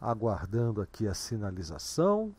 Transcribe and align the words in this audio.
aguardando 0.00 0.80
aqui 0.80 1.06
a 1.06 1.14
sinalização. 1.14 2.34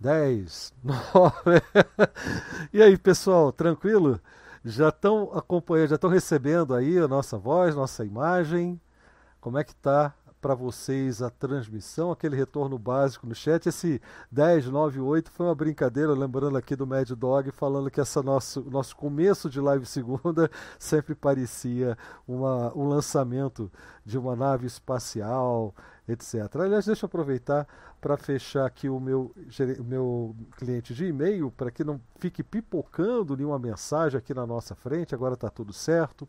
10, 0.00 0.74
9. 0.82 1.62
e 2.72 2.82
aí, 2.82 2.98
pessoal, 2.98 3.52
tranquilo? 3.52 4.20
Já 4.64 4.88
estão 4.88 5.30
acompanhando, 5.32 5.90
já 5.90 5.94
estão 5.94 6.10
recebendo 6.10 6.74
aí 6.74 6.98
a 6.98 7.06
nossa 7.06 7.38
voz, 7.38 7.74
nossa 7.74 8.04
imagem? 8.04 8.80
Como 9.40 9.58
é 9.58 9.64
que 9.64 9.74
tá 9.76 10.14
para 10.42 10.56
vocês 10.56 11.22
a 11.22 11.30
transmissão, 11.30 12.10
aquele 12.10 12.34
retorno 12.34 12.76
básico 12.76 13.28
no 13.28 13.34
chat. 13.34 13.68
Esse 13.68 14.02
1098 14.30 15.30
foi 15.30 15.46
uma 15.46 15.54
brincadeira, 15.54 16.12
lembrando 16.12 16.58
aqui 16.58 16.74
do 16.74 16.84
Mad 16.84 17.08
Dog, 17.12 17.52
falando 17.52 17.88
que 17.88 18.00
essa 18.00 18.20
nosso, 18.24 18.60
nosso 18.68 18.96
começo 18.96 19.48
de 19.48 19.60
live 19.60 19.86
segunda 19.86 20.50
sempre 20.80 21.14
parecia 21.14 21.96
uma, 22.26 22.76
um 22.76 22.88
lançamento 22.88 23.70
de 24.04 24.18
uma 24.18 24.34
nave 24.34 24.66
espacial, 24.66 25.72
etc. 26.08 26.56
Aliás, 26.56 26.86
deixa 26.86 27.04
eu 27.04 27.06
aproveitar 27.06 27.68
para 28.00 28.16
fechar 28.16 28.66
aqui 28.66 28.88
o 28.88 28.98
meu, 28.98 29.32
o 29.78 29.84
meu 29.84 30.36
cliente 30.56 30.92
de 30.92 31.06
e-mail, 31.06 31.52
para 31.52 31.70
que 31.70 31.84
não 31.84 32.00
fique 32.18 32.42
pipocando 32.42 33.36
nenhuma 33.36 33.60
mensagem 33.60 34.18
aqui 34.18 34.34
na 34.34 34.44
nossa 34.44 34.74
frente, 34.74 35.14
agora 35.14 35.34
está 35.34 35.48
tudo 35.48 35.72
certo. 35.72 36.28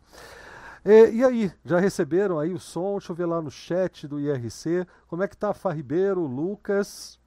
E, 0.84 1.10
e, 1.12 1.24
aí, 1.24 1.52
já 1.64 1.78
receberam 1.78 2.38
aí 2.38 2.52
o 2.52 2.60
som? 2.60 2.98
Deixa 2.98 3.12
eu 3.12 3.16
ver 3.16 3.24
lá 3.24 3.40
no 3.40 3.50
chat 3.50 4.06
do 4.06 4.20
IRC. 4.20 4.86
Como 5.08 5.22
é 5.22 5.28
que 5.28 5.36
tá 5.36 5.54
Fá 5.54 5.72
Ribeiro, 5.72 6.26
Lucas? 6.26 7.18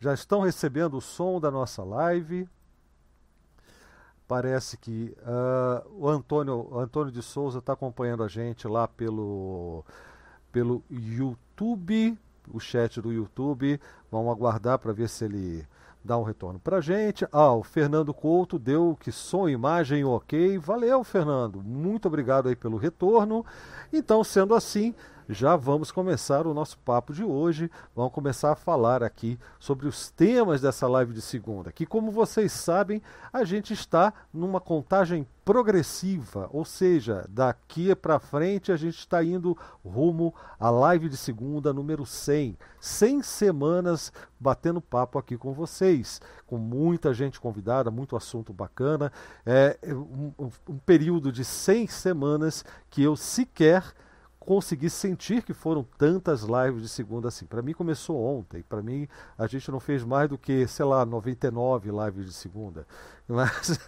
Já 0.00 0.12
estão 0.12 0.40
recebendo 0.40 0.96
o 0.96 1.00
som 1.00 1.38
da 1.38 1.52
nossa 1.52 1.84
live. 1.84 2.48
Parece 4.26 4.76
que 4.76 5.16
uh, 5.20 5.88
o 5.92 6.08
Antônio, 6.08 6.68
o 6.72 6.80
Antônio 6.80 7.12
de 7.12 7.22
Souza 7.22 7.60
está 7.60 7.74
acompanhando 7.74 8.24
a 8.24 8.28
gente 8.28 8.66
lá 8.66 8.88
pelo, 8.88 9.84
pelo 10.50 10.82
YouTube, 10.90 12.18
o 12.52 12.58
chat 12.58 13.00
do 13.00 13.12
YouTube. 13.12 13.80
Vamos 14.10 14.32
aguardar 14.32 14.80
para 14.80 14.92
ver 14.92 15.08
se 15.08 15.26
ele 15.26 15.64
dá 16.04 16.18
um 16.18 16.22
retorno 16.22 16.58
para 16.58 16.80
gente. 16.80 17.26
Ah, 17.30 17.52
o 17.54 17.62
Fernando 17.62 18.12
Couto 18.12 18.58
deu 18.58 18.96
que 18.98 19.12
som, 19.12 19.48
imagem 19.48 20.04
ok. 20.04 20.58
Valeu, 20.58 21.04
Fernando. 21.04 21.62
Muito 21.62 22.08
obrigado 22.08 22.48
aí 22.48 22.56
pelo 22.56 22.76
retorno. 22.76 23.44
Então, 23.92 24.24
sendo 24.24 24.54
assim, 24.54 24.94
já 25.28 25.56
vamos 25.56 25.92
começar 25.92 26.46
o 26.46 26.54
nosso 26.54 26.78
papo 26.78 27.12
de 27.12 27.24
hoje. 27.24 27.70
Vamos 27.94 28.12
começar 28.12 28.52
a 28.52 28.56
falar 28.56 29.02
aqui 29.02 29.38
sobre 29.58 29.86
os 29.86 30.10
temas 30.10 30.60
dessa 30.60 30.88
live 30.88 31.12
de 31.12 31.22
segunda. 31.22 31.70
Que, 31.70 31.86
como 31.86 32.10
vocês 32.10 32.52
sabem, 32.52 33.00
a 33.32 33.44
gente 33.44 33.72
está 33.72 34.12
numa 34.32 34.60
contagem 34.60 35.26
progressiva, 35.44 36.48
ou 36.52 36.64
seja, 36.64 37.26
daqui 37.28 37.94
para 37.96 38.20
frente 38.20 38.70
a 38.70 38.76
gente 38.76 38.98
está 38.98 39.24
indo 39.24 39.58
rumo 39.84 40.32
à 40.58 40.70
live 40.70 41.08
de 41.08 41.16
segunda 41.16 41.72
número 41.72 42.06
100. 42.06 42.56
100 42.80 43.22
semanas 43.22 44.12
batendo 44.38 44.80
papo 44.80 45.18
aqui 45.18 45.36
com 45.36 45.52
vocês, 45.52 46.20
com 46.46 46.58
muita 46.58 47.12
gente 47.12 47.40
convidada, 47.40 47.90
muito 47.90 48.16
assunto 48.16 48.52
bacana. 48.52 49.12
É 49.44 49.76
um, 49.92 50.32
um 50.68 50.78
período 50.78 51.32
de 51.32 51.44
100 51.44 51.88
semanas 51.88 52.64
que 52.88 53.02
eu 53.02 53.16
sequer 53.16 53.82
consegui 54.42 54.90
sentir 54.90 55.42
que 55.42 55.54
foram 55.54 55.86
tantas 55.96 56.42
lives 56.42 56.82
de 56.82 56.88
segunda 56.88 57.28
assim. 57.28 57.46
Para 57.46 57.62
mim 57.62 57.72
começou 57.72 58.20
ontem, 58.22 58.62
para 58.62 58.82
mim 58.82 59.08
a 59.38 59.46
gente 59.46 59.70
não 59.70 59.80
fez 59.80 60.04
mais 60.04 60.28
do 60.28 60.36
que, 60.36 60.66
sei 60.66 60.84
lá, 60.84 61.06
99 61.06 61.90
lives 61.90 62.26
de 62.26 62.32
segunda. 62.32 62.86
Mas, 63.28 63.78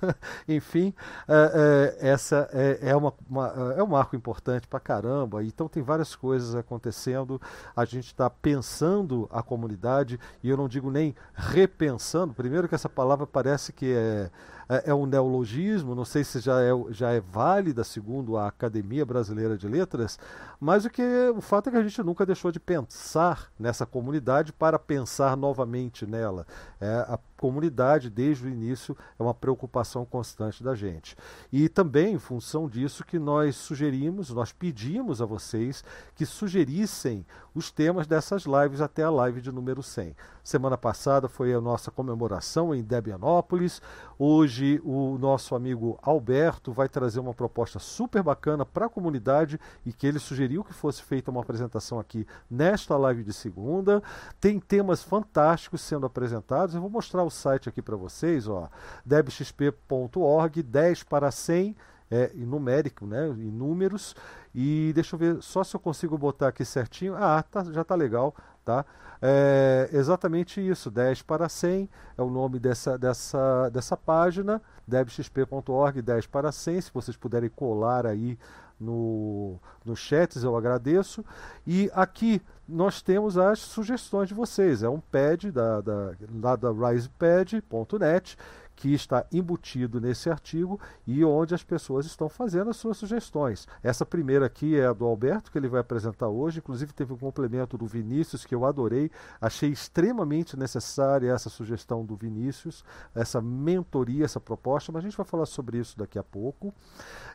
enfim, 0.49 0.95
é, 1.29 1.97
é, 2.01 2.09
essa 2.09 2.49
é, 2.53 2.91
é, 2.91 2.97
uma, 2.97 3.13
uma, 3.29 3.75
é 3.77 3.83
um 3.83 3.87
marco 3.89 4.17
importante 4.17 4.67
para 4.67 4.81
caramba. 4.81 5.45
Então 5.45 5.69
tem 5.69 5.83
várias 5.83 6.15
coisas 6.17 6.55
acontecendo. 6.55 7.41
A 7.77 7.85
gente 7.85 8.07
está 8.07 8.31
pensando 8.31 9.29
a 9.31 9.43
comunidade, 9.43 10.19
e 10.43 10.49
eu 10.49 10.57
não 10.57 10.69
digo 10.69 10.91
nem 10.91 11.15
repensando. 11.35 12.33
Primeiro 12.33 12.69
que 12.69 12.75
essa 12.75 12.89
palavra 12.89 13.27
parece 13.27 13.73
que 13.73 13.93
é 13.93 14.31
é, 14.69 14.91
é 14.91 14.95
um 14.95 15.07
neologismo, 15.07 15.95
não 15.95 16.05
sei 16.05 16.25
se 16.25 16.41
já 16.41 16.61
é, 16.61 16.71
já 16.91 17.11
é 17.11 17.21
válida 17.21 17.85
segundo 17.85 18.37
a 18.37 18.49
Academia 18.49 19.05
Brasileira 19.05 19.57
de 19.57 19.69
Letras, 19.69 20.19
mas 20.61 20.85
o, 20.85 20.91
que, 20.91 21.03
o 21.37 21.41
fato 21.41 21.69
é 21.69 21.73
que 21.73 21.79
a 21.79 21.83
gente 21.83 22.03
nunca 22.03 22.25
deixou 22.25 22.51
de 22.51 22.61
pensar 22.61 23.51
nessa 23.59 23.85
comunidade 23.85 24.53
para 24.53 24.79
pensar 24.79 25.37
novamente 25.37 26.07
nela. 26.07 26.47
É, 26.81 27.05
a 27.09 27.19
comunidade, 27.45 28.09
desde 28.09 28.47
o 28.47 28.49
início, 28.49 28.97
é 29.19 29.23
uma 29.23 29.35
preocupação 29.35 30.07
constante 30.07 30.65
da 30.65 30.75
gente. 30.75 31.15
E 31.53 31.69
também, 31.69 32.15
em 32.15 32.19
função 32.19 32.67
disso, 32.67 33.05
que 33.05 33.19
nós 33.19 33.55
sugerimos, 33.55 34.31
nós 34.31 34.51
pedimos 34.51 35.21
a 35.21 35.27
vocês 35.27 35.85
que 36.15 36.25
sugerissem 36.25 37.27
os 37.55 37.71
temas 37.71 38.07
dessas 38.07 38.45
lives 38.45 38.81
até 38.81 39.03
a 39.03 39.11
live 39.11 39.43
de 39.43 39.53
número 39.53 39.83
100. 39.83 40.17
Semana 40.43 40.77
passada 40.77 41.29
foi 41.29 41.55
a 41.55 41.61
nossa 41.61 41.91
comemoração 41.91 42.75
em 42.75 42.83
Debianópolis. 42.83 43.81
Hoje, 44.19 44.81
o 44.85 45.17
nosso 45.19 45.55
amigo 45.55 45.99
Alberto 46.03 46.73
vai 46.73 46.89
trazer 46.89 47.21
uma 47.21 47.33
proposta 47.33 47.79
super 47.79 48.23
bacana 48.23 48.65
para 48.65 48.87
a 48.87 48.89
comunidade 48.91 49.59
e 49.87 49.93
que 49.93 50.07
ele 50.07 50.19
sugeriu 50.19 50.65
que 50.65 50.75
fosse 50.75 51.03
feita 51.03 51.31
uma 51.31 51.41
apresentação 51.41 51.99
aqui 51.99 52.27
nesta 52.51 52.97
live 52.97 53.23
de 53.23 53.33
segunda. 53.33 54.03
Tem 54.41 54.59
temas 54.59 55.03
fantásticos 55.03 55.81
sendo 55.81 56.07
apresentados. 56.07 56.75
Eu 56.75 56.81
vou 56.81 56.91
mostrar 56.91 57.23
o 57.23 57.31
site 57.35 57.69
aqui 57.69 57.83
para 57.83 57.97
vocês, 57.97 58.49
ó, 58.49 58.71
debxp.org, 59.05 60.63
10 60.63 61.03
para 61.03 61.31
100 61.31 61.77
é, 62.11 62.31
em 62.35 62.45
numérico, 62.47 63.07
né, 63.07 63.29
em 63.29 63.51
números. 63.51 64.15
E 64.55 64.93
deixa 64.95 65.15
eu 65.15 65.19
ver 65.19 65.43
só 65.43 65.65
se 65.65 65.75
eu 65.75 65.81
consigo 65.81 66.17
botar 66.17 66.49
aqui 66.49 66.65
certinho. 66.65 67.15
Ah, 67.17 67.43
tá, 67.43 67.65
já 67.65 67.83
está 67.83 67.95
legal. 67.95 68.35
Tá? 68.65 68.85
É 69.21 69.91
exatamente 69.93 70.61
isso, 70.61 70.91
10 70.91 71.23
para 71.23 71.49
100 71.49 71.89
é 72.17 72.23
o 72.23 72.31
nome 72.31 72.59
dessa, 72.59 72.97
dessa, 72.97 73.69
dessa 73.71 73.97
página, 73.97 74.61
debxp.org, 74.87 76.01
10 76.01 76.27
para 76.27 76.51
100, 76.51 76.81
se 76.81 76.91
vocês 76.93 77.17
puderem 77.17 77.51
colar 77.51 78.07
aí 78.07 78.39
no, 78.79 79.59
no 79.85 79.95
chats, 79.95 80.43
eu 80.43 80.57
agradeço. 80.57 81.25
E 81.67 81.91
aqui 81.95 82.41
nós 82.69 83.03
temos 83.03 83.37
as 83.37 83.59
sugestões 83.59 84.29
de 84.29 84.35
vocês, 84.35 84.83
é 84.83 84.89
um 84.89 85.01
pad 85.01 85.51
da, 85.51 85.81
da, 85.81 86.15
lá 86.43 86.57
da 86.57 86.71
risepad.net, 86.71 88.37
que 88.77 88.93
está 88.93 89.25
embutido 89.33 90.01
nesse 90.01 90.31
artigo 90.31 90.81
e 91.07 91.25
onde 91.25 91.55
as 91.55 91.63
pessoas 91.63 92.07
estão 92.07 92.29
fazendo 92.29 92.71
as 92.71 92.77
suas 92.77 92.97
sugestões. 92.97 93.67
Essa 93.83 94.05
primeira 94.05 94.47
aqui 94.47 94.77
é 94.77 94.87
a 94.87 94.93
do 94.93 95.05
Alberto, 95.05 95.51
que 95.51 95.59
ele 95.59 95.69
vai 95.69 95.81
apresentar 95.81 96.29
hoje. 96.29 96.59
Inclusive, 96.59 96.93
teve 96.93 97.13
um 97.13 97.17
complemento 97.17 97.77
do 97.79 97.87
Vinícius 97.87 98.45
que 98.45 98.55
eu 98.55 98.65
adorei. 98.65 99.11
Achei 99.41 99.71
extremamente 99.71 100.57
necessária 100.57 101.33
essa 101.33 101.49
sugestão 101.49 102.05
do 102.05 102.17
Vinícius, 102.17 102.85
essa 103.15 103.41
mentoria, 103.41 104.25
essa 104.25 104.41
proposta, 104.41 104.91
mas 104.93 105.05
a 105.05 105.09
gente 105.09 105.17
vai 105.17 105.27
falar 105.27 105.47
sobre 105.47 105.79
isso 105.79 105.99
daqui 105.99 106.19
a 106.19 106.23
pouco. 106.23 106.75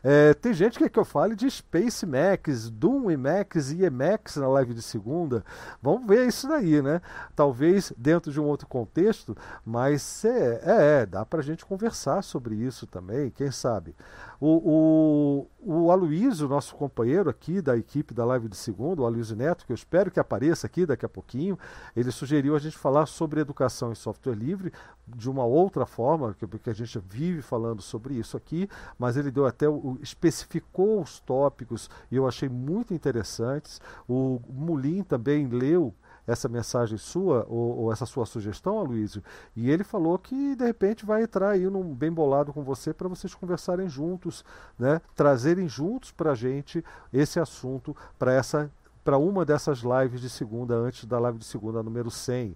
É, 0.02 0.34
tem 0.34 0.52
gente 0.52 0.78
que 0.78 0.84
quer 0.84 0.90
que 0.90 0.98
eu 0.98 1.04
fale 1.04 1.36
de 1.36 1.50
Space 1.50 2.06
Max, 2.06 2.70
Doom 2.70 3.10
Emacs 3.10 3.70
e 3.70 3.84
Emacs 3.84 4.36
na 4.36 4.48
live 4.48 4.74
de 4.74 4.82
segunda. 4.82 5.44
Vamos 5.82 6.06
ver 6.06 6.26
isso 6.26 6.48
daí, 6.48 6.80
né? 6.80 7.00
Talvez 7.36 7.92
dentro 7.96 8.32
de 8.32 8.40
um 8.40 8.44
outro 8.44 8.66
contexto, 8.66 9.36
mas 9.64 10.24
é, 10.24 10.60
é, 10.64 11.02
é 11.02 11.06
dá 11.06 11.24
para 11.30 11.40
a 11.40 11.42
gente 11.44 11.64
conversar 11.64 12.22
sobre 12.22 12.56
isso 12.56 12.86
também, 12.86 13.30
quem 13.30 13.52
sabe. 13.52 13.94
O, 14.40 15.46
o, 15.62 15.84
o 15.84 15.90
Aloysio, 15.92 16.48
nosso 16.48 16.74
companheiro 16.74 17.30
aqui 17.30 17.62
da 17.62 17.76
equipe 17.76 18.12
da 18.12 18.24
live 18.24 18.48
de 18.48 18.56
segunda, 18.56 19.02
o 19.02 19.06
Aloysio 19.06 19.36
Neto, 19.36 19.64
que 19.64 19.72
eu 19.72 19.74
espero 19.74 20.10
que 20.10 20.18
apareça 20.18 20.66
aqui 20.66 20.84
daqui 20.84 21.06
a 21.06 21.08
pouquinho, 21.08 21.56
ele 21.94 22.10
sugeriu 22.10 22.56
a 22.56 22.58
gente 22.58 22.76
falar 22.76 23.06
sobre 23.06 23.40
educação 23.40 23.92
em 23.92 23.94
software 23.94 24.34
livre 24.34 24.72
de 25.06 25.30
uma 25.30 25.44
outra 25.44 25.86
forma, 25.86 26.34
porque 26.48 26.70
a 26.70 26.74
gente 26.74 26.98
vive 26.98 27.42
falando 27.42 27.80
sobre 27.80 28.14
isso 28.14 28.36
aqui, 28.36 28.68
mas 28.98 29.16
ele 29.16 29.30
deu 29.30 29.46
até, 29.46 29.66
especificou 30.00 31.00
os 31.00 31.20
tópicos 31.20 31.88
e 32.10 32.16
eu 32.16 32.26
achei 32.26 32.48
muito 32.48 32.92
interessantes. 32.92 33.80
O 34.08 34.40
Mulim 34.48 35.02
também 35.02 35.46
leu 35.46 35.94
essa 36.30 36.48
mensagem 36.48 36.96
sua, 36.96 37.46
ou, 37.48 37.78
ou 37.78 37.92
essa 37.92 38.06
sua 38.06 38.24
sugestão, 38.26 38.78
Aloysio, 38.78 39.22
e 39.56 39.70
ele 39.70 39.84
falou 39.84 40.18
que 40.18 40.54
de 40.54 40.64
repente 40.64 41.04
vai 41.04 41.22
entrar 41.22 41.50
aí 41.50 41.64
num 41.68 41.94
bem 41.94 42.12
bolado 42.12 42.52
com 42.52 42.62
você 42.62 42.92
para 42.92 43.08
vocês 43.08 43.34
conversarem 43.34 43.88
juntos, 43.88 44.44
né? 44.78 45.00
trazerem 45.14 45.68
juntos 45.68 46.12
para 46.12 46.32
a 46.32 46.34
gente 46.34 46.84
esse 47.12 47.40
assunto 47.40 47.96
para 48.18 48.32
essa 48.32 48.70
para 49.02 49.16
uma 49.16 49.44
dessas 49.44 49.78
lives 49.78 50.20
de 50.20 50.28
segunda, 50.28 50.74
antes 50.74 51.06
da 51.06 51.18
live 51.18 51.38
de 51.38 51.44
segunda 51.44 51.82
número 51.82 52.10
100. 52.10 52.54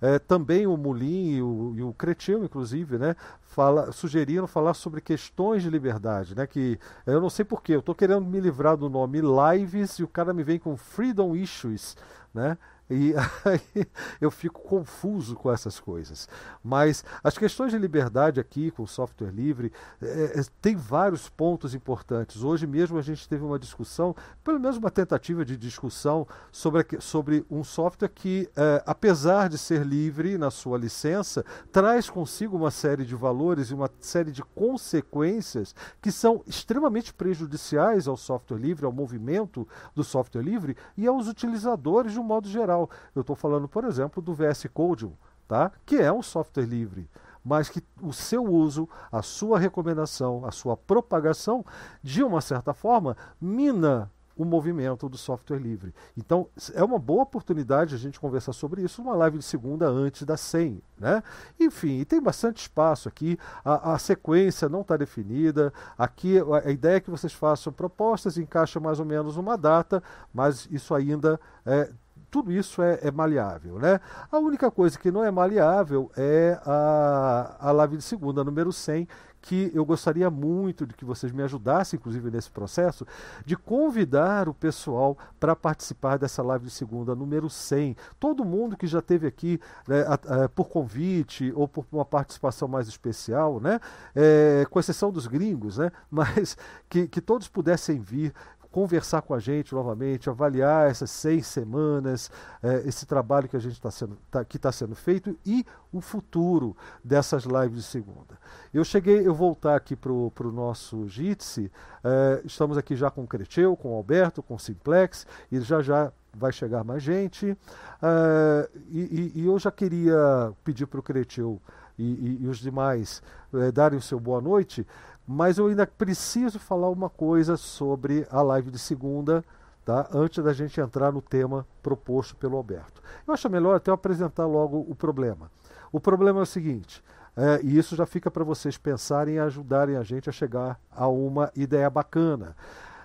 É, 0.00 0.18
também 0.18 0.66
o 0.66 0.76
Mulim 0.76 1.30
e 1.30 1.42
o, 1.42 1.74
e 1.76 1.82
o 1.82 1.92
Cretil, 1.94 2.44
inclusive, 2.44 2.98
né, 2.98 3.16
fala, 3.40 3.90
sugeriram 3.92 4.46
falar 4.46 4.74
sobre 4.74 5.00
questões 5.00 5.62
de 5.62 5.70
liberdade, 5.70 6.36
né, 6.36 6.46
que 6.46 6.78
eu 7.06 7.20
não 7.20 7.30
sei 7.30 7.44
porquê, 7.44 7.74
eu 7.74 7.80
estou 7.80 7.94
querendo 7.94 8.26
me 8.26 8.38
livrar 8.38 8.76
do 8.76 8.90
nome 8.90 9.20
Lives 9.20 9.98
e 9.98 10.04
o 10.04 10.08
cara 10.08 10.34
me 10.34 10.42
vem 10.42 10.58
com 10.58 10.76
Freedom 10.76 11.34
Issues, 11.34 11.96
né, 12.34 12.58
E 12.88 13.14
aí 13.44 13.86
eu 14.20 14.30
fico 14.30 14.60
confuso 14.62 15.34
com 15.34 15.52
essas 15.52 15.80
coisas. 15.80 16.28
Mas 16.62 17.04
as 17.22 17.36
questões 17.36 17.72
de 17.72 17.78
liberdade 17.78 18.40
aqui 18.40 18.70
com 18.70 18.86
software 18.86 19.30
livre 19.30 19.72
é, 20.00 20.40
é, 20.40 20.44
tem 20.60 20.76
vários 20.76 21.28
pontos 21.28 21.74
importantes. 21.74 22.42
Hoje 22.42 22.66
mesmo 22.66 22.98
a 22.98 23.02
gente 23.02 23.28
teve 23.28 23.44
uma 23.44 23.58
discussão, 23.58 24.14
pelo 24.44 24.60
menos 24.60 24.76
uma 24.76 24.90
tentativa 24.90 25.44
de 25.44 25.56
discussão 25.56 26.26
sobre, 26.52 27.00
sobre 27.00 27.44
um 27.50 27.64
software 27.64 28.08
que, 28.08 28.48
é, 28.56 28.82
apesar 28.86 29.48
de 29.48 29.58
ser 29.58 29.84
livre 29.84 30.38
na 30.38 30.50
sua 30.50 30.78
licença, 30.78 31.44
traz 31.72 32.08
consigo 32.08 32.56
uma 32.56 32.70
série 32.70 33.04
de 33.04 33.14
valores 33.14 33.70
e 33.70 33.74
uma 33.74 33.90
série 34.00 34.30
de 34.30 34.42
consequências 34.42 35.74
que 36.00 36.12
são 36.12 36.42
extremamente 36.46 37.12
prejudiciais 37.12 38.06
ao 38.06 38.16
software 38.16 38.58
livre, 38.58 38.86
ao 38.86 38.92
movimento 38.92 39.66
do 39.94 40.04
software 40.04 40.42
livre 40.42 40.76
e 40.96 41.06
aos 41.06 41.26
utilizadores 41.26 42.12
de 42.12 42.20
um 42.20 42.22
modo 42.22 42.48
geral 42.48 42.75
geral. 42.76 42.90
Eu 43.14 43.22
estou 43.22 43.34
falando, 43.34 43.66
por 43.66 43.84
exemplo, 43.84 44.22
do 44.22 44.34
VS 44.34 44.66
Code, 44.72 45.10
tá? 45.48 45.72
que 45.84 45.96
é 45.96 46.12
um 46.12 46.22
software 46.22 46.66
livre, 46.66 47.08
mas 47.44 47.68
que 47.68 47.82
o 48.02 48.12
seu 48.12 48.44
uso, 48.44 48.88
a 49.10 49.22
sua 49.22 49.58
recomendação, 49.58 50.44
a 50.44 50.50
sua 50.50 50.76
propagação, 50.76 51.64
de 52.02 52.22
uma 52.22 52.40
certa 52.40 52.74
forma, 52.74 53.16
mina 53.40 54.10
o 54.36 54.44
movimento 54.44 55.08
do 55.08 55.16
software 55.16 55.58
livre. 55.58 55.94
Então, 56.14 56.46
é 56.74 56.84
uma 56.84 56.98
boa 56.98 57.22
oportunidade 57.22 57.94
a 57.94 57.98
gente 57.98 58.20
conversar 58.20 58.52
sobre 58.52 58.82
isso 58.82 59.02
numa 59.02 59.16
live 59.16 59.38
de 59.38 59.44
segunda 59.44 59.88
antes 59.88 60.24
da 60.24 60.36
100. 60.36 60.82
Né? 60.98 61.22
Enfim, 61.58 62.04
tem 62.04 62.20
bastante 62.20 62.60
espaço 62.60 63.08
aqui, 63.08 63.38
a, 63.64 63.94
a 63.94 63.98
sequência 63.98 64.68
não 64.68 64.82
está 64.82 64.94
definida. 64.96 65.72
Aqui 65.96 66.38
a, 66.38 66.68
a, 66.68 66.70
ideia 66.70 66.96
é 66.96 67.00
que 67.00 67.10
vocês 67.10 67.32
façam 67.32 67.72
propostas, 67.72 68.36
encaixem 68.36 68.80
mais 68.80 69.00
ou 69.00 69.06
menos 69.06 69.38
uma 69.38 69.56
data, 69.56 70.02
mas 70.34 70.68
isso 70.70 70.94
ainda 70.94 71.40
é, 71.64 71.90
tudo 72.30 72.52
isso 72.52 72.82
é, 72.82 72.98
é, 73.02 73.10
maleável. 73.10 73.78
Né? 73.78 74.00
A 74.30 74.38
única 74.38 74.70
coisa 74.70 74.98
que 74.98 75.10
não 75.10 75.24
é 75.24 75.30
maleável 75.30 76.10
é 76.16 76.58
a, 76.64 77.56
a 77.58 77.72
live 77.72 77.96
de 77.96 78.02
segunda, 78.02 78.44
número 78.44 78.72
100, 78.72 79.08
que 79.46 79.70
eu 79.72 79.84
gostaria 79.84 80.28
muito 80.28 80.84
de 80.84 80.92
que 80.92 81.04
vocês 81.04 81.30
me 81.30 81.40
ajudassem, 81.40 81.96
inclusive 81.96 82.32
nesse 82.32 82.50
processo, 82.50 83.06
de 83.44 83.56
convidar 83.56 84.48
o 84.48 84.54
pessoal 84.54 85.16
para 85.38 85.54
participar 85.54 86.18
dessa 86.18 86.42
live 86.42 86.64
de 86.64 86.70
segunda, 86.72 87.14
número 87.14 87.48
100. 87.48 87.96
Todo 88.18 88.44
mundo 88.44 88.76
que 88.76 88.88
já 88.88 88.98
esteve 88.98 89.24
aqui 89.24 89.60
né, 89.86 90.02
a, 90.02 90.44
a, 90.44 90.48
por 90.48 90.68
convite 90.68 91.52
ou 91.54 91.68
por 91.68 91.86
uma 91.92 92.04
participação 92.04 92.66
mais 92.66 92.88
especial, 92.88 93.60
né, 93.60 93.78
é, 94.16 94.66
com 94.68 94.80
exceção 94.80 95.12
dos 95.12 95.28
gringos, 95.28 95.78
né, 95.78 95.92
mas 96.10 96.56
que, 96.88 97.06
que 97.06 97.20
todos 97.20 97.46
pudessem 97.46 98.00
vir 98.00 98.34
conversar 98.76 99.22
com 99.22 99.32
a 99.32 99.38
gente 99.38 99.74
novamente, 99.74 100.28
avaliar 100.28 100.90
essas 100.90 101.10
seis 101.10 101.46
semanas, 101.46 102.30
eh, 102.62 102.82
esse 102.84 103.06
trabalho 103.06 103.48
que 103.48 103.56
a 103.56 103.58
gente 103.58 103.72
está 103.72 103.90
sendo, 103.90 104.18
tá, 104.30 104.44
que 104.44 104.58
está 104.58 104.70
sendo 104.70 104.94
feito 104.94 105.34
e 105.46 105.64
o 105.90 106.02
futuro 106.02 106.76
dessas 107.02 107.44
lives 107.44 107.78
de 107.78 107.82
segunda. 107.84 108.38
Eu 108.74 108.84
cheguei, 108.84 109.26
eu 109.26 109.34
voltar 109.34 109.76
aqui 109.76 109.96
para 109.96 110.12
o 110.12 110.52
nosso 110.52 111.08
Jitsi, 111.08 111.72
eh, 112.04 112.42
estamos 112.44 112.76
aqui 112.76 112.94
já 112.94 113.10
com 113.10 113.24
o 113.24 113.26
Creteu, 113.26 113.74
com 113.78 113.94
o 113.94 113.96
Alberto, 113.96 114.42
com 114.42 114.56
o 114.56 114.58
Simplex, 114.58 115.26
e 115.50 115.58
já 115.60 115.80
já 115.80 116.12
vai 116.36 116.52
chegar 116.52 116.84
mais 116.84 117.02
gente. 117.02 117.52
Uh, 117.52 118.68
e, 118.90 119.32
e, 119.36 119.46
eu 119.46 119.58
já 119.58 119.70
queria 119.70 120.52
pedir 120.62 120.86
para 120.86 121.00
o 121.00 121.02
Creteu 121.02 121.58
e, 121.98 122.02
e, 122.02 122.38
e, 122.42 122.48
os 122.48 122.58
demais 122.58 123.22
uh, 123.52 123.72
darem 123.72 123.98
o 123.98 124.02
seu 124.02 124.20
boa 124.20 124.40
noite, 124.40 124.86
mas 125.26 125.58
eu 125.58 125.66
ainda 125.66 125.86
preciso 125.86 126.58
falar 126.58 126.88
uma 126.90 127.10
coisa 127.10 127.56
sobre 127.56 128.26
a 128.30 128.42
live 128.42 128.70
de 128.70 128.78
segunda, 128.78 129.44
tá? 129.84 130.08
antes 130.12 130.42
da 130.42 130.52
gente 130.52 130.80
entrar 130.80 131.12
no 131.12 131.20
tema 131.20 131.66
proposto 131.82 132.36
pelo 132.36 132.56
Alberto. 132.56 133.02
Eu 133.26 133.34
acho 133.34 133.50
melhor 133.50 133.76
até 133.76 133.90
apresentar 133.90 134.46
logo 134.46 134.84
o 134.88 134.94
problema. 134.94 135.50
O 135.90 135.98
problema 135.98 136.40
é 136.40 136.42
o 136.42 136.46
seguinte, 136.46 137.02
é, 137.36 137.60
e 137.62 137.76
isso 137.76 137.94
já 137.94 138.06
fica 138.06 138.30
para 138.30 138.44
vocês 138.44 138.78
pensarem 138.78 139.34
e 139.34 139.38
ajudarem 139.38 139.96
a 139.96 140.02
gente 140.02 140.28
a 140.28 140.32
chegar 140.32 140.80
a 140.90 141.06
uma 141.06 141.50
ideia 141.54 141.88
bacana. 141.90 142.56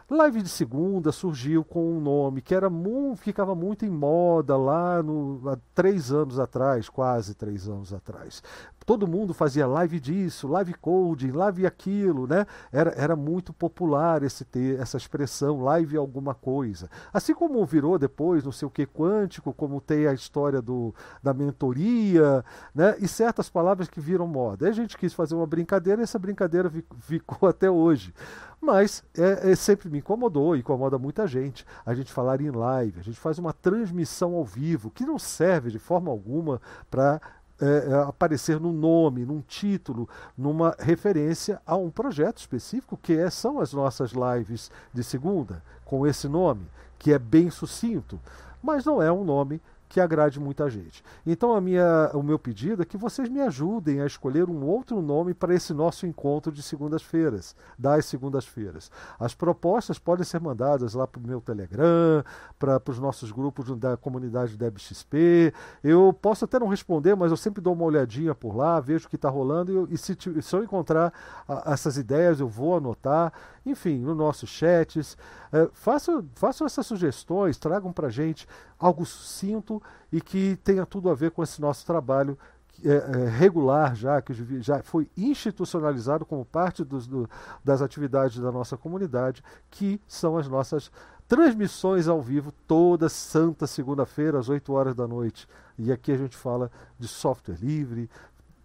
Live 0.09 0.41
de 0.41 0.49
segunda 0.49 1.09
surgiu 1.13 1.63
com 1.63 1.93
um 1.93 2.01
nome 2.01 2.41
que 2.41 2.53
era 2.53 2.69
ficava 3.15 3.55
muito 3.55 3.85
em 3.85 3.89
moda 3.89 4.57
lá 4.57 5.01
no, 5.01 5.41
há 5.49 5.57
três 5.73 6.11
anos 6.11 6.37
atrás, 6.37 6.89
quase 6.89 7.33
três 7.33 7.69
anos 7.69 7.93
atrás. 7.93 8.43
Todo 8.91 9.07
mundo 9.07 9.33
fazia 9.33 9.65
live 9.65 10.01
disso, 10.01 10.49
live 10.49 10.73
coding, 10.73 11.31
live 11.31 11.65
aquilo, 11.65 12.27
né? 12.27 12.45
Era, 12.73 12.91
era 12.97 13.15
muito 13.15 13.53
popular 13.53 14.21
esse 14.21 14.43
ter, 14.43 14.77
essa 14.81 14.97
expressão, 14.97 15.61
live 15.63 15.95
alguma 15.95 16.35
coisa. 16.35 16.89
Assim 17.13 17.33
como 17.33 17.65
virou 17.65 17.97
depois, 17.97 18.43
não 18.43 18.51
sei 18.51 18.67
o 18.67 18.69
que, 18.69 18.85
quântico, 18.85 19.53
como 19.53 19.79
tem 19.79 20.07
a 20.07 20.13
história 20.13 20.61
do, 20.61 20.93
da 21.23 21.33
mentoria, 21.33 22.43
né? 22.75 22.97
E 22.99 23.07
certas 23.07 23.49
palavras 23.49 23.87
que 23.87 24.01
viram 24.01 24.27
moda. 24.27 24.65
Aí 24.65 24.71
a 24.71 24.75
gente 24.75 24.97
quis 24.97 25.13
fazer 25.13 25.35
uma 25.35 25.47
brincadeira 25.47 26.01
e 26.01 26.03
essa 26.03 26.19
brincadeira 26.19 26.69
ficou 26.99 27.47
até 27.47 27.71
hoje. 27.71 28.13
Mas 28.59 29.03
é, 29.17 29.51
é, 29.51 29.55
sempre 29.55 29.89
me 29.89 29.99
incomodou, 29.99 30.55
incomoda 30.55 30.99
muita 30.99 31.25
gente. 31.25 31.65
A 31.83 31.95
gente 31.95 32.11
falar 32.11 32.41
em 32.41 32.51
live, 32.51 32.99
a 32.99 33.03
gente 33.03 33.19
faz 33.19 33.39
uma 33.39 33.53
transmissão 33.53 34.35
ao 34.35 34.45
vivo, 34.45 34.91
que 34.91 35.03
não 35.03 35.17
serve 35.17 35.71
de 35.71 35.79
forma 35.79 36.11
alguma 36.11 36.61
para 36.89 37.19
é, 37.61 37.91
é, 37.91 37.93
aparecer 38.03 38.59
no 38.59 38.73
nome, 38.73 39.23
num 39.23 39.41
título, 39.41 40.09
numa 40.37 40.75
referência 40.79 41.61
a 41.65 41.75
um 41.75 41.91
projeto 41.91 42.39
específico, 42.39 42.97
que 42.97 43.13
é, 43.13 43.29
são 43.29 43.59
as 43.59 43.71
nossas 43.71 44.11
lives 44.11 44.71
de 44.93 45.03
segunda, 45.03 45.61
com 45.85 46.07
esse 46.07 46.27
nome, 46.27 46.65
que 46.97 47.13
é 47.13 47.19
bem 47.19 47.49
sucinto, 47.49 48.19
mas 48.63 48.83
não 48.83 49.01
é 49.01 49.11
um 49.11 49.23
nome 49.23 49.61
que 49.91 49.99
agrade 49.99 50.39
muita 50.39 50.69
gente. 50.69 51.03
Então 51.25 51.53
a 51.53 51.59
minha, 51.59 52.09
o 52.13 52.23
meu 52.23 52.39
pedido 52.39 52.81
é 52.81 52.85
que 52.85 52.95
vocês 52.95 53.27
me 53.27 53.41
ajudem 53.41 53.99
a 53.99 54.05
escolher 54.05 54.49
um 54.49 54.63
outro 54.63 55.01
nome 55.01 55.33
para 55.33 55.53
esse 55.53 55.73
nosso 55.73 56.07
encontro 56.07 56.49
de 56.49 56.63
segundas-feiras, 56.63 57.53
das 57.77 58.05
segundas-feiras. 58.05 58.89
As 59.19 59.35
propostas 59.35 59.99
podem 59.99 60.23
ser 60.23 60.39
mandadas 60.39 60.93
lá 60.93 61.05
para 61.05 61.19
o 61.19 61.27
meu 61.27 61.41
Telegram, 61.41 62.23
para 62.57 62.81
os 62.87 62.99
nossos 62.99 63.33
grupos 63.33 63.77
da 63.77 63.97
comunidade 63.97 64.55
DebXP. 64.57 65.53
Eu 65.83 66.17
posso 66.21 66.45
até 66.45 66.57
não 66.57 66.67
responder, 66.67 67.13
mas 67.13 67.29
eu 67.29 67.37
sempre 67.37 67.61
dou 67.61 67.73
uma 67.73 67.83
olhadinha 67.83 68.33
por 68.33 68.55
lá, 68.55 68.79
vejo 68.79 69.07
o 69.07 69.09
que 69.09 69.17
está 69.17 69.29
rolando 69.29 69.89
e, 69.89 69.95
e 69.95 69.97
se, 69.97 70.15
se, 70.41 70.55
eu 70.55 70.63
encontrar 70.63 71.11
a, 71.45 71.73
essas 71.73 71.97
ideias, 71.97 72.39
eu 72.39 72.47
vou 72.47 72.77
anotar. 72.77 73.33
Enfim, 73.65 73.99
no 73.99 74.15
nossos 74.15 74.49
chats. 74.49 75.17
É, 75.51 75.69
façam, 75.73 76.27
façam 76.35 76.65
essas 76.65 76.85
sugestões, 76.85 77.57
tragam 77.57 77.93
para 77.93 78.07
a 78.07 78.11
gente 78.11 78.47
algo 78.79 79.05
sucinto 79.05 79.81
e 80.11 80.19
que 80.19 80.57
tenha 80.63 80.85
tudo 80.85 81.09
a 81.09 81.13
ver 81.13 81.31
com 81.31 81.43
esse 81.43 81.61
nosso 81.61 81.85
trabalho 81.85 82.37
é, 82.83 82.89
é, 82.89 83.29
regular 83.29 83.95
já, 83.95 84.19
que 84.21 84.33
já 84.61 84.81
foi 84.81 85.07
institucionalizado 85.15 86.25
como 86.25 86.43
parte 86.43 86.83
dos, 86.83 87.05
do, 87.05 87.29
das 87.63 87.81
atividades 87.81 88.39
da 88.39 88.51
nossa 88.51 88.75
comunidade, 88.75 89.43
que 89.69 90.01
são 90.07 90.35
as 90.35 90.47
nossas 90.47 90.91
transmissões 91.27 92.07
ao 92.07 92.21
vivo 92.21 92.51
toda 92.67 93.07
santa 93.07 93.67
segunda-feira 93.67 94.39
às 94.39 94.49
8 94.49 94.73
horas 94.73 94.95
da 94.95 95.07
noite. 95.07 95.47
E 95.77 95.91
aqui 95.91 96.11
a 96.11 96.17
gente 96.17 96.35
fala 96.35 96.71
de 96.97 97.07
software 97.07 97.57
livre, 97.61 98.09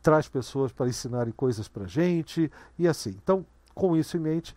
traz 0.03 0.29
pessoas 0.29 0.73
para 0.73 0.89
ensinarem 0.89 1.33
coisas 1.33 1.69
para 1.69 1.87
gente 1.87 2.51
e 2.79 2.89
assim. 2.89 3.11
Então, 3.23 3.45
com 3.75 3.97
isso 3.97 4.17
em 4.17 4.21
mente, 4.21 4.57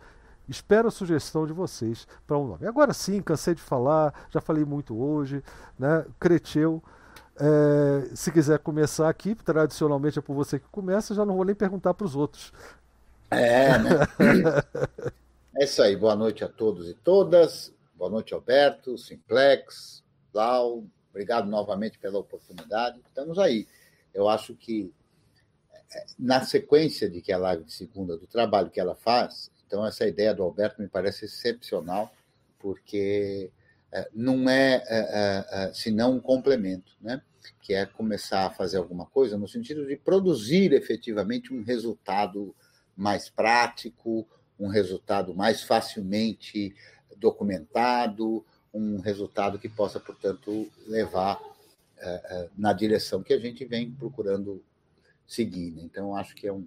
Espero 0.50 0.88
a 0.88 0.92
sugestão 0.92 1.46
de 1.46 1.54
vocês 1.54 2.08
para 2.26 2.38
um 2.38 2.48
nome. 2.48 2.66
Agora 2.66 2.92
sim, 2.92 3.22
cansei 3.22 3.54
de 3.54 3.62
falar, 3.62 4.14
já 4.32 4.42
falei 4.42 4.66
muito 4.66 5.00
hoje, 5.00 5.44
né? 5.78 6.06
Creteu. 6.20 6.84
É, 7.40 8.16
se 8.16 8.32
quiser 8.32 8.60
começar 8.60 9.08
aqui, 9.08 9.36
tradicionalmente 9.36 10.20
é 10.20 10.22
por 10.22 10.34
você 10.34 10.60
que 10.60 10.68
começa, 10.70 11.14
já 11.14 11.24
não 11.24 11.36
vou 11.36 11.46
nem 11.46 11.56
perguntar 11.56 11.94
para 11.94 12.06
os 12.06 12.16
outros. 12.16 12.52
É, 13.32 13.78
né? 13.78 14.00
é 15.56 15.64
isso 15.64 15.82
aí. 15.82 15.96
Boa 15.96 16.16
noite 16.16 16.44
a 16.44 16.50
todos 16.50 16.90
e 16.90 16.96
todas. 16.96 17.72
Boa 17.96 18.10
noite, 18.10 18.34
Alberto, 18.34 18.98
Simplex, 18.98 20.04
Lau. 20.34 20.84
Obrigado 21.12 21.48
novamente 21.48 22.00
pela 22.00 22.18
oportunidade. 22.18 23.00
Estamos 23.08 23.38
aí. 23.38 23.68
Eu 24.14 24.28
acho 24.28 24.56
que 24.56 24.92
é, 25.94 26.06
na 26.18 26.44
sequência 26.44 27.10
de 27.10 27.22
que 27.22 27.32
a 27.32 27.38
live 27.38 27.64
de 27.64 27.72
segunda 27.72 28.18
do 28.18 28.28
trabalho 28.28 28.70
que 28.70 28.80
ela 28.80 28.96
faz, 28.96 29.52
então, 29.70 29.86
essa 29.86 30.08
ideia 30.08 30.34
do 30.34 30.42
Alberto 30.42 30.82
me 30.82 30.88
parece 30.88 31.26
excepcional, 31.26 32.12
porque 32.58 33.52
é, 33.92 34.10
não 34.16 34.50
é, 34.50 34.84
é, 34.88 35.46
é, 35.52 35.74
senão 35.76 36.14
um 36.14 36.20
complemento, 36.20 36.92
né? 37.00 37.22
que 37.62 37.76
é 37.76 37.86
começar 37.86 38.48
a 38.48 38.50
fazer 38.50 38.78
alguma 38.78 39.06
coisa 39.06 39.38
no 39.38 39.48
sentido 39.48 39.86
de 39.86 39.96
produzir 39.96 40.74
efetivamente 40.74 41.54
um 41.54 41.64
resultado 41.64 42.56
mais 42.98 43.30
prático, 43.30 44.28
um 44.60 44.70
resultado 44.70 45.36
mais 45.36 45.62
facilmente 45.62 46.76
documentado, 47.18 48.44
um 48.74 49.00
resultado 49.00 49.60
que 49.60 49.70
possa, 49.70 50.00
portanto, 50.00 50.68
levar 50.88 51.40
na 52.58 52.72
direção 52.74 53.22
que 53.22 53.34
a 53.34 53.40
gente 53.40 53.66
vem 53.66 53.92
procurando 53.92 54.64
seguir. 55.28 55.72
Né? 55.72 55.84
Então, 55.84 56.16
acho 56.16 56.34
que 56.36 56.48
é 56.48 56.54
um, 56.54 56.66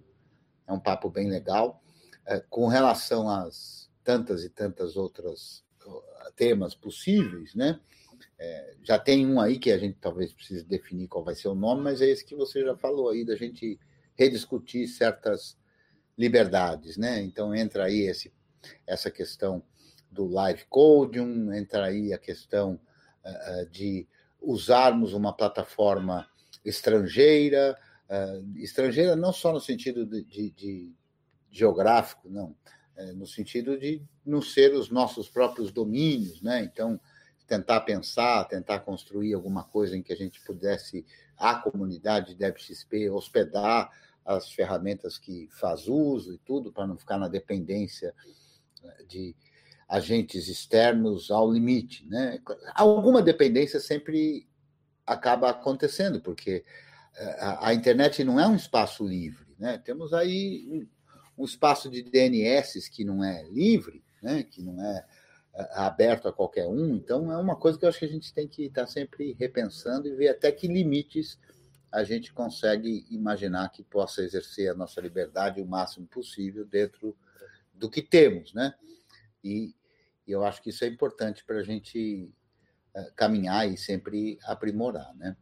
é 0.68 0.72
um 0.72 0.78
papo 0.78 1.10
bem 1.10 1.28
legal. 1.28 1.82
É, 2.24 2.40
com 2.40 2.68
relação 2.68 3.28
às 3.28 3.90
tantas 4.04 4.44
e 4.44 4.48
tantas 4.48 4.96
outras 4.96 5.64
temas 6.36 6.74
possíveis, 6.74 7.54
né? 7.54 7.80
É, 8.38 8.74
já 8.82 8.98
tem 8.98 9.26
um 9.26 9.40
aí 9.40 9.58
que 9.58 9.70
a 9.70 9.78
gente 9.78 9.98
talvez 10.00 10.32
precise 10.32 10.64
definir 10.64 11.08
qual 11.08 11.24
vai 11.24 11.34
ser 11.34 11.48
o 11.48 11.54
nome, 11.54 11.82
mas 11.82 12.00
é 12.00 12.06
esse 12.06 12.24
que 12.24 12.34
você 12.34 12.62
já 12.62 12.76
falou 12.76 13.10
aí, 13.10 13.24
da 13.24 13.36
gente 13.36 13.78
rediscutir 14.14 14.88
certas 14.88 15.56
liberdades, 16.16 16.96
né? 16.96 17.20
Então 17.22 17.54
entra 17.54 17.84
aí 17.84 18.02
esse, 18.02 18.32
essa 18.86 19.10
questão 19.10 19.62
do 20.10 20.26
live 20.26 20.64
coding, 20.68 21.52
entra 21.54 21.86
aí 21.86 22.12
a 22.12 22.18
questão 22.18 22.80
uh, 23.24 23.66
de 23.70 24.06
usarmos 24.40 25.12
uma 25.14 25.32
plataforma 25.32 26.28
estrangeira, 26.64 27.78
uh, 28.08 28.58
estrangeira 28.58 29.16
não 29.16 29.32
só 29.32 29.52
no 29.52 29.60
sentido 29.60 30.04
de, 30.04 30.50
de 30.50 30.92
geográfico, 31.52 32.28
não, 32.28 32.56
é, 32.96 33.12
no 33.12 33.26
sentido 33.26 33.78
de 33.78 34.02
não 34.24 34.42
ser 34.42 34.74
os 34.74 34.90
nossos 34.90 35.28
próprios 35.28 35.70
domínios, 35.70 36.42
né? 36.42 36.64
Então, 36.64 36.98
tentar 37.46 37.82
pensar, 37.82 38.44
tentar 38.46 38.80
construir 38.80 39.34
alguma 39.34 39.62
coisa 39.62 39.96
em 39.96 40.02
que 40.02 40.12
a 40.12 40.16
gente 40.16 40.40
pudesse, 40.40 41.04
a 41.36 41.54
comunidade 41.54 42.34
de 42.34 42.44
XP, 42.56 43.10
hospedar 43.10 43.90
as 44.24 44.50
ferramentas 44.50 45.18
que 45.18 45.48
faz 45.50 45.88
uso 45.88 46.32
e 46.32 46.38
tudo, 46.38 46.72
para 46.72 46.86
não 46.86 46.96
ficar 46.96 47.18
na 47.18 47.28
dependência 47.28 48.14
né, 48.82 48.94
de 49.08 49.36
agentes 49.88 50.48
externos 50.48 51.30
ao 51.30 51.52
limite. 51.52 52.06
Né? 52.06 52.40
Alguma 52.74 53.20
dependência 53.20 53.80
sempre 53.80 54.48
acaba 55.06 55.50
acontecendo, 55.50 56.20
porque 56.20 56.64
eh, 57.16 57.36
a, 57.60 57.74
internet 57.74 58.22
não 58.24 58.38
é 58.38 58.46
um 58.46 58.56
espaço 58.56 59.06
livre. 59.06 59.44
Né? 59.58 59.76
Temos 59.78 60.14
aí 60.14 60.88
um, 61.36 61.44
espaço 61.44 61.90
de 61.90 62.02
DNS 62.02 62.90
que 62.90 63.04
não 63.04 63.22
é 63.22 63.42
livre, 63.44 64.02
né? 64.22 64.42
que 64.42 64.62
não 64.62 64.82
é 64.82 65.06
eh, 65.54 65.70
aberto 65.74 66.28
a 66.28 66.32
qualquer 66.32 66.66
um. 66.66 66.94
Então, 66.94 67.32
é 67.32 67.36
uma 67.36 67.56
coisa 67.56 67.78
que 67.78 67.84
eu 67.84 67.88
acho 67.88 67.98
que 67.98 68.04
a 68.04 68.08
gente 68.08 68.32
tem 68.32 68.48
que 68.48 68.64
estar 68.64 68.86
sempre 68.86 69.36
repensando 69.38 70.08
e 70.08 70.14
ver 70.14 70.28
até 70.28 70.50
que 70.50 70.66
limites 70.68 71.38
a 71.92 72.04
gente 72.04 72.32
consegue 72.32 73.06
imaginar 73.10 73.68
que 73.68 73.82
possa 73.82 74.22
exercer 74.22 74.70
a 74.70 74.74
nossa 74.74 74.98
liberdade 75.00 75.60
o 75.60 75.66
máximo 75.66 76.06
possível 76.06 76.64
dentro 76.64 77.14
do 77.74 77.90
que 77.90 78.00
temos, 78.00 78.54
né? 78.54 78.74
E, 79.44 79.74
eu 80.26 80.44
acho 80.44 80.62
que 80.62 80.70
isso 80.70 80.84
é 80.84 80.86
importante 80.86 81.44
para 81.44 81.56
a 81.56 81.62
gente 81.62 82.32
uh, 82.96 83.12
caminhar 83.14 83.68
e 83.68 83.76
sempre 83.76 84.38
aprimorar, 84.44 85.14
né? 85.16 85.36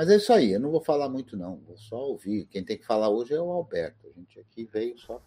Mas 0.00 0.08
é 0.08 0.16
isso 0.16 0.32
aí, 0.32 0.54
eu 0.54 0.60
não 0.60 0.70
vou 0.70 0.80
falar 0.80 1.10
muito, 1.10 1.36
não, 1.36 1.60
vou 1.66 1.76
só 1.76 1.96
ouvir. 1.96 2.46
Quem 2.46 2.64
tem 2.64 2.78
que 2.78 2.86
falar 2.86 3.10
hoje 3.10 3.34
é 3.34 3.38
o 3.38 3.50
Alberto. 3.50 4.06
A 4.06 4.18
gente 4.18 4.40
aqui 4.40 4.66
veio 4.72 4.98
só 4.98 5.20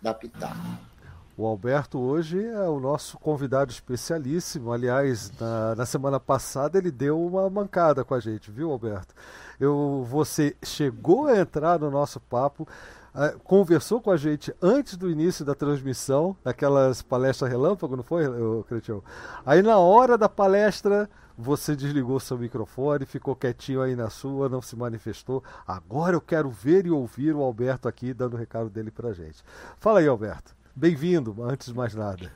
para 0.00 0.14
pitaco. 0.14 0.54
O 1.36 1.44
Alberto 1.44 1.98
hoje 1.98 2.40
é 2.46 2.68
o 2.68 2.78
nosso 2.78 3.18
convidado 3.18 3.72
especialíssimo. 3.72 4.72
Aliás, 4.72 5.32
na, 5.40 5.74
na, 5.74 5.84
semana 5.84 6.20
passada 6.20 6.78
ele 6.78 6.92
deu 6.92 7.20
uma 7.20 7.50
mancada 7.50 8.04
com 8.04 8.14
a 8.14 8.20
gente, 8.20 8.52
viu, 8.52 8.70
Alberto? 8.70 9.12
Eu, 9.58 10.06
você 10.08 10.54
chegou 10.62 11.26
a 11.26 11.36
entrar 11.36 11.80
no 11.80 11.90
nosso 11.90 12.20
papo, 12.20 12.68
uh, 13.12 13.36
conversou 13.40 14.00
com 14.00 14.12
a 14.12 14.16
gente 14.16 14.54
antes 14.62 14.96
do 14.96 15.10
início 15.10 15.44
da 15.44 15.56
transmissão, 15.56 16.36
naquelas 16.44 17.02
palestras 17.02 17.50
relâmpago, 17.50 17.96
não 17.96 18.04
foi, 18.04 18.22
Cretião? 18.68 19.02
Aí 19.44 19.60
na 19.60 19.78
hora 19.78 20.16
da 20.16 20.28
palestra 20.28 21.10
você 21.38 21.76
desligou 21.76 22.18
seu 22.18 22.36
microfone, 22.36 23.06
ficou 23.06 23.36
quietinho 23.36 23.80
aí 23.80 23.94
na 23.94 24.10
sua, 24.10 24.48
não 24.48 24.60
se 24.60 24.74
manifestou. 24.74 25.44
Agora 25.64 26.16
eu 26.16 26.20
quero 26.20 26.50
ver 26.50 26.84
e 26.84 26.90
ouvir 26.90 27.32
o 27.32 27.42
Alberto 27.42 27.86
aqui 27.86 28.12
dando 28.12 28.34
o 28.34 28.36
recado 28.36 28.68
dele 28.68 28.90
pra 28.90 29.12
gente. 29.12 29.44
Fala 29.78 30.00
aí, 30.00 30.08
Alberto. 30.08 30.56
Bem-vindo, 30.74 31.36
antes 31.44 31.68
de 31.68 31.74
mais 31.74 31.94
nada. 31.94 32.30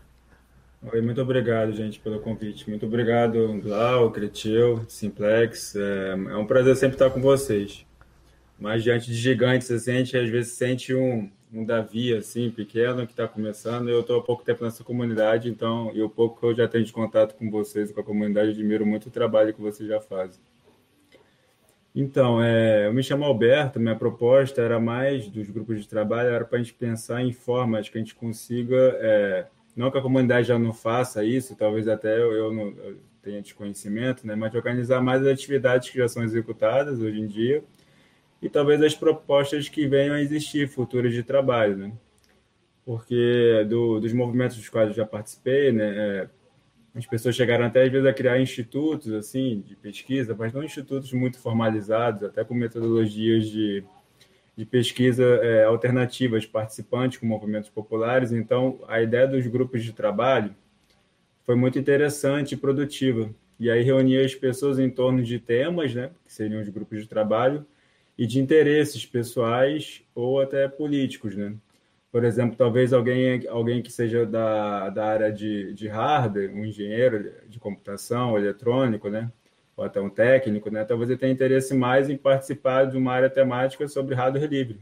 Oi, 0.93 1.01
muito 1.01 1.21
obrigado, 1.21 1.73
gente, 1.73 1.99
pelo 1.99 2.21
convite. 2.21 2.69
Muito 2.69 2.87
obrigado, 2.87 3.61
Glau, 3.61 4.11
Cretil, 4.13 4.85
Simplex. 4.89 5.75
É, 5.75 6.11
é, 6.11 6.37
um 6.37 6.47
prazer 6.47 6.77
sempre 6.77 6.95
estar 6.95 7.11
com 7.11 7.21
vocês. 7.21 7.85
Mas 8.63 8.85
diante 8.85 9.07
de 9.07 9.15
gigantes, 9.15 9.69
assim, 9.73 9.91
a 9.91 9.99
gente 9.99 10.17
às 10.17 10.29
vezes 10.29 10.53
sente 10.53 10.95
um, 10.95 11.29
um 11.53 11.65
Davi, 11.65 12.15
assim, 12.15 12.49
pequeno, 12.49 13.05
que 13.05 13.13
está 13.13 13.27
começando. 13.27 13.89
Eu 13.89 14.03
estou 14.03 14.21
há 14.21 14.23
pouco 14.23 14.45
tempo 14.45 14.63
nessa 14.63 14.85
comunidade, 14.85 15.51
então, 15.51 15.91
e 15.93 16.01
o 16.01 16.09
pouco 16.09 16.39
que 16.39 16.47
eu 16.47 16.55
já 16.55 16.69
tenho 16.69 16.85
de 16.85 16.93
contato 16.93 17.35
com 17.35 17.51
vocês, 17.51 17.91
com 17.91 18.01
a 18.01 18.05
comunidade, 18.05 18.51
admiro 18.51 18.87
muito 18.87 19.09
o 19.09 19.11
trabalho 19.11 19.53
que 19.53 19.61
vocês 19.61 19.89
já 19.89 20.01
fazem. 20.01 20.41
Então, 21.93 22.41
é, 22.41 22.87
eu 22.87 22.95
me 22.95 23.03
chamo 23.03 23.25
Alberto, 23.25 23.81
minha 23.81 23.97
proposta 23.97 24.63
era 24.63 24.79
mais 24.79 25.29
dos 25.29 25.51
grupos 25.51 25.81
de 25.81 25.89
trabalho, 25.89 26.29
era 26.29 26.45
para 26.45 26.61
a 26.61 26.63
gente 26.63 26.75
pensar 26.75 27.21
em 27.21 27.33
formas 27.33 27.89
que 27.89 27.99
a 27.99 28.01
gente 28.01 28.15
consiga, 28.15 28.77
é, 29.01 29.47
não 29.75 29.91
que 29.91 29.99
a 29.99 30.03
comunidade 30.03 30.47
já 30.47 30.59
não 30.59 30.73
faça 30.73 31.25
isso, 31.25 31.57
talvez 31.57 31.89
até 31.89 32.17
eu, 32.17 32.33
eu 32.33 32.53
não 32.53 32.69
eu 32.69 32.97
tenha 33.21 33.43
desconhecimento, 33.43 34.25
né, 34.25 34.37
mas 34.37 34.55
organizar 34.55 35.03
mais 35.03 35.21
as 35.23 35.29
atividades 35.29 35.91
que 35.91 35.99
já 35.99 36.07
são 36.07 36.23
executadas 36.23 37.01
hoje 37.01 37.21
em 37.21 37.27
dia 37.27 37.63
e 38.43 38.49
talvez 38.49 38.83
as 38.83 38.95
propostas 38.95 39.69
que 39.69 39.87
venham 39.87 40.17
a 40.17 40.21
existir 40.21 40.69
futuras 40.69 41.15
de 41.15 41.23
trabalho, 41.23 41.77
né? 41.77 41.93
Porque 42.85 43.65
do, 43.69 44.01
dos 44.01 44.13
movimentos 44.13 44.57
dos 44.57 44.69
quais 44.69 44.89
eu 44.89 44.95
já 44.95 45.07
participei, 45.07 45.71
né, 45.71 45.95
é, 45.97 46.29
as 46.95 47.07
pessoas 47.07 47.37
chegaram 47.37 47.65
até 47.65 47.85
às 47.85 47.93
vezes 47.93 48.07
a 48.07 48.13
criar 48.13 48.41
institutos 48.41 49.13
assim 49.13 49.63
de 49.65 49.77
pesquisa, 49.77 50.35
mas 50.37 50.53
não 50.53 50.65
institutos 50.65 51.13
muito 51.13 51.39
formalizados, 51.39 52.25
até 52.25 52.43
com 52.45 52.55
metodologias 52.55 53.47
de, 53.47 53.85
de 54.57 54.67
pesquisa 54.67 55.25
é, 55.25 55.65
alternativas, 55.65 56.45
participantes 56.45 57.19
com 57.19 57.27
movimentos 57.27 57.71
populares. 57.71 58.33
Então, 58.33 58.81
a 58.89 59.01
ideia 59.01 59.29
dos 59.29 59.47
grupos 59.47 59.85
de 59.85 59.93
trabalho 59.93 60.53
foi 61.45 61.55
muito 61.55 61.79
interessante 61.79 62.55
e 62.55 62.59
produtiva. 62.59 63.31
E 63.61 63.71
aí 63.71 63.83
reunia 63.83 64.25
as 64.25 64.35
pessoas 64.35 64.81
em 64.81 64.91
torno 64.91 65.23
de 65.23 65.39
temas, 65.39 65.95
né, 65.95 66.11
que 66.27 66.33
seriam 66.33 66.61
os 66.61 66.69
grupos 66.69 67.01
de 67.01 67.09
trabalho, 67.09 67.65
e 68.17 68.27
de 68.27 68.41
interesses 68.41 69.07
pessoais 69.07 70.03
ou 70.15 70.41
até 70.41 70.69
políticos, 70.69 71.37
né? 71.37 71.55
por 72.11 72.25
exemplo, 72.25 72.57
talvez 72.57 72.93
alguém, 72.93 73.47
alguém 73.49 73.83
que 73.83 73.91
seja 73.91 74.27
da, 74.27 74.91
da 74.91 75.07
área 75.07 75.33
de, 75.33 75.73
de 75.73 75.89
hardware, 75.89 76.55
um 76.55 76.65
engenheiro 76.65 77.33
de 77.49 77.59
computação, 77.59 78.37
eletrônico, 78.37 79.09
né? 79.09 79.33
ou 79.75 79.85
até 79.85 80.01
um 80.01 80.11
técnico, 80.11 80.71
né? 80.71 80.85
talvez 80.85 81.09
ele 81.09 81.19
tenha 81.19 81.33
interesse 81.33 81.75
mais 81.75 82.11
em 82.11 82.17
participar 82.17 82.85
de 82.85 82.99
uma 82.99 83.13
área 83.13 83.31
temática 83.31 83.89
sobre 83.89 84.15
hardware 84.15 84.49
livre. 84.49 84.81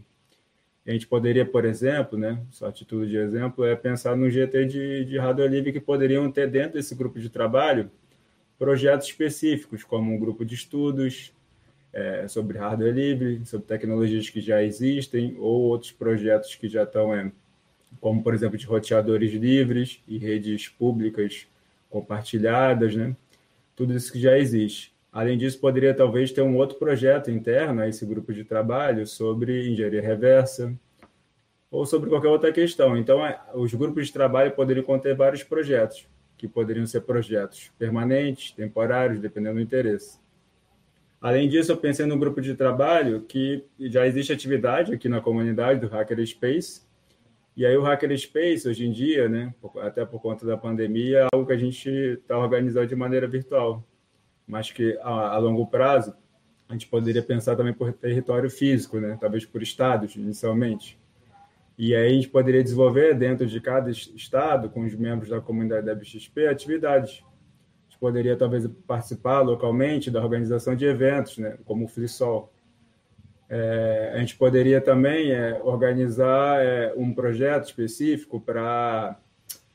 A 0.84 0.90
gente 0.90 1.06
poderia, 1.06 1.46
por 1.46 1.64
exemplo, 1.64 2.18
né, 2.18 2.42
só 2.50 2.66
a 2.66 2.72
título 2.72 3.06
de 3.06 3.16
exemplo, 3.16 3.64
é 3.64 3.76
pensar 3.76 4.16
no 4.16 4.28
GT 4.28 4.64
de, 4.64 5.04
de 5.04 5.18
hardware 5.18 5.50
livre 5.50 5.72
que 5.72 5.78
poderiam 5.78 6.32
ter 6.32 6.49
dentro 6.50 6.72
desse 6.72 6.94
grupo 6.94 7.20
de 7.20 7.28
trabalho 7.28 7.90
projetos 8.58 9.06
específicos, 9.06 9.84
como 9.84 10.12
um 10.12 10.18
grupo 10.18 10.44
de 10.44 10.54
estudos, 10.54 11.32
é, 11.92 12.28
sobre 12.28 12.59
hardware 12.59 12.94
livre, 12.94 13.44
sobre 13.44 13.66
tecnologias 13.66 14.30
que 14.30 14.40
já 14.40 14.62
existem 14.62 15.37
ou 15.38 15.62
outros 15.62 15.92
projetos 15.92 16.54
que 16.54 16.68
já 16.68 16.85
estão, 16.85 17.14
é, 17.14 17.30
como 18.00 18.23
por 18.23 18.35
exemplo 18.35 18.56
de 18.56 18.66
roteadores 18.66 19.32
livres 19.32 20.02
e 20.06 20.18
redes 20.18 20.68
públicas 20.68 21.47
compartilhadas, 21.88 22.94
né? 22.94 23.16
Tudo 23.75 23.94
isso 23.94 24.12
que 24.12 24.20
já 24.20 24.38
existe. 24.38 24.94
Além 25.12 25.37
disso, 25.37 25.59
poderia 25.59 25.92
talvez 25.92 26.30
ter 26.30 26.42
um 26.42 26.56
outro 26.56 26.78
projeto 26.78 27.30
interno 27.30 27.80
a 27.80 27.88
esse 27.88 28.06
grupo 28.06 28.32
de 28.32 28.44
trabalho 28.44 29.06
sobre 29.06 29.68
engenharia 29.68 30.00
reversa 30.00 30.73
ou 31.68 31.85
sobre 31.85 32.09
qualquer 32.09 32.28
outra 32.28 32.52
questão. 32.52 32.97
Então, 32.97 33.26
é, 33.26 33.40
os 33.54 33.75
grupos 33.75 34.06
de 34.06 34.12
trabalho 34.12 34.52
poderiam 34.52 34.85
conter 34.85 35.16
vários 35.16 35.42
projetos, 35.42 36.06
que 36.38 36.47
poderiam 36.47 36.87
ser 36.87 37.00
projetos 37.00 37.73
permanentes, 37.76 38.52
temporários, 38.52 39.18
dependendo 39.18 39.56
do 39.56 39.61
interesse. 39.61 40.19
Além 41.20 41.50
disso, 41.50 41.70
eu 41.70 41.76
pensei 41.76 42.06
num 42.06 42.18
grupo 42.18 42.40
de 42.40 42.54
trabalho 42.54 43.20
que 43.22 43.62
já 43.78 44.06
existe 44.06 44.32
atividade 44.32 44.94
aqui 44.94 45.06
na 45.06 45.20
comunidade 45.20 45.78
do 45.78 45.86
Hackerspace. 45.86 46.82
E 47.54 47.66
aí 47.66 47.76
o 47.76 47.82
Hackerspace, 47.82 48.66
hoje 48.66 48.86
em 48.86 48.90
dia, 48.90 49.28
né, 49.28 49.54
até 49.82 50.06
por 50.06 50.22
conta 50.22 50.46
da 50.46 50.56
pandemia, 50.56 51.18
é 51.18 51.28
algo 51.30 51.46
que 51.46 51.52
a 51.52 51.58
gente 51.58 51.90
está 51.90 52.38
organizando 52.38 52.86
de 52.86 52.96
maneira 52.96 53.28
virtual. 53.28 53.84
Mas 54.46 54.70
que 54.70 54.98
a, 55.02 55.34
a, 55.34 55.38
longo 55.38 55.66
prazo, 55.66 56.14
a 56.66 56.72
gente 56.72 56.86
poderia 56.86 57.22
pensar 57.22 57.54
também 57.54 57.74
por 57.74 57.92
território 57.92 58.48
físico, 58.48 58.98
né, 58.98 59.18
talvez 59.20 59.44
por 59.44 59.62
estados, 59.62 60.16
inicialmente. 60.16 60.98
E 61.76 61.94
aí 61.94 62.12
a 62.12 62.14
gente 62.14 62.28
poderia 62.28 62.62
desenvolver 62.62 63.14
dentro 63.14 63.46
de 63.46 63.60
cada 63.60 63.90
estado, 63.90 64.70
com 64.70 64.86
os 64.86 64.94
membros 64.94 65.28
da 65.28 65.40
comunidade 65.40 65.84
da 65.84 65.94
BXP, 65.94 66.46
atividades 66.46 67.22
poderia 68.00 68.35
talvez 68.35 68.66
participar 68.87 69.42
localmente 69.42 70.11
da 70.11 70.23
organização 70.23 70.75
de 70.75 70.87
eventos, 70.87 71.37
né, 71.37 71.59
como 71.66 71.85
o 71.85 71.88
FliSol. 71.88 72.50
É, 73.49 74.12
a 74.14 74.19
gente 74.19 74.37
poderia 74.37 74.80
também 74.80 75.33
é, 75.33 75.61
organizar 75.62 76.64
é, 76.64 76.95
um 76.97 77.12
projeto 77.12 77.66
específico 77.66 78.40
para 78.40 79.21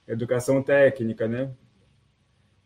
educação 0.07 0.63
técnica, 0.63 1.27
né, 1.27 1.51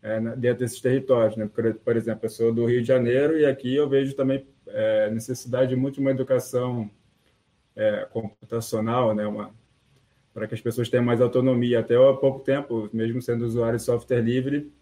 é, 0.02 0.18
dentro 0.36 0.60
desses 0.60 0.80
territórios. 0.80 1.36
Né? 1.36 1.48
Por, 1.52 1.74
por, 1.74 1.96
exemplo, 1.96 2.24
eu 2.24 2.30
sou 2.30 2.54
do 2.54 2.64
Rio 2.64 2.80
de 2.80 2.88
Janeiro 2.88 3.38
e 3.38 3.44
aqui 3.44 3.74
eu 3.74 3.88
vejo 3.88 4.14
também 4.14 4.46
é, 4.66 5.10
necessidade 5.10 5.76
muito 5.76 5.96
de 5.96 6.00
uma 6.00 6.10
educação 6.10 6.90
é, 7.76 8.06
computacional, 8.10 9.14
né, 9.14 9.26
uma, 9.26 9.52
para 10.32 10.46
que 10.46 10.54
as 10.54 10.60
pessoas 10.60 10.88
tenham 10.88 11.04
mais 11.04 11.20
autonomia. 11.20 11.80
Até 11.80 11.96
há 11.96 12.14
pouco 12.14 12.40
tempo, 12.40 12.88
mesmo 12.92 13.20
sendo 13.20 13.44
usuário 13.44 13.78
de 13.78 13.84
software 13.84 14.22
livre, 14.22 14.72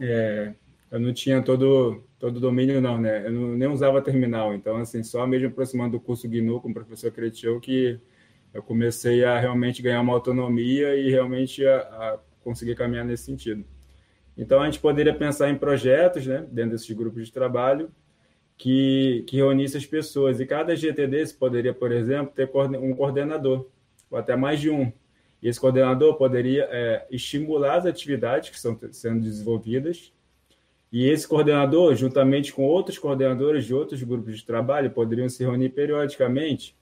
é, 0.00 0.54
eu 0.90 1.00
não 1.00 1.12
tinha 1.12 1.42
todo 1.42 2.02
todo 2.18 2.40
domínio 2.40 2.80
não, 2.80 2.98
né? 2.98 3.26
Eu 3.26 3.32
não, 3.32 3.48
nem 3.54 3.68
usava 3.68 4.02
terminal, 4.02 4.54
então 4.54 4.76
assim 4.76 5.02
só 5.02 5.26
mesmo 5.26 5.48
aproximando 5.48 5.92
do 5.92 6.00
curso 6.00 6.28
GNU 6.28 6.60
com 6.60 6.70
o 6.70 6.74
professor 6.74 7.10
Cretil 7.12 7.60
que 7.60 8.00
eu 8.52 8.62
comecei 8.62 9.24
a 9.24 9.38
realmente 9.38 9.82
ganhar 9.82 10.00
uma 10.00 10.14
autonomia 10.14 10.96
e 10.96 11.10
realmente 11.10 11.64
a, 11.66 11.78
a 11.78 12.18
conseguir 12.42 12.74
caminhar 12.74 13.04
nesse 13.04 13.24
sentido. 13.24 13.64
Então 14.36 14.60
a 14.60 14.64
gente 14.66 14.80
poderia 14.80 15.14
pensar 15.14 15.50
em 15.50 15.56
projetos, 15.56 16.26
né, 16.26 16.46
dentro 16.50 16.72
desses 16.72 16.90
grupos 16.90 17.26
de 17.26 17.32
trabalho 17.32 17.90
que 18.56 19.24
que 19.28 19.36
reunisse 19.36 19.76
as 19.76 19.86
pessoas 19.86 20.40
e 20.40 20.46
cada 20.46 20.74
GT 20.74 21.06
desse 21.06 21.34
poderia, 21.34 21.72
por 21.72 21.92
exemplo, 21.92 22.32
ter 22.34 22.50
um 22.80 22.94
coordenador 22.94 23.68
ou 24.10 24.18
até 24.18 24.36
mais 24.36 24.60
de 24.60 24.70
um. 24.70 24.92
E 25.42 25.48
esse 25.48 25.60
coordenador 25.60 26.14
poderia 26.14 26.68
é, 26.70 27.06
estimular 27.10 27.76
as 27.76 27.86
atividades 27.86 28.50
que 28.50 28.56
estão 28.56 28.78
sendo 28.92 29.20
desenvolvidas. 29.20 30.12
E 30.90 31.08
esse 31.08 31.28
coordenador, 31.28 31.94
juntamente 31.94 32.52
com 32.52 32.64
outros 32.64 32.98
coordenadores 32.98 33.64
de 33.64 33.74
outros 33.74 34.02
grupos 34.02 34.36
de 34.36 34.44
trabalho, 34.44 34.90
poderiam 34.90 35.28
se 35.28 35.44
reunir 35.44 35.68
periodicamente 35.70 36.76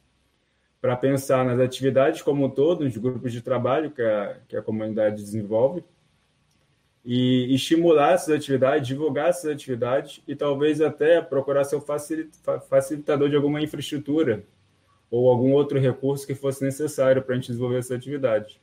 para 0.80 0.96
pensar 0.96 1.44
nas 1.44 1.58
atividades 1.58 2.22
como 2.22 2.46
um 2.46 2.50
todo, 2.50 2.84
nos 2.84 2.96
grupos 2.96 3.32
de 3.32 3.42
trabalho 3.42 3.90
que 3.90 4.02
a, 4.02 4.36
que 4.46 4.56
a 4.56 4.62
comunidade 4.62 5.16
desenvolve, 5.16 5.82
e 7.04 7.54
estimular 7.54 8.14
essas 8.14 8.34
atividades, 8.34 8.86
divulgar 8.86 9.28
essas 9.28 9.50
atividades 9.50 10.20
e 10.26 10.34
talvez 10.34 10.80
até 10.80 11.20
procurar 11.20 11.62
ser 11.64 11.76
o 11.76 11.80
facilitador 11.80 13.28
de 13.28 13.36
alguma 13.36 13.60
infraestrutura 13.62 14.44
ou 15.10 15.28
algum 15.28 15.52
outro 15.52 15.78
recurso 15.78 16.26
que 16.26 16.34
fosse 16.34 16.64
necessário 16.64 17.22
para 17.22 17.34
a 17.34 17.36
gente 17.36 17.48
desenvolver 17.48 17.78
essa 17.78 17.94
atividade. 17.94 18.60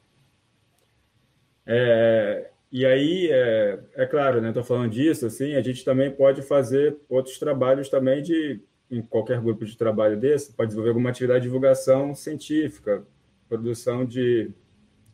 É, 1.66 2.50
e 2.72 2.86
aí, 2.86 3.30
é, 3.32 3.80
é 3.96 4.06
claro, 4.06 4.42
né? 4.42 4.50
Estou 4.50 4.64
falando 4.64 4.92
disso, 4.92 5.26
assim, 5.26 5.56
a 5.56 5.62
gente 5.62 5.86
também 5.86 6.12
pode 6.12 6.42
fazer 6.42 6.98
outros 7.08 7.38
trabalhos 7.38 7.88
também 7.88 8.22
de, 8.22 8.60
em 8.90 9.02
qualquer 9.02 9.40
grupo 9.40 9.64
de 9.66 9.78
trabalho 9.78 10.18
desse, 10.18 10.54
pode 10.54 10.70
desenvolver 10.70 10.90
alguma 10.90 11.10
atividade 11.10 11.42
de 11.42 11.48
divulgação 11.48 12.16
científica, 12.16 13.06
produção 13.48 14.06
de, 14.06 14.52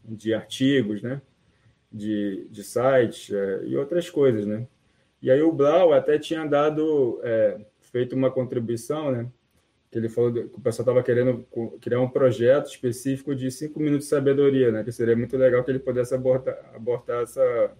de 0.06 0.34
artigos, 0.34 1.02
né? 1.02 1.22
De, 1.92 2.48
de 2.50 2.64
sites 2.64 3.32
é, 3.34 3.66
e 3.66 3.76
outras 3.76 4.10
coisas, 4.10 4.46
né? 4.46 4.68
E 5.22 5.30
aí 5.30 5.42
o 5.42 5.52
Blau 5.52 5.92
até 5.92 6.18
tinha 6.18 6.46
dado, 6.46 7.20
é, 7.24 7.60
feito 7.82 8.16
uma 8.16 8.32
contribuição, 8.32 9.12
né? 9.12 9.28
Que 9.92 9.98
ele 9.98 10.10
falou 10.10 10.32
que 10.32 10.40
o 10.40 10.62
pessoal 10.62 10.84
estava 10.84 11.04
querendo 11.04 11.46
criar 11.82 12.00
um 12.00 12.10
projeto 12.10 12.68
específico 12.68 13.36
de 13.36 13.50
cinco 13.50 13.80
minutos 13.80 14.06
de 14.06 14.10
sabedoria, 14.10 14.72
né? 14.72 14.84
Que 14.84 14.92
seria 14.92 15.16
muito 15.16 15.36
legal 15.36 15.64
que 15.64 15.72
ele 15.72 15.80
pudesse 15.80 16.14
abordar, 16.14 16.58
abordar 16.76 17.24
essa, 17.24 17.72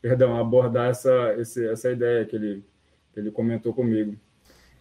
perdão, 0.00 0.38
abordar 0.38 0.90
essa, 0.90 1.34
esse, 1.38 1.66
essa 1.66 1.90
ideia 1.90 2.24
que 2.24 2.36
ele, 2.36 2.64
que 3.12 3.20
ele 3.20 3.30
comentou 3.30 3.74
comigo. 3.74 4.16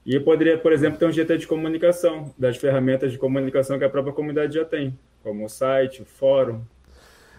E 0.06 0.20
poderia, 0.20 0.58
por 0.58 0.72
exemplo, 0.72 1.00
ter 1.00 1.06
um 1.06 1.12
GT 1.12 1.38
de 1.40 1.48
comunicação, 1.48 2.34
das 2.38 2.58
ferramentas 2.58 3.12
de 3.12 3.18
comunicação 3.18 3.78
que 3.78 3.84
a 3.84 3.90
própria 3.90 4.14
comunidade 4.14 4.54
já 4.54 4.64
tem, 4.64 4.98
como 5.24 5.46
o 5.46 5.50
site, 5.50 6.04
o 6.04 6.06
fórum, 6.06 6.62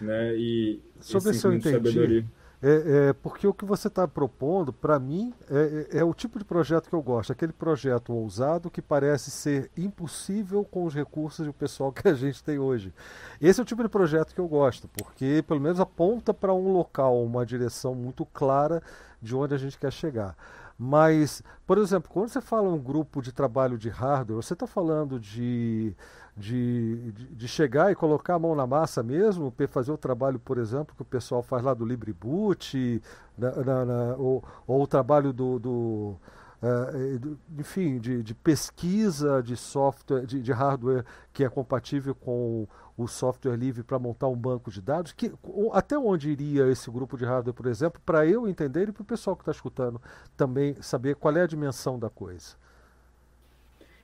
né? 0.01 0.35
E 0.35 0.81
sobre 0.99 1.33
se 1.33 1.45
eu 1.45 1.53
entendi, 1.53 2.25
é, 2.61 3.09
é, 3.09 3.13
porque 3.13 3.47
o 3.47 3.53
que 3.53 3.63
você 3.63 3.87
está 3.87 4.05
propondo, 4.05 4.73
para 4.73 4.99
mim, 4.99 5.33
é, 5.49 5.87
é, 5.93 5.99
é, 5.99 6.03
o 6.03 6.13
tipo 6.13 6.37
de 6.37 6.43
projeto 6.43 6.89
que 6.89 6.95
eu 6.95 7.01
gosto. 7.01 7.31
Aquele 7.31 7.53
projeto 7.53 8.13
ousado 8.13 8.69
que 8.69 8.81
parece 8.81 9.31
ser 9.31 9.71
impossível 9.77 10.65
com 10.65 10.83
os 10.83 10.93
recursos 10.93 11.45
e 11.45 11.49
o 11.49 11.53
pessoal 11.53 11.91
que 11.93 12.07
a 12.07 12.13
gente 12.13 12.43
tem 12.43 12.59
hoje. 12.59 12.93
Esse 13.39 13.61
é 13.61 13.63
o 13.63 13.65
tipo 13.65 13.81
de 13.81 13.89
projeto 13.89 14.33
que 14.33 14.41
eu 14.41 14.47
gosto, 14.47 14.89
porque 14.89 15.43
pelo 15.47 15.61
menos 15.61 15.79
aponta 15.79 16.33
para 16.33 16.53
um 16.53 16.73
local, 16.73 17.23
uma 17.23 17.45
direção 17.45 17.95
muito 17.95 18.25
clara 18.25 18.83
de 19.21 19.33
onde 19.35 19.53
a 19.53 19.57
gente 19.57 19.77
quer 19.77 19.91
chegar. 19.91 20.35
Mas, 20.81 21.43
por 21.67 21.77
exemplo, 21.77 22.09
quando 22.09 22.29
você 22.29 22.39
fala 22.39 22.69
um 22.69 22.79
grupo 22.79 23.21
de 23.21 23.33
trabalho 23.33 23.77
de 23.77 23.89
hardware, 23.89 24.41
você 24.41 24.53
está 24.53 24.65
falando 24.65 25.19
de 25.19 25.93
de, 26.39 27.11
de, 27.11 27.47
chegar 27.47 27.91
e 27.91 27.95
colocar 27.95 28.35
a 28.35 28.39
mão 28.39 28.55
na 28.55 28.65
massa 28.65 29.03
mesmo, 29.03 29.53
fazer 29.67 29.91
o 29.91 29.97
trabalho, 29.97 30.39
por 30.39 30.57
exemplo, 30.57 30.95
que 30.95 31.01
o 31.01 31.05
pessoal 31.05 31.43
faz 31.43 31.61
lá 31.61 31.73
do 31.73 31.85
LibreBoot, 31.85 33.01
na, 33.37 33.51
na, 33.51 33.85
na, 33.85 34.15
ou, 34.15 34.41
ou, 34.65 34.81
o 34.81 34.87
trabalho 34.87 35.33
do, 35.33 35.59
do 35.59 36.15
uh, 36.63 37.37
enfim, 37.57 37.99
de, 37.99 38.23
de, 38.23 38.33
pesquisa 38.33 39.43
de 39.43 39.57
software, 39.57 40.25
de, 40.25 40.41
de, 40.41 40.51
hardware 40.53 41.03
que 41.33 41.43
é 41.43 41.49
compatível 41.49 42.15
com 42.15 42.65
o 43.03 43.07
software 43.07 43.55
livre 43.55 43.83
para 43.83 43.97
montar 43.97 44.27
um 44.27 44.35
banco 44.35 44.69
de 44.69 44.81
dados. 44.81 45.11
Que, 45.11 45.31
até 45.71 45.97
onde 45.97 46.29
iria 46.29 46.67
esse 46.69 46.89
grupo 46.89 47.17
de 47.17 47.25
hardware, 47.25 47.53
por 47.53 47.65
exemplo, 47.65 48.01
para 48.05 48.25
eu 48.25 48.47
entender 48.47 48.89
e 48.89 48.91
para 48.91 49.01
o 49.01 49.05
pessoal 49.05 49.35
que 49.35 49.41
está 49.41 49.51
escutando 49.51 50.01
também 50.35 50.75
saber 50.81 51.15
qual 51.15 51.35
é 51.35 51.41
a 51.41 51.47
dimensão 51.47 51.97
da 51.97 52.09
coisa? 52.09 52.55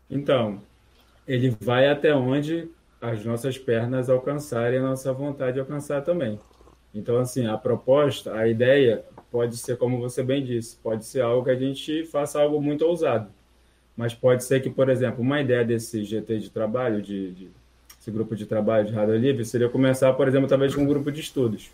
Então, 0.10 0.62
ele 1.28 1.56
vai 1.60 1.88
até 1.90 2.16
onde 2.16 2.70
as 3.02 3.24
nossas 3.26 3.58
pernas 3.58 4.10
alcançarem 4.10 4.80
a 4.80 4.84
nossa 4.84 5.12
vontade 5.12 5.54
de 5.54 5.60
alcançar 5.60 6.02
também. 6.02 6.40
Então, 6.94 7.18
assim, 7.18 7.46
a 7.46 7.58
proposta, 7.58 8.34
a 8.34 8.48
ideia 8.48 9.04
pode 9.30 9.58
ser, 9.58 9.78
como 9.78 10.00
você 10.00 10.24
bem 10.24 10.44
disse, 10.44 10.78
pode 10.78 11.06
ser 11.06 11.22
algo 11.22 11.44
que 11.44 11.52
a 11.52 11.56
gente 11.56 12.06
faça 12.06 12.40
algo 12.40 12.62
muito 12.62 12.86
ousado. 12.86 13.30
Mas 13.98 14.14
pode 14.14 14.44
ser 14.44 14.62
que, 14.62 14.70
por 14.70 14.90
exemplo, 14.90 15.22
uma 15.22 15.42
ideia 15.42 15.66
desse 15.66 16.04
GT 16.04 16.40
de 16.40 16.50
trabalho, 16.50 17.02
de, 17.02 17.34
de 17.34 17.52
esse 18.06 18.12
grupo 18.12 18.36
de 18.36 18.46
trabalho 18.46 18.86
de 18.86 18.94
rádio 18.94 19.18
livre, 19.18 19.44
seria 19.44 19.68
começar, 19.68 20.14
por 20.14 20.28
exemplo, 20.28 20.48
talvez 20.48 20.76
com 20.76 20.84
um 20.84 20.88
grupo 20.88 21.12
de 21.12 21.22
estudos. 21.22 21.72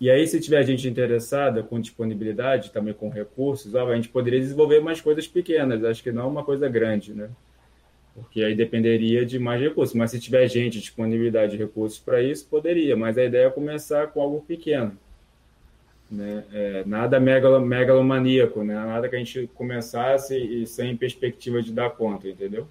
E 0.00 0.10
aí, 0.10 0.26
se 0.26 0.40
tiver 0.40 0.64
gente 0.64 0.88
interessada, 0.88 1.62
com 1.62 1.78
disponibilidade, 1.78 2.72
também 2.72 2.92
com 2.92 3.08
recursos, 3.08 3.76
a 3.76 3.94
gente 3.94 4.08
poderia 4.08 4.40
desenvolver 4.40 4.80
mais 4.80 5.00
coisas 5.00 5.28
pequenas, 5.28 5.84
acho 5.84 6.02
que 6.02 6.10
não 6.10 6.28
uma 6.28 6.42
coisa 6.42 6.68
grande, 6.68 7.14
né? 7.14 7.30
porque 8.12 8.42
aí 8.42 8.56
dependeria 8.56 9.24
de 9.24 9.38
mais 9.38 9.60
recursos. 9.60 9.94
Mas 9.94 10.10
se 10.10 10.18
tiver 10.18 10.48
gente, 10.48 10.80
disponibilidade 10.80 11.52
de 11.52 11.58
recursos 11.58 12.00
para 12.00 12.20
isso, 12.20 12.46
poderia. 12.48 12.96
Mas 12.96 13.16
a 13.16 13.24
ideia 13.24 13.46
é 13.46 13.50
começar 13.50 14.08
com 14.08 14.20
algo 14.20 14.40
pequeno. 14.40 14.96
Né? 16.10 16.44
É, 16.52 16.84
nada 16.84 17.20
megalo, 17.20 17.60
megalomaníaco, 17.60 18.64
né? 18.64 18.74
nada 18.74 19.08
que 19.08 19.14
a 19.14 19.18
gente 19.18 19.48
começasse 19.54 20.36
e 20.36 20.66
sem 20.66 20.96
perspectiva 20.96 21.62
de 21.62 21.72
dar 21.72 21.90
conta, 21.90 22.28
entendeu? 22.28 22.66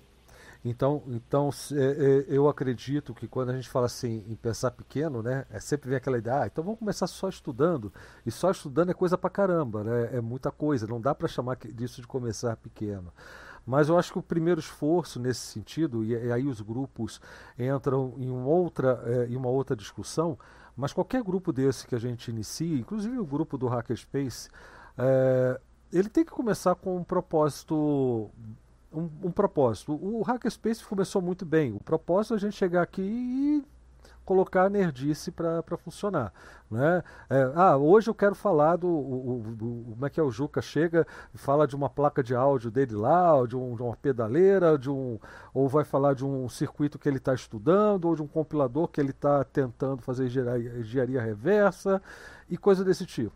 Então, 0.63 1.03
então 1.07 1.49
é, 1.71 1.75
é, 1.75 2.25
eu 2.27 2.49
acredito 2.49 3.13
que 3.13 3.27
quando 3.27 3.49
a 3.49 3.55
gente 3.55 3.69
fala 3.69 3.85
assim 3.85 4.25
em 4.27 4.35
pensar 4.35 4.71
pequeno, 4.71 5.23
né, 5.23 5.45
é 5.49 5.59
sempre 5.59 5.89
vem 5.89 5.97
aquela 5.97 6.17
ideia, 6.17 6.43
ah, 6.43 6.47
então 6.47 6.63
vamos 6.63 6.79
começar 6.79 7.07
só 7.07 7.29
estudando. 7.29 7.93
E 8.25 8.31
só 8.31 8.51
estudando 8.51 8.91
é 8.91 8.93
coisa 8.93 9.17
pra 9.17 9.29
caramba, 9.29 9.83
né? 9.83 10.17
É 10.17 10.21
muita 10.21 10.51
coisa, 10.51 10.85
não 10.85 10.99
dá 10.99 11.15
para 11.15 11.27
chamar 11.27 11.55
disso 11.55 12.01
de 12.01 12.07
começar 12.07 12.57
pequeno. 12.57 13.13
Mas 13.65 13.87
eu 13.87 13.97
acho 13.97 14.11
que 14.11 14.19
o 14.19 14.23
primeiro 14.23 14.59
esforço 14.59 15.19
nesse 15.19 15.41
sentido, 15.41 16.03
e, 16.03 16.09
e 16.11 16.31
aí 16.31 16.47
os 16.47 16.59
grupos 16.59 17.21
entram 17.57 18.13
em, 18.17 18.29
uma 18.29 18.47
outra, 18.47 19.01
é, 19.05 19.27
em 19.27 19.35
uma 19.35 19.49
outra 19.49 19.75
discussão, 19.75 20.37
mas 20.75 20.91
qualquer 20.91 21.23
grupo 21.23 21.53
desse 21.53 21.87
que 21.87 21.95
a 21.95 21.99
gente 21.99 22.31
inicie, 22.31 22.79
inclusive 22.79 23.17
o 23.17 23.25
grupo 23.25 23.57
do 23.57 23.67
Hackerspace, 23.67 24.49
é, 24.97 25.59
ele 25.91 26.09
tem 26.09 26.25
que 26.25 26.31
começar 26.31 26.75
com 26.75 26.97
um 26.97 27.03
propósito 27.03 28.29
um, 28.91 29.09
um, 29.23 29.31
propósito. 29.31 29.93
O 29.93 30.21
Hackerspace 30.21 30.83
começou 30.83 31.21
muito 31.21 31.45
bem. 31.45 31.73
O 31.73 31.79
propósito 31.79 32.33
é 32.33 32.37
a 32.37 32.39
gente 32.39 32.55
chegar 32.55 32.81
aqui 32.81 33.01
e 33.01 33.63
colocar 34.29 34.65
a 34.65 34.69
nerdice 34.69 35.31
para 35.31 35.75
funcionar. 35.75 36.31
Né? 36.69 37.03
É, 37.27 37.51
ah, 37.55 37.77
hoje 37.77 38.11
eu 38.11 38.13
quero 38.13 38.35
falar 38.35 38.75
do, 38.75 38.87
o, 38.87 39.39
o, 39.39 39.85
Como 39.93 40.05
é 40.05 40.09
que 40.11 40.19
é 40.19 40.23
o 40.23 40.29
Juca? 40.29 40.61
Chega 40.61 41.07
e 41.33 41.37
fala 41.39 41.67
de 41.67 41.75
uma 41.75 41.89
placa 41.89 42.21
de 42.21 42.35
áudio 42.35 42.69
dele 42.69 42.93
lá, 42.93 43.43
de, 43.47 43.57
um, 43.57 43.75
de 43.75 43.81
uma 43.81 43.95
pedaleira, 43.95 44.77
de 44.77 44.87
um, 44.87 45.17
ou 45.51 45.67
vai 45.67 45.83
falar 45.83 46.13
de 46.13 46.23
um 46.23 46.47
circuito 46.47 46.99
que 46.99 47.09
ele 47.09 47.17
está 47.17 47.33
estudando, 47.33 48.05
ou 48.05 48.15
de 48.15 48.21
um 48.21 48.27
compilador 48.27 48.87
que 48.87 49.01
ele 49.01 49.09
está 49.09 49.43
tentando 49.43 50.03
fazer 50.03 50.27
engenharia, 50.27 50.77
engenharia 50.77 51.21
reversa 51.21 51.99
e 52.47 52.55
coisa 52.55 52.83
desse 52.83 53.07
tipo. 53.07 53.35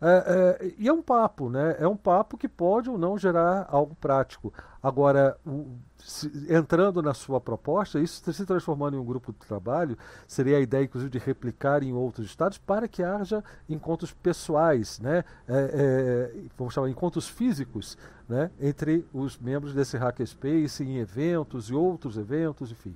É, 0.00 0.58
é, 0.60 0.74
e 0.76 0.88
é 0.88 0.92
um 0.92 1.02
papo, 1.02 1.48
né? 1.48 1.76
É 1.78 1.88
um 1.88 1.96
papo 1.96 2.36
que 2.36 2.48
pode 2.48 2.90
ou 2.90 2.98
não 2.98 3.16
gerar 3.16 3.66
algo 3.70 3.94
prático. 3.94 4.52
Agora, 4.84 5.38
o, 5.46 5.78
se, 5.96 6.30
entrando 6.46 7.00
na 7.00 7.14
sua 7.14 7.40
proposta, 7.40 7.98
isso 7.98 8.30
se 8.30 8.44
transformando 8.44 8.98
em 8.98 9.00
um 9.00 9.04
grupo 9.04 9.32
de 9.32 9.38
trabalho, 9.38 9.96
seria 10.28 10.58
a 10.58 10.60
ideia, 10.60 10.84
inclusive, 10.84 11.10
de 11.10 11.18
replicar 11.18 11.82
em 11.82 11.94
outros 11.94 12.26
estados 12.26 12.58
para 12.58 12.86
que 12.86 13.02
haja 13.02 13.42
encontros 13.66 14.12
pessoais, 14.12 15.00
né? 15.00 15.24
É, 15.48 16.32
é, 16.34 16.40
vamos 16.58 16.74
chamar 16.74 16.90
encontros 16.90 17.26
físicos, 17.26 17.96
né? 18.28 18.50
Entre 18.60 19.06
os 19.10 19.38
membros 19.38 19.72
desse 19.72 19.96
Hackerspace 19.96 20.84
em 20.84 20.98
eventos 20.98 21.70
e 21.70 21.74
outros 21.74 22.18
eventos, 22.18 22.70
enfim. 22.70 22.94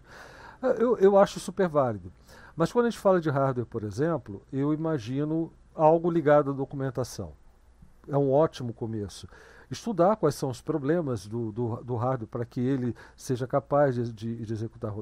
Eu, 0.79 0.99
eu 0.99 1.17
acho 1.17 1.41
super 1.41 1.69
válido. 1.69 2.13
Mas 2.55 2.71
quando 2.71 2.85
a 2.85 2.91
gente 2.91 3.01
fala 3.01 3.19
de 3.19 3.31
hardware, 3.31 3.65
por 3.65 3.83
exemplo, 3.83 4.43
eu 4.53 4.75
imagino 4.75 5.51
algo 5.75 6.11
ligado 6.11 6.51
à 6.51 6.53
documentação. 6.53 7.33
É 8.07 8.19
um 8.19 8.31
ótimo 8.31 8.75
começo. 8.75 9.27
Estudar 9.71 10.17
quais 10.17 10.35
são 10.35 10.51
os 10.51 10.61
problemas 10.61 11.27
do, 11.27 11.53
do, 11.53 11.77
do 11.83 11.97
hardware 11.97 12.29
para 12.29 12.45
que 12.45 12.61
ele 12.61 12.95
seja 13.17 13.47
capaz 13.47 13.95
de, 13.95 14.13
de, 14.13 14.45
de 14.45 14.53
executar 14.53 14.93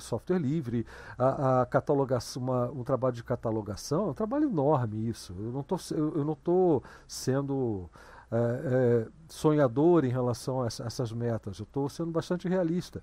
software 0.00 0.38
livre, 0.38 0.86
a, 1.18 1.62
a 1.62 1.66
catalogação, 1.66 2.42
uma, 2.42 2.70
um 2.70 2.84
trabalho 2.84 3.14
de 3.14 3.24
catalogação, 3.24 4.08
é 4.08 4.10
um 4.10 4.14
trabalho 4.14 4.48
enorme 4.48 5.08
isso. 5.08 5.34
Eu 5.38 5.52
não 5.52 5.60
estou 5.60 5.78
eu, 5.96 6.24
não 6.24 6.34
tô 6.34 6.82
sendo 7.06 7.88
é, 8.30 8.36
é, 8.36 9.06
sonhador 9.28 10.04
em 10.04 10.08
relação 10.08 10.62
a, 10.62 10.66
essa, 10.66 10.84
a 10.84 10.86
essas 10.86 11.12
metas. 11.12 11.58
Eu 11.58 11.64
estou 11.64 11.88
sendo 11.88 12.10
bastante 12.10 12.48
realista. 12.48 13.02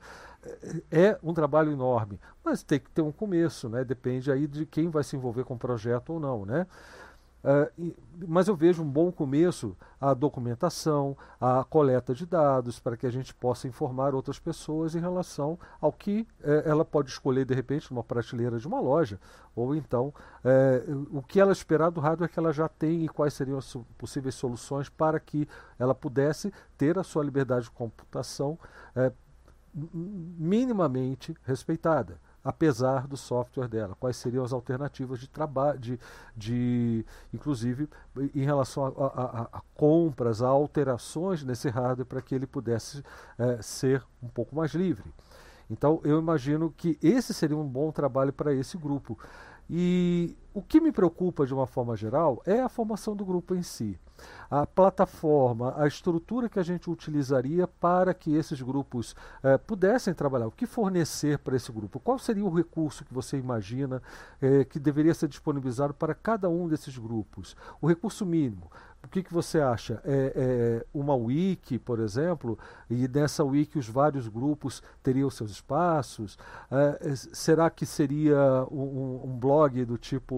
É, 0.91 1.07
é, 1.07 1.19
um 1.21 1.33
trabalho 1.33 1.71
enorme, 1.71 2.19
mas 2.43 2.63
tem 2.63 2.79
que 2.79 2.89
ter 2.91 3.01
um 3.01 3.11
começo, 3.11 3.67
né? 3.67 3.83
Depende 3.83 4.31
aí 4.31 4.47
de 4.47 4.65
quem 4.65 4.89
vai 4.89 5.03
se 5.03 5.15
envolver 5.15 5.43
com 5.43 5.55
o 5.55 5.59
projeto 5.59 6.13
ou 6.13 6.19
não, 6.19 6.45
né? 6.45 6.65
Uh, 7.47 7.95
mas 8.27 8.49
eu 8.49 8.55
vejo 8.55 8.83
um 8.83 8.89
bom 8.89 9.09
começo 9.09 9.77
a 10.01 10.13
documentação, 10.13 11.15
a 11.39 11.63
coleta 11.63 12.13
de 12.13 12.25
dados, 12.25 12.79
para 12.79 12.97
que 12.97 13.05
a 13.05 13.09
gente 13.09 13.33
possa 13.33 13.67
informar 13.67 14.13
outras 14.13 14.39
pessoas 14.39 14.95
em 14.95 14.99
relação 14.99 15.57
ao 15.79 15.93
que 15.93 16.27
eh, 16.41 16.63
ela 16.65 16.83
pode 16.83 17.09
escolher 17.09 17.45
de 17.45 17.53
repente 17.53 17.91
numa 17.91 18.03
prateleira 18.03 18.57
de 18.57 18.67
uma 18.67 18.79
loja, 18.79 19.19
ou 19.55 19.75
então 19.75 20.13
eh, 20.43 20.83
o 21.11 21.21
que 21.21 21.39
ela 21.39 21.51
esperar 21.51 21.91
do 21.91 22.01
hardware 22.01 22.29
que 22.29 22.39
ela 22.39 22.51
já 22.51 22.67
tem 22.67 23.05
e 23.05 23.09
quais 23.09 23.33
seriam 23.33 23.57
as 23.57 23.77
possíveis 23.97 24.35
soluções 24.35 24.89
para 24.89 25.19
que 25.19 25.47
ela 25.77 25.93
pudesse 25.93 26.51
ter 26.77 26.97
a 26.97 27.03
sua 27.03 27.23
liberdade 27.23 27.65
de 27.65 27.71
computação 27.71 28.57
eh, 28.95 29.11
minimamente 29.73 31.35
respeitada 31.43 32.19
apesar 32.47 33.05
do 33.07 33.17
software 33.17 33.67
dela, 33.67 33.93
quais 33.99 34.15
seriam 34.15 34.41
as 34.41 34.53
alternativas 34.53 35.19
de 35.19 35.27
trabalho, 35.27 35.77
de, 35.77 35.99
de, 36.33 37.05
inclusive 37.33 37.89
em 38.33 38.45
relação 38.45 38.85
a, 38.85 38.89
a, 38.89 39.41
a, 39.57 39.61
compras, 39.75 40.41
a 40.41 40.47
alterações 40.47 41.43
nesse 41.43 41.67
hardware 41.67 42.05
para 42.05 42.21
que 42.21 42.33
ele 42.33 42.47
pudesse 42.47 43.03
é, 43.37 43.61
ser 43.61 44.01
um 44.23 44.29
pouco 44.29 44.55
mais 44.55 44.73
livre. 44.73 45.13
Então 45.69 45.99
eu 46.05 46.17
imagino 46.17 46.71
que 46.71 46.97
esse 47.03 47.33
seria 47.33 47.57
um 47.57 47.67
bom 47.67 47.91
trabalho 47.91 48.31
para 48.31 48.53
esse 48.53 48.77
grupo. 48.77 49.19
E 49.69 50.33
o 50.57 50.61
que 50.63 50.81
me 50.81 50.91
preocupa 50.91 51.45
de 51.45 51.53
uma 51.53 51.67
forma 51.67 51.95
geral 51.95 52.41
é 52.43 52.59
a 52.59 52.67
formação 52.67 53.15
do 53.15 53.23
grupo 53.23 53.53
em 53.53 53.61
si. 53.61 53.95
A 54.49 54.65
plataforma, 54.65 55.75
a 55.77 55.85
estrutura 55.85 56.49
que 56.49 56.57
a 56.57 56.63
gente 56.63 56.89
utilizaria 56.89 57.67
para 57.67 58.11
que 58.11 58.33
esses 58.33 58.59
grupos 58.59 59.15
eh, 59.43 59.55
pudessem 59.59 60.15
trabalhar. 60.15 60.47
O 60.47 60.51
que 60.51 60.65
fornecer 60.65 61.37
para 61.37 61.55
esse 61.55 61.71
grupo? 61.71 61.99
Qual 61.99 62.17
seria 62.17 62.43
o 62.43 62.49
recurso 62.49 63.05
que 63.05 63.13
você 63.13 63.37
imagina 63.37 64.01
eh, 64.41 64.65
que 64.65 64.79
deveria 64.79 65.13
ser 65.13 65.27
disponibilizado 65.27 65.93
para 65.93 66.15
cada 66.15 66.49
um 66.49 66.67
desses 66.67 66.97
grupos? 66.97 67.55
O 67.79 67.85
recurso 67.85 68.25
mínimo. 68.25 68.71
O 69.07 69.09
que, 69.09 69.23
que 69.23 69.33
você 69.33 69.61
acha? 69.61 70.01
É, 70.03 70.33
é, 70.35 70.85
uma 70.93 71.15
wiki, 71.15 71.79
por 71.79 71.99
exemplo, 71.99 72.59
e 72.89 73.07
nessa 73.07 73.41
wiki 73.41 73.79
os 73.79 73.87
vários 73.87 74.27
grupos 74.27 74.83
teriam 75.01 75.29
seus 75.29 75.51
espaços? 75.51 76.37
É, 76.69 77.15
será 77.15 77.69
que 77.69 77.85
seria 77.85 78.67
um, 78.69 79.21
um, 79.23 79.39
blog 79.39 79.85
do 79.85 79.97
tipo 79.97 80.35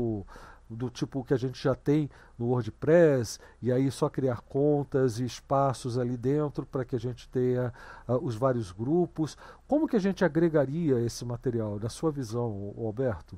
do 0.69 0.89
tipo 0.89 1.24
que 1.24 1.34
a 1.34 1.38
gente 1.38 1.62
já 1.62 1.74
tem 1.74 2.10
no 2.38 2.48
WordPress 2.48 3.39
e 3.62 3.72
aí 3.72 3.89
só 3.89 4.08
criar 4.08 4.41
contas 4.41 5.19
e 5.19 5.26
espaços 5.26 5.98
ali 5.98 6.15
dentro 6.15 6.65
para 6.65 6.86
que 6.86 6.95
a 6.95 7.00
gente 7.00 7.28
tenha 7.30 7.74
uh, 8.08 8.24
os 8.24 8.36
vários 8.36 8.72
grupos. 8.72 9.36
Como 9.67 9.88
que 9.88 9.95
a 9.95 10.00
gente 10.00 10.24
agregaria 10.24 11.00
esse 11.00 11.26
material, 11.26 11.80
na 11.82 11.89
sua 11.89 12.12
visão, 12.12 12.74
Alberto? 12.78 13.36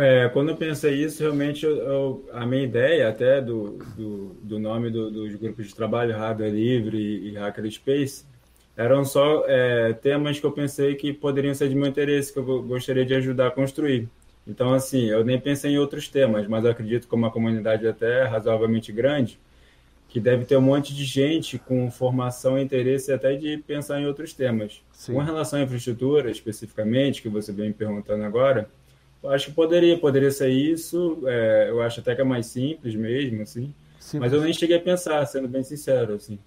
É, 0.00 0.30
quando 0.30 0.48
eu 0.48 0.56
pensei 0.56 0.94
isso, 0.94 1.22
realmente 1.22 1.66
eu, 1.66 1.76
eu, 1.76 2.30
a 2.32 2.46
minha 2.46 2.62
ideia 2.62 3.10
até 3.10 3.38
do, 3.38 3.78
do, 3.94 4.34
do 4.42 4.58
nome 4.58 4.90
do, 4.90 5.10
dos 5.10 5.34
grupos 5.34 5.66
de 5.66 5.74
trabalho, 5.74 6.16
Hardware 6.16 6.50
Livre 6.50 6.96
e, 6.96 7.28
e 7.28 7.34
Hackerspace, 7.34 8.24
eram 8.74 9.04
só 9.04 9.44
é, 9.46 9.92
temas 9.92 10.40
que 10.40 10.46
eu 10.46 10.52
pensei 10.52 10.94
que 10.94 11.12
poderiam 11.12 11.54
ser 11.54 11.68
de 11.68 11.74
meu 11.74 11.86
interesse, 11.86 12.32
que 12.32 12.38
eu 12.38 12.62
gostaria 12.62 13.04
de 13.04 13.14
ajudar 13.14 13.48
a 13.48 13.50
construir. 13.50 14.08
Então, 14.46 14.74
assim, 14.74 15.04
eu 15.04 15.24
nem 15.24 15.38
pensei 15.38 15.72
em 15.72 15.78
outros 15.78 16.08
temas, 16.08 16.46
mas 16.46 16.64
eu 16.64 16.70
acredito 16.70 17.06
que 17.06 17.14
uma 17.14 17.30
comunidade 17.30 17.86
até 17.86 18.24
razoavelmente 18.24 18.90
grande, 18.90 19.38
que 20.08 20.20
deve 20.20 20.44
ter 20.44 20.56
um 20.56 20.62
monte 20.62 20.94
de 20.94 21.04
gente 21.04 21.58
com 21.58 21.90
formação 21.90 22.58
e 22.58 22.62
interesse 22.62 23.12
até 23.12 23.34
de 23.34 23.56
pensar 23.58 24.00
em 24.00 24.06
outros 24.06 24.34
temas. 24.34 24.82
Sim. 24.92 25.14
Com 25.14 25.20
relação 25.20 25.58
à 25.58 25.62
infraestrutura, 25.62 26.30
especificamente, 26.30 27.22
que 27.22 27.28
você 27.28 27.52
vem 27.52 27.68
me 27.68 27.74
perguntando 27.74 28.22
agora, 28.24 28.68
eu 29.22 29.30
acho 29.30 29.46
que 29.46 29.52
poderia, 29.52 29.96
poderia 29.96 30.30
ser 30.30 30.50
isso. 30.50 31.22
É, 31.24 31.70
eu 31.70 31.80
acho 31.80 32.00
até 32.00 32.14
que 32.14 32.20
é 32.20 32.24
mais 32.24 32.46
simples 32.46 32.94
mesmo, 32.94 33.42
assim. 33.42 33.72
Simples. 33.98 34.20
Mas 34.20 34.32
eu 34.32 34.42
nem 34.42 34.52
cheguei 34.52 34.76
a 34.76 34.80
pensar, 34.80 35.24
sendo 35.26 35.48
bem 35.48 35.62
sincero, 35.62 36.14
assim. 36.14 36.38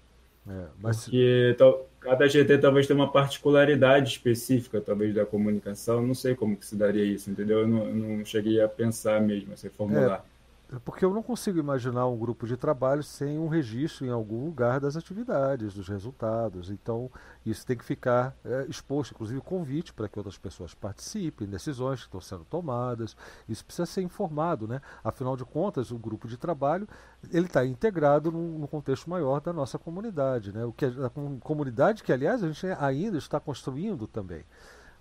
É, 0.46 0.64
mas... 0.80 1.04
Porque 1.04 1.54
tal, 1.58 1.88
cada 2.06 2.28
GT 2.28 2.58
talvez 2.58 2.86
tenha 2.86 2.96
uma 2.96 3.10
particularidade 3.10 4.10
específica, 4.12 4.80
talvez, 4.80 5.12
da 5.12 5.26
comunicação. 5.26 6.06
Não 6.06 6.14
sei 6.14 6.36
como 6.36 6.56
que 6.56 6.64
se 6.64 6.76
daria 6.76 7.04
isso, 7.04 7.28
entendeu? 7.28 7.60
Eu 7.60 7.68
não, 7.68 7.86
não 7.92 8.24
cheguei 8.24 8.60
a 8.60 8.68
pensar 8.68 9.20
mesmo, 9.20 9.52
assim, 9.52 9.68
formular. 9.68 10.24
É. 10.32 10.35
É 10.72 10.80
porque 10.80 11.04
eu 11.04 11.14
não 11.14 11.22
consigo 11.22 11.60
imaginar 11.60 12.08
um 12.08 12.18
grupo 12.18 12.44
de 12.44 12.56
trabalho 12.56 13.00
sem 13.00 13.38
um 13.38 13.46
registro 13.46 14.04
em 14.04 14.10
algum 14.10 14.44
lugar 14.44 14.80
das 14.80 14.96
atividades, 14.96 15.74
dos 15.74 15.88
resultados. 15.88 16.70
Então, 16.70 17.08
isso 17.44 17.64
tem 17.64 17.76
que 17.76 17.84
ficar 17.84 18.34
é, 18.44 18.66
exposto, 18.68 19.12
inclusive 19.12 19.40
convite 19.40 19.94
para 19.94 20.08
que 20.08 20.18
outras 20.18 20.36
pessoas 20.36 20.74
participem, 20.74 21.46
decisões 21.46 22.00
que 22.00 22.06
estão 22.06 22.20
sendo 22.20 22.44
tomadas. 22.44 23.16
Isso 23.48 23.64
precisa 23.64 23.86
ser 23.86 24.02
informado, 24.02 24.66
né? 24.66 24.80
Afinal 25.04 25.36
de 25.36 25.44
contas, 25.44 25.92
o 25.92 25.98
grupo 25.98 26.26
de 26.26 26.36
trabalho 26.36 26.88
ele 27.32 27.46
está 27.46 27.64
integrado 27.64 28.32
no, 28.32 28.66
contexto 28.66 29.08
maior 29.08 29.40
da 29.40 29.52
nossa 29.52 29.78
comunidade, 29.78 30.52
né? 30.52 30.64
O 30.64 30.72
que 30.72 30.84
a, 30.84 30.88
a 31.06 31.10
comunidade 31.40 32.02
que, 32.02 32.12
aliás, 32.12 32.42
a 32.42 32.48
gente 32.48 32.66
ainda 32.66 33.16
está 33.16 33.38
construindo 33.38 34.08
também. 34.08 34.44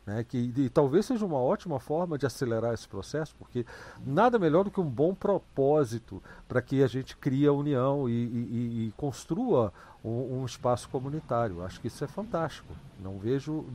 Né, 0.05 0.23
que 0.23 0.37
e 0.37 0.69
talvez 0.69 1.07
seja 1.07 1.25
uma 1.25 1.39
ótima 1.39 1.79
forma 1.79 2.15
de 2.15 2.27
acelerar 2.27 2.75
esse 2.75 2.87
processo, 2.87 3.35
porque 3.39 3.65
nada 4.05 4.37
melhor 4.37 4.63
do 4.63 4.69
que 4.69 4.79
um 4.79 4.87
bom 4.87 5.15
propósito 5.15 6.21
para 6.47 6.61
que 6.61 6.83
a 6.83 6.87
gente 6.87 7.17
crie 7.17 7.47
a 7.47 7.51
união 7.51 8.07
e, 8.07 8.13
e, 8.13 8.87
e 8.87 8.93
construa 8.95 9.73
um, 10.03 10.41
um, 10.41 10.45
espaço 10.45 10.87
comunitário. 10.89 11.63
Acho 11.63 11.81
que 11.81 11.87
isso 11.87 12.03
é 12.03 12.07
fantástico. 12.07 12.71
Não 12.99 13.17
vejo 13.17 13.65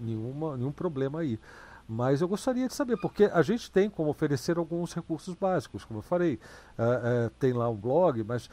nenhuma, 0.00 0.56
nenhum 0.56 0.70
problema 0.70 1.20
aí. 1.20 1.40
Mas 1.88 2.20
eu 2.20 2.28
gostaria 2.28 2.66
de 2.66 2.72
saber, 2.72 2.96
porque 2.96 3.24
a 3.24 3.42
gente 3.42 3.70
tem 3.70 3.90
como 3.90 4.08
oferecer 4.08 4.56
alguns 4.56 4.94
recursos 4.94 5.34
básicos, 5.34 5.84
como 5.84 5.98
eu 5.98 6.02
falei. 6.02 6.38
Uh, 6.78 7.26
uh, 7.26 7.30
tem 7.38 7.52
lá 7.52 7.68
um 7.68 7.76
blog, 7.76 8.22
mas 8.24 8.48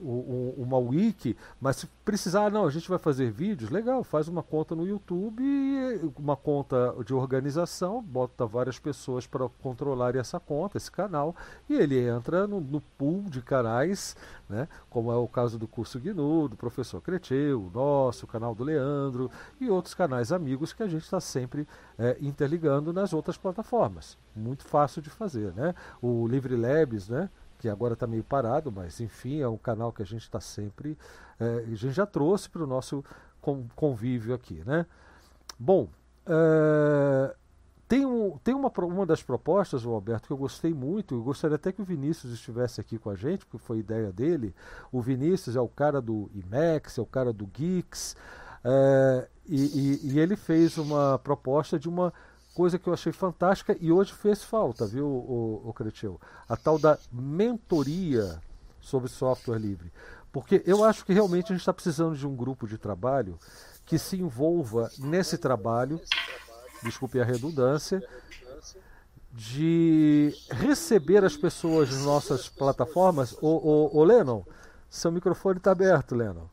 uma 0.00 0.78
wiki, 0.78 1.36
mas 1.60 1.76
se 1.76 1.86
precisar, 2.04 2.50
não, 2.50 2.64
a 2.66 2.70
gente 2.70 2.88
vai 2.88 2.98
fazer 2.98 3.30
vídeos, 3.30 3.70
legal, 3.70 4.02
faz 4.02 4.28
uma 4.28 4.42
conta 4.42 4.74
no 4.74 4.86
YouTube, 4.86 5.42
uma 6.18 6.36
conta 6.36 6.94
de 7.04 7.14
organização, 7.14 8.02
bota 8.02 8.46
várias 8.46 8.78
pessoas 8.78 9.26
para 9.26 9.48
controlar 9.62 10.16
essa 10.16 10.40
conta, 10.40 10.76
esse 10.76 10.90
canal, 10.90 11.34
e 11.68 11.74
ele 11.74 11.98
entra 12.00 12.46
no, 12.46 12.60
no, 12.60 12.80
pool 12.80 13.22
de 13.28 13.40
canais, 13.40 14.16
né, 14.48 14.68
como 14.88 15.12
é 15.12 15.16
o 15.16 15.28
caso 15.28 15.58
do 15.58 15.68
curso 15.68 16.00
GNU, 16.00 16.48
do 16.48 16.56
professor 16.56 17.00
Creteu, 17.00 17.62
o 17.62 17.70
nosso, 17.72 18.24
o 18.24 18.28
canal 18.28 18.54
do 18.54 18.64
Leandro 18.64 19.30
e 19.60 19.70
outros 19.70 19.94
canais 19.94 20.32
amigos 20.32 20.72
que 20.72 20.82
a 20.82 20.88
gente 20.88 21.04
está 21.04 21.20
sempre 21.20 21.66
é, 21.98 22.16
interligando 22.20 22.92
nas 22.92 23.12
outras 23.12 23.36
plataformas. 23.36 24.18
Muito 24.34 24.64
fácil 24.64 25.02
de 25.02 25.10
fazer, 25.10 25.52
né? 25.54 25.74
O 26.00 26.26
Livre 26.26 26.56
Labs, 26.56 27.08
né? 27.08 27.28
Que 27.60 27.68
agora 27.68 27.92
está 27.92 28.06
meio 28.06 28.24
parado, 28.24 28.72
mas 28.72 29.00
enfim, 29.00 29.40
é 29.40 29.48
um 29.48 29.58
canal 29.58 29.92
que 29.92 30.00
a 30.00 30.06
gente 30.06 30.22
está 30.22 30.40
sempre. 30.40 30.96
É, 31.38 31.44
a 31.58 31.74
gente 31.74 31.92
já 31.92 32.06
trouxe 32.06 32.48
para 32.48 32.64
o 32.64 32.66
nosso 32.66 33.04
convívio 33.76 34.34
aqui. 34.34 34.62
Né? 34.64 34.86
Bom, 35.58 35.86
é, 36.24 37.36
tem, 37.86 38.06
um, 38.06 38.38
tem 38.38 38.54
uma, 38.54 38.72
uma 38.78 39.04
das 39.04 39.22
propostas, 39.22 39.84
Alberto, 39.84 40.26
que 40.26 40.32
eu 40.32 40.38
gostei 40.38 40.72
muito, 40.72 41.16
eu 41.16 41.22
gostaria 41.22 41.56
até 41.56 41.70
que 41.70 41.82
o 41.82 41.84
Vinícius 41.84 42.32
estivesse 42.32 42.80
aqui 42.80 42.98
com 42.98 43.10
a 43.10 43.14
gente, 43.14 43.44
porque 43.44 43.58
foi 43.58 43.80
ideia 43.80 44.10
dele. 44.10 44.54
O 44.90 45.02
Vinícius 45.02 45.54
é 45.54 45.60
o 45.60 45.68
cara 45.68 46.00
do 46.00 46.30
IMAX, 46.34 46.96
é 46.96 47.02
o 47.02 47.06
cara 47.06 47.30
do 47.30 47.46
Geeks, 47.46 48.16
é, 48.64 49.28
e, 49.46 49.60
e, 49.60 50.12
e 50.12 50.18
ele 50.18 50.34
fez 50.34 50.78
uma 50.78 51.18
proposta 51.18 51.78
de 51.78 51.90
uma 51.90 52.10
coisa 52.60 52.78
que 52.78 52.86
eu 52.86 52.92
achei 52.92 53.10
fantástica 53.10 53.74
e 53.80 53.90
hoje 53.90 54.12
fez 54.12 54.44
falta, 54.44 54.86
viu, 54.86 55.06
o, 55.06 55.62
o 55.64 55.72
Cretil? 55.72 56.20
A 56.46 56.58
tal 56.58 56.78
da 56.78 56.98
mentoria 57.10 58.38
sobre 58.82 59.08
software 59.08 59.58
livre. 59.58 59.90
Porque 60.30 60.62
eu 60.66 60.84
acho 60.84 61.06
que 61.06 61.14
realmente 61.14 61.46
a 61.46 61.54
gente 61.54 61.60
está 61.60 61.72
precisando 61.72 62.14
de 62.14 62.26
um 62.26 62.36
grupo 62.36 62.68
de 62.68 62.76
trabalho 62.76 63.38
que 63.86 63.98
se 63.98 64.20
envolva 64.20 64.90
nesse 64.98 65.38
trabalho, 65.38 65.98
desculpe 66.82 67.18
a 67.18 67.24
redundância, 67.24 68.06
de 69.32 70.34
receber 70.50 71.24
as 71.24 71.38
pessoas 71.38 71.90
nas 71.90 72.04
nossas 72.04 72.46
plataformas. 72.46 73.34
Ô, 73.40 73.46
ô, 73.48 74.00
ô 74.00 74.04
Lennon, 74.04 74.44
seu 74.90 75.10
microfone 75.10 75.56
está 75.56 75.72
aberto, 75.72 76.14
Lennon. 76.14 76.46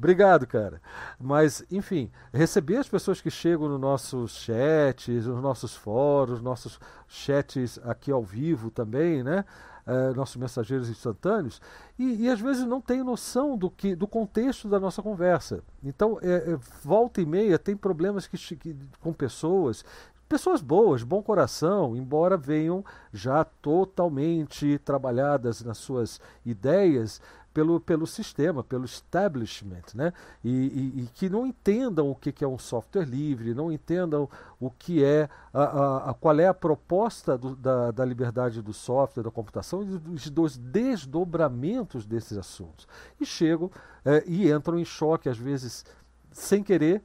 Obrigado, 0.00 0.46
cara. 0.46 0.80
Mas, 1.20 1.62
enfim, 1.70 2.10
receber 2.32 2.78
as 2.78 2.88
pessoas 2.88 3.20
que 3.20 3.30
chegam 3.30 3.68
no 3.68 3.76
nossos 3.76 4.32
chats, 4.32 5.26
nos 5.26 5.42
nossos 5.42 5.76
fóruns, 5.76 6.40
nossos 6.40 6.80
chats 7.06 7.78
aqui 7.84 8.10
ao 8.10 8.22
vivo 8.22 8.70
também, 8.70 9.22
né? 9.22 9.44
Uh, 9.86 10.14
nossos 10.16 10.36
mensageiros 10.36 10.88
instantâneos, 10.88 11.60
e, 11.98 12.22
e, 12.24 12.28
às 12.30 12.40
vezes 12.40 12.64
não 12.64 12.80
tem 12.80 13.02
noção 13.02 13.56
do, 13.56 13.70
que, 13.70 13.94
do 13.94 14.06
contexto 14.06 14.68
da 14.68 14.78
nossa 14.78 15.02
conversa. 15.02 15.62
Então, 15.82 16.18
é, 16.22 16.52
é, 16.52 16.58
volta 16.82 17.20
e 17.20 17.26
meia, 17.26 17.58
tem 17.58 17.76
problemas 17.76 18.26
que, 18.26 18.38
que, 18.56 18.76
com 19.00 19.12
pessoas 19.12 19.84
pessoas 20.30 20.62
boas, 20.62 21.02
bom 21.02 21.20
coração, 21.20 21.96
embora 21.96 22.36
venham 22.36 22.84
já 23.12 23.42
totalmente 23.42 24.78
trabalhadas 24.78 25.60
nas 25.60 25.78
suas 25.78 26.20
ideias 26.46 27.20
pelo, 27.52 27.80
pelo 27.80 28.06
sistema, 28.06 28.62
pelo 28.62 28.84
establishment, 28.84 29.82
né? 29.94 30.12
E, 30.44 30.50
e, 30.50 31.02
e 31.02 31.06
que 31.14 31.28
não 31.28 31.46
entendam 31.46 32.10
o 32.10 32.14
que, 32.14 32.30
que, 32.32 32.44
é 32.44 32.48
um 32.48 32.58
software 32.58 33.04
livre, 33.04 33.54
não 33.54 33.72
entendam 33.72 34.28
o 34.58 34.70
que 34.70 35.04
é 35.04 35.28
a, 35.52 35.62
a, 35.62 36.10
a 36.10 36.14
qual 36.14 36.38
é 36.38 36.46
a 36.46 36.54
proposta 36.54 37.36
do, 37.36 37.56
da, 37.56 37.90
da 37.90 38.04
liberdade 38.04 38.62
do 38.62 38.72
software, 38.72 39.24
da 39.24 39.30
computação 39.30 39.82
e 39.82 39.98
dos, 39.98 40.30
dos 40.30 40.56
desdobramentos 40.56 42.06
desses 42.06 42.38
assuntos. 42.38 42.86
E 43.20 43.26
chegam 43.26 43.70
é, 44.04 44.22
e 44.26 44.50
entram 44.50 44.78
em 44.78 44.84
choque, 44.84 45.28
às 45.28 45.38
vezes 45.38 45.84
sem 46.32 46.62
querer, 46.62 47.02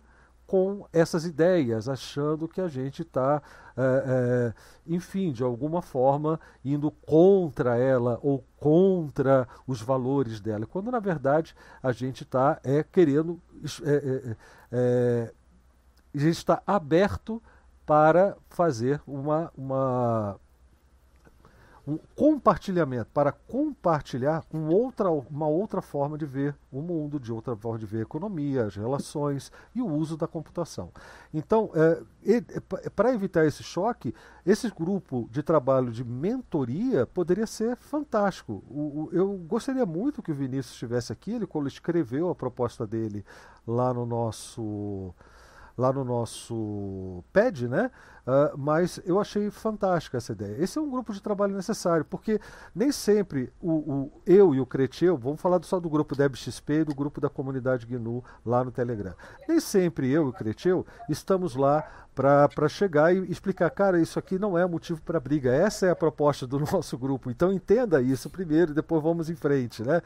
com 0.48 0.88
essas 0.94 1.26
ideias, 1.26 1.90
achando 1.90 2.48
que 2.48 2.62
a 2.62 2.68
gente 2.68 3.02
está, 3.02 3.42
é, 3.76 3.82
é, 3.82 4.54
enfim, 4.86 5.32
de 5.32 5.44
alguma 5.44 5.82
forma 5.82 6.40
indo 6.64 6.92
contra 6.92 7.78
ela 7.78 8.20
ou 8.22 8.44
contra 8.58 9.48
os 9.66 9.82
valores 9.82 10.40
dela, 10.40 10.66
quando 10.66 10.92
na 10.92 11.00
verdade 11.00 11.56
a 11.82 11.92
gente 11.92 12.24
está 12.24 12.60
é, 12.64 12.84
querendo, 12.84 13.42
é, 13.84 13.94
é, 13.94 14.38
é, 14.72 15.34
a 16.14 16.18
gente 16.18 16.38
está 16.38 16.62
aberto 16.66 17.42
para 17.86 18.38
fazer 18.50 19.02
uma, 19.06 19.52
uma 19.56 20.40
um 21.88 22.00
compartilhamento, 22.16 23.10
para 23.14 23.32
compartilhar 23.32 24.44
um 24.52 24.68
outra, 24.70 25.10
uma 25.10 25.48
outra 25.48 25.82
forma 25.82 26.18
de 26.18 26.26
ver 26.26 26.56
o 26.72 26.82
mundo, 26.82 27.20
de 27.20 27.32
outra 27.32 27.56
forma 27.56 27.78
de 27.78 27.86
ver 27.86 28.00
a 28.00 28.02
economia, 28.02 28.66
as 28.66 28.76
relações 28.76 29.52
e 29.74 29.82
o 29.82 29.88
uso 29.88 30.18
da 30.18 30.28
computação. 30.28 30.92
Então, 31.34 31.70
é, 31.76 32.04
é, 32.26 32.90
para 32.90 33.14
evitar 33.14 33.46
esse 33.46 33.62
choque, 33.62 34.16
esse 34.46 34.70
grupo 34.70 35.30
de 35.32 35.44
trabalho 35.44 35.92
de 35.92 36.04
mentoria 36.04 37.06
poderia 37.06 37.46
ser 37.46 37.76
fantástico. 37.76 38.64
O, 38.68 38.80
o, 38.80 39.10
eu 39.12 39.38
gostaria 39.48 39.86
muito 39.86 40.24
que 40.24 40.32
o 40.32 40.36
Vinícius 40.36 40.74
estivesse 40.74 41.14
aqui, 41.14 41.34
ele 41.34 41.48
escreveu 41.68 42.30
a 42.30 42.36
proposta 42.36 42.88
dele 42.88 43.24
lá 43.68 43.94
no 43.94 44.06
nosso 44.06 45.14
lá 45.78 45.92
no 45.92 46.06
nosso 46.06 47.24
PED, 47.34 47.68
né? 47.68 47.92
Uh, 48.26 48.58
mas 48.58 49.00
eu 49.06 49.20
achei 49.20 49.52
fantástica 49.52 50.18
essa 50.18 50.32
ideia. 50.32 50.56
Esse 50.58 50.80
é 50.80 50.82
um 50.82 50.90
grupo 50.90 51.14
de 51.14 51.22
trabalho 51.22 51.56
necessário, 51.56 52.04
porque 52.04 52.40
nem 52.74 52.92
sempre 52.92 53.54
o, 53.62 53.72
o 53.72 54.12
eu 54.26 54.56
e 54.56 54.60
o 54.60 54.66
Creteu, 54.66 55.16
vamos 55.16 55.40
falar 55.40 55.62
só 55.64 55.80
do 55.80 55.90
grupo 55.90 56.16
DebXP 56.16 56.74
e 56.74 56.84
do 56.84 56.96
grupo 56.96 57.22
da 57.22 57.30
comunidade 57.30 57.86
GNU 57.86 58.24
lá 58.46 58.64
no 58.64 58.72
Telegram. 58.72 59.14
Nem 59.48 59.60
sempre 59.60 60.10
eu 60.10 60.26
e 60.26 60.30
o 60.30 60.34
Creteu 60.34 60.86
estamos 61.08 61.56
lá 61.56 61.88
para 62.16 62.70
chegar 62.70 63.14
e 63.14 63.30
explicar, 63.30 63.70
cara, 63.70 64.02
isso 64.02 64.18
aqui 64.18 64.40
não 64.40 64.58
é 64.58 64.66
motivo 64.66 65.02
para 65.02 65.20
briga. 65.20 65.54
Essa 65.54 65.88
é 65.88 65.92
a 65.92 65.96
proposta 65.96 66.48
do 66.48 66.60
nosso 66.72 66.98
grupo. 66.98 67.30
Então 67.30 67.52
entenda 67.52 68.02
isso 68.02 68.30
primeiro 68.30 68.72
e 68.72 68.76
depois 68.76 69.04
vamos 69.04 69.30
em 69.30 69.36
frente. 69.36 69.84
Né? 69.84 70.02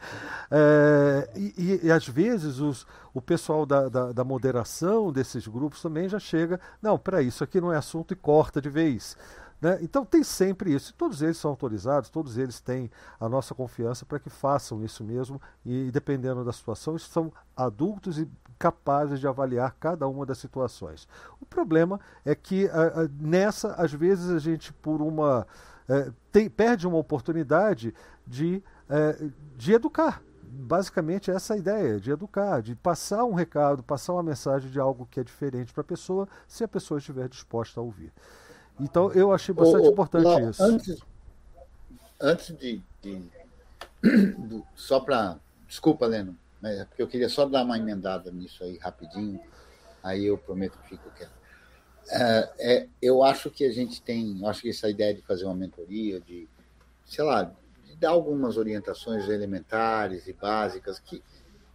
É, 0.50 1.30
e, 1.36 1.80
e, 1.84 1.92
às 1.92 2.06
vezes 2.08 2.58
os, 2.58 2.84
o 3.14 3.22
pessoal 3.22 3.64
da, 3.64 3.88
da, 3.88 4.12
da 4.12 4.24
moderação 4.24 5.12
desses 5.12 5.46
grupos 5.46 5.80
também 5.80 6.08
já 6.08 6.18
chega, 6.18 6.60
não, 6.82 6.98
para 6.98 7.22
isso 7.22 7.44
aqui 7.44 7.60
não 7.60 7.72
é 7.72 7.76
assunto 7.76 8.09
e 8.12 8.16
corta 8.16 8.60
de 8.60 8.68
vez. 8.68 9.16
Né? 9.60 9.78
Então 9.82 10.04
tem 10.04 10.22
sempre 10.22 10.74
isso. 10.74 10.94
Todos 10.94 11.20
eles 11.20 11.36
são 11.36 11.50
autorizados, 11.50 12.08
todos 12.08 12.38
eles 12.38 12.60
têm 12.60 12.90
a 13.18 13.28
nossa 13.28 13.54
confiança 13.54 14.06
para 14.06 14.18
que 14.18 14.30
façam 14.30 14.82
isso 14.82 15.04
mesmo 15.04 15.40
e, 15.64 15.90
dependendo 15.92 16.44
da 16.44 16.52
situação, 16.52 16.96
são 16.98 17.32
adultos 17.56 18.18
e 18.18 18.28
capazes 18.58 19.20
de 19.20 19.26
avaliar 19.26 19.74
cada 19.78 20.06
uma 20.06 20.24
das 20.24 20.38
situações. 20.38 21.06
O 21.40 21.46
problema 21.46 22.00
é 22.24 22.34
que 22.34 22.68
a, 22.68 23.02
a, 23.02 23.08
nessa, 23.20 23.74
às 23.74 23.92
vezes, 23.92 24.30
a 24.30 24.38
gente, 24.38 24.72
por 24.72 25.02
uma. 25.02 25.46
É, 25.88 26.12
tem, 26.30 26.48
perde 26.48 26.86
uma 26.86 26.98
oportunidade 26.98 27.92
de, 28.26 28.62
é, 28.88 29.30
de 29.56 29.72
educar. 29.72 30.22
Basicamente, 30.52 31.30
essa 31.30 31.54
é 31.54 31.56
a 31.56 31.58
ideia, 31.58 32.00
de 32.00 32.10
educar, 32.10 32.60
de 32.60 32.74
passar 32.74 33.24
um 33.24 33.34
recado, 33.34 33.84
passar 33.84 34.14
uma 34.14 34.22
mensagem 34.22 34.68
de 34.68 34.80
algo 34.80 35.06
que 35.08 35.20
é 35.20 35.24
diferente 35.24 35.72
para 35.72 35.82
a 35.82 35.84
pessoa, 35.84 36.28
se 36.48 36.64
a 36.64 36.68
pessoa 36.68 36.98
estiver 36.98 37.28
disposta 37.28 37.78
a 37.78 37.82
ouvir. 37.82 38.12
Então 38.80 39.12
eu 39.12 39.32
achei 39.32 39.54
bastante 39.54 39.86
ô, 39.86 39.92
importante 39.92 40.24
Lau, 40.24 40.50
isso. 40.50 40.62
Antes, 40.62 40.98
antes 42.20 42.56
de, 42.56 42.82
de 43.00 43.22
só 44.74 44.98
para. 44.98 45.38
Desculpa, 45.68 46.06
Leno, 46.06 46.36
mas 46.60 46.80
é 46.80 46.84
porque 46.84 47.02
eu 47.02 47.06
queria 47.06 47.28
só 47.28 47.46
dar 47.46 47.62
uma 47.62 47.78
emendada 47.78 48.30
nisso 48.32 48.64
aí 48.64 48.76
rapidinho, 48.78 49.40
aí 50.02 50.26
eu 50.26 50.36
prometo 50.36 50.78
que 50.78 50.88
fico 50.88 51.08
quieto. 51.10 51.38
É, 52.08 52.50
é, 52.58 52.88
eu 53.00 53.22
acho 53.22 53.50
que 53.50 53.64
a 53.64 53.72
gente 53.72 54.02
tem, 54.02 54.40
eu 54.40 54.48
acho 54.48 54.62
que 54.62 54.70
essa 54.70 54.90
ideia 54.90 55.14
de 55.14 55.22
fazer 55.22 55.44
uma 55.44 55.54
mentoria, 55.54 56.20
de, 56.20 56.48
sei 57.06 57.22
lá, 57.22 57.52
dar 58.00 58.10
algumas 58.10 58.56
orientações 58.56 59.28
elementares 59.28 60.26
e 60.26 60.32
básicas 60.32 60.98
que, 60.98 61.22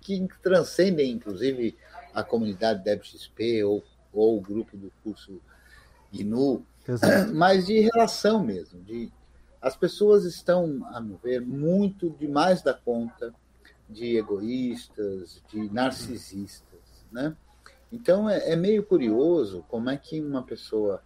que 0.02 0.28
transcendem, 0.42 1.12
inclusive, 1.12 1.78
a 2.14 2.24
comunidade 2.24 2.84
DebXP 2.84 3.64
ou, 3.64 3.84
ou 4.12 4.38
o 4.38 4.42
grupo 4.42 4.76
do 4.76 4.92
curso 5.04 5.40
GNU, 6.12 6.66
Exato. 6.88 7.32
mas 7.36 7.68
de 7.68 7.80
relação 7.80 8.44
mesmo. 8.44 8.82
De, 8.82 9.12
as 9.62 9.76
pessoas 9.76 10.26
estão, 10.26 10.86
a 10.92 11.00
meu 11.00 11.18
ver, 11.18 11.42
muito 11.42 12.10
demais 12.10 12.62
da 12.62 12.74
conta 12.74 13.34
de 13.88 14.18
egoístas, 14.18 15.44
de 15.50 15.72
narcisistas, 15.72 17.06
né? 17.12 17.36
Então 17.92 18.28
é, 18.28 18.52
é 18.52 18.56
meio 18.56 18.84
curioso 18.84 19.64
como 19.68 19.90
é 19.92 19.98
que 19.98 20.20
uma 20.20 20.44
pessoa 20.44 21.02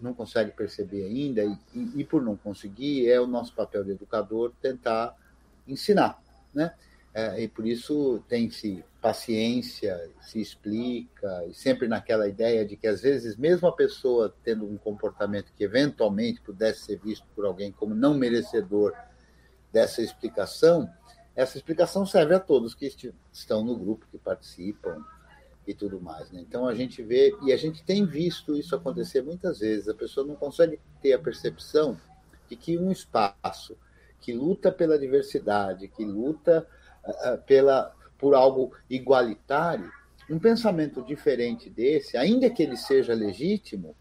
não 0.00 0.14
consegue 0.14 0.50
perceber 0.52 1.04
ainda 1.04 1.42
e, 1.44 1.58
e, 1.96 2.04
por 2.04 2.22
não 2.22 2.36
conseguir 2.36 3.10
é 3.10 3.20
o 3.20 3.26
nosso 3.26 3.54
papel 3.54 3.84
de 3.84 3.92
educador 3.92 4.52
tentar 4.60 5.16
ensinar, 5.66 6.22
né? 6.52 6.74
É, 7.12 7.42
e 7.42 7.48
por 7.48 7.64
isso 7.64 8.22
tem-se 8.28 8.84
paciência, 9.00 10.10
se 10.20 10.40
explica, 10.40 11.44
e 11.48 11.54
sempre 11.54 11.86
naquela 11.86 12.26
ideia 12.26 12.66
de 12.66 12.76
que, 12.76 12.88
às 12.88 13.02
vezes, 13.02 13.36
mesmo 13.36 13.68
a 13.68 13.72
pessoa 13.72 14.34
tendo 14.42 14.68
um 14.68 14.76
comportamento 14.76 15.52
que 15.56 15.62
eventualmente 15.62 16.40
pudesse 16.40 16.80
ser 16.80 16.98
visto 16.98 17.24
por 17.36 17.44
alguém 17.44 17.70
como 17.70 17.94
não 17.94 18.14
merecedor 18.14 18.92
dessa 19.72 20.02
explicação, 20.02 20.90
essa 21.36 21.56
explicação 21.56 22.04
serve 22.04 22.34
a 22.34 22.40
todos 22.40 22.74
que 22.74 22.92
estão 23.32 23.64
no 23.64 23.76
grupo, 23.76 24.06
que 24.10 24.18
participam 24.18 25.04
e 25.66 25.74
tudo 25.74 26.00
mais. 26.00 26.30
Né? 26.30 26.40
Então 26.40 26.66
a 26.66 26.74
gente 26.74 27.02
vê, 27.02 27.34
e 27.42 27.52
a 27.52 27.56
gente 27.56 27.82
tem 27.84 28.04
visto 28.04 28.56
isso 28.56 28.74
acontecer 28.74 29.22
muitas 29.22 29.60
vezes, 29.60 29.88
a 29.88 29.94
pessoa 29.94 30.26
não 30.26 30.34
consegue 30.34 30.78
ter 31.00 31.12
a 31.12 31.18
percepção 31.18 31.98
de 32.48 32.56
que 32.56 32.78
um 32.78 32.90
espaço 32.90 33.76
que 34.20 34.32
luta 34.32 34.72
pela 34.72 34.98
diversidade, 34.98 35.88
que 35.88 36.04
luta 36.04 36.66
pela, 37.46 37.94
por 38.18 38.34
algo 38.34 38.72
igualitário, 38.88 39.90
um 40.30 40.38
pensamento 40.38 41.02
diferente 41.02 41.68
desse, 41.68 42.16
ainda 42.16 42.48
que 42.48 42.62
ele 42.62 42.76
seja 42.76 43.12
legítimo, 43.12 43.94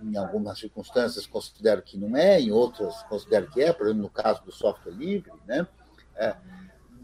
em 0.00 0.16
algumas 0.16 0.58
circunstâncias 0.58 1.26
considero 1.26 1.82
que 1.82 1.96
não 1.96 2.16
é, 2.16 2.40
em 2.40 2.52
outras 2.52 3.02
considero 3.04 3.50
que 3.50 3.60
é, 3.60 3.72
por 3.72 3.86
exemplo, 3.86 4.02
no 4.02 4.10
caso 4.10 4.44
do 4.44 4.52
software 4.52 4.92
livre, 4.92 5.32
né? 5.46 5.66
É, 6.14 6.36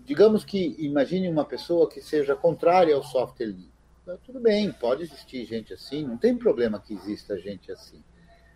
digamos 0.04 0.44
que 0.44 0.76
imagine 0.78 1.28
uma 1.28 1.44
pessoa 1.44 1.88
que 1.88 2.00
seja 2.00 2.36
contrária 2.36 2.94
ao 2.94 3.02
software 3.02 3.46
livre. 3.46 3.77
Tudo 4.16 4.40
bem, 4.40 4.72
pode 4.72 5.02
existir 5.02 5.44
gente 5.44 5.74
assim, 5.74 6.06
não 6.06 6.16
tem 6.16 6.36
problema 6.36 6.80
que 6.80 6.94
exista 6.94 7.38
gente 7.38 7.70
assim. 7.70 8.02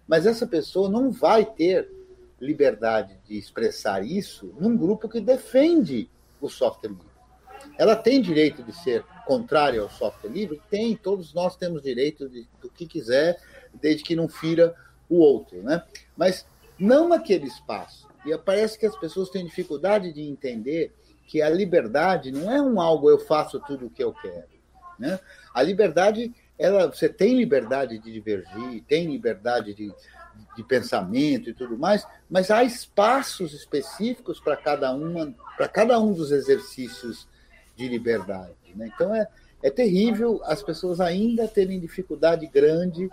Mas 0.07 0.27
essa 0.27 0.47
pessoa 0.47 0.89
não 0.89 1.11
vai 1.11 1.45
ter 1.45 1.91
liberdade 2.41 3.19
de 3.27 3.39
expressar 3.39 4.05
isso 4.05 4.55
num 4.59 4.77
grupo 4.77 5.09
que 5.09 5.21
defende 5.21 6.11
o 6.41 6.49
software 6.49 6.91
livre. 6.91 7.13
Ela 7.79 7.95
tem 7.95 8.21
direito 8.21 8.63
de 8.63 8.73
ser 8.73 9.05
contrária 9.27 9.81
ao 9.81 9.89
software 9.89 10.31
livre? 10.31 10.61
Tem, 10.69 10.97
todos 10.97 11.33
nós 11.33 11.57
temos 11.57 11.83
direito 11.83 12.29
de, 12.29 12.49
do 12.61 12.69
que 12.69 12.87
quiser, 12.87 13.41
desde 13.75 14.03
que 14.03 14.17
não 14.17 14.29
fira 14.29 14.75
o 15.09 15.19
outro, 15.19 15.63
né? 15.63 15.85
Mas 16.17 16.45
não 16.79 17.09
naquele 17.09 17.47
espaço. 17.47 18.09
E 18.27 18.37
parece 18.39 18.79
que 18.79 18.87
as 18.87 18.97
pessoas 18.97 19.31
têm 19.31 19.45
dificuldade 19.45 20.13
de 20.13 20.23
entender 20.23 20.93
que 21.27 21.41
a 21.41 21.49
liberdade 21.49 22.31
não 22.33 22.51
é 22.51 22.61
um 22.61 22.81
algo 22.81 23.09
eu 23.09 23.19
faço 23.19 23.61
tudo 23.61 23.87
o 23.87 23.91
que 23.91 24.03
eu 24.03 24.13
quero, 24.13 24.52
né? 24.99 25.19
A 25.53 25.63
liberdade, 25.63 26.35
ela, 26.59 26.87
você 26.87 27.09
tem 27.09 27.37
liberdade 27.37 27.99
de 27.99 28.13
divergir, 28.13 28.83
tem 28.87 29.11
liberdade 29.11 29.75
de, 29.75 29.93
de 30.57 30.63
pensamento 30.63 31.51
e 31.51 31.55
tudo 31.55 31.79
mais, 31.79 32.07
mas 32.29 32.51
há 32.51 32.63
espaços 32.65 33.53
específicos 33.53 34.41
para 34.41 34.57
cada 34.57 34.93
uma, 34.93 35.35
para 35.57 35.69
cada 35.69 35.99
um 35.99 36.13
dos 36.13 36.31
exercícios 36.31 37.29
de 37.77 37.89
liberdade. 37.89 38.55
Né? 38.75 38.91
Então 38.95 39.15
é, 39.15 39.27
é 39.63 39.71
terrível 39.71 40.41
as 40.45 40.63
pessoas 40.63 41.01
ainda 41.01 41.49
terem 41.49 41.81
dificuldade 41.81 42.47
grande 42.47 43.09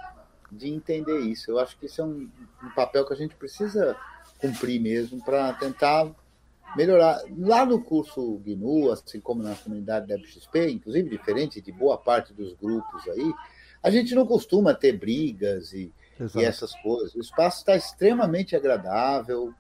de 0.52 0.70
entender 0.70 1.20
isso. 1.20 1.52
Eu 1.52 1.60
acho 1.60 1.78
que 1.78 1.86
isso 1.86 2.02
é 2.02 2.04
um, 2.04 2.30
um 2.64 2.70
papel 2.76 3.06
que 3.06 3.14
a 3.14 3.18
gente 3.18 3.36
precisa 3.36 3.96
cumprir 4.40 4.80
mesmo 4.80 5.24
para 5.24 5.54
tentar 5.54 6.10
melhorar. 6.76 7.22
Lá 7.38 7.66
no 7.66 7.82
curso 7.82 8.42
GNU, 8.46 8.92
assim 8.92 9.20
como 9.20 9.44
na 9.44 9.56
comunidade 9.56 10.08
da 10.08 10.18
FXP, 10.18 10.72
inclusive 10.72 11.10
diferente 11.10 11.62
de 11.62 11.72
boa 11.72 11.98
parte 11.98 12.34
dos 12.34 12.54
grupos 12.54 13.08
aí, 13.08 13.34
a 13.82 13.90
gente 13.90 14.14
não 14.14 14.26
costuma 14.26 14.74
ter 14.74 14.98
brigas 14.98 15.74
e, 15.74 15.92
e 16.36 16.44
essas 16.44 16.74
coisas. 16.82 17.16
O 17.16 17.22
espaço 17.22 17.60
está 17.60 17.76
extremamente 17.76 18.56
agradável, 18.56 19.54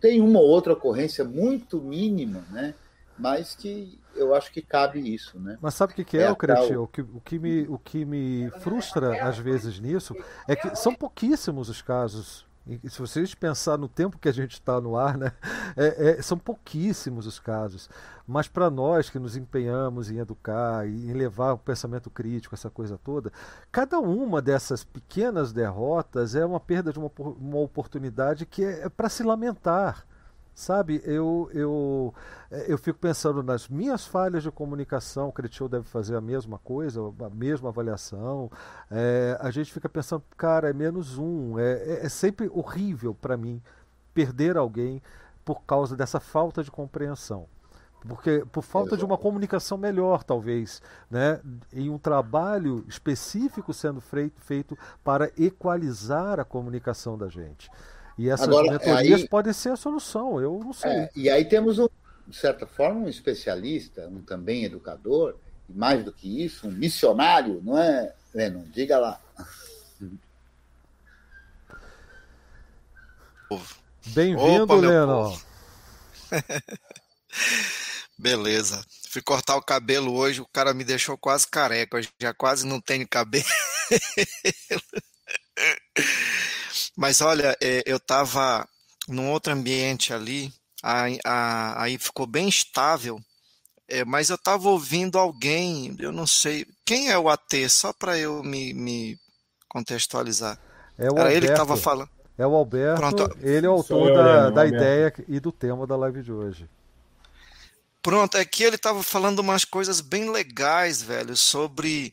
tem 0.00 0.20
uma 0.20 0.40
ou 0.40 0.48
outra 0.48 0.72
ocorrência 0.72 1.24
muito 1.24 1.80
mínima, 1.80 2.44
né? 2.50 2.74
mas 3.18 3.54
que 3.54 4.00
eu 4.14 4.34
acho 4.34 4.52
que 4.52 4.60
cabe 4.60 4.98
isso, 5.14 5.38
né? 5.38 5.56
Mas 5.60 5.74
sabe 5.74 5.92
o 5.92 5.96
que, 5.96 6.04
que 6.04 6.18
é, 6.18 6.22
é 6.22 6.30
o 6.30 6.36
Cretil? 6.36 6.82
O 6.82 6.88
que, 6.88 7.00
o, 7.00 7.20
que 7.24 7.38
me, 7.38 7.62
o 7.62 7.78
que 7.78 8.04
me 8.04 8.50
frustra 8.60 9.22
às 9.24 9.38
vezes 9.38 9.80
nisso 9.80 10.14
é 10.46 10.54
que 10.56 10.74
são 10.76 10.94
pouquíssimos 10.94 11.68
os 11.68 11.80
casos 11.80 12.46
se 12.88 13.00
vocês 13.00 13.34
pensar 13.34 13.76
no 13.76 13.88
tempo 13.88 14.18
que 14.18 14.28
a 14.28 14.32
gente 14.32 14.52
está 14.52 14.80
no 14.80 14.96
ar, 14.96 15.18
né, 15.18 15.32
é, 15.76 16.10
é, 16.10 16.22
são 16.22 16.38
pouquíssimos 16.38 17.26
os 17.26 17.38
casos. 17.38 17.90
Mas 18.26 18.46
para 18.46 18.70
nós 18.70 19.10
que 19.10 19.18
nos 19.18 19.36
empenhamos 19.36 20.10
em 20.10 20.18
educar 20.18 20.86
e 20.86 21.10
em 21.10 21.12
levar 21.12 21.54
o 21.54 21.58
pensamento 21.58 22.08
crítico, 22.08 22.54
essa 22.54 22.70
coisa 22.70 22.96
toda, 22.96 23.32
cada 23.70 23.98
uma 23.98 24.40
dessas 24.40 24.84
pequenas 24.84 25.52
derrotas 25.52 26.34
é 26.34 26.44
uma 26.46 26.60
perda 26.60 26.92
de 26.92 26.98
uma, 26.98 27.10
uma 27.18 27.58
oportunidade 27.58 28.46
que 28.46 28.64
é, 28.64 28.84
é 28.84 28.88
para 28.88 29.08
se 29.08 29.22
lamentar. 29.22 30.06
Sabe, 30.54 31.00
eu, 31.04 31.50
eu, 31.54 32.14
é, 32.50 32.70
eu 32.70 32.76
fico 32.76 32.98
pensando 32.98 33.42
nas 33.42 33.68
minhas 33.68 34.06
falhas 34.06 34.42
de 34.42 34.50
comunicação, 34.50 35.28
o 35.28 35.32
Cretil 35.32 35.66
deve 35.66 35.84
fazer 35.84 36.14
a 36.14 36.20
mesma 36.20 36.58
coisa, 36.58 37.00
a 37.24 37.30
mesma 37.30 37.70
avaliação. 37.70 38.50
É, 38.90 39.38
a 39.40 39.50
gente 39.50 39.72
fica 39.72 39.88
pensando, 39.88 40.22
cara, 40.36 40.68
é 40.68 40.72
menos 40.72 41.16
um. 41.16 41.58
É, 41.58 41.72
é, 41.72 42.06
é 42.06 42.08
sempre 42.08 42.50
horrível 42.52 43.14
para 43.14 43.36
mim 43.36 43.62
perder 44.12 44.56
alguém 44.58 45.02
por 45.44 45.62
causa 45.62 45.96
dessa 45.96 46.20
falta 46.20 46.62
de 46.62 46.70
compreensão. 46.70 47.48
Porque 48.06 48.44
por 48.50 48.62
falta 48.62 48.96
de 48.96 49.04
uma 49.04 49.16
comunicação 49.16 49.78
melhor, 49.78 50.24
talvez, 50.24 50.82
né? 51.10 51.40
em 51.72 51.88
um 51.88 51.98
trabalho 51.98 52.84
específico 52.88 53.72
sendo 53.72 54.00
feito, 54.00 54.40
feito 54.40 54.76
para 55.04 55.30
equalizar 55.38 56.40
a 56.40 56.44
comunicação 56.44 57.16
da 57.16 57.28
gente. 57.28 57.70
E 58.18 58.28
essas 58.28 58.48
Agora, 58.48 58.72
mentorias 58.72 59.22
aí, 59.22 59.28
podem 59.28 59.52
ser 59.52 59.70
a 59.70 59.76
solução, 59.76 60.40
eu 60.40 60.60
não 60.62 60.72
sei. 60.72 60.90
É, 60.90 61.10
e 61.16 61.30
aí 61.30 61.44
temos, 61.44 61.78
um, 61.78 61.88
de 62.26 62.36
certa 62.36 62.66
forma, 62.66 63.00
um 63.00 63.08
especialista, 63.08 64.06
um 64.08 64.20
também 64.20 64.64
educador, 64.64 65.36
e 65.68 65.72
mais 65.72 66.04
do 66.04 66.12
que 66.12 66.44
isso, 66.44 66.68
um 66.68 66.70
missionário, 66.70 67.60
não 67.64 67.78
é, 67.78 68.12
Lennon? 68.34 68.64
Diga 68.72 68.98
lá. 68.98 69.20
Bem-vindo, 74.06 74.74
Lennon. 74.74 75.38
Beleza. 78.18 78.84
Fui 79.08 79.20
cortar 79.20 79.56
o 79.56 79.62
cabelo 79.62 80.14
hoje, 80.14 80.40
o 80.40 80.46
cara 80.46 80.72
me 80.72 80.84
deixou 80.84 81.18
quase 81.18 81.46
careca, 81.46 81.98
eu 81.98 82.06
já 82.20 82.32
quase 82.32 82.66
não 82.66 82.80
tenho 82.80 83.08
cabelo. 83.08 83.44
Mas 86.96 87.20
olha, 87.20 87.56
é, 87.60 87.82
eu 87.86 87.96
estava 87.96 88.66
num 89.08 89.30
outro 89.30 89.52
ambiente 89.52 90.12
ali, 90.12 90.52
aí, 90.82 91.18
aí 91.24 91.98
ficou 91.98 92.26
bem 92.26 92.48
estável, 92.48 93.20
é, 93.88 94.04
mas 94.04 94.30
eu 94.30 94.36
estava 94.36 94.68
ouvindo 94.68 95.18
alguém, 95.18 95.94
eu 95.98 96.12
não 96.12 96.26
sei, 96.26 96.66
quem 96.84 97.10
é 97.10 97.18
o 97.18 97.28
AT, 97.28 97.68
só 97.68 97.92
para 97.92 98.18
eu 98.18 98.42
me, 98.42 98.72
me, 98.72 99.18
contextualizar. 99.68 100.58
É 100.98 101.04
o 101.04 101.12
Era 101.12 101.22
Alberto. 101.22 101.36
ele 101.36 101.46
que 101.46 101.52
estava 101.52 101.76
falando. 101.76 102.10
É 102.38 102.46
o 102.46 102.54
Alberto, 102.54 103.00
Pronto. 103.00 103.38
ele 103.40 103.66
é 103.66 103.68
o 103.68 103.72
autor 103.72 104.08
eu, 104.08 104.14
da, 104.14 104.50
da 104.50 104.66
ideia 104.66 105.12
e 105.28 105.38
do 105.38 105.52
tema 105.52 105.86
da 105.86 105.96
live 105.96 106.22
de 106.22 106.32
hoje. 106.32 106.68
Pronto, 108.02 108.36
é 108.36 108.44
que 108.44 108.64
ele 108.64 108.76
estava 108.76 109.02
falando 109.02 109.38
umas 109.38 109.64
coisas 109.64 110.00
bem 110.00 110.30
legais, 110.30 111.02
velho, 111.02 111.36
sobre 111.36 112.12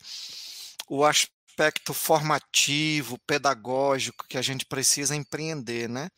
o 0.87 1.03
aspecto 1.03 1.38
aspecto 1.59 1.93
formativo, 1.93 3.17
pedagógico 3.27 4.25
que 4.29 4.37
a 4.37 4.41
gente 4.41 4.65
precisa 4.65 5.13
empreender, 5.13 5.89
né? 5.89 6.09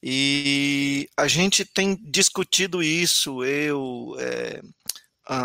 E 0.00 1.10
a 1.16 1.26
gente 1.26 1.64
tem 1.64 1.96
discutido 1.96 2.80
isso, 2.80 3.44
eu, 3.44 4.16
é, 4.20 4.62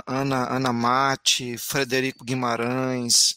Ana, 0.06 0.56
Ana 0.56 0.72
Mate, 0.72 1.58
Frederico 1.58 2.24
Guimarães, 2.24 3.36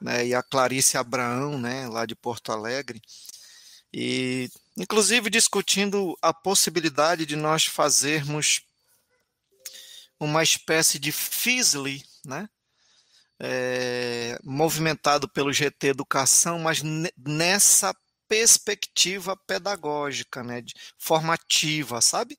né, 0.00 0.26
e 0.26 0.34
a 0.34 0.42
Clarice 0.42 0.98
Abraão, 0.98 1.58
né, 1.58 1.88
lá 1.88 2.04
de 2.04 2.14
Porto 2.14 2.52
Alegre, 2.52 3.00
e 3.92 4.48
inclusive 4.76 5.30
discutindo 5.30 6.16
a 6.20 6.32
possibilidade 6.34 7.24
de 7.26 7.34
nós 7.34 7.64
fazermos 7.64 8.60
uma 10.20 10.42
espécie 10.42 10.98
de 10.98 11.10
FISLI, 11.10 12.04
né, 12.24 12.48
é, 13.40 14.38
movimentado 14.42 15.28
pelo 15.28 15.52
GT 15.52 15.88
Educação, 15.88 16.58
mas 16.58 16.82
nessa 17.16 17.94
perspectiva 18.28 19.36
pedagógica, 19.46 20.42
né, 20.42 20.60
de, 20.60 20.74
formativa, 20.98 22.00
sabe? 22.00 22.38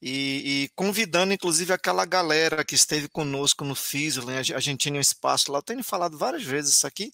E, 0.00 0.64
e, 0.64 0.70
convidando 0.76 1.32
inclusive 1.32 1.72
aquela 1.72 2.04
galera 2.04 2.64
que 2.64 2.76
esteve 2.76 3.08
conosco 3.08 3.64
no 3.64 3.74
FISO, 3.74 4.24
né, 4.24 4.38
a 4.38 4.60
gente 4.60 4.82
tinha 4.82 4.94
um 4.94 5.00
espaço 5.00 5.50
lá, 5.50 5.58
eu 5.58 5.62
tenho 5.62 5.82
falado 5.82 6.16
várias 6.16 6.44
vezes 6.44 6.76
isso 6.76 6.86
aqui, 6.86 7.10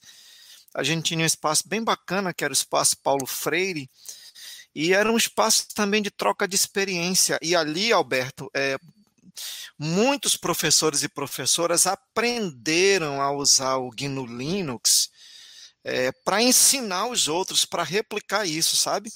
a 0.74 0.82
gente 0.82 1.04
tinha 1.04 1.20
um 1.20 1.26
espaço 1.26 1.62
bem 1.66 1.82
bacana, 1.82 2.34
que 2.34 2.44
era 2.44 2.52
o 2.52 2.54
espaço 2.56 2.96
Paulo 3.02 3.26
Freire, 3.26 3.88
e 4.74 4.92
era 4.92 5.10
um 5.10 5.16
espaço 5.16 5.68
também 5.72 6.02
de 6.02 6.10
troca 6.10 6.48
de 6.48 6.56
experiência. 6.56 7.38
E 7.40 7.54
ali, 7.54 7.92
Alberto, 7.92 8.50
é, 8.52 8.76
muitos 9.78 10.36
professores 10.36 11.02
e 11.02 11.08
professoras 11.08 11.86
aprenderam 11.86 13.20
a 13.20 13.30
usar 13.32 13.76
o 13.76 13.90
GNU 13.90 14.26
Linux 14.26 15.10
é, 15.82 16.10
para 16.24 16.42
ensinar 16.42 17.06
os 17.06 17.28
outros, 17.28 17.64
para 17.64 17.82
replicar 17.82 18.46
isso, 18.46 18.76
sabe? 18.76 19.10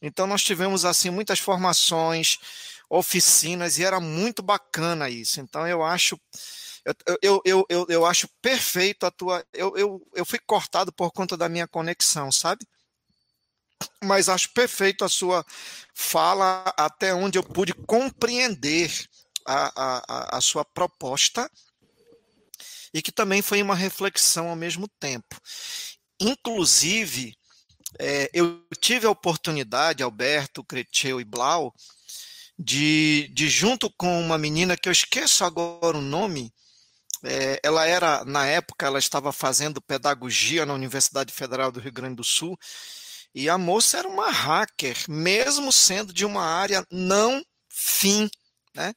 Então 0.00 0.26
nós 0.26 0.42
tivemos 0.42 0.84
assim 0.84 1.10
muitas 1.10 1.38
formações, 1.38 2.38
oficinas 2.88 3.78
e 3.78 3.84
era 3.84 4.00
muito 4.00 4.42
bacana 4.42 5.08
isso. 5.08 5.40
Então 5.40 5.66
eu 5.66 5.82
acho 5.82 6.18
eu, 6.84 7.18
eu, 7.22 7.42
eu, 7.44 7.66
eu, 7.70 7.86
eu 7.88 8.06
acho 8.06 8.28
perfeito 8.42 9.06
a 9.06 9.10
tua. 9.10 9.44
Eu, 9.54 9.74
eu, 9.76 10.06
eu 10.14 10.24
fui 10.24 10.38
cortado 10.38 10.92
por 10.92 11.10
conta 11.12 11.36
da 11.36 11.48
minha 11.48 11.66
conexão, 11.66 12.30
sabe? 12.30 12.66
Mas 14.02 14.28
acho 14.28 14.52
perfeito 14.52 15.04
a 15.04 15.08
sua 15.08 15.44
fala 15.94 16.62
até 16.76 17.14
onde 17.14 17.38
eu 17.38 17.42
pude 17.42 17.72
compreender 17.72 19.08
a, 19.44 19.72
a, 19.76 20.38
a 20.38 20.40
sua 20.40 20.64
proposta 20.64 21.50
e 22.92 23.02
que 23.02 23.10
também 23.10 23.42
foi 23.42 23.60
uma 23.60 23.74
reflexão 23.74 24.48
ao 24.48 24.56
mesmo 24.56 24.88
tempo. 25.00 25.40
Inclusive, 26.20 27.36
é, 27.98 28.30
eu 28.32 28.64
tive 28.80 29.06
a 29.06 29.10
oportunidade, 29.10 30.02
Alberto, 30.02 30.64
Creteu 30.64 31.20
e 31.20 31.24
Blau, 31.24 31.74
de, 32.58 33.28
de 33.32 33.48
junto 33.48 33.90
com 33.90 34.20
uma 34.20 34.38
menina 34.38 34.76
que 34.76 34.88
eu 34.88 34.92
esqueço 34.92 35.44
agora 35.44 35.98
o 35.98 36.02
nome, 36.02 36.52
é, 37.24 37.58
ela 37.62 37.86
era, 37.86 38.24
na 38.24 38.46
época, 38.46 38.86
ela 38.86 38.98
estava 38.98 39.32
fazendo 39.32 39.82
pedagogia 39.82 40.64
na 40.64 40.74
Universidade 40.74 41.32
Federal 41.32 41.72
do 41.72 41.80
Rio 41.80 41.92
Grande 41.92 42.16
do 42.16 42.24
Sul, 42.24 42.56
e 43.34 43.48
a 43.48 43.58
moça 43.58 43.98
era 43.98 44.08
uma 44.08 44.30
hacker, 44.30 44.96
mesmo 45.08 45.72
sendo 45.72 46.12
de 46.12 46.24
uma 46.24 46.44
área 46.44 46.86
não 46.90 47.42
fim, 47.68 48.30
né? 48.74 48.94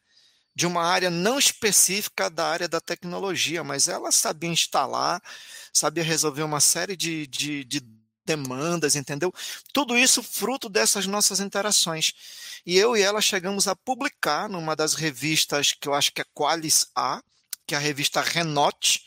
De 0.57 0.65
uma 0.65 0.83
área 0.83 1.11
não 1.11 1.37
específica 1.37 2.31
da 2.31 2.47
área 2.47 2.67
da 2.67 2.81
tecnologia, 2.81 3.63
mas 3.63 3.87
ela 3.87 4.11
sabia 4.11 4.49
instalar, 4.49 5.21
sabia 5.71 6.03
resolver 6.03 6.41
uma 6.41 6.59
série 6.59 6.97
de, 6.97 7.27
de, 7.27 7.63
de 7.63 7.79
demandas, 8.25 8.95
entendeu? 8.95 9.31
Tudo 9.71 9.95
isso 9.95 10.23
fruto 10.23 10.67
dessas 10.67 11.05
nossas 11.05 11.39
interações. 11.39 12.11
E 12.65 12.75
eu 12.75 12.97
e 12.97 13.03
ela 13.03 13.21
chegamos 13.21 13.67
a 13.67 13.75
publicar 13.75 14.49
numa 14.49 14.75
das 14.75 14.95
revistas 14.95 15.73
que 15.79 15.87
eu 15.87 15.93
acho 15.93 16.11
que 16.11 16.21
é 16.21 16.25
Qualis 16.33 16.87
A, 16.95 17.21
que 17.67 17.75
é 17.75 17.77
a 17.77 17.79
revista 17.79 18.19
Renote, 18.19 19.03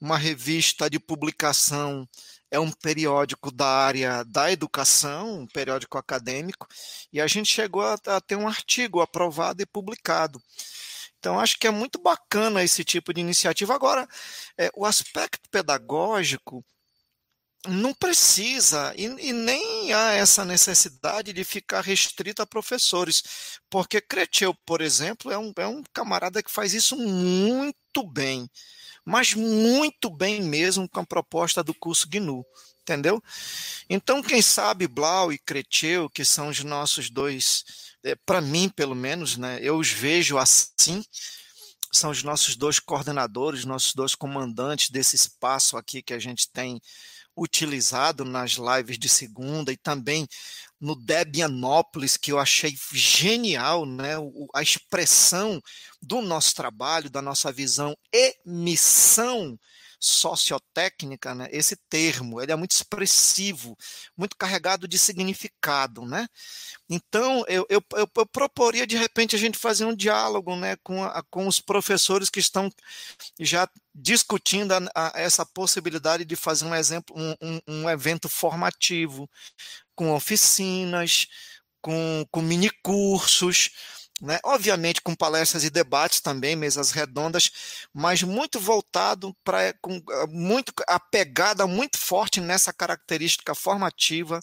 uma 0.00 0.16
revista 0.16 0.88
de 0.88 0.98
publicação, 0.98 2.08
é 2.50 2.58
um 2.58 2.72
periódico 2.72 3.50
da 3.50 3.66
área 3.66 4.24
da 4.24 4.50
educação, 4.50 5.40
um 5.40 5.46
periódico 5.46 5.98
acadêmico, 5.98 6.66
e 7.12 7.20
a 7.20 7.26
gente 7.26 7.52
chegou 7.52 7.82
a, 7.82 7.98
a 8.06 8.18
ter 8.18 8.36
um 8.36 8.48
artigo 8.48 9.02
aprovado 9.02 9.62
e 9.62 9.66
publicado. 9.66 10.40
Então, 11.18 11.40
acho 11.40 11.58
que 11.58 11.66
é 11.66 11.70
muito 11.70 12.00
bacana 12.00 12.62
esse 12.62 12.84
tipo 12.84 13.12
de 13.12 13.20
iniciativa. 13.20 13.74
Agora, 13.74 14.06
é, 14.58 14.70
o 14.74 14.84
aspecto 14.84 15.48
pedagógico, 15.50 16.64
não 17.68 17.92
precisa 17.94 18.94
e, 18.96 19.04
e, 19.04 19.32
nem 19.32 19.92
há 19.92 20.12
essa 20.12 20.44
necessidade 20.44 21.32
de 21.32 21.44
ficar 21.44 21.80
restrito 21.80 22.42
a 22.42 22.46
professores, 22.46 23.22
porque 23.68 24.00
Creteu, 24.00 24.54
por 24.64 24.80
exemplo, 24.80 25.30
é 25.32 25.38
um, 25.38 25.52
é 25.56 25.66
um 25.66 25.82
camarada 25.92 26.42
que 26.42 26.50
faz 26.50 26.74
isso 26.74 26.96
muito 26.96 28.06
bem, 28.08 28.48
mas 29.04 29.34
muito 29.34 30.10
bem 30.10 30.42
mesmo 30.42 30.88
com 30.88 31.00
a 31.00 31.06
proposta 31.06 31.62
do 31.62 31.74
curso 31.74 32.08
GNU, 32.08 32.44
entendeu? 32.86 33.20
Então, 33.90 34.22
quem 34.22 34.40
sabe 34.40 34.86
Blau 34.86 35.32
e 35.32 35.38
Creteu, 35.38 36.08
que 36.08 36.24
são 36.24 36.48
os 36.48 36.62
nossos 36.62 37.10
dois, 37.10 37.64
é, 38.04 38.14
para 38.14 38.40
mim 38.40 38.68
pelo 38.68 38.94
menos, 38.94 39.36
né, 39.36 39.58
eu 39.60 39.76
os 39.76 39.90
vejo 39.90 40.38
assim, 40.38 41.04
são 41.92 42.10
os 42.10 42.22
nossos 42.22 42.54
dois 42.54 42.78
coordenadores, 42.78 43.64
nossos 43.64 43.92
dois 43.92 44.14
comandantes 44.14 44.90
desse 44.90 45.16
espaço 45.16 45.76
aqui 45.76 46.00
que 46.00 46.14
a 46.14 46.18
gente 46.18 46.48
tem 46.48 46.80
utilizado 47.36 48.24
nas 48.24 48.52
lives 48.52 48.98
de 48.98 49.08
segunda 49.08 49.72
e 49.72 49.76
também 49.76 50.26
no 50.80 50.94
Debianópolis, 50.94 52.16
que 52.16 52.32
eu 52.32 52.38
achei 52.38 52.74
genial, 52.92 53.84
né? 53.84 54.14
a 54.54 54.62
expressão 54.62 55.60
do 56.00 56.22
nosso 56.22 56.54
trabalho, 56.54 57.10
da 57.10 57.20
nossa 57.20 57.52
visão 57.52 57.96
e 58.12 58.36
missão 58.44 59.58
sociotécnica, 59.98 61.34
né, 61.34 61.48
esse 61.50 61.76
termo, 61.88 62.40
ele 62.40 62.52
é 62.52 62.56
muito 62.56 62.72
expressivo, 62.72 63.76
muito 64.16 64.36
carregado 64.36 64.86
de 64.86 64.98
significado, 64.98 66.04
né? 66.04 66.28
Então, 66.88 67.44
eu, 67.48 67.66
eu, 67.68 67.82
eu, 67.94 68.08
eu 68.16 68.26
proporia, 68.26 68.86
de 68.86 68.96
repente, 68.96 69.34
a 69.34 69.38
gente 69.38 69.58
fazer 69.58 69.84
um 69.84 69.94
diálogo 69.94 70.54
né, 70.56 70.76
com, 70.82 71.02
a, 71.02 71.22
com 71.30 71.46
os 71.46 71.60
professores 71.60 72.30
que 72.30 72.40
estão 72.40 72.70
já 73.40 73.68
discutindo 73.94 74.72
a, 74.72 74.80
a, 74.94 75.12
essa 75.16 75.44
possibilidade 75.44 76.24
de 76.24 76.36
fazer 76.36 76.64
um, 76.66 76.74
exemplo, 76.74 77.14
um, 77.18 77.34
um, 77.40 77.60
um 77.66 77.90
evento 77.90 78.28
formativo, 78.28 79.28
com 79.94 80.14
oficinas, 80.14 81.26
com, 81.80 82.26
com 82.30 82.42
mini 82.42 82.70
cursos, 82.82 83.70
né? 84.20 84.38
Obviamente 84.44 85.02
com 85.02 85.14
palestras 85.14 85.64
e 85.64 85.70
debates 85.70 86.20
também, 86.20 86.56
mesas 86.56 86.90
redondas, 86.90 87.50
mas 87.92 88.22
muito 88.22 88.58
voltado 88.58 89.34
para 89.44 89.70
ah, 89.70 90.26
muito 90.28 90.72
a 90.88 90.98
pegada 90.98 91.66
muito 91.66 91.98
forte 91.98 92.40
nessa 92.40 92.72
característica 92.72 93.54
formativa 93.54 94.40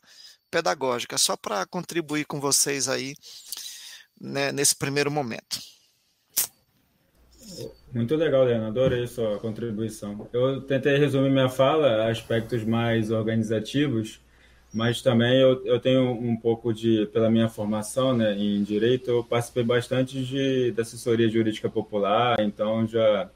pedagógica, 0.51 1.17
só 1.17 1.35
para 1.35 1.65
contribuir 1.65 2.25
com 2.25 2.39
vocês 2.39 2.87
aí 2.87 3.15
né, 4.21 4.51
nesse 4.51 4.75
primeiro 4.75 5.09
momento. 5.09 5.59
Muito 7.91 8.15
legal, 8.15 8.43
Leandro. 8.43 8.67
Adorei 8.67 9.05
sua 9.07 9.39
contribuição. 9.39 10.27
Eu 10.31 10.61
tentei 10.61 10.97
resumir 10.97 11.29
minha 11.29 11.49
fala 11.49 12.03
a 12.03 12.09
aspectos 12.09 12.63
mais 12.63 13.11
organizativos 13.11 14.22
mas 14.73 15.01
também 15.01 15.39
eu, 15.39 15.63
eu 15.65 15.79
tenho 15.79 16.11
um 16.11 16.35
pouco 16.35 16.73
de, 16.73 17.05
pela 17.13 17.29
minha 17.29 17.47
formação 17.47 18.17
né, 18.17 18.35
em 18.35 18.63
direito, 18.63 19.09
eu 19.09 19.23
participei 19.23 19.63
bastante 19.63 20.23
de, 20.25 20.71
da 20.71 20.81
assessoria 20.81 21.29
jurídica 21.29 21.69
popular, 21.69 22.39
então 22.39 22.87
já 22.87 23.29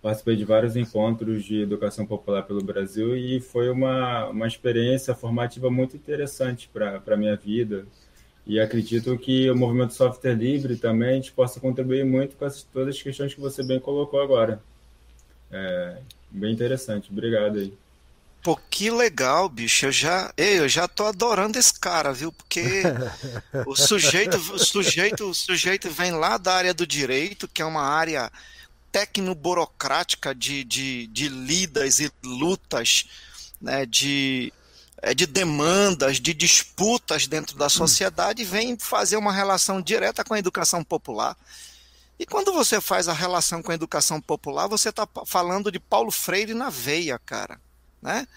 participei 0.00 0.36
de 0.36 0.44
vários 0.44 0.74
encontros 0.74 1.44
de 1.44 1.62
educação 1.62 2.06
popular 2.06 2.42
pelo 2.42 2.62
Brasil 2.62 3.16
e 3.16 3.40
foi 3.40 3.68
uma, 3.70 4.26
uma 4.28 4.46
experiência 4.46 5.14
formativa 5.14 5.70
muito 5.70 5.96
interessante 5.96 6.68
para 6.72 7.02
a 7.06 7.16
minha 7.16 7.36
vida. 7.36 7.86
E 8.46 8.60
acredito 8.60 9.16
que 9.16 9.50
o 9.50 9.56
movimento 9.56 9.94
software 9.94 10.34
livre 10.34 10.76
também 10.76 11.22
possa 11.34 11.58
contribuir 11.60 12.04
muito 12.04 12.36
com 12.36 12.44
as, 12.44 12.62
todas 12.62 12.96
as 12.96 13.02
questões 13.02 13.34
que 13.34 13.40
você 13.40 13.62
bem 13.62 13.80
colocou 13.80 14.20
agora. 14.20 14.60
É, 15.50 15.98
bem 16.30 16.52
interessante. 16.52 17.10
Obrigado 17.10 17.58
aí. 17.58 17.72
Pô, 18.44 18.60
que 18.68 18.90
legal, 18.90 19.48
bicho. 19.48 19.86
Eu 19.86 19.90
já, 19.90 20.30
ei, 20.36 20.58
eu 20.58 20.68
já 20.68 20.86
tô 20.86 21.06
adorando 21.06 21.58
esse 21.58 21.72
cara, 21.80 22.12
viu? 22.12 22.30
Porque 22.30 22.82
o 23.66 23.74
sujeito, 23.74 24.36
o 24.36 24.58
sujeito, 24.58 25.30
o 25.30 25.34
sujeito 25.34 25.90
vem 25.90 26.12
lá 26.12 26.36
da 26.36 26.52
área 26.54 26.74
do 26.74 26.86
direito, 26.86 27.48
que 27.48 27.62
é 27.62 27.64
uma 27.64 27.80
área 27.80 28.30
tecno-burocrática 28.92 30.34
de, 30.34 30.62
de, 30.62 31.06
de 31.06 31.26
lidas 31.30 32.00
e 32.00 32.12
lutas, 32.22 33.06
né, 33.58 33.86
de, 33.86 34.52
é, 35.00 35.14
de 35.14 35.24
demandas, 35.24 36.20
de 36.20 36.34
disputas 36.34 37.26
dentro 37.26 37.56
da 37.56 37.70
sociedade, 37.70 38.42
e 38.42 38.44
vem 38.44 38.76
fazer 38.78 39.16
uma 39.16 39.32
relação 39.32 39.80
direta 39.80 40.22
com 40.22 40.34
a 40.34 40.38
educação 40.38 40.84
popular. 40.84 41.34
E 42.18 42.26
quando 42.26 42.52
você 42.52 42.78
faz 42.78 43.08
a 43.08 43.14
relação 43.14 43.62
com 43.62 43.72
a 43.72 43.74
educação 43.74 44.20
popular, 44.20 44.68
você 44.68 44.90
está 44.90 45.08
falando 45.24 45.72
de 45.72 45.80
Paulo 45.80 46.10
Freire 46.10 46.52
na 46.52 46.68
veia, 46.68 47.18
cara 47.18 47.58
né? 48.04 48.28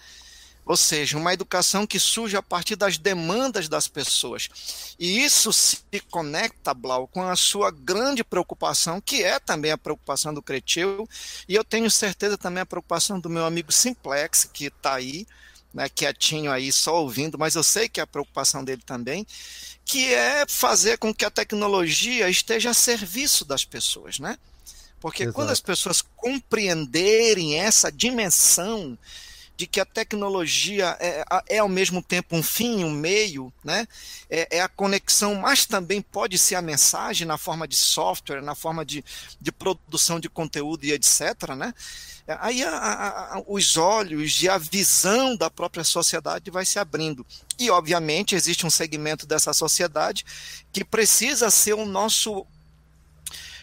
Ou 0.64 0.76
seja, 0.76 1.16
uma 1.16 1.32
educação 1.32 1.86
que 1.86 1.98
surge 1.98 2.36
a 2.36 2.42
partir 2.42 2.76
das 2.76 2.98
demandas 2.98 3.68
das 3.68 3.88
pessoas. 3.88 4.50
E 4.98 5.24
isso 5.24 5.50
se 5.50 5.80
conecta, 6.10 6.74
Blau, 6.74 7.06
com 7.06 7.22
a 7.22 7.36
sua 7.36 7.70
grande 7.70 8.22
preocupação, 8.22 9.00
que 9.00 9.22
é 9.22 9.38
também 9.38 9.70
a 9.70 9.78
preocupação 9.78 10.34
do 10.34 10.42
Cretil, 10.42 11.08
e 11.48 11.54
eu 11.54 11.64
tenho 11.64 11.90
certeza 11.90 12.36
também 12.36 12.60
a 12.60 12.66
preocupação 12.66 13.18
do 13.18 13.30
meu 13.30 13.46
amigo 13.46 13.72
Simplex, 13.72 14.44
que 14.52 14.66
está 14.66 14.94
aí, 14.94 15.26
né, 15.72 15.88
quietinho 15.88 16.50
aí, 16.50 16.70
só 16.70 17.00
ouvindo, 17.00 17.38
mas 17.38 17.54
eu 17.54 17.62
sei 17.62 17.88
que 17.88 18.00
é 18.00 18.02
a 18.02 18.06
preocupação 18.06 18.62
dele 18.62 18.82
também, 18.84 19.26
que 19.86 20.12
é 20.12 20.44
fazer 20.46 20.98
com 20.98 21.14
que 21.14 21.24
a 21.24 21.30
tecnologia 21.30 22.28
esteja 22.28 22.70
a 22.70 22.74
serviço 22.74 23.42
das 23.42 23.64
pessoas, 23.64 24.18
né? 24.18 24.36
Porque 25.00 25.22
Exato. 25.22 25.34
quando 25.34 25.50
as 25.50 25.60
pessoas 25.60 26.02
compreenderem 26.02 27.58
essa 27.58 27.90
dimensão 27.90 28.98
de 29.58 29.66
que 29.66 29.80
a 29.80 29.84
tecnologia 29.84 30.96
é, 31.00 31.24
é 31.48 31.58
ao 31.58 31.68
mesmo 31.68 32.00
tempo 32.00 32.36
um 32.36 32.42
fim, 32.44 32.84
um 32.84 32.92
meio, 32.92 33.52
né? 33.64 33.88
É, 34.30 34.58
é, 34.58 34.60
a 34.60 34.68
conexão, 34.68 35.34
mas 35.34 35.66
também 35.66 36.00
pode 36.00 36.38
ser 36.38 36.54
a 36.54 36.62
mensagem 36.62 37.26
na 37.26 37.36
forma 37.36 37.66
de 37.66 37.76
software, 37.76 38.40
na 38.40 38.54
forma 38.54 38.84
de, 38.84 39.04
de 39.40 39.50
produção 39.50 40.20
de 40.20 40.28
conteúdo 40.28 40.84
e 40.84 40.92
etc. 40.92 41.56
Né? 41.56 41.74
Aí 42.38 42.62
a, 42.62 42.70
a, 42.70 43.42
os 43.48 43.76
olhos 43.76 44.40
e 44.40 44.48
a 44.48 44.58
visão 44.58 45.36
da 45.36 45.50
própria 45.50 45.82
sociedade 45.82 46.52
vai 46.52 46.64
se 46.64 46.78
abrindo. 46.78 47.26
E, 47.58 47.68
obviamente, 47.68 48.36
existe 48.36 48.64
um 48.64 48.70
segmento 48.70 49.26
dessa 49.26 49.52
sociedade 49.52 50.24
que 50.70 50.84
precisa 50.84 51.50
ser 51.50 51.74
o 51.74 51.84
nosso 51.84 52.46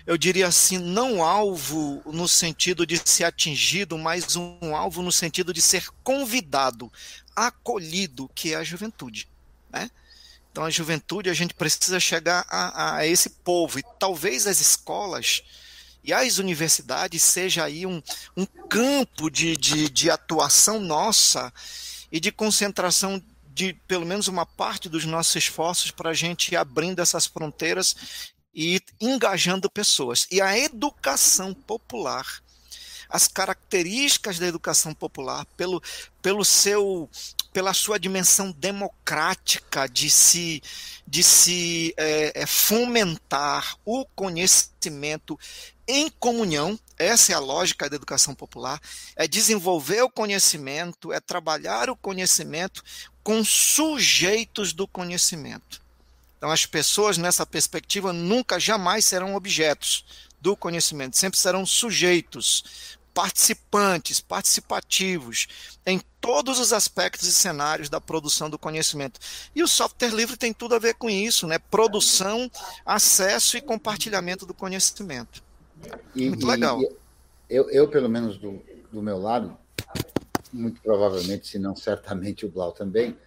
eu 0.06 0.18
diria 0.18 0.48
assim, 0.48 0.78
não 0.78 1.24
alvo 1.24 2.02
no 2.06 2.28
sentido 2.28 2.86
de 2.86 3.02
ser 3.04 3.24
atingido, 3.24 3.98
mas 3.98 4.36
um 4.36 4.76
alvo 4.76 5.02
no 5.02 5.12
sentido 5.12 5.54
de 5.54 5.62
ser 5.62 5.88
convidado, 6.04 6.92
acolhido, 7.36 8.30
que 8.36 8.54
é 8.54 8.58
a 8.58 8.64
juventude. 8.64 9.28
Né? 9.72 9.90
Então, 10.52 10.64
a 10.64 10.70
juventude, 10.70 11.30
a 11.30 11.34
gente 11.34 11.54
precisa 11.54 12.00
chegar 12.00 12.46
a, 12.50 12.98
a 12.98 13.08
esse 13.08 13.30
povo, 13.30 13.80
e 13.80 13.84
talvez 14.00 14.46
as 14.46 14.62
escolas 14.62 15.44
e 16.04 16.14
as 16.14 16.38
universidades 16.38 17.24
seja 17.24 17.64
aí 17.64 17.86
um, 17.86 18.02
um 18.38 18.46
campo 18.46 19.28
de, 19.30 19.58
de, 19.58 19.90
de 19.90 20.10
atuação 20.12 20.80
nossa 20.80 21.52
e 22.12 22.20
de 22.20 22.32
concentração 22.32 23.22
de 23.56 23.74
pelo 23.88 24.06
menos 24.06 24.28
uma 24.28 24.46
parte 24.46 24.88
dos 24.88 25.04
nossos 25.06 25.36
esforços 25.36 25.90
para 25.90 26.12
a 26.12 26.14
gente 26.14 26.52
ir 26.52 26.58
abrindo 26.58 27.00
essas 27.00 27.26
fronteiras 27.26 28.35
e 28.56 28.82
engajando 29.02 29.70
pessoas. 29.70 30.26
E 30.32 30.42
a 30.42 30.58
educação 30.58 31.54
popular, 31.54 32.26
as 33.10 33.28
características 33.28 34.40
da 34.40 34.48
educação 34.48 34.94
popular, 34.94 35.46
pelo, 35.58 35.84
pelo 36.22 36.46
seu, 36.46 37.10
pela 37.52 37.74
sua 37.74 38.00
dimensão 38.00 38.52
democrática 38.52 39.88
de 39.88 40.10
se, 40.10 40.64
de 41.06 41.22
se 41.22 41.94
é, 41.98 42.44
é, 42.44 42.46
fomentar 42.46 43.78
o 43.84 44.06
conhecimento 44.16 45.38
em 45.88 46.10
comunhão, 46.10 46.80
essa 46.98 47.32
é 47.32 47.36
a 47.36 47.40
lógica 47.40 47.88
da 47.90 47.96
educação 47.96 48.34
popular, 48.34 48.82
é 49.16 49.28
desenvolver 49.28 50.02
o 50.02 50.10
conhecimento, 50.10 51.14
é 51.14 51.20
trabalhar 51.20 51.90
o 51.90 51.96
conhecimento 51.96 52.84
com 53.22 53.44
sujeitos 53.44 54.74
do 54.74 54.88
conhecimento. 54.88 55.85
Então, 56.46 56.54
as 56.54 56.64
pessoas 56.64 57.18
nessa 57.18 57.44
perspectiva 57.44 58.14
nunca, 58.14 58.60
jamais 58.60 59.04
serão 59.04 59.34
objetos 59.34 60.06
do 60.40 60.56
conhecimento, 60.56 61.18
sempre 61.18 61.40
serão 61.40 61.66
sujeitos, 61.66 63.00
participantes, 63.16 64.20
participativos 64.20 65.48
em 65.88 66.00
todos 66.22 66.60
os 66.60 66.72
aspectos 66.72 67.28
e 67.28 67.34
cenários 67.34 67.90
da 67.90 68.00
produção 68.00 68.48
do 68.48 68.60
conhecimento. 68.60 69.20
E 69.56 69.64
o 69.64 69.68
software 69.68 70.14
livre 70.14 70.38
tem 70.38 70.54
tudo 70.54 70.76
a 70.76 70.80
ver 70.80 70.94
com 70.94 71.10
isso, 71.10 71.48
né? 71.48 71.58
Produção, 71.58 72.48
acesso 72.86 73.58
e 73.58 73.62
compartilhamento 73.62 74.46
do 74.46 74.54
conhecimento. 74.54 75.42
E, 76.14 76.30
muito 76.30 76.46
legal. 76.46 76.80
E 76.80 76.88
eu, 77.50 77.72
eu, 77.72 77.88
pelo 77.88 78.08
menos 78.08 78.38
do, 78.38 78.62
do 78.92 79.02
meu 79.02 79.18
lado, 79.18 79.58
muito 80.54 80.80
provavelmente, 80.80 81.48
se 81.48 81.58
não 81.58 81.76
certamente 81.76 82.46
o 82.46 82.50
Blau 82.50 82.72
também, 82.72 83.18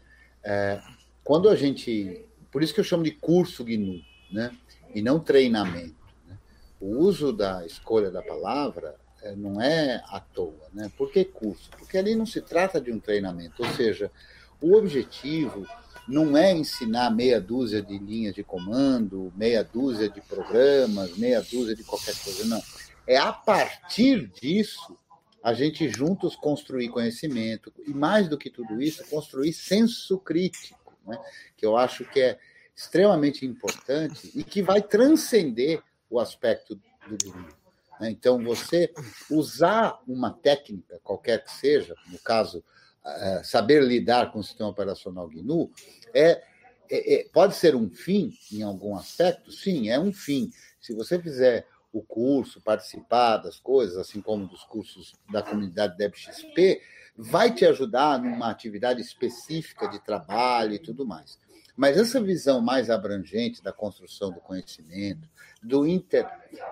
é, 0.45 0.81
quando 1.25 1.49
a 1.49 1.57
gente 1.57 2.28
por 2.51 2.63
isso 2.63 2.75
que 2.75 2.81
eu 2.81 2.85
chamo 2.85 3.05
de 3.05 3.13
curso 3.13 3.65
GNU, 3.65 4.01
né? 4.31 4.53
e 4.95 5.03
não 5.03 5.21
treinamento. 5.21 5.97
Né? 6.27 6.37
O 6.81 6.99
uso 6.99 7.33
da 7.33 7.65
escolha 7.65 8.11
da 8.11 8.23
palavra 8.23 8.97
é, 9.23 9.35
não 9.35 9.61
é 9.61 10.03
à 10.09 10.21
toa. 10.21 10.69
Né? 10.73 10.91
Por 10.97 11.11
que 11.11 11.25
curso? 11.25 11.71
Porque 11.71 11.99
ali 11.99 12.15
não 12.15 12.27
se 12.27 12.41
trata 12.41 12.81
de 12.81 12.93
um 12.93 12.99
treinamento, 12.99 13.63
ou 13.63 13.69
seja, 13.75 14.11
o 14.61 14.75
objetivo 14.75 15.67
não 16.07 16.37
é 16.37 16.53
ensinar 16.53 17.11
meia 17.11 17.41
dúzia 17.41 17.83
de 17.83 17.99
linhas 17.99 18.35
de 18.35 18.43
comando, 18.43 19.33
meia 19.37 19.63
dúzia 19.63 20.09
de 20.09 20.21
programas, 20.23 21.17
meia 21.19 21.43
dúzia 21.43 21.77
de 21.77 21.85
qualquer 21.85 22.17
coisa, 22.17 22.47
não. 22.47 22.63
É 23.07 23.17
a 23.19 23.33
partir 23.33 24.27
disso 24.29 24.97
a 25.43 25.53
gente 25.53 25.89
juntos 25.89 26.35
construir 26.35 26.89
conhecimento 26.89 27.73
e 27.87 27.91
mais 27.91 28.29
do 28.29 28.37
que 28.37 28.51
tudo 28.51 28.81
isso, 28.83 29.05
construir 29.09 29.53
senso 29.53 30.19
crítico, 30.19 30.78
né? 31.09 31.19
que 31.57 31.67
eu 31.67 31.77
acho 31.77 32.05
que 32.05 32.21
é 32.21 32.39
extremamente 32.77 33.45
importante 33.45 34.31
e 34.35 34.45
que 34.45 34.63
vai 34.63 34.81
transcender 34.81 35.83
o 36.09 36.21
aspecto 36.21 36.77
do 37.09 37.17
grupo. 37.17 37.57
Né? 38.01 38.11
Então, 38.11 38.43
você 38.43 38.93
usar 39.31 40.01
uma 40.07 40.31
técnica, 40.31 41.01
qualquer 41.03 41.43
que 41.43 41.51
seja, 41.51 41.95
no 42.07 42.19
caso, 42.19 42.63
eh, 43.05 43.43
saber 43.43 43.83
lidar 43.83 44.31
com 44.31 44.39
o 44.39 44.45
sistema 44.45 44.69
operacional 44.69 45.29
GNU, 45.29 45.71
é, 46.15 46.43
é, 46.91 47.15
é, 47.15 47.29
pode 47.33 47.55
ser 47.55 47.75
um 47.75 47.91
fim 47.91 48.33
em 48.53 48.63
algum 48.63 48.97
aspecto? 48.97 49.51
Sim, 49.51 49.89
é 49.89 49.99
um 49.99 50.13
fim. 50.13 50.51
Se 50.81 50.95
você 50.95 51.19
fizer 51.21 51.67
o 51.93 52.03
curso, 52.03 52.61
participar 52.61 53.39
das 53.39 53.59
coisas, 53.59 53.97
assim 53.97 54.21
como 54.21 54.47
dos 54.47 54.63
cursos 54.65 55.15
da 55.31 55.43
comunidade 55.43 55.97
DebXP, 55.97 56.81
vai 57.19 57.53
te 57.53 57.67
ajudar 57.67 58.23
numa 58.23 58.49
atividade 58.49 59.01
específica 59.01 59.89
de 59.89 59.99
trabalho 59.99 60.75
e 60.75 60.79
tudo 60.79 61.05
mais. 61.05 61.37
Mas 61.77 61.97
essa 61.97 62.21
visão 62.21 62.61
mais 62.61 62.91
abrangente 62.91 63.63
da 63.63 63.73
construção 63.73 64.31
do 64.31 64.41
conhecimento, 64.41 65.29
do 65.61 65.87
inter, 65.87 66.29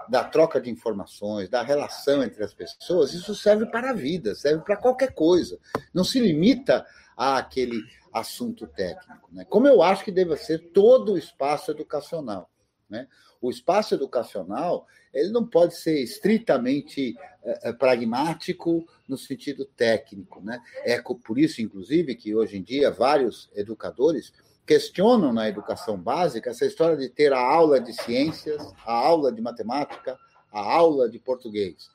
da 0.09 0.23
troca 0.23 0.61
de 0.61 0.71
informações, 0.71 1.49
da 1.49 1.63
relação 1.63 2.23
entre 2.23 2.45
as 2.45 2.55
pessoas, 2.55 3.13
isso 3.13 3.35
serve 3.35 3.67
para 3.67 3.91
a 3.91 3.93
vida, 3.93 4.35
serve 4.35 4.63
para 4.65 4.77
qualquer 4.77 5.13
coisa. 5.13 5.59
Não 5.93 6.05
se 6.05 6.21
limita 6.21 6.87
àquele 7.17 7.83
assunto 8.13 8.67
técnico. 8.69 9.29
Né? 9.33 9.45
Como 9.45 9.67
eu 9.67 9.83
acho 9.83 10.05
que 10.05 10.13
deve 10.13 10.37
ser 10.37 10.71
todo 10.73 11.13
o 11.13 11.19
espaço 11.19 11.71
educacional. 11.71 12.51
Né? 12.89 13.09
O 13.41 13.51
espaço 13.51 13.95
educacional 13.95 14.87
ele 15.13 15.31
não 15.31 15.47
pode 15.47 15.75
ser 15.75 16.01
estritamente 16.03 17.15
é, 17.43 17.73
pragmático 17.73 18.87
no 19.09 19.17
sentido 19.17 19.65
técnico. 19.65 20.43
Né? 20.43 20.61
É 20.85 21.01
por 21.01 21.39
isso, 21.39 21.63
inclusive, 21.63 22.15
que 22.15 22.35
hoje 22.35 22.59
em 22.59 22.63
dia 22.63 22.91
vários 22.91 23.51
educadores 23.55 24.33
questionam 24.67 25.33
na 25.33 25.49
educação 25.49 25.97
básica 25.97 26.51
essa 26.51 26.67
história 26.67 26.97
de 26.97 27.09
ter 27.09 27.33
a 27.33 27.39
aula 27.39 27.81
de 27.81 27.93
ciências, 27.93 28.61
a 28.85 28.93
aula 28.93 29.33
de 29.33 29.41
matemática, 29.41 30.19
a 30.53 30.61
aula 30.61 31.09
de 31.09 31.19
português. 31.19 31.89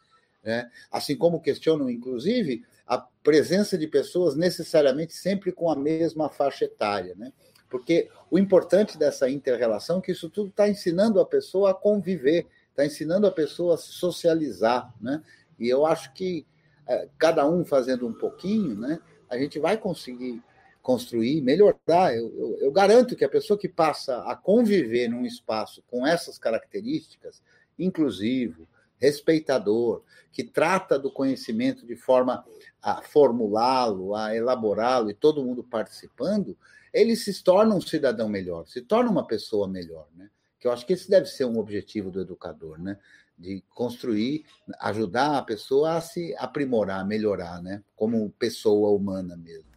Né? 0.44 0.70
Assim 0.90 1.16
como 1.16 1.42
questionam, 1.42 1.90
inclusive, 1.90 2.64
a 2.88 2.98
presença 2.98 3.78
de 3.78 3.88
pessoas 3.88 4.36
necessariamente 4.36 5.14
sempre 5.14 5.52
com 5.52 5.70
a 5.70 5.76
mesma 5.76 6.30
faixa 6.30 6.66
etária. 6.66 7.14
Né? 7.16 7.32
Porque 7.72 8.10
o 8.30 8.38
importante 8.38 8.98
dessa 8.98 9.30
inter-relação 9.30 10.00
é 10.00 10.02
que 10.02 10.12
isso 10.12 10.30
tudo 10.30 10.50
está 10.50 10.68
ensinando 10.68 11.22
a 11.22 11.26
pessoa 11.26 11.72
a 11.72 11.74
conviver, 11.74 12.46
está 12.70 12.86
ensinando 12.86 13.26
a 13.26 13.32
pessoa 13.32 13.76
a 13.76 13.78
se 13.78 13.94
socializar. 13.94 14.94
Né? 15.00 15.24
E 15.58 15.70
eu 15.70 15.86
acho 15.86 16.14
que 16.14 16.46
é, 16.86 17.08
cada 17.18 17.50
um 17.50 17.64
fazendo 17.64 18.06
um 18.06 18.14
pouquinho, 18.14 18.76
né, 18.76 19.00
a 19.30 19.38
gente 19.38 19.58
vai 19.58 19.78
conseguir 19.78 20.44
construir, 20.82 21.42
melhorar. 21.42 22.14
Eu, 22.14 22.34
eu, 22.38 22.58
eu, 22.60 22.72
garanto 22.72 23.16
que 23.16 23.24
a 23.24 23.30
pessoa 23.30 23.58
que 23.58 23.70
passa 23.70 24.18
a 24.24 24.36
conviver 24.36 25.08
num 25.08 25.26
espaço 25.26 25.82
com 25.88 26.06
essas 26.06 26.38
características, 26.38 27.42
inclusivo, 27.80 28.68
respeitador, 28.98 30.04
que 30.32 30.44
trata 30.44 31.00
do 31.00 31.12
conhecimento 31.12 31.86
de 31.86 31.96
forma 31.96 32.44
a 32.82 33.02
formulá-lo, 33.02 34.16
a 34.16 34.36
elaborá-lo 34.36 35.10
e 35.10 35.14
todo 35.14 35.44
mundo 35.44 35.64
participando, 35.64 36.58
ele 36.94 37.16
se 37.16 37.44
torna 37.44 37.76
um 37.76 37.82
cidadão 37.82 38.28
melhor, 38.28 38.68
se 38.68 38.82
torna 38.82 39.10
uma 39.10 39.26
pessoa 39.26 39.68
melhor, 39.68 40.08
né? 40.16 40.30
Que 40.60 40.68
eu 40.68 40.72
acho 40.72 40.86
que 40.86 40.94
esse 40.94 41.10
deve 41.10 41.26
ser 41.28 41.46
um 41.46 41.58
objetivo 41.58 42.12
do 42.12 42.22
educador, 42.22 42.80
né? 42.80 42.98
De 43.38 43.64
construir, 43.70 44.46
ajudar 44.80 45.38
a 45.38 45.42
pessoa 45.42 45.94
a 45.96 46.02
se 46.02 46.36
aprimorar, 46.38 47.06
melhorar, 47.08 47.62
né? 47.62 47.84
Como 47.96 48.30
pessoa 48.32 48.92
humana 48.92 49.36
mesmo. 49.36 49.71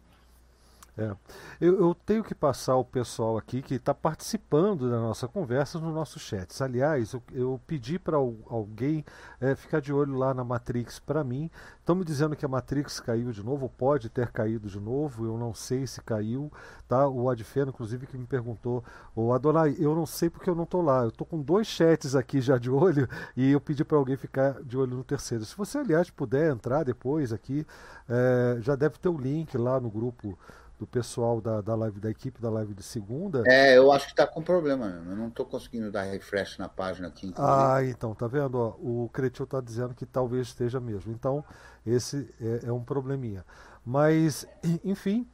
É. 0.97 1.13
Eu, 1.59 1.77
eu, 1.77 1.93
tenho 1.93 2.23
que 2.23 2.33
passar 2.33 2.77
o 2.77 2.85
pessoal 2.85 3.37
aqui 3.37 3.61
que 3.61 3.75
está 3.75 3.93
participando 3.93 4.89
da 4.89 4.97
nossa 4.97 5.27
conversa 5.27 5.77
no 5.77 5.91
nosso 5.91 6.17
chat. 6.19 6.63
Aliás, 6.63 7.11
eu, 7.11 7.21
eu 7.33 7.61
pedi 7.67 7.99
para 7.99 8.15
alguém 8.15 9.03
é, 9.41 9.55
ficar 9.55 9.81
de 9.81 9.91
olho 9.91 10.17
lá 10.17 10.33
na 10.33 10.43
Matrix 10.43 10.97
para 10.97 11.21
mim. 11.21 11.51
Estão 11.79 11.95
me 11.95 12.05
dizendo 12.05 12.33
que 12.33 12.45
a 12.45 12.47
Matrix 12.47 13.01
caiu 13.01 13.31
de 13.33 13.43
novo, 13.43 13.67
pode 13.67 14.09
ter 14.09 14.31
caído 14.31 14.69
de 14.69 14.79
novo, 14.79 15.25
eu 15.25 15.37
não 15.37 15.53
sei 15.53 15.85
se 15.85 16.01
caiu. 16.01 16.49
Tá? 16.87 17.09
O 17.09 17.29
Adfeno, 17.29 17.71
inclusive, 17.71 18.07
que 18.07 18.17
me 18.17 18.25
perguntou, 18.25 18.81
o 19.13 19.33
Adonai, 19.33 19.75
eu 19.77 19.93
não 19.93 20.05
sei 20.05 20.29
porque 20.29 20.49
eu 20.49 20.55
não 20.55 20.63
estou 20.63 20.81
lá. 20.81 21.03
Eu 21.03 21.09
estou 21.09 21.27
com 21.27 21.41
dois 21.41 21.67
chats 21.67 22.15
aqui 22.15 22.39
já 22.39 22.57
de 22.57 22.69
olho 22.69 23.07
e 23.35 23.51
eu 23.51 23.59
pedi 23.59 23.83
para 23.83 23.97
alguém 23.97 24.15
ficar 24.15 24.63
de 24.63 24.77
olho 24.77 24.95
no 24.95 25.03
terceiro. 25.03 25.43
Se 25.43 25.57
você, 25.57 25.77
aliás, 25.77 26.09
puder 26.09 26.53
entrar 26.53 26.83
depois 26.83 27.33
aqui, 27.33 27.67
é, 28.07 28.59
já 28.61 28.75
deve 28.75 28.97
ter 28.97 29.09
o 29.09 29.17
link 29.17 29.57
lá 29.57 29.77
no 29.77 29.89
grupo 29.89 30.37
do 30.77 30.85
pessoal 30.85 31.39
da, 31.39 31.61
da 31.61 31.73
live 31.73 31.99
da 31.99 32.09
equipe 32.09 32.41
da 32.41 32.49
live 32.49 32.73
de 32.73 32.83
segunda. 32.83 33.43
É, 33.47 33.77
eu 33.77 33.91
acho 33.91 34.07
que 34.07 34.11
está 34.11 34.27
com 34.27 34.41
problema 34.41 34.87
mesmo. 34.87 35.11
Eu 35.11 35.15
não 35.15 35.27
estou 35.29 35.45
conseguindo 35.45 35.89
dar 35.89 36.03
refresh 36.03 36.57
na 36.57 36.67
página 36.67 37.07
aqui. 37.07 37.27
Inclusive. 37.27 37.57
Ah, 37.57 37.83
então, 37.83 38.13
tá 38.13 38.27
vendo? 38.27 38.55
Ó, 38.55 38.75
o 38.79 39.09
Cretil 39.13 39.45
está 39.45 39.61
dizendo 39.61 39.93
que 39.93 40.05
talvez 40.05 40.47
esteja 40.47 40.79
mesmo. 40.79 41.13
Então, 41.13 41.43
esse 41.85 42.29
é, 42.41 42.67
é, 42.67 42.71
um 42.73 42.83
probleminha. 42.83 43.45
Mas, 43.85 44.45
enfim, 44.83 45.25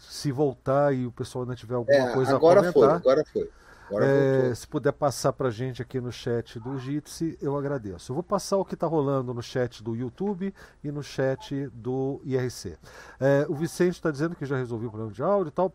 se 0.00 0.32
voltar 0.32 0.92
e 0.92 1.06
o 1.06 1.12
pessoal 1.12 1.44
ainda 1.44 1.54
tiver 1.54 1.76
alguma 1.76 2.10
é, 2.10 2.12
coisa 2.12 2.34
agora 2.34 2.60
a 2.60 2.72
comentar. 2.72 3.00
Foi, 3.00 3.12
agora 3.12 3.24
foi. 3.32 3.50
É, 3.92 4.54
se 4.54 4.66
puder 4.66 4.92
passar 4.92 5.32
para 5.32 5.48
a 5.48 5.50
gente 5.50 5.80
aqui 5.80 6.00
no 6.00 6.12
chat 6.12 6.58
do 6.60 6.78
Jitsi, 6.78 7.38
eu 7.40 7.56
agradeço. 7.56 8.12
Eu 8.12 8.14
vou 8.14 8.22
passar 8.22 8.56
o 8.58 8.64
que 8.64 8.74
está 8.74 8.86
rolando 8.86 9.32
no 9.32 9.42
chat 9.42 9.82
do 9.82 9.96
YouTube 9.96 10.52
e 10.84 10.92
no 10.92 11.02
chat 11.02 11.68
do 11.72 12.20
IRC. 12.24 12.76
É, 13.18 13.46
o 13.48 13.54
Vicente 13.54 13.94
está 13.94 14.10
dizendo 14.10 14.36
que 14.36 14.44
já 14.44 14.56
resolveu 14.56 14.88
o 14.88 14.90
problema 14.90 15.12
de 15.12 15.22
áudio 15.22 15.48
e 15.48 15.52
tal. 15.52 15.72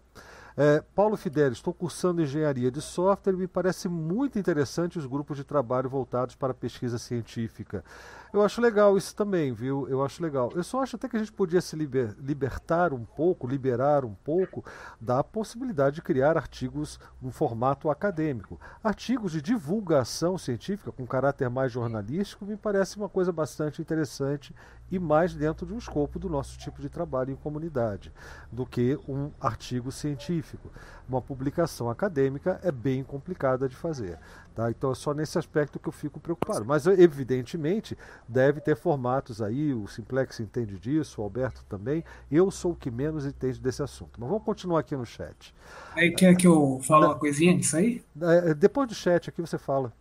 É, 0.56 0.82
Paulo 0.94 1.18
Fidelis, 1.18 1.58
estou 1.58 1.74
cursando 1.74 2.22
engenharia 2.22 2.70
de 2.70 2.80
software 2.80 3.34
e 3.34 3.38
me 3.38 3.48
parece 3.48 3.90
muito 3.90 4.38
interessante 4.38 5.00
os 5.00 5.06
grupos 5.06 5.38
de 5.38 5.44
trabalho 5.44 5.90
voltados 5.90 6.36
para 6.36 6.54
pesquisa 6.54 7.00
científica. 7.00 7.84
Eu 8.32 8.42
acho 8.42 8.62
legal 8.62 8.98
isso 8.98 9.16
também, 9.16 9.54
viu? 9.54 9.88
Eu 9.88 10.04
acho 10.04 10.22
legal. 10.22 10.52
Eu 10.56 10.64
só 10.64 10.82
acho 10.82 10.96
até 10.96 11.08
que 11.08 11.16
a 11.16 11.20
gente 11.20 11.32
podia 11.32 11.62
se 11.62 11.76
liber, 11.76 12.16
libertar 12.20 12.92
um 12.92 13.06
pouco, 13.06 13.48
liberar 13.48 14.04
um 14.06 14.14
pouco 14.14 14.66
da 15.00 15.24
possibilidade 15.24 15.98
de 15.98 16.02
criar 16.02 16.36
artigos 16.36 17.00
no 17.22 17.32
formato 17.32 17.92
acadêmico. 17.92 18.60
Artigos 18.84 19.32
de 19.32 19.42
divulgação 19.42 20.36
científica 20.38 20.92
com 20.92 21.06
caráter 21.06 21.48
mais 21.50 21.72
jornalístico 21.72 22.46
me 22.46 22.58
parece 22.58 22.98
uma 22.98 23.10
coisa 23.10 23.32
bastante 23.32 23.82
interessante 23.82 24.54
e 24.92 25.00
mais 25.00 25.34
dentro 25.34 25.66
de 25.66 25.74
um 25.74 25.78
escopo 25.78 26.20
do 26.20 26.30
nosso 26.30 26.58
tipo 26.58 26.82
de 26.82 26.90
trabalho 26.90 27.32
em 27.32 27.36
comunidade 27.36 28.12
do 28.52 28.66
que 28.66 29.00
um 29.08 29.32
artigo 29.42 29.92
científico. 29.92 30.72
Uma 31.10 31.22
publicação 31.22 31.90
acadêmica 31.90 32.60
é 32.64 32.72
bem 32.72 33.04
complicada 33.04 33.68
de 33.68 33.76
fazer. 33.76 34.20
Tá? 34.54 34.70
Então 34.70 34.92
é 34.92 34.96
só 34.96 35.14
nesse 35.14 35.38
aspecto 35.38 35.80
que 35.80 35.88
eu 35.88 35.92
fico 35.92 36.20
preocupado. 36.20 36.64
Mas 36.64 36.86
evidentemente 36.86 37.98
deve 38.28 38.62
ter 38.62 38.76
formatos 38.76 39.42
aí, 39.42 39.74
o 39.74 39.88
Simplex 39.88 40.40
entende 40.40 40.78
disso, 40.78 41.22
o 41.22 41.24
Alberto 41.24 41.66
também. 41.66 42.04
Eu 42.32 42.52
sou 42.52 42.74
o 42.74 42.76
que 42.76 42.92
menos 42.92 43.26
entende 43.26 43.60
desse 43.60 43.82
assunto. 43.82 44.20
Mas 44.20 44.30
vamos 44.30 44.44
continuar 44.44 44.82
aqui 44.82 44.96
no 44.96 45.06
chat. 45.06 45.54
Aí 45.96 46.12
quer 46.12 46.36
que 46.36 46.46
eu 46.46 46.80
fale 46.84 47.06
uma 47.06 47.16
coisinha 47.16 47.58
disso 47.58 47.78
aí? 47.78 48.04
É, 48.22 48.54
depois 48.54 48.88
do 48.88 48.94
chat 48.94 49.30
aqui 49.30 49.42
você 49.42 49.58
fala. 49.58 49.92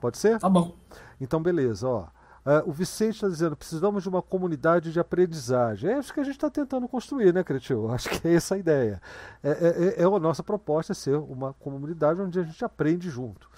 Pode 0.00 0.16
ser? 0.18 0.38
Tá 0.38 0.48
bom. 0.48 0.74
Então 1.20 1.42
beleza, 1.42 1.86
ó. 1.88 2.06
Uh, 2.46 2.70
o 2.70 2.72
Vicente 2.72 3.16
está 3.16 3.28
dizendo 3.28 3.56
precisamos 3.56 4.04
de 4.04 4.08
uma 4.08 4.22
comunidade 4.22 4.92
de 4.92 5.00
aprendizagem. 5.00 5.90
É 5.90 5.98
isso 5.98 6.14
que 6.14 6.20
a 6.20 6.22
gente 6.22 6.36
está 6.36 6.48
tentando 6.48 6.86
construir, 6.86 7.34
né, 7.34 7.42
Cretil? 7.42 7.90
Acho 7.90 8.08
que 8.08 8.28
é 8.28 8.34
essa 8.34 8.54
a 8.54 8.58
ideia. 8.58 9.02
É, 9.42 9.50
é, 9.50 10.02
é, 10.02 10.04
a 10.04 10.20
nossa 10.20 10.44
proposta 10.44 10.92
é 10.92 10.94
ser 10.94 11.16
uma 11.16 11.52
comunidade 11.54 12.20
onde 12.20 12.38
a 12.38 12.44
gente 12.44 12.64
aprende 12.64 13.10
junto. 13.10 13.50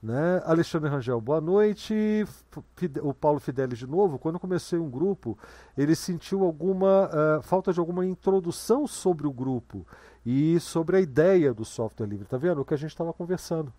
Né? 0.00 0.40
Alexandre 0.44 0.88
Rangel, 0.88 1.20
boa 1.20 1.40
noite. 1.40 2.24
O 3.02 3.12
Paulo 3.12 3.40
Fidelis 3.40 3.76
de 3.76 3.88
novo. 3.88 4.20
Quando 4.20 4.38
comecei 4.38 4.78
um 4.78 4.88
grupo, 4.88 5.36
ele 5.76 5.96
sentiu 5.96 6.44
alguma 6.44 7.08
uh, 7.08 7.42
falta 7.42 7.72
de 7.72 7.80
alguma 7.80 8.06
introdução 8.06 8.86
sobre 8.86 9.26
o 9.26 9.32
grupo 9.32 9.84
e 10.24 10.60
sobre 10.60 10.98
a 10.98 11.00
ideia 11.00 11.52
do 11.52 11.64
software 11.64 12.06
livre. 12.06 12.28
Tá 12.28 12.36
vendo 12.36 12.60
o 12.60 12.64
que 12.64 12.74
a 12.74 12.78
gente 12.78 12.90
estava 12.90 13.12
conversando? 13.12 13.72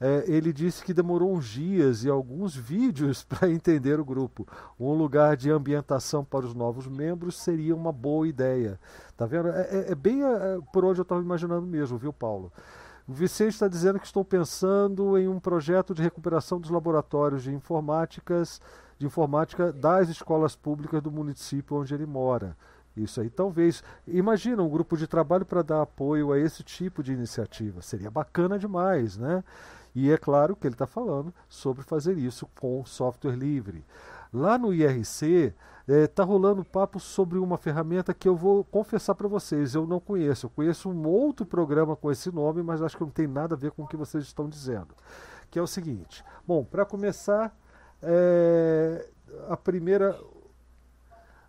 É, 0.00 0.24
ele 0.26 0.52
disse 0.52 0.84
que 0.84 0.92
demorou 0.92 1.34
uns 1.34 1.46
dias 1.46 2.04
e 2.04 2.10
alguns 2.10 2.54
vídeos 2.54 3.22
para 3.24 3.50
entender 3.50 3.98
o 4.00 4.04
grupo. 4.04 4.46
Um 4.78 4.92
lugar 4.92 5.36
de 5.36 5.50
ambientação 5.50 6.24
para 6.24 6.46
os 6.46 6.54
novos 6.54 6.86
membros 6.86 7.36
seria 7.36 7.74
uma 7.74 7.92
boa 7.92 8.26
ideia. 8.26 8.78
Tá 9.16 9.26
vendo? 9.26 9.48
É, 9.48 9.62
é, 9.70 9.92
é 9.92 9.94
bem 9.94 10.22
é, 10.22 10.58
por 10.72 10.84
onde 10.84 11.00
eu 11.00 11.04
estava 11.04 11.20
imaginando 11.20 11.66
mesmo, 11.66 11.98
viu, 11.98 12.12
Paulo? 12.12 12.52
O 13.06 13.12
Vicente 13.12 13.52
está 13.52 13.68
dizendo 13.68 14.00
que 14.00 14.06
estou 14.06 14.24
pensando 14.24 15.18
em 15.18 15.28
um 15.28 15.38
projeto 15.38 15.94
de 15.94 16.02
recuperação 16.02 16.58
dos 16.58 16.70
laboratórios 16.70 17.42
de 17.42 17.52
informáticas 17.52 18.60
de 18.98 19.06
informática 19.06 19.72
das 19.72 20.08
escolas 20.08 20.54
públicas 20.54 21.02
do 21.02 21.10
município 21.10 21.76
onde 21.76 21.94
ele 21.94 22.06
mora. 22.06 22.56
Isso 22.96 23.20
aí 23.20 23.28
talvez. 23.28 23.82
Imagina 24.06 24.62
um 24.62 24.68
grupo 24.68 24.96
de 24.96 25.06
trabalho 25.06 25.44
para 25.44 25.62
dar 25.62 25.82
apoio 25.82 26.32
a 26.32 26.38
esse 26.38 26.62
tipo 26.62 27.02
de 27.02 27.12
iniciativa. 27.12 27.82
Seria 27.82 28.10
bacana 28.10 28.58
demais, 28.58 29.16
né? 29.16 29.42
E 29.94 30.10
é 30.10 30.18
claro 30.18 30.56
que 30.56 30.66
ele 30.66 30.74
está 30.74 30.86
falando 30.86 31.32
sobre 31.48 31.84
fazer 31.84 32.18
isso 32.18 32.48
com 32.58 32.84
software 32.84 33.36
livre. 33.36 33.84
Lá 34.32 34.58
no 34.58 34.74
IRC 34.74 35.54
está 35.86 35.94
é, 35.94 36.06
tá 36.06 36.24
rolando 36.24 36.64
papo 36.64 36.98
sobre 36.98 37.38
uma 37.38 37.56
ferramenta 37.56 38.12
que 38.12 38.28
eu 38.28 38.34
vou 38.34 38.64
confessar 38.64 39.14
para 39.14 39.28
vocês, 39.28 39.74
eu 39.74 39.86
não 39.86 40.00
conheço. 40.00 40.46
Eu 40.46 40.50
conheço 40.50 40.90
um 40.90 41.06
outro 41.06 41.46
programa 41.46 41.94
com 41.94 42.10
esse 42.10 42.32
nome, 42.32 42.62
mas 42.62 42.82
acho 42.82 42.96
que 42.96 43.04
não 43.04 43.10
tem 43.10 43.28
nada 43.28 43.54
a 43.54 43.58
ver 43.58 43.70
com 43.70 43.84
o 43.84 43.86
que 43.86 43.96
vocês 43.96 44.24
estão 44.24 44.48
dizendo. 44.48 44.88
Que 45.50 45.58
é 45.58 45.62
o 45.62 45.66
seguinte. 45.66 46.24
Bom, 46.44 46.64
para 46.64 46.84
começar, 46.84 47.56
é, 48.02 49.08
a 49.48 49.56
primeira 49.56 50.18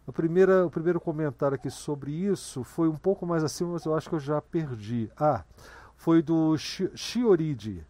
a 0.07 0.11
primeira, 0.11 0.67
o 0.67 0.69
primeiro 0.69 1.01
comentário 1.01 1.55
aqui 1.55 1.71
sobre 1.71 2.11
isso 2.11 2.63
foi 2.63 2.87
um 2.87 2.95
pouco 2.95 3.25
mais 3.25 3.43
acima, 3.43 3.71
mas 3.71 3.85
eu 3.85 3.95
acho 3.95 4.07
que 4.07 4.13
eu 4.13 4.19
já 4.19 4.39
perdi. 4.39 5.09
Ah, 5.17 5.43
foi 5.95 6.21
do 6.21 6.55
Shioridi. 6.57 7.83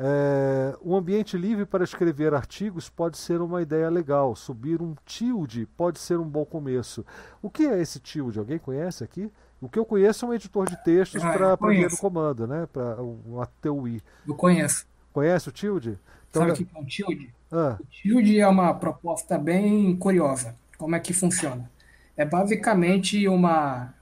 É, 0.00 0.76
um 0.80 0.94
ambiente 0.94 1.36
livre 1.36 1.66
para 1.66 1.82
escrever 1.82 2.32
artigos 2.32 2.88
pode 2.88 3.18
ser 3.18 3.40
uma 3.40 3.60
ideia 3.60 3.90
legal. 3.90 4.36
Subir 4.36 4.80
um 4.80 4.94
tilde 5.04 5.66
pode 5.76 5.98
ser 5.98 6.20
um 6.20 6.28
bom 6.28 6.44
começo. 6.44 7.04
O 7.42 7.50
que 7.50 7.66
é 7.66 7.80
esse 7.80 7.98
tilde? 7.98 8.38
Alguém 8.38 8.58
conhece 8.58 9.02
aqui? 9.02 9.28
O 9.60 9.68
que 9.68 9.76
eu 9.76 9.84
conheço 9.84 10.24
é 10.24 10.28
um 10.28 10.34
editor 10.34 10.70
de 10.70 10.76
textos 10.84 11.20
ah, 11.24 11.32
para 11.32 11.56
do 11.56 11.96
comando, 11.96 12.46
né? 12.46 12.68
Para 12.72 13.02
um 13.02 13.40
ATUI. 13.40 14.00
Eu 14.26 14.36
conheço. 14.36 14.86
Conhece 15.12 15.48
o 15.48 15.52
tilde? 15.52 15.98
Então, 16.30 16.42
Sabe 16.42 16.52
o 16.52 16.54
que 16.54 16.76
é 16.76 16.80
um 16.80 16.84
tilde? 16.84 17.34
Ah. 17.50 17.76
O 17.80 17.86
tilde 17.86 18.38
é 18.38 18.46
uma 18.46 18.72
proposta 18.74 19.36
bem 19.36 19.96
curiosa. 19.96 20.54
Como 20.76 20.94
é 20.94 21.00
que 21.00 21.12
funciona? 21.12 21.68
É 22.16 22.24
basicamente 22.24 23.26
uma, 23.26 23.92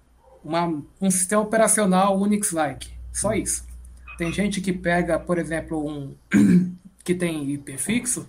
uma 0.44 0.66
um 1.00 1.10
sistema 1.10 1.40
operacional 1.40 2.20
Unix-like. 2.20 2.90
Só 3.10 3.32
isso. 3.32 3.64
Tem 4.16 4.32
gente 4.32 4.60
que 4.60 4.72
pega, 4.72 5.18
por 5.18 5.38
exemplo, 5.38 5.86
um 5.86 6.14
que 7.04 7.14
tem 7.14 7.50
IP 7.50 7.76
fixo, 7.76 8.28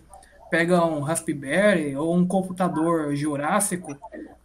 pega 0.49 0.85
um 0.85 0.99
Raspberry 0.99 1.95
ou 1.95 2.15
um 2.15 2.27
computador 2.27 3.15
jurássico, 3.15 3.97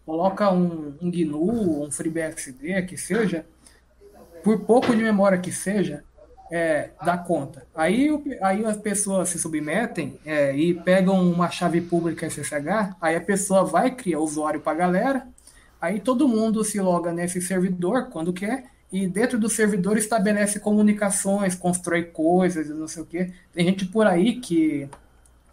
coloca 0.06 0.50
um, 0.50 0.96
um 1.00 1.10
GNU, 1.10 1.84
um 1.84 1.90
FreeBSD, 1.90 2.82
que 2.82 2.96
seja, 2.96 3.44
por 4.42 4.60
pouco 4.60 4.94
de 4.94 5.02
memória 5.02 5.38
que 5.38 5.52
seja, 5.52 6.02
é, 6.50 6.90
dá 7.04 7.16
conta. 7.16 7.66
Aí, 7.74 8.10
aí 8.42 8.64
as 8.64 8.76
pessoas 8.76 9.30
se 9.30 9.38
submetem 9.38 10.20
é, 10.24 10.54
e 10.54 10.74
pegam 10.74 11.18
uma 11.20 11.50
chave 11.50 11.80
pública 11.80 12.28
SSH, 12.28 12.94
aí 13.00 13.16
a 13.16 13.20
pessoa 13.20 13.64
vai 13.64 13.90
criar 13.90 14.18
usuário 14.18 14.60
para 14.60 14.72
a 14.72 14.76
galera, 14.76 15.26
aí 15.80 15.98
todo 15.98 16.28
mundo 16.28 16.62
se 16.62 16.80
loga 16.80 17.12
nesse 17.12 17.40
servidor 17.40 18.10
quando 18.10 18.32
quer, 18.32 18.71
e 18.92 19.06
dentro 19.06 19.38
do 19.38 19.48
servidor 19.48 19.96
estabelece 19.96 20.60
comunicações, 20.60 21.54
constrói 21.54 22.04
coisas, 22.04 22.68
não 22.68 22.86
sei 22.86 23.02
o 23.02 23.06
quê. 23.06 23.32
Tem 23.52 23.64
gente 23.64 23.86
por 23.86 24.06
aí 24.06 24.38
que 24.38 24.86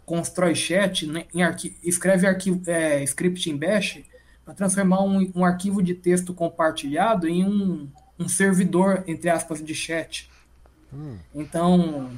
constrói 0.04 0.54
chat, 0.54 1.06
né, 1.06 1.24
em 1.32 1.42
arqui 1.42 1.74
escreve 1.82 2.26
arquivo, 2.26 2.60
é, 2.66 3.02
script 3.04 3.48
em 3.48 3.56
bash 3.56 4.02
para 4.44 4.52
transformar 4.52 5.02
um, 5.02 5.30
um, 5.34 5.44
arquivo 5.44 5.82
de 5.82 5.94
texto 5.94 6.34
compartilhado 6.34 7.26
em 7.28 7.44
um, 7.44 7.88
um 8.18 8.28
servidor, 8.28 9.04
entre 9.06 9.30
aspas, 9.30 9.64
de 9.64 9.74
chat. 9.74 10.28
Hum. 10.92 11.16
Então, 11.34 12.10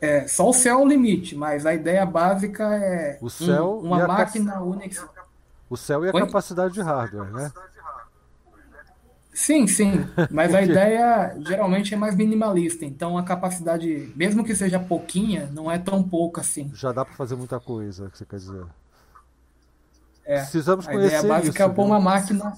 é, 0.00 0.28
só 0.28 0.48
o 0.48 0.52
céu 0.52 0.78
é 0.78 0.82
o 0.82 0.86
limite, 0.86 1.34
mas 1.34 1.66
a 1.66 1.74
ideia 1.74 2.06
básica 2.06 2.64
é 2.76 3.18
o 3.20 3.28
céu 3.28 3.80
um, 3.82 3.86
uma 3.86 4.06
máquina 4.06 4.62
Unix. 4.62 5.04
O 5.68 5.76
céu 5.76 6.04
e 6.04 6.10
a 6.10 6.12
Oi? 6.12 6.20
capacidade 6.20 6.74
de 6.74 6.82
hardware, 6.82 7.32
né? 7.32 7.52
Sim, 9.40 9.66
sim, 9.66 10.06
mas 10.30 10.54
a 10.54 10.60
ideia 10.60 11.34
geralmente 11.46 11.94
é 11.94 11.96
mais 11.96 12.14
minimalista, 12.14 12.84
então 12.84 13.16
a 13.16 13.22
capacidade, 13.22 14.12
mesmo 14.14 14.44
que 14.44 14.54
seja 14.54 14.78
pouquinha, 14.78 15.48
não 15.54 15.70
é 15.70 15.78
tão 15.78 16.02
pouca 16.02 16.42
assim. 16.42 16.70
Já 16.74 16.92
dá 16.92 17.06
para 17.06 17.14
fazer 17.14 17.36
muita 17.36 17.58
coisa, 17.58 18.10
que 18.10 18.18
você 18.18 18.26
quer 18.26 18.36
dizer. 18.36 18.66
É, 20.26 20.40
Precisamos 20.40 20.86
a 20.86 20.92
conhecer 20.92 21.16
ideia 21.16 21.22
básica 21.22 21.64
isso, 21.64 21.72
é 21.72 21.74
pôr 21.74 21.86
uma 21.86 21.98
máquina. 21.98 22.52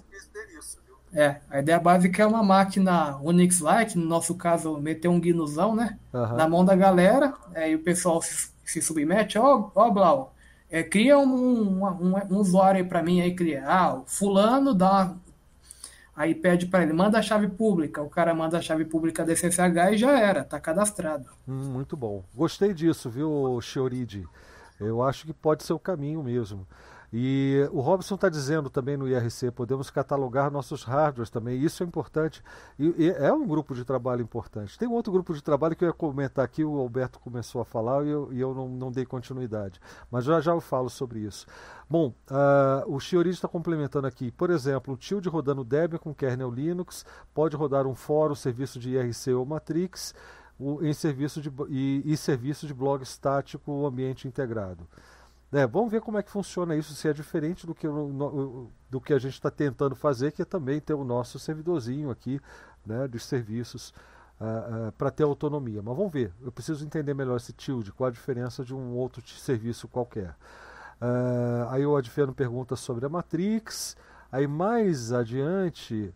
É, 1.14 1.37
a 1.49 1.61
ideia 1.61 1.78
básica 1.78 2.20
é 2.24 2.26
uma 2.26 2.43
máquina 2.43 3.16
Unix-like, 3.22 3.97
no 3.97 4.05
nosso 4.05 4.35
caso, 4.35 4.76
meter 4.78 5.07
um 5.07 5.20
GNUzão, 5.20 5.76
né? 5.76 5.97
Uhum. 6.12 6.35
Na 6.35 6.49
mão 6.49 6.64
da 6.64 6.74
galera, 6.74 7.33
é, 7.55 7.70
e 7.70 7.76
o 7.76 7.78
pessoal 7.85 8.20
se, 8.20 8.51
se 8.64 8.83
submete, 8.83 9.39
ó, 9.39 9.70
ó, 9.72 9.89
Blau, 9.89 10.35
é, 10.68 10.83
cria 10.83 11.16
um, 11.16 11.22
um, 11.22 11.87
um, 11.87 12.14
um 12.28 12.39
usuário 12.39 12.83
aí 12.83 12.85
para 12.85 13.05
mim 13.05 13.20
aí, 13.20 13.37
cria. 13.37 13.62
Ah, 13.64 14.01
fulano 14.05 14.74
dá 14.74 15.14
Aí 16.14 16.34
pede 16.34 16.66
para 16.66 16.82
ele, 16.82 16.92
manda 16.92 17.18
a 17.18 17.22
chave 17.22 17.48
pública. 17.48 18.02
O 18.02 18.10
cara 18.10 18.34
manda 18.34 18.58
a 18.58 18.62
chave 18.62 18.84
pública 18.84 19.24
da 19.24 19.32
SSH 19.34 19.92
e 19.92 19.96
já 19.96 20.18
era, 20.18 20.44
tá 20.44 20.60
cadastrado. 20.60 21.30
Hum, 21.48 21.70
muito 21.70 21.96
bom. 21.96 22.22
Gostei 22.34 22.74
disso, 22.74 23.08
viu, 23.08 23.58
Shioridi? 23.62 24.26
Eu 24.78 25.02
acho 25.02 25.26
que 25.26 25.32
pode 25.32 25.62
ser 25.64 25.72
o 25.72 25.78
caminho 25.78 26.22
mesmo. 26.22 26.66
E 27.12 27.68
o 27.72 27.80
Robson 27.80 28.14
está 28.14 28.30
dizendo 28.30 28.70
também 28.70 28.96
no 28.96 29.06
IRC, 29.06 29.50
podemos 29.50 29.90
catalogar 29.90 30.50
nossos 30.50 30.82
hardwares 30.82 31.28
também, 31.28 31.60
isso 31.60 31.82
é 31.82 31.86
importante. 31.86 32.42
E, 32.78 32.94
e, 32.96 33.10
é 33.10 33.30
um 33.30 33.46
grupo 33.46 33.74
de 33.74 33.84
trabalho 33.84 34.22
importante. 34.22 34.78
Tem 34.78 34.88
um 34.88 34.92
outro 34.92 35.12
grupo 35.12 35.34
de 35.34 35.42
trabalho 35.42 35.76
que 35.76 35.84
eu 35.84 35.88
ia 35.88 35.92
comentar 35.92 36.42
aqui, 36.42 36.64
o 36.64 36.78
Alberto 36.78 37.20
começou 37.20 37.60
a 37.60 37.66
falar 37.66 38.06
e 38.06 38.08
eu, 38.08 38.32
e 38.32 38.40
eu 38.40 38.54
não, 38.54 38.66
não, 38.66 38.90
dei 38.90 39.04
continuidade. 39.04 39.78
Mas 40.10 40.24
já 40.24 40.40
já 40.40 40.52
eu 40.52 40.60
falo 40.60 40.88
sobre 40.88 41.18
isso. 41.18 41.46
Bom, 41.88 42.14
uh, 42.30 42.94
o 42.94 42.98
Shiori 42.98 43.28
está 43.28 43.46
complementando 43.46 44.06
aqui. 44.06 44.30
Por 44.30 44.48
exemplo, 44.48 44.94
o 44.94 44.96
Tilde 44.96 45.28
rodando 45.28 45.64
Debian 45.64 45.98
com 45.98 46.14
kernel 46.14 46.50
Linux, 46.50 47.04
pode 47.34 47.54
rodar 47.56 47.86
um 47.86 47.94
fórum, 47.94 48.34
serviço 48.34 48.78
de 48.78 48.90
IRC 48.92 49.34
ou 49.34 49.44
Matrix, 49.44 50.14
o, 50.58 50.82
em 50.82 50.94
serviço 50.94 51.42
de, 51.42 51.52
e, 51.68 52.02
e 52.06 52.16
serviço 52.16 52.66
de 52.66 52.72
blog 52.72 53.02
estático 53.02 53.84
ambiente 53.84 54.26
integrado. 54.26 54.88
Né? 55.53 55.66
Vamos 55.66 55.92
ver 55.92 56.00
como 56.00 56.16
é 56.16 56.22
que 56.22 56.30
funciona 56.30 56.74
isso, 56.74 56.94
se 56.94 57.07
é 57.07 57.12
diferente 57.12 57.66
do 57.66 57.74
que, 57.74 57.86
do 57.86 59.00
que 59.00 59.12
a 59.12 59.18
gente 59.18 59.34
está 59.34 59.50
tentando 59.50 59.94
fazer, 59.94 60.32
que 60.32 60.40
é 60.40 60.46
também 60.46 60.80
ter 60.80 60.94
o 60.94 61.05
nosso 61.05 61.38
servidorzinho 61.38 62.11
aqui 62.11 62.40
né, 62.86 63.07
dos 63.07 63.26
serviços 63.26 63.92
uh, 64.40 64.88
uh, 64.88 64.92
para 64.92 65.11
ter 65.11 65.24
autonomia. 65.24 65.82
Mas 65.82 65.94
vamos 65.94 66.11
ver, 66.11 66.32
eu 66.40 66.50
preciso 66.50 66.82
entender 66.86 67.12
melhor 67.12 67.36
esse 67.36 67.53
tilde, 67.53 67.92
qual 67.92 68.09
a 68.09 68.11
diferença 68.11 68.64
de 68.64 68.74
um 68.74 68.94
outro 68.94 69.22
serviço 69.28 69.86
qualquer. 69.86 70.34
Uh, 71.00 71.68
aí 71.68 71.84
o 71.84 71.96
Adfeno 71.96 72.32
pergunta 72.32 72.74
sobre 72.74 73.05
a 73.05 73.09
Matrix. 73.11 73.94
Aí 74.30 74.46
mais 74.46 75.12
adiante 75.12 76.14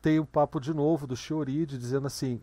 tem 0.00 0.18
o 0.18 0.22
um 0.22 0.26
papo 0.26 0.58
de 0.58 0.72
novo 0.72 1.06
do 1.06 1.14
Shioride 1.14 1.76
dizendo 1.76 2.06
assim: 2.06 2.40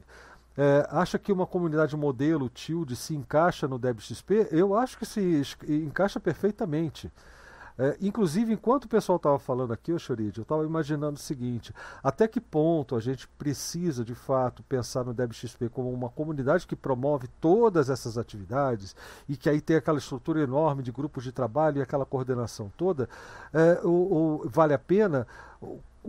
é, 0.58 0.88
acha 0.92 1.18
que 1.18 1.32
uma 1.32 1.48
comunidade 1.48 1.96
modelo 1.96 2.50
Tilde 2.50 2.96
se 2.96 3.16
encaixa 3.16 3.68
no 3.68 3.80
DebXP? 3.80 4.50
Eu 4.52 4.76
acho 4.76 4.98
que 4.98 5.06
se 5.06 5.42
encaixa 5.68 6.20
perfeitamente. 6.20 7.12
É, 7.78 7.98
inclusive, 8.00 8.54
enquanto 8.54 8.86
o 8.86 8.88
pessoal 8.88 9.16
estava 9.16 9.40
falando 9.40 9.74
aqui, 9.74 9.98
Chorid, 9.98 10.38
eu 10.38 10.44
estava 10.44 10.64
imaginando 10.64 11.16
o 11.16 11.22
seguinte: 11.22 11.74
até 12.04 12.28
que 12.28 12.40
ponto 12.40 12.96
a 12.96 13.00
gente 13.00 13.28
precisa, 13.28 14.06
de 14.06 14.14
fato, 14.14 14.62
pensar 14.64 15.04
no 15.04 15.14
DebXP 15.14 15.70
como 15.70 15.92
uma 15.92 16.10
comunidade 16.10 16.68
que 16.68 16.76
promove 16.76 17.28
todas 17.42 17.90
essas 17.90 18.18
atividades 18.18 18.96
e 19.28 19.36
que 19.36 19.50
aí 19.50 19.60
tem 19.60 19.76
aquela 19.76 19.98
estrutura 19.98 20.42
enorme 20.42 20.84
de 20.84 20.92
grupos 20.92 21.24
de 21.24 21.32
trabalho 21.32 21.80
e 21.80 21.82
aquela 21.82 22.06
coordenação 22.06 22.72
toda? 22.78 23.10
É, 23.52 23.82
vale 24.46 24.74
a 24.74 24.80
pena? 24.80 25.26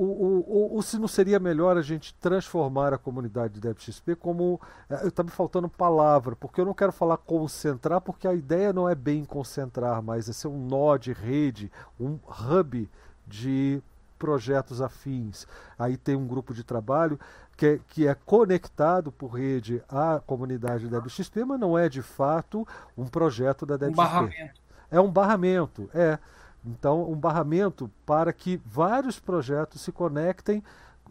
O, 0.02 0.78
o, 0.78 0.82
se 0.82 0.98
não 0.98 1.06
seria 1.06 1.38
melhor 1.38 1.76
a 1.76 1.82
gente 1.82 2.14
transformar 2.14 2.92
a 2.92 2.98
comunidade 2.98 3.54
de 3.54 3.60
DevXP 3.60 4.16
como. 4.16 4.60
Está 5.04 5.22
me 5.22 5.30
faltando 5.30 5.68
palavra, 5.68 6.34
porque 6.34 6.60
eu 6.60 6.64
não 6.64 6.74
quero 6.74 6.92
falar 6.92 7.16
concentrar, 7.16 8.00
porque 8.00 8.26
a 8.26 8.34
ideia 8.34 8.72
não 8.72 8.88
é 8.88 8.94
bem 8.94 9.24
concentrar, 9.24 10.02
mas 10.02 10.28
é 10.28 10.32
ser 10.32 10.48
um 10.48 10.66
nó 10.66 10.96
de 10.96 11.12
rede, 11.12 11.70
um 11.98 12.18
hub 12.28 12.90
de 13.26 13.82
projetos 14.18 14.80
afins. 14.80 15.46
Aí 15.78 15.96
tem 15.96 16.16
um 16.16 16.26
grupo 16.26 16.54
de 16.54 16.64
trabalho 16.64 17.18
que 17.56 17.66
é, 17.66 17.80
que 17.88 18.06
é 18.08 18.14
conectado 18.14 19.12
por 19.12 19.28
rede 19.28 19.82
à 19.88 20.20
comunidade 20.26 20.88
da 20.88 20.98
DevXP, 20.98 21.44
mas 21.44 21.60
não 21.60 21.78
é 21.78 21.88
de 21.88 22.02
fato 22.02 22.66
um 22.96 23.06
projeto 23.06 23.64
da 23.64 23.76
DevXP. 23.76 24.00
Um 24.00 24.04
barramento. 24.04 24.60
É 24.90 25.00
um 25.00 25.10
barramento, 25.10 25.90
é. 25.94 26.18
Então, 26.64 27.10
um 27.10 27.16
barramento 27.16 27.90
para 28.06 28.32
que 28.32 28.60
vários 28.64 29.20
projetos 29.20 29.80
se 29.82 29.92
conectem, 29.92 30.62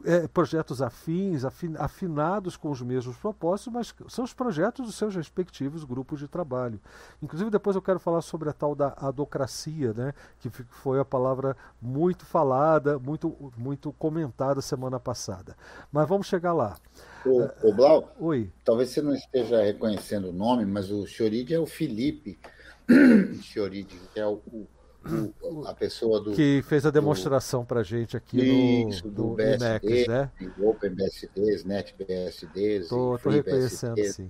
é, 0.03 0.27
projetos 0.27 0.81
afins, 0.81 1.45
afin, 1.45 1.75
afinados 1.77 2.57
com 2.57 2.71
os 2.71 2.81
mesmos 2.81 3.15
propósitos, 3.17 3.71
mas 3.71 3.95
são 4.09 4.25
os 4.25 4.33
projetos 4.33 4.87
dos 4.87 4.95
seus 4.95 5.15
respectivos 5.15 5.83
grupos 5.83 6.19
de 6.19 6.27
trabalho. 6.27 6.79
Inclusive, 7.21 7.51
depois 7.51 7.75
eu 7.75 7.81
quero 7.81 7.99
falar 7.99 8.21
sobre 8.21 8.49
a 8.49 8.53
tal 8.53 8.73
da 8.73 8.87
adocracia, 8.97 9.93
né, 9.93 10.13
que 10.39 10.49
foi 10.49 10.99
a 10.99 11.05
palavra 11.05 11.55
muito 11.81 12.25
falada, 12.25 12.97
muito, 12.97 13.53
muito 13.55 13.93
comentada 13.93 14.61
semana 14.61 14.99
passada. 14.99 15.55
Mas 15.91 16.07
vamos 16.07 16.25
chegar 16.27 16.53
lá. 16.53 16.75
O, 17.25 17.69
o 17.69 17.73
Blau, 17.73 18.11
Oi. 18.19 18.51
talvez 18.65 18.89
você 18.89 19.01
não 19.01 19.13
esteja 19.13 19.61
reconhecendo 19.61 20.29
o 20.29 20.33
nome, 20.33 20.65
mas 20.65 20.91
o 20.91 21.05
Chorid 21.05 21.53
é 21.53 21.59
o 21.59 21.67
Felipe 21.67 22.37
Chioridi, 23.41 23.97
que 24.13 24.19
é 24.19 24.25
o, 24.25 24.41
o, 24.51 24.67
o, 25.41 25.67
a 25.67 25.73
pessoa 25.73 26.21
do. 26.21 26.31
Que 26.31 26.61
fez 26.63 26.85
a 26.85 26.91
demonstração 26.91 27.65
para 27.65 27.83
gente 27.83 28.15
aqui 28.15 28.41
isso, 28.87 29.05
no, 29.07 29.13
do 29.13 29.23
no 29.23 29.35
BSD, 29.35 30.07
né? 30.07 30.31
Open 30.59 30.91
BSDs, 30.91 31.63
Net 31.65 31.95
BSDs. 31.97 32.83
Estou 32.83 33.15
reconhecendo, 33.15 33.95
BSDs, 33.95 34.15
sim. 34.15 34.29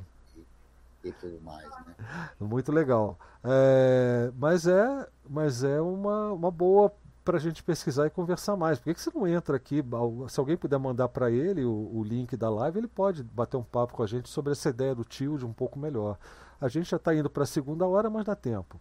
E, 1.04 1.10
e, 1.10 1.12
tudo 1.12 1.40
mais, 1.42 1.68
né? 1.70 2.30
Muito 2.40 2.72
legal. 2.72 3.18
É, 3.44 4.32
mas 4.38 4.66
é, 4.68 5.08
mas 5.30 5.64
é 5.64 5.80
uma, 5.80 6.32
uma 6.32 6.50
boa 6.52 6.92
para 7.24 7.38
a 7.38 7.40
gente 7.40 7.64
pesquisar 7.64 8.08
e 8.08 8.10
conversar 8.10 8.56
mais. 8.56 8.80
Por 8.80 8.86
que, 8.86 8.94
que 8.94 9.02
você 9.02 9.12
não 9.14 9.28
entra 9.28 9.56
aqui? 9.56 9.84
Se 10.28 10.40
alguém 10.40 10.58
puder 10.58 10.78
mandar 10.78 11.08
para 11.08 11.32
ele 11.32 11.64
o, 11.64 11.90
o, 11.94 12.04
link 12.04 12.36
da 12.36 12.50
live, 12.50 12.80
ele 12.80 12.88
pode 12.88 13.24
bater 13.24 13.58
um 13.58 13.64
papo 13.64 13.94
com 13.94 14.04
a 14.04 14.08
gente 14.08 14.30
sobre 14.30 14.52
essa 14.52 14.70
ideia 14.70 14.94
do 14.94 15.06
tio 15.06 15.38
de 15.38 15.46
um 15.46 15.54
pouco 15.54 15.80
melhor. 15.80 16.18
A 16.60 16.68
gente 16.68 16.90
já 16.90 16.98
está 16.98 17.16
indo 17.16 17.30
para 17.30 17.44
a 17.44 17.48
segunda 17.48 17.88
hora, 17.88 18.10
mas 18.10 18.26
dá 18.26 18.36
tempo. 18.36 18.80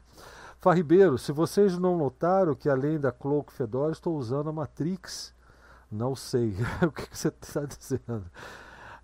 Farribeiro, 0.62 1.18
se 1.18 1.32
vocês 1.32 1.76
não 1.76 1.98
notaram 1.98 2.54
que 2.54 2.68
além 2.68 2.96
da 2.96 3.10
Cloak 3.10 3.52
Fedora, 3.52 3.90
estou 3.90 4.16
usando 4.16 4.48
a 4.48 4.52
Matrix. 4.52 5.34
Não 5.90 6.14
sei. 6.14 6.54
o 6.86 6.92
que, 6.92 7.08
que 7.08 7.18
você 7.18 7.28
está 7.28 7.64
dizendo? 7.66 8.24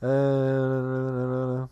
É... 0.00 1.68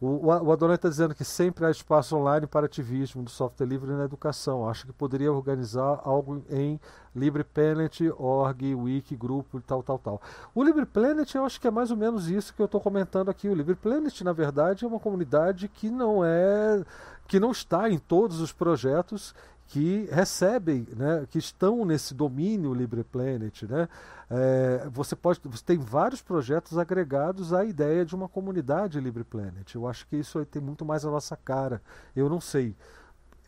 O, 0.00 0.26
o 0.26 0.52
Adonai 0.52 0.76
está 0.76 0.88
dizendo 0.88 1.12
que 1.12 1.24
sempre 1.24 1.66
há 1.66 1.70
espaço 1.70 2.16
online 2.16 2.46
para 2.46 2.66
ativismo 2.66 3.22
do 3.22 3.30
software 3.30 3.66
livre 3.66 3.90
na 3.90 4.04
educação. 4.04 4.68
Acho 4.68 4.86
que 4.86 4.92
poderia 4.92 5.32
organizar 5.32 6.00
algo 6.04 6.44
em 6.48 6.78
LibrePlanet, 7.16 8.08
org, 8.16 8.74
wiki, 8.76 9.16
grupo 9.16 9.58
e 9.58 9.62
tal, 9.62 9.82
tal, 9.82 9.98
tal. 9.98 10.22
O 10.54 10.62
LibrePlanet 10.62 11.34
eu 11.34 11.44
acho 11.44 11.60
que 11.60 11.66
é 11.66 11.70
mais 11.70 11.90
ou 11.90 11.96
menos 11.96 12.30
isso 12.30 12.54
que 12.54 12.62
eu 12.62 12.66
estou 12.66 12.80
comentando 12.80 13.28
aqui. 13.28 13.48
O 13.48 13.54
LibrePlanet, 13.54 14.22
na 14.22 14.32
verdade, 14.32 14.84
é 14.84 14.88
uma 14.88 15.00
comunidade 15.00 15.66
que 15.66 15.90
não 15.90 16.24
é 16.24 16.84
que 17.26 17.38
não 17.38 17.50
está 17.50 17.90
em 17.90 17.98
todos 17.98 18.40
os 18.40 18.52
projetos 18.52 19.34
que 19.68 20.08
recebem, 20.10 20.86
né, 20.96 21.26
que 21.30 21.38
estão 21.38 21.84
nesse 21.84 22.14
domínio 22.14 22.72
LibrePlanet. 22.72 23.66
Né? 23.66 23.86
É, 24.30 24.88
você, 24.90 25.14
pode, 25.14 25.40
você 25.44 25.62
tem 25.62 25.76
vários 25.76 26.22
projetos 26.22 26.78
agregados 26.78 27.52
à 27.52 27.64
ideia 27.66 28.04
de 28.04 28.14
uma 28.14 28.28
comunidade 28.28 28.98
LibrePlanet. 28.98 29.74
Eu 29.74 29.86
acho 29.86 30.06
que 30.06 30.16
isso 30.16 30.42
tem 30.46 30.62
muito 30.62 30.86
mais 30.86 31.04
a 31.04 31.10
nossa 31.10 31.36
cara. 31.36 31.82
Eu 32.16 32.30
não 32.30 32.40
sei. 32.40 32.74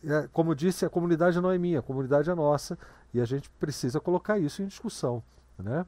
É, 0.03 0.29
como 0.31 0.51
eu 0.51 0.55
disse, 0.55 0.85
a 0.85 0.89
comunidade 0.89 1.41
não 1.41 1.51
é 1.51 1.57
minha, 1.57 1.79
a 1.79 1.83
comunidade 1.83 2.29
é 2.29 2.35
nossa 2.35 2.77
e 3.11 3.19
a 3.19 3.25
gente 3.25 3.49
precisa 3.59 3.99
colocar 3.99 4.37
isso 4.37 4.61
em 4.61 4.67
discussão. 4.67 5.23
Né? 5.57 5.85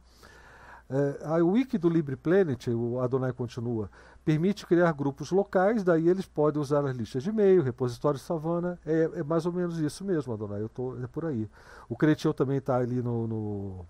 É, 0.89 1.25
a 1.25 1.35
wiki 1.37 1.77
do 1.77 1.89
LibrePlanet, 1.89 2.69
o 2.69 2.99
Adonai 2.99 3.31
continua, 3.31 3.89
permite 4.23 4.65
criar 4.65 4.91
grupos 4.91 5.31
locais, 5.31 5.83
daí 5.83 6.07
eles 6.07 6.25
podem 6.25 6.61
usar 6.61 6.85
as 6.85 6.95
listas 6.95 7.23
de 7.23 7.29
e-mail, 7.29 7.63
repositório 7.63 8.19
Savana, 8.19 8.79
é, 8.85 9.09
é, 9.15 9.23
mais 9.23 9.45
ou 9.45 9.53
menos 9.53 9.79
isso 9.79 10.03
mesmo, 10.03 10.33
Adonai, 10.33 10.61
eu 10.61 10.69
tô, 10.69 10.97
é 11.01 11.07
por 11.07 11.25
aí. 11.25 11.49
O 11.89 11.95
Cretil 11.95 12.33
também 12.33 12.57
está 12.57 12.77
ali 12.77 13.01
no, 13.01 13.27
no, 13.27 13.85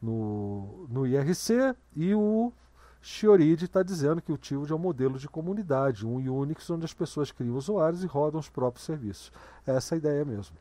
no, 0.00 0.86
no, 0.88 1.06
IRC 1.06 1.74
e 1.94 2.14
o 2.14 2.52
Chioride 3.00 3.66
está 3.66 3.82
dizendo 3.82 4.22
que 4.22 4.32
o 4.32 4.38
Tilde 4.38 4.72
é 4.72 4.74
um 4.74 4.78
modelo 4.78 5.18
de 5.18 5.28
comunidade, 5.28 6.06
um 6.06 6.16
Unix 6.16 6.68
onde 6.70 6.84
as 6.84 6.94
pessoas 6.94 7.30
criam 7.30 7.56
usuários 7.56 8.02
e 8.02 8.06
rodam 8.06 8.40
os 8.40 8.48
próprios 8.48 8.84
serviços. 8.84 9.30
Essa 9.66 9.94
é 9.94 9.96
a 9.96 9.98
ideia 9.98 10.24
mesmo. 10.24 10.56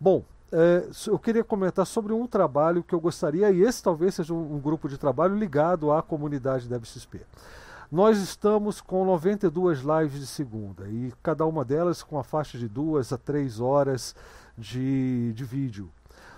Bom, 0.00 0.24
é, 0.52 0.88
eu 1.06 1.18
queria 1.18 1.42
comentar 1.42 1.86
sobre 1.86 2.12
um 2.12 2.26
trabalho 2.26 2.82
que 2.82 2.94
eu 2.94 3.00
gostaria, 3.00 3.50
e 3.50 3.62
esse 3.62 3.82
talvez 3.82 4.14
seja 4.14 4.32
um, 4.32 4.56
um 4.56 4.60
grupo 4.60 4.88
de 4.88 4.96
trabalho 4.96 5.36
ligado 5.36 5.90
à 5.92 6.02
comunidade 6.02 6.68
da. 6.68 6.80
Nós 7.90 8.18
estamos 8.18 8.80
com 8.80 9.04
92 9.04 9.80
lives 9.80 10.20
de 10.20 10.26
segunda, 10.26 10.88
e 10.88 11.12
cada 11.22 11.44
uma 11.46 11.64
delas 11.64 12.02
com 12.02 12.18
a 12.18 12.24
faixa 12.24 12.58
de 12.58 12.68
duas 12.68 13.12
a 13.12 13.18
três 13.18 13.60
horas 13.60 14.14
de, 14.56 15.32
de 15.34 15.44
vídeo. 15.44 15.90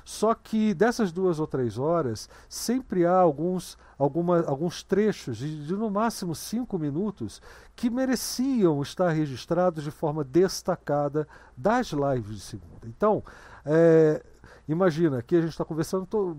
Só 0.09 0.35
que 0.35 0.73
dessas 0.73 1.13
duas 1.13 1.39
ou 1.39 1.47
três 1.47 1.77
horas, 1.77 2.31
sempre 2.49 3.05
há 3.05 3.15
alguns, 3.15 3.77
alguma, 3.99 4.41
alguns 4.47 4.83
trechos 4.83 5.37
de, 5.37 5.67
de, 5.67 5.75
no 5.75 5.91
máximo 5.91 6.35
cinco 6.35 6.79
minutos 6.79 7.43
que 7.77 7.91
mereciam 7.91 8.81
estar 8.81 9.11
registrados 9.11 9.85
de 9.85 9.91
forma 9.91 10.25
destacada 10.25 11.29
das 11.55 11.93
lives 11.93 12.37
de 12.37 12.41
segunda. 12.41 12.87
Então, 12.87 13.23
é, 13.69 14.23
imagina, 14.66 15.19
aqui 15.19 15.37
a 15.37 15.41
gente 15.43 15.51
está 15.51 15.64
conversando 15.64 16.07
tô, 16.07 16.37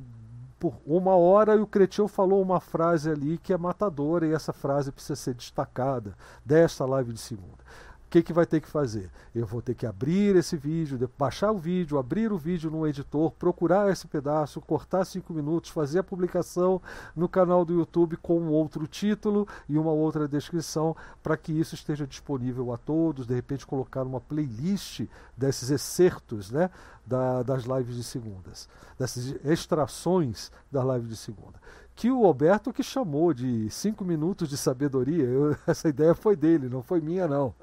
por 0.59 0.73
uma 0.85 1.15
hora 1.15 1.55
e 1.55 1.59
o 1.59 1.67
Cretil 1.67 2.07
falou 2.07 2.41
uma 2.41 2.59
frase 2.59 3.09
ali 3.09 3.37
que 3.37 3.53
é 3.53 3.57
matadora 3.57 4.27
e 4.27 4.33
essa 4.33 4.51
frase 4.51 4.91
precisa 4.91 5.15
ser 5.15 5.35
destacada 5.35 6.15
desta 6.43 6.85
live 6.85 7.13
de 7.13 7.19
segunda. 7.19 7.63
O 8.09 8.11
que, 8.11 8.23
que 8.23 8.33
vai 8.33 8.47
ter 8.47 8.59
que 8.59 8.67
fazer? 8.67 9.07
Eu 9.35 9.45
vou 9.45 9.61
ter 9.61 9.75
que 9.75 9.85
abrir 9.85 10.35
esse 10.35 10.57
vídeo, 10.57 11.07
baixar 11.15 11.51
o 11.51 11.59
vídeo, 11.59 11.99
abrir 11.99 12.31
o 12.31 12.39
vídeo 12.39 12.71
no 12.71 12.87
editor, 12.87 13.29
procurar 13.33 13.91
esse 13.91 14.07
pedaço, 14.07 14.59
cortar 14.61 15.05
cinco 15.05 15.31
minutos, 15.31 15.69
fazer 15.69 15.99
a 15.99 16.03
publicação 16.03 16.81
no 17.15 17.29
canal 17.29 17.63
do 17.63 17.71
YouTube 17.71 18.17
com 18.17 18.39
um 18.39 18.49
outro 18.49 18.87
título 18.87 19.47
e 19.69 19.77
uma 19.77 19.91
outra 19.91 20.27
descrição 20.27 20.97
para 21.21 21.37
que 21.37 21.51
isso 21.51 21.75
esteja 21.75 22.07
disponível 22.07 22.73
a 22.73 22.77
todos. 22.79 23.27
De 23.27 23.35
repente, 23.35 23.63
colocar 23.63 24.01
uma 24.01 24.19
playlist 24.19 25.01
desses 25.37 25.69
excertos 25.69 26.49
né, 26.49 26.71
da, 27.05 27.43
das 27.43 27.65
lives 27.65 27.95
de 27.95 28.03
segundas, 28.03 28.67
dessas 28.97 29.35
extrações 29.45 30.51
da 30.71 30.81
live 30.81 31.07
de 31.07 31.15
segunda 31.15 31.59
que 31.99 32.09
o 32.09 32.25
Alberto 32.25 32.71
que 32.71 32.81
chamou 32.81 33.33
de 33.33 33.69
cinco 33.69 34.05
minutos 34.05 34.47
de 34.47 34.55
sabedoria. 34.55 35.25
Eu, 35.25 35.57
essa 35.67 35.89
ideia 35.89 36.15
foi 36.15 36.33
dele, 36.33 36.69
não 36.69 36.81
foi 36.81 37.01
minha 37.01 37.27
não. 37.27 37.53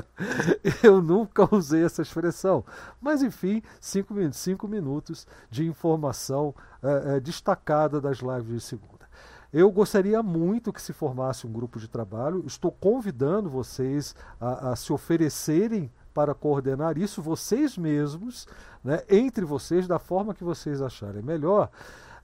eu 0.82 1.02
nunca 1.02 1.46
usei 1.54 1.84
essa 1.84 2.00
expressão. 2.00 2.64
Mas 2.98 3.22
enfim, 3.22 3.62
cinco, 3.78 4.14
cinco 4.32 4.66
minutos 4.66 5.26
de 5.50 5.66
informação 5.66 6.54
é, 6.82 7.16
é, 7.16 7.20
destacada 7.20 8.00
das 8.00 8.20
lives 8.20 8.46
de 8.46 8.60
segunda. 8.62 9.06
Eu 9.52 9.70
gostaria 9.70 10.22
muito 10.22 10.72
que 10.72 10.80
se 10.80 10.94
formasse 10.94 11.46
um 11.46 11.52
grupo 11.52 11.78
de 11.78 11.86
trabalho. 11.86 12.44
Estou 12.46 12.72
convidando 12.72 13.50
vocês 13.50 14.14
a, 14.40 14.70
a 14.70 14.76
se 14.76 14.90
oferecerem 14.90 15.92
para 16.14 16.34
coordenar 16.34 16.96
isso 16.96 17.20
vocês 17.20 17.76
mesmos, 17.76 18.48
né, 18.82 19.02
entre 19.10 19.44
vocês, 19.44 19.86
da 19.86 19.98
forma 19.98 20.32
que 20.32 20.42
vocês 20.42 20.80
acharem 20.80 21.20
melhor, 21.20 21.68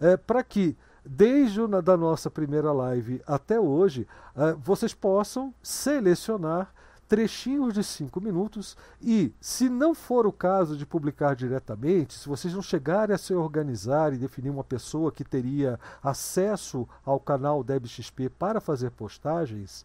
é, 0.00 0.16
para 0.16 0.42
que 0.42 0.78
desde 1.04 1.60
a 1.60 1.80
da 1.80 1.96
nossa 1.96 2.30
primeira 2.30 2.72
live 2.72 3.20
até 3.26 3.58
hoje, 3.58 4.06
uh, 4.36 4.56
vocês 4.58 4.94
possam 4.94 5.54
selecionar 5.62 6.72
trechinhos 7.12 7.74
de 7.74 7.84
cinco 7.84 8.22
minutos 8.22 8.74
e, 8.98 9.34
se 9.38 9.68
não 9.68 9.94
for 9.94 10.26
o 10.26 10.32
caso 10.32 10.78
de 10.78 10.86
publicar 10.86 11.36
diretamente, 11.36 12.14
se 12.14 12.26
vocês 12.26 12.54
não 12.54 12.62
chegarem 12.62 13.14
a 13.14 13.18
se 13.18 13.34
organizar 13.34 14.14
e 14.14 14.16
definir 14.16 14.48
uma 14.48 14.64
pessoa 14.64 15.12
que 15.12 15.22
teria 15.22 15.78
acesso 16.02 16.88
ao 17.04 17.20
canal 17.20 17.62
DebXP 17.62 18.30
para 18.30 18.62
fazer 18.62 18.92
postagens, 18.92 19.84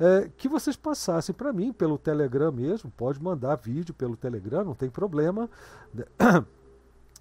é, 0.00 0.30
que 0.34 0.48
vocês 0.48 0.74
passassem 0.74 1.34
para 1.34 1.52
mim 1.52 1.74
pelo 1.74 1.98
Telegram 1.98 2.50
mesmo, 2.50 2.90
pode 2.90 3.22
mandar 3.22 3.56
vídeo 3.56 3.92
pelo 3.92 4.16
Telegram, 4.16 4.64
não 4.64 4.74
tem 4.74 4.88
problema. 4.88 5.50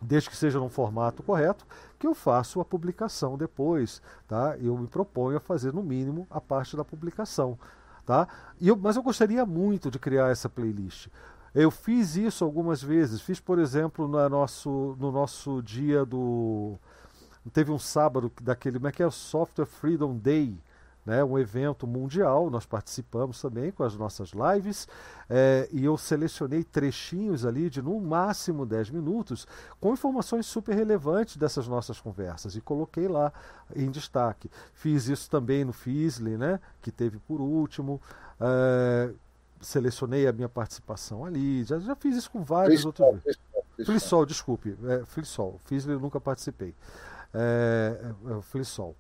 desde 0.01 0.29
que 0.29 0.35
seja 0.35 0.59
num 0.59 0.69
formato 0.69 1.21
correto, 1.21 1.65
que 1.99 2.07
eu 2.07 2.15
faço 2.15 2.59
a 2.59 2.65
publicação 2.65 3.37
depois, 3.37 4.01
tá? 4.27 4.57
Eu 4.57 4.77
me 4.77 4.87
proponho 4.87 5.37
a 5.37 5.39
fazer 5.39 5.73
no 5.73 5.83
mínimo 5.83 6.25
a 6.29 6.41
parte 6.41 6.75
da 6.75 6.83
publicação, 6.83 7.57
tá? 8.05 8.27
E 8.59 8.67
eu, 8.67 8.75
mas 8.75 8.95
eu 8.95 9.03
gostaria 9.03 9.45
muito 9.45 9.91
de 9.91 9.99
criar 9.99 10.31
essa 10.31 10.49
playlist. 10.49 11.07
Eu 11.53 11.69
fiz 11.69 12.15
isso 12.15 12.43
algumas 12.45 12.81
vezes. 12.81 13.21
Fiz, 13.21 13.39
por 13.39 13.59
exemplo, 13.59 14.07
no 14.07 14.29
nosso, 14.29 14.95
no 14.99 15.11
nosso 15.11 15.61
dia 15.61 16.05
do. 16.05 16.77
Teve 17.51 17.71
um 17.71 17.79
sábado 17.79 18.31
daquele. 18.41 18.77
Como 18.77 18.87
é 18.87 18.91
que 18.91 19.03
é? 19.03 19.07
O 19.07 19.11
Software 19.11 19.65
Freedom 19.65 20.15
Day 20.15 20.57
né, 21.05 21.23
um 21.23 21.37
evento 21.37 21.87
mundial, 21.87 22.49
nós 22.49 22.65
participamos 22.65 23.41
também 23.41 23.71
com 23.71 23.83
as 23.83 23.95
nossas 23.95 24.31
lives, 24.31 24.87
é, 25.29 25.67
e 25.71 25.83
eu 25.83 25.97
selecionei 25.97 26.63
trechinhos 26.63 27.45
ali 27.45 27.69
de 27.69 27.81
no 27.81 27.99
máximo 27.99 28.65
10 28.65 28.91
minutos 28.91 29.47
com 29.79 29.93
informações 29.93 30.45
super 30.45 30.75
relevantes 30.75 31.37
dessas 31.37 31.67
nossas 31.67 31.99
conversas 31.99 32.55
e 32.55 32.61
coloquei 32.61 33.07
lá 33.07 33.33
em 33.75 33.89
destaque. 33.89 34.49
Fiz 34.73 35.07
isso 35.07 35.29
também 35.29 35.65
no 35.65 35.73
Fisley, 35.73 36.37
né, 36.37 36.59
que 36.81 36.91
teve 36.91 37.17
por 37.19 37.41
último. 37.41 37.99
É, 38.39 39.11
selecionei 39.59 40.27
a 40.27 40.33
minha 40.33 40.49
participação 40.49 41.23
ali, 41.23 41.63
já, 41.63 41.79
já 41.79 41.95
fiz 41.95 42.17
isso 42.17 42.31
com 42.31 42.43
vários 42.43 42.83
outros. 42.83 43.23
Flissol, 43.85 44.25
desculpe, 44.25 44.77
é, 44.85 45.05
Flissol, 45.05 45.59
Fisley 45.65 45.95
eu 45.95 45.99
nunca 45.99 46.19
participei. 46.19 46.75
É, 47.33 48.13
é, 48.27 48.41
Flissol. 48.41 48.95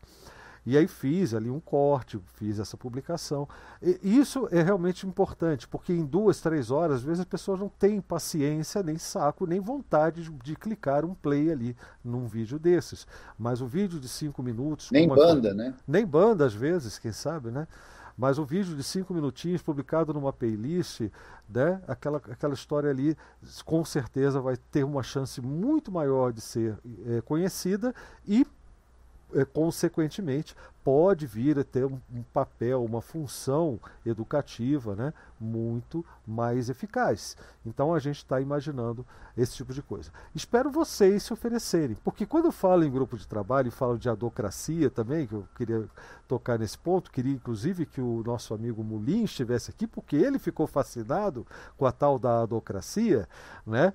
E 0.65 0.77
aí 0.77 0.87
fiz 0.87 1.33
ali 1.33 1.49
um 1.49 1.59
corte, 1.59 2.19
fiz 2.35 2.59
essa 2.59 2.77
publicação. 2.77 3.47
E 3.81 4.17
isso 4.17 4.47
é 4.51 4.61
realmente 4.61 5.07
importante, 5.07 5.67
porque 5.67 5.91
em 5.91 6.05
duas, 6.05 6.39
três 6.39 6.69
horas, 6.69 6.97
às 6.97 7.03
vezes 7.03 7.21
as 7.21 7.25
pessoas 7.25 7.59
não 7.59 7.69
têm 7.69 7.99
paciência, 7.99 8.83
nem 8.83 8.97
saco, 8.97 9.47
nem 9.47 9.59
vontade 9.59 10.23
de, 10.23 10.31
de 10.31 10.55
clicar 10.55 11.03
um 11.03 11.15
play 11.15 11.51
ali 11.51 11.75
num 12.03 12.27
vídeo 12.27 12.59
desses. 12.59 13.07
Mas 13.39 13.59
o 13.59 13.65
vídeo 13.65 13.99
de 13.99 14.07
cinco 14.07 14.43
minutos. 14.43 14.91
Nem 14.91 15.07
banda, 15.07 15.53
né? 15.53 15.73
Nem 15.87 16.05
banda, 16.05 16.45
às 16.45 16.53
vezes, 16.53 16.99
quem 16.99 17.11
sabe, 17.11 17.49
né? 17.49 17.67
Mas 18.15 18.37
um 18.37 18.45
vídeo 18.45 18.75
de 18.75 18.83
cinco 18.83 19.15
minutinhos 19.15 19.63
publicado 19.63 20.13
numa 20.13 20.31
playlist, 20.31 21.09
né, 21.49 21.81
aquela, 21.87 22.17
aquela 22.17 22.53
história 22.53 22.89
ali, 22.89 23.17
com 23.65 23.83
certeza 23.83 24.39
vai 24.39 24.57
ter 24.57 24.83
uma 24.83 25.01
chance 25.01 25.41
muito 25.41 25.91
maior 25.91 26.31
de 26.31 26.41
ser 26.41 26.77
é, 27.07 27.21
conhecida 27.21 27.95
e 28.27 28.45
consequentemente, 29.53 30.55
pode 30.83 31.27
vir 31.27 31.59
a 31.59 31.63
ter 31.63 31.85
um, 31.85 31.99
um, 32.13 32.23
papel, 32.33 32.83
uma 32.83 33.01
função 33.01 33.79
educativa 34.05 34.95
né, 34.95 35.13
muito 35.39 36.03
mais 36.25 36.69
eficaz. 36.69 37.37
Então 37.65 37.93
a 37.93 37.99
gente 37.99 38.17
está 38.17 38.41
imaginando 38.41 39.05
esse 39.37 39.55
tipo 39.55 39.73
de 39.73 39.81
coisa. 39.81 40.11
Espero 40.33 40.71
vocês 40.71 41.23
se 41.23 41.33
oferecerem, 41.33 41.95
porque 42.03 42.25
quando 42.25 42.45
eu 42.45 42.51
falo 42.51 42.83
em 42.83 42.91
grupo 42.91 43.17
de 43.17 43.27
trabalho 43.27 43.67
e 43.67 43.71
falo 43.71 43.97
de 43.97 44.09
adocracia 44.09 44.89
também, 44.89 45.27
que 45.27 45.33
eu 45.33 45.47
queria 45.55 45.87
tocar 46.27 46.57
nesse 46.57 46.77
ponto, 46.77 47.11
queria 47.11 47.33
inclusive 47.33 47.85
que 47.85 48.01
o 48.01 48.23
nosso 48.25 48.53
amigo 48.53 48.83
Mulim 48.83 49.23
estivesse 49.23 49.69
aqui, 49.71 49.85
porque 49.85 50.15
ele 50.15 50.39
ficou 50.39 50.65
fascinado 50.65 51.45
com 51.77 51.85
a 51.85 51.91
tal 51.91 52.17
da 52.17 52.41
adocracia, 52.41 53.27
né? 53.65 53.93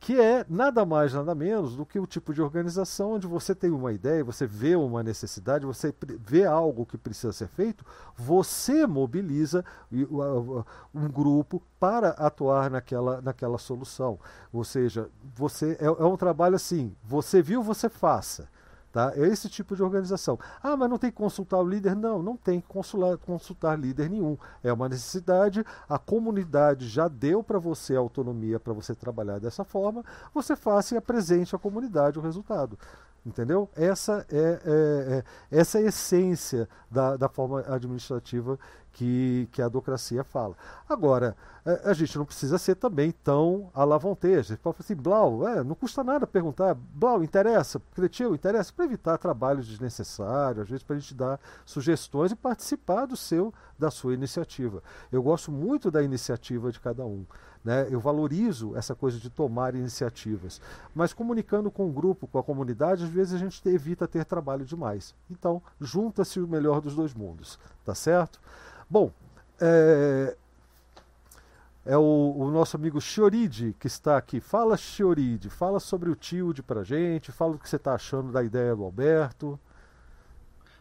Que 0.00 0.20
é 0.20 0.44
nada 0.48 0.84
mais, 0.84 1.12
nada 1.12 1.34
menos 1.34 1.74
do 1.74 1.84
que 1.84 1.98
o 1.98 2.06
tipo 2.06 2.32
de 2.32 2.40
organização 2.40 3.12
onde 3.12 3.26
você 3.26 3.54
tem 3.54 3.70
uma 3.70 3.92
ideia, 3.92 4.22
você 4.22 4.46
vê 4.46 4.76
uma 4.76 5.02
necessidade, 5.02 5.66
você 5.66 5.92
vê 6.20 6.44
algo 6.44 6.86
que 6.86 6.96
precisa 6.96 7.32
ser 7.32 7.48
feito, 7.48 7.84
você 8.16 8.86
mobiliza 8.86 9.64
um 9.92 11.08
grupo 11.08 11.62
para 11.80 12.10
atuar 12.10 12.70
naquela, 12.70 13.20
naquela 13.20 13.58
solução. 13.58 14.18
Ou 14.52 14.64
seja, 14.64 15.08
você 15.34 15.76
é, 15.80 15.86
é 15.86 16.04
um 16.04 16.16
trabalho 16.16 16.54
assim, 16.54 16.94
você 17.02 17.42
viu, 17.42 17.62
você 17.62 17.88
faça. 17.88 18.48
Tá? 18.92 19.12
É 19.14 19.26
esse 19.26 19.48
tipo 19.48 19.76
de 19.76 19.82
organização. 19.82 20.38
Ah, 20.62 20.76
mas 20.76 20.88
não 20.88 20.96
tem 20.96 21.10
que 21.10 21.16
consultar 21.16 21.58
o 21.58 21.68
líder? 21.68 21.94
Não, 21.94 22.22
não 22.22 22.36
tem 22.36 22.60
que 22.60 22.66
consular, 22.66 23.18
consultar 23.18 23.78
líder 23.78 24.08
nenhum. 24.08 24.36
É 24.62 24.72
uma 24.72 24.88
necessidade, 24.88 25.64
a 25.88 25.98
comunidade 25.98 26.88
já 26.88 27.06
deu 27.06 27.42
para 27.42 27.58
você 27.58 27.94
autonomia 27.94 28.58
para 28.58 28.72
você 28.72 28.94
trabalhar 28.94 29.38
dessa 29.38 29.62
forma, 29.62 30.02
você 30.32 30.56
faça 30.56 30.94
e 30.94 30.98
apresente 30.98 31.54
à 31.54 31.58
comunidade 31.58 32.18
o 32.18 32.22
resultado. 32.22 32.78
Entendeu? 33.26 33.68
Essa 33.76 34.24
é, 34.30 34.38
é, 34.38 35.24
é, 35.50 35.58
essa 35.58 35.78
é 35.78 35.84
a 35.84 35.88
essência 35.88 36.68
da, 36.90 37.16
da 37.16 37.28
forma 37.28 37.60
administrativa 37.68 38.58
que, 38.92 39.48
que 39.52 39.62
a 39.62 39.66
adocracia 39.66 40.24
fala. 40.24 40.56
Agora, 40.88 41.36
a, 41.64 41.90
a 41.90 41.92
gente 41.92 42.16
não 42.18 42.24
precisa 42.24 42.58
ser 42.58 42.74
também 42.74 43.12
tão. 43.12 43.70
Você 43.72 44.56
pode 44.56 44.76
falar 44.76 44.76
assim, 44.80 44.96
Blau, 44.96 45.46
é, 45.46 45.62
não 45.62 45.74
custa 45.74 46.02
nada 46.02 46.26
perguntar, 46.26 46.74
Blau, 46.74 47.22
interessa? 47.22 47.80
Cretil, 47.94 48.34
interessa? 48.34 48.72
Para 48.72 48.86
evitar 48.86 49.18
trabalhos 49.18 49.68
desnecessários, 49.68 50.62
às 50.62 50.68
vezes 50.68 50.82
para 50.82 50.96
a 50.96 50.98
gente 50.98 51.14
dar 51.14 51.40
sugestões 51.64 52.32
e 52.32 52.36
participar 52.36 53.06
do 53.06 53.16
seu, 53.16 53.54
da 53.78 53.90
sua 53.90 54.14
iniciativa. 54.14 54.82
Eu 55.12 55.22
gosto 55.22 55.52
muito 55.52 55.90
da 55.90 56.02
iniciativa 56.02 56.72
de 56.72 56.80
cada 56.80 57.04
um. 57.04 57.24
Né? 57.68 57.86
Eu 57.90 58.00
valorizo 58.00 58.74
essa 58.74 58.94
coisa 58.94 59.18
de 59.18 59.28
tomar 59.28 59.74
iniciativas. 59.74 60.58
Mas 60.94 61.12
comunicando 61.12 61.70
com 61.70 61.86
o 61.86 61.92
grupo, 61.92 62.26
com 62.26 62.38
a 62.38 62.42
comunidade, 62.42 63.04
às 63.04 63.10
vezes 63.10 63.34
a 63.34 63.36
gente 63.36 63.60
evita 63.68 64.08
ter 64.08 64.24
trabalho 64.24 64.64
demais. 64.64 65.14
Então, 65.30 65.62
junta-se 65.78 66.40
o 66.40 66.48
melhor 66.48 66.80
dos 66.80 66.94
dois 66.94 67.12
mundos. 67.12 67.58
Tá 67.84 67.94
certo? 67.94 68.40
Bom, 68.88 69.12
é, 69.60 70.34
é 71.84 71.98
o, 71.98 72.36
o, 72.38 72.50
nosso 72.50 72.74
amigo 72.74 73.02
Chioride 73.02 73.76
que 73.78 73.86
está 73.86 74.16
aqui. 74.16 74.40
Fala, 74.40 74.74
Chioride, 74.74 75.50
fala 75.50 75.78
sobre 75.78 76.08
o 76.08 76.16
Tilde 76.16 76.62
pra 76.62 76.82
gente, 76.82 77.30
fala 77.30 77.54
o 77.54 77.58
que 77.58 77.68
você 77.68 77.76
está 77.76 77.92
achando 77.92 78.32
da 78.32 78.42
ideia 78.42 78.74
do 78.74 78.82
Alberto. 78.82 79.60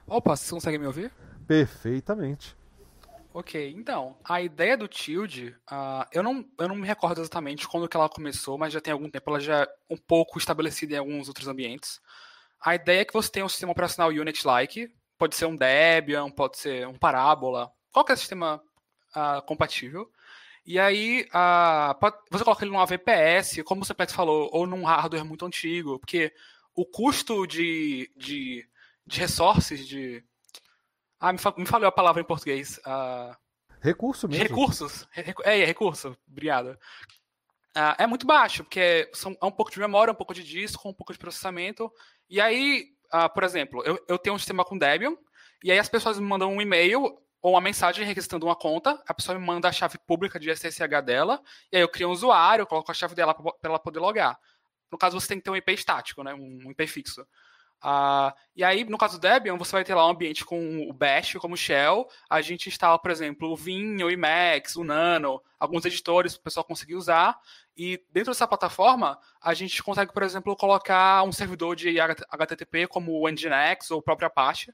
Opa, 0.08 0.38
você 0.38 0.50
consegue 0.52 0.78
me 0.78 0.88
ouvir? 0.88 1.12
Perfeitamente. 1.46 2.57
Ok, 3.40 3.72
então, 3.78 4.18
a 4.24 4.42
ideia 4.42 4.76
do 4.76 4.88
Tilde, 4.88 5.56
uh, 5.72 6.04
eu, 6.12 6.24
não, 6.24 6.44
eu 6.58 6.68
não 6.68 6.76
me 6.76 6.88
recordo 6.88 7.22
exatamente 7.22 7.68
quando 7.68 7.88
que 7.88 7.96
ela 7.96 8.10
começou, 8.10 8.58
mas 8.58 8.74
já 8.74 8.82
tem 8.82 8.92
algum 8.92 9.08
tempo, 9.12 9.30
ela 9.30 9.40
já 9.40 9.62
é 9.62 9.68
um 9.88 9.96
pouco 9.96 10.40
estabelecida 10.40 10.96
em 10.96 10.98
alguns 10.98 11.28
outros 11.28 11.48
ambientes. 11.48 12.02
A 12.60 12.74
ideia 12.74 13.02
é 13.02 13.06
que 13.06 13.14
você 13.14 13.30
tenha 13.30 13.46
um 13.46 13.50
sistema 13.50 13.74
operacional 13.74 14.10
Unity-like, 14.10 14.92
pode 15.20 15.36
ser 15.36 15.46
um 15.46 15.56
Debian, 15.56 16.32
pode 16.32 16.58
ser 16.58 16.88
um 16.88 16.98
Parábola, 16.98 17.72
qualquer 17.92 18.18
sistema 18.18 18.60
uh, 19.16 19.40
compatível. 19.46 20.12
E 20.66 20.80
aí, 20.80 21.28
uh, 21.30 22.12
você 22.32 22.44
coloca 22.44 22.64
ele 22.66 22.72
numa 22.72 22.88
VPS, 22.88 23.62
como 23.62 23.84
o 23.84 23.86
Simplex 23.86 24.14
falou, 24.14 24.50
ou 24.52 24.66
num 24.66 24.84
hardware 24.84 25.24
muito 25.24 25.46
antigo, 25.46 26.00
porque 26.00 26.34
o 26.74 26.84
custo 26.84 27.46
de, 27.46 28.12
de, 28.18 28.68
de 29.06 29.20
resources, 29.20 29.88
de. 29.88 30.24
Ah, 31.20 31.34
me, 31.34 31.40
me 31.58 31.66
falou 31.66 31.88
a 31.88 31.92
palavra 31.92 32.22
em 32.22 32.26
português. 32.26 32.80
Uh, 32.80 33.36
recurso 33.82 34.28
mesmo. 34.28 34.44
Recursos. 34.44 35.08
É, 35.44 35.62
é 35.62 35.66
recurso. 35.66 36.18
Obrigado. 36.30 36.78
Uh, 37.76 37.94
é 37.98 38.08
muito 38.08 38.26
baixo, 38.26 38.64
porque 38.64 39.10
são, 39.14 39.38
é 39.42 39.46
um 39.46 39.52
pouco 39.52 39.72
de 39.72 39.80
memória, 39.80 40.12
um 40.12 40.16
pouco 40.16 40.34
de 40.34 40.44
disco, 40.44 40.90
um 40.90 40.94
pouco 40.94 41.14
de 41.14 41.20
processamento. 41.20 41.92
E 42.30 42.42
aí, 42.42 42.88
uh, 43.14 43.32
por 43.34 43.44
exemplo, 43.44 43.84
eu, 43.86 44.04
eu 44.08 44.18
tenho 44.18 44.36
um 44.36 44.40
sistema 44.40 44.66
com 44.66 44.78
Debian, 44.78 45.16
e 45.64 45.72
aí 45.72 45.80
as 45.80 45.90
pessoas 45.90 46.20
me 46.20 46.26
mandam 46.26 46.52
um 46.52 46.62
e-mail 46.62 47.20
ou 47.40 47.54
uma 47.54 47.62
mensagem 47.62 48.04
registrando 48.04 48.48
uma 48.48 48.56
conta, 48.56 49.02
a 49.08 49.14
pessoa 49.14 49.38
me 49.38 49.46
manda 49.46 49.70
a 49.70 49.72
chave 49.72 49.98
pública 50.08 50.40
de 50.40 50.50
SSH 50.50 51.02
dela, 51.06 51.42
e 51.72 51.78
aí 51.78 51.84
eu 51.84 51.90
crio 51.90 52.10
um 52.10 52.12
usuário, 52.12 52.66
coloco 52.66 52.92
a 52.92 52.96
chave 52.96 53.14
dela 53.14 53.34
para 53.34 53.70
ela 53.70 53.80
poder 53.80 54.00
logar. 54.00 54.40
No 54.92 54.98
caso, 54.98 55.20
você 55.20 55.28
tem 55.28 55.38
que 55.38 55.44
ter 55.44 55.52
um 55.52 55.56
IP 55.56 55.72
estático, 55.74 56.24
né? 56.24 56.34
um 56.34 56.72
IP 56.72 56.88
fixo. 56.88 57.26
Uh, 57.84 58.34
e 58.56 58.64
aí, 58.64 58.84
no 58.84 58.98
caso 58.98 59.20
do 59.20 59.22
Debian, 59.22 59.58
você 59.58 59.72
vai 59.72 59.84
ter 59.84 59.94
lá 59.94 60.06
um 60.08 60.12
ambiente 60.12 60.44
com 60.44 60.90
o 60.90 60.94
Bash 60.94 61.34
como 61.36 61.56
shell. 61.56 62.08
A 62.30 62.42
gente 62.42 62.70
instala, 62.70 62.98
por 62.98 63.12
exemplo, 63.12 63.52
o 63.52 63.56
Vim, 63.56 64.02
o 64.02 64.10
Emacs, 64.10 64.76
o 64.76 64.84
Nano, 64.84 65.42
alguns 65.60 65.86
editores 65.86 66.34
para 66.34 66.42
o 66.42 66.44
pessoal 66.44 66.64
conseguir 66.64 66.96
usar. 66.96 67.40
E 67.76 68.04
dentro 68.12 68.32
dessa 68.32 68.48
plataforma, 68.48 69.20
a 69.42 69.54
gente 69.54 69.82
consegue, 69.84 70.12
por 70.12 70.24
exemplo, 70.24 70.56
colocar 70.56 71.24
um 71.24 71.32
servidor 71.32 71.76
de 71.76 72.00
HTTP 72.00 72.88
como 72.88 73.22
o 73.22 73.30
Nginx 73.30 73.92
ou 73.92 74.00
o 74.00 74.02
próprio 74.02 74.28
Apache 74.28 74.72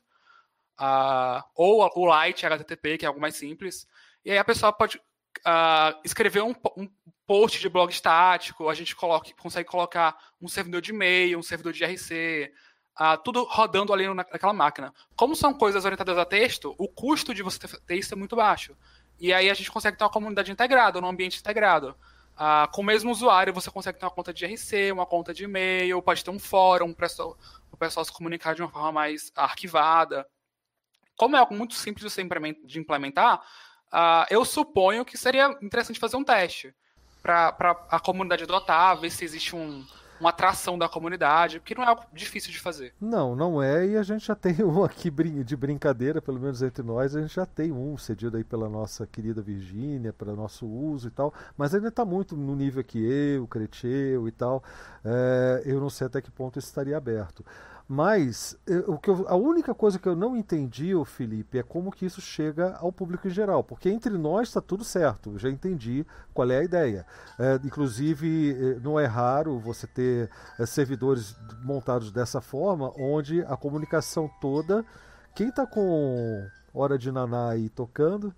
uh, 0.80 1.44
ou 1.56 1.90
o 1.96 2.06
Light 2.06 2.46
HTTP, 2.46 2.98
que 2.98 3.06
é 3.06 3.08
algo 3.08 3.20
mais 3.20 3.36
simples. 3.36 3.88
E 4.24 4.32
aí 4.32 4.38
a 4.38 4.44
pessoa 4.44 4.72
pode 4.72 4.98
uh, 4.98 6.00
escrever 6.04 6.42
um, 6.42 6.54
um, 6.78 6.90
post 7.26 7.60
de 7.60 7.70
blog 7.70 7.90
estático, 7.90 8.70
a 8.70 8.74
gente 8.74 8.96
coloca, 8.96 9.34
consegue 9.36 9.68
colocar 9.68 10.18
um 10.42 10.48
servidor 10.48 10.82
de 10.82 10.92
e-mail, 10.92 11.40
um 11.40 11.44
servidor 11.44 11.74
de 11.74 11.86
RC, 11.86 12.52
uh, 12.52 12.56
ah, 12.96 13.18
tudo 13.18 13.44
rodando 13.44 13.94
ali 13.94 14.12
naquela 14.14 14.54
máquina. 14.54 14.94
Como 15.16 15.36
são 15.36 15.54
coisas 15.54 15.86
orientadas 15.86 16.18
a 16.18 16.26
texto, 16.26 16.76
o 16.78 16.88
custo 16.88 17.34
de 17.34 17.44
você 17.44 17.60
ter 17.60 17.96
isso 17.96 18.14
é 18.14 18.18
muito 18.18 18.36
baixo. 18.36 18.76
E 19.20 19.34
aí 19.34 19.50
a 19.50 19.54
gente 19.54 19.72
consegue 19.72 19.98
ter 19.98 20.04
uma 20.04 20.10
comunidade 20.10 20.52
integrada, 20.52 21.00
um 21.00 21.08
ambiente 21.08 21.40
integrado. 21.40 21.96
Uh, 22.34 22.70
com 22.72 22.82
o 22.82 22.86
mesmo 22.86 23.12
usuário, 23.12 23.54
você 23.54 23.70
consegue 23.70 24.00
ter 24.00 24.06
uma 24.06 24.12
conta 24.12 24.34
de 24.34 24.46
RC, 24.46 24.92
uma 24.92 25.06
conta 25.06 25.34
de 25.34 25.44
e-mail, 25.44 26.02
pode 26.02 26.24
ter 26.24 26.32
um 26.32 26.40
fórum 26.40 26.94
para 26.94 27.08
o 27.72 27.78
pessoal 27.78 28.04
se 28.04 28.12
comunicar 28.12 28.56
de 28.56 28.62
uma 28.62 28.70
forma 28.70 28.92
mais 28.92 29.32
arquivada 29.36 30.28
como 31.16 31.36
é 31.36 31.40
algo 31.40 31.56
muito 31.56 31.76
simples 31.76 32.16
de 32.66 32.80
implementar, 32.80 33.40
uh, 33.92 34.26
eu 34.30 34.44
suponho 34.44 35.06
que 35.06 35.18
seria 35.18 35.58
interessante 35.62 36.00
fazer 36.00 36.16
um 36.16 36.24
teste 36.24 36.74
para 37.22 37.56
a 37.90 38.00
comunidade 38.00 38.44
adotar, 38.44 38.98
ver 38.98 39.10
se 39.10 39.24
existe 39.24 39.56
um, 39.56 39.86
uma 40.24 40.30
atração 40.30 40.78
da 40.78 40.88
comunidade, 40.88 41.60
porque 41.60 41.76
não 41.76 41.84
é 41.84 41.88
algo 41.88 42.04
difícil 42.14 42.52
de 42.52 42.60
fazer. 42.60 42.94
Não, 43.00 43.36
não 43.36 43.62
é, 43.62 43.86
e 43.86 43.98
a 43.98 44.04
gente 44.04 44.26
já 44.26 44.36
tem 44.36 44.56
um 44.64 44.84
aqui 44.84 45.12
de 45.44 45.56
brincadeira, 45.56 46.22
pelo 46.22 46.40
menos 46.40 46.62
entre 46.62 46.84
nós, 46.84 47.16
a 47.16 47.22
gente 47.22 47.36
já 47.36 47.46
tem 47.46 47.72
um 47.72 47.98
cedido 47.98 48.38
aí 48.38 48.44
pela 48.44 48.70
nossa 48.70 49.06
querida 49.06 49.42
Virgínia, 49.42 50.14
para 50.14 50.34
nosso 50.34 50.66
uso 50.66 51.08
e 51.10 51.12
tal, 51.12 51.34
mas 51.58 51.76
ainda 51.76 51.90
está 51.90 52.06
muito 52.06 52.36
no 52.36 52.56
nível 52.56 52.84
que 52.84 53.00
eu, 53.00 53.46
Creteu 53.48 54.28
e 54.28 54.32
tal, 54.32 54.64
é, 55.04 55.64
eu 55.66 55.80
não 55.80 55.90
sei 55.90 56.08
até 56.08 56.22
que 56.22 56.32
ponto 56.32 56.58
isso 56.58 56.68
estaria 56.68 56.98
aberto. 56.98 57.44
Mas 57.88 58.58
o 58.88 58.98
que 58.98 59.10
eu, 59.10 59.26
a 59.28 59.36
única 59.36 59.74
coisa 59.74 60.00
que 60.00 60.08
eu 60.08 60.16
não 60.16 60.38
entendi, 60.38 60.96
o 60.96 61.04
Felipe, 61.04 61.58
é 61.58 61.64
como 61.64 61.92
que 61.92 62.06
isso 62.06 62.22
chega 62.22 62.76
ao 62.78 62.92
público 62.92 63.28
em 63.28 63.32
geral. 63.32 63.64
Porque 63.64 63.90
entre 63.90 64.18
nós 64.18 64.48
está 64.48 64.62
tudo 64.62 64.84
certo, 64.84 65.38
já 65.38 65.50
entendi 65.50 66.06
qual 66.34 66.50
é 66.50 66.60
a 66.60 66.64
ideia. 66.64 67.06
É, 67.38 67.60
inclusive, 67.64 68.52
é, 68.52 68.80
não 68.80 69.00
é 69.00 69.06
raro 69.06 69.60
você 69.60 69.86
ter 69.86 70.30
é, 70.58 70.66
servidores 70.66 71.36
montados 71.64 72.12
dessa 72.12 72.40
forma, 72.40 72.92
onde 72.98 73.42
a 73.42 73.58
comunicação 73.58 74.30
toda. 74.40 74.86
Quem 75.36 75.50
está 75.50 75.66
com 75.66 76.48
Hora 76.74 76.98
de 76.98 77.12
Naná 77.12 77.50
aí 77.50 77.70
tocando? 77.70 78.34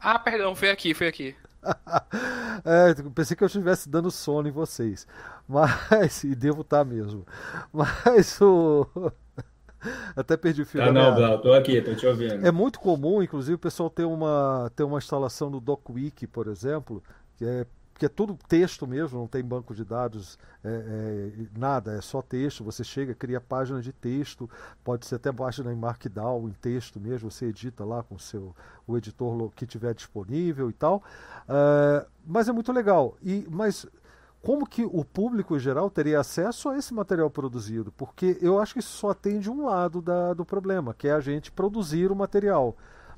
ah, 0.00 0.18
perdão, 0.18 0.54
foi 0.54 0.70
aqui, 0.70 0.94
foi 0.94 1.08
aqui. 1.08 1.36
é, 2.64 2.94
pensei 3.14 3.36
que 3.36 3.42
eu 3.42 3.46
estivesse 3.46 3.88
dando 3.88 4.10
sono 4.10 4.48
em 4.48 4.52
vocês. 4.52 5.06
Mas. 5.48 6.24
E 6.24 6.34
devo 6.34 6.62
estar 6.62 6.78
tá 6.78 6.84
mesmo. 6.84 7.24
Mas 7.72 8.40
o. 8.40 8.86
Até 10.16 10.36
perdi 10.36 10.62
o 10.62 10.66
fio. 10.66 10.82
Ah, 10.82 10.90
não, 10.90 11.14
Blau, 11.14 11.40
tô 11.40 11.52
aqui, 11.52 11.80
tô 11.80 11.94
te 11.94 12.06
ouvindo. 12.06 12.44
É 12.44 12.50
muito 12.50 12.80
comum, 12.80 13.22
inclusive, 13.22 13.54
o 13.54 13.58
pessoal 13.58 13.88
ter 13.88 14.04
uma, 14.04 14.70
ter 14.74 14.82
uma 14.82 14.98
instalação 14.98 15.48
no 15.48 15.60
DocWiki, 15.60 16.26
por 16.26 16.48
exemplo, 16.48 17.02
que 17.36 17.44
é 17.44 17.66
porque 17.96 18.04
é 18.04 18.10
tudo 18.10 18.38
texto 18.46 18.86
mesmo, 18.86 19.18
não 19.18 19.26
tem 19.26 19.42
banco 19.42 19.74
de 19.74 19.82
dados, 19.82 20.38
é, 20.62 20.68
é, 20.68 21.32
nada, 21.58 21.94
é 21.94 22.02
só 22.02 22.20
texto. 22.20 22.62
Você 22.62 22.84
chega, 22.84 23.14
cria 23.14 23.40
página 23.40 23.80
de 23.80 23.90
texto, 23.90 24.50
pode 24.84 25.06
ser 25.06 25.14
até 25.14 25.32
página 25.32 25.72
em 25.72 25.76
Markdown, 25.76 26.46
em 26.46 26.52
texto 26.52 27.00
mesmo, 27.00 27.30
você 27.30 27.46
edita 27.46 27.86
lá 27.86 28.02
com 28.02 28.18
seu 28.18 28.54
o 28.86 28.98
editor 28.98 29.50
que 29.56 29.64
tiver 29.64 29.94
disponível 29.94 30.68
e 30.68 30.74
tal. 30.74 31.02
Uh, 31.48 32.06
mas 32.26 32.50
é 32.50 32.52
muito 32.52 32.70
legal. 32.70 33.16
E, 33.22 33.46
mas 33.50 33.86
como 34.42 34.66
que 34.66 34.84
o 34.84 35.02
público 35.02 35.56
em 35.56 35.58
geral 35.58 35.88
teria 35.88 36.20
acesso 36.20 36.68
a 36.68 36.76
esse 36.76 36.92
material 36.92 37.30
produzido? 37.30 37.90
Porque 37.92 38.36
eu 38.42 38.60
acho 38.60 38.74
que 38.74 38.80
isso 38.80 38.92
só 38.92 39.12
atende 39.12 39.48
um 39.48 39.64
lado 39.64 40.02
da, 40.02 40.34
do 40.34 40.44
problema, 40.44 40.92
que 40.92 41.08
é 41.08 41.12
a 41.12 41.20
gente 41.20 41.50
produzir 41.50 42.12
o 42.12 42.14
material. 42.14 42.76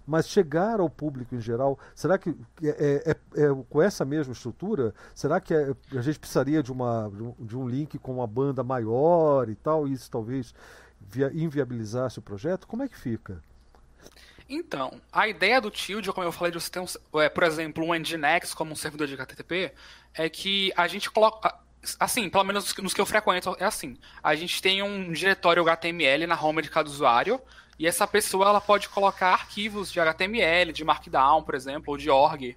Mas 0.09 0.27
chegar 0.27 0.81
ao 0.81 0.89
público 0.89 1.35
em 1.35 1.41
geral, 1.41 1.79
será 1.95 2.17
que 2.17 2.35
é, 2.63 3.03
é, 3.05 3.11
é 3.11 3.65
com 3.69 3.83
essa 3.83 4.07
mesma 4.07 4.33
estrutura? 4.33 4.95
Será 5.15 5.39
que 5.39 5.53
é, 5.53 5.75
a 5.93 6.01
gente 6.01 6.19
precisaria 6.19 6.63
de, 6.63 6.73
uma, 6.73 7.13
de 7.39 7.55
um 7.55 7.69
link 7.69 7.99
com 7.99 8.15
uma 8.15 8.27
banda 8.27 8.65
maior 8.65 9.51
e 9.51 9.55
tal, 9.55 9.87
e 9.87 9.93
isso 9.93 10.11
talvez 10.11 10.55
via, 10.99 11.31
inviabilizasse 11.35 12.19
o 12.19 12.23
projeto? 12.23 12.67
Como 12.67 12.83
é 12.83 12.89
que 12.89 12.97
fica? 12.97 13.43
Então, 14.49 14.99
a 15.13 15.29
ideia 15.29 15.61
do 15.61 15.71
Tilt, 15.71 16.07
como 16.09 16.27
eu 16.27 16.33
falei, 16.33 16.51
de 16.51 16.59
você 16.59 16.71
ter, 16.71 16.81
um, 16.81 17.21
é, 17.21 17.29
por 17.29 17.43
exemplo, 17.43 17.85
um 17.85 17.93
Nginx 17.93 18.55
como 18.55 18.73
um 18.73 18.77
servidor 18.77 19.07
de 19.07 19.13
HTTP, 19.13 19.75
é 20.15 20.27
que 20.31 20.73
a 20.75 20.89
gente 20.89 21.11
coloca. 21.11 21.55
Assim, 22.01 22.31
pelo 22.31 22.45
menos 22.45 22.75
nos 22.79 22.95
que 22.95 23.01
eu 23.01 23.07
frequento 23.07 23.55
é 23.61 23.65
assim. 23.65 23.99
A 24.23 24.35
gente 24.35 24.61
tem 24.63 24.83
um 24.83 25.13
diretório 25.13 25.63
HTML 25.63 26.27
na 26.27 26.43
home 26.43 26.63
de 26.63 26.71
cada 26.71 26.89
usuário, 26.89 27.39
e 27.79 27.87
essa 27.87 28.07
pessoa 28.07 28.49
ela 28.49 28.61
pode 28.61 28.89
colocar 28.89 29.29
arquivos 29.29 29.93
de 29.93 30.01
HTML, 30.01 30.73
de 30.73 30.83
Markdown, 30.85 31.43
por 31.43 31.55
exemplo, 31.55 31.93
ou 31.93 31.97
de 31.97 32.11
org 32.11 32.57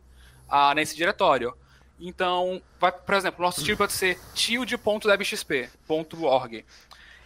uh, 0.50 0.74
nesse 0.74 0.96
diretório. 0.96 1.56
Então, 2.00 2.60
vai, 2.80 2.92
por 2.92 3.14
exemplo, 3.14 3.46
nosso 3.46 3.64
tilt 3.64 3.78
pode 3.78 3.94
ser 3.94 4.18
tilde.debxp.org. 4.34 6.66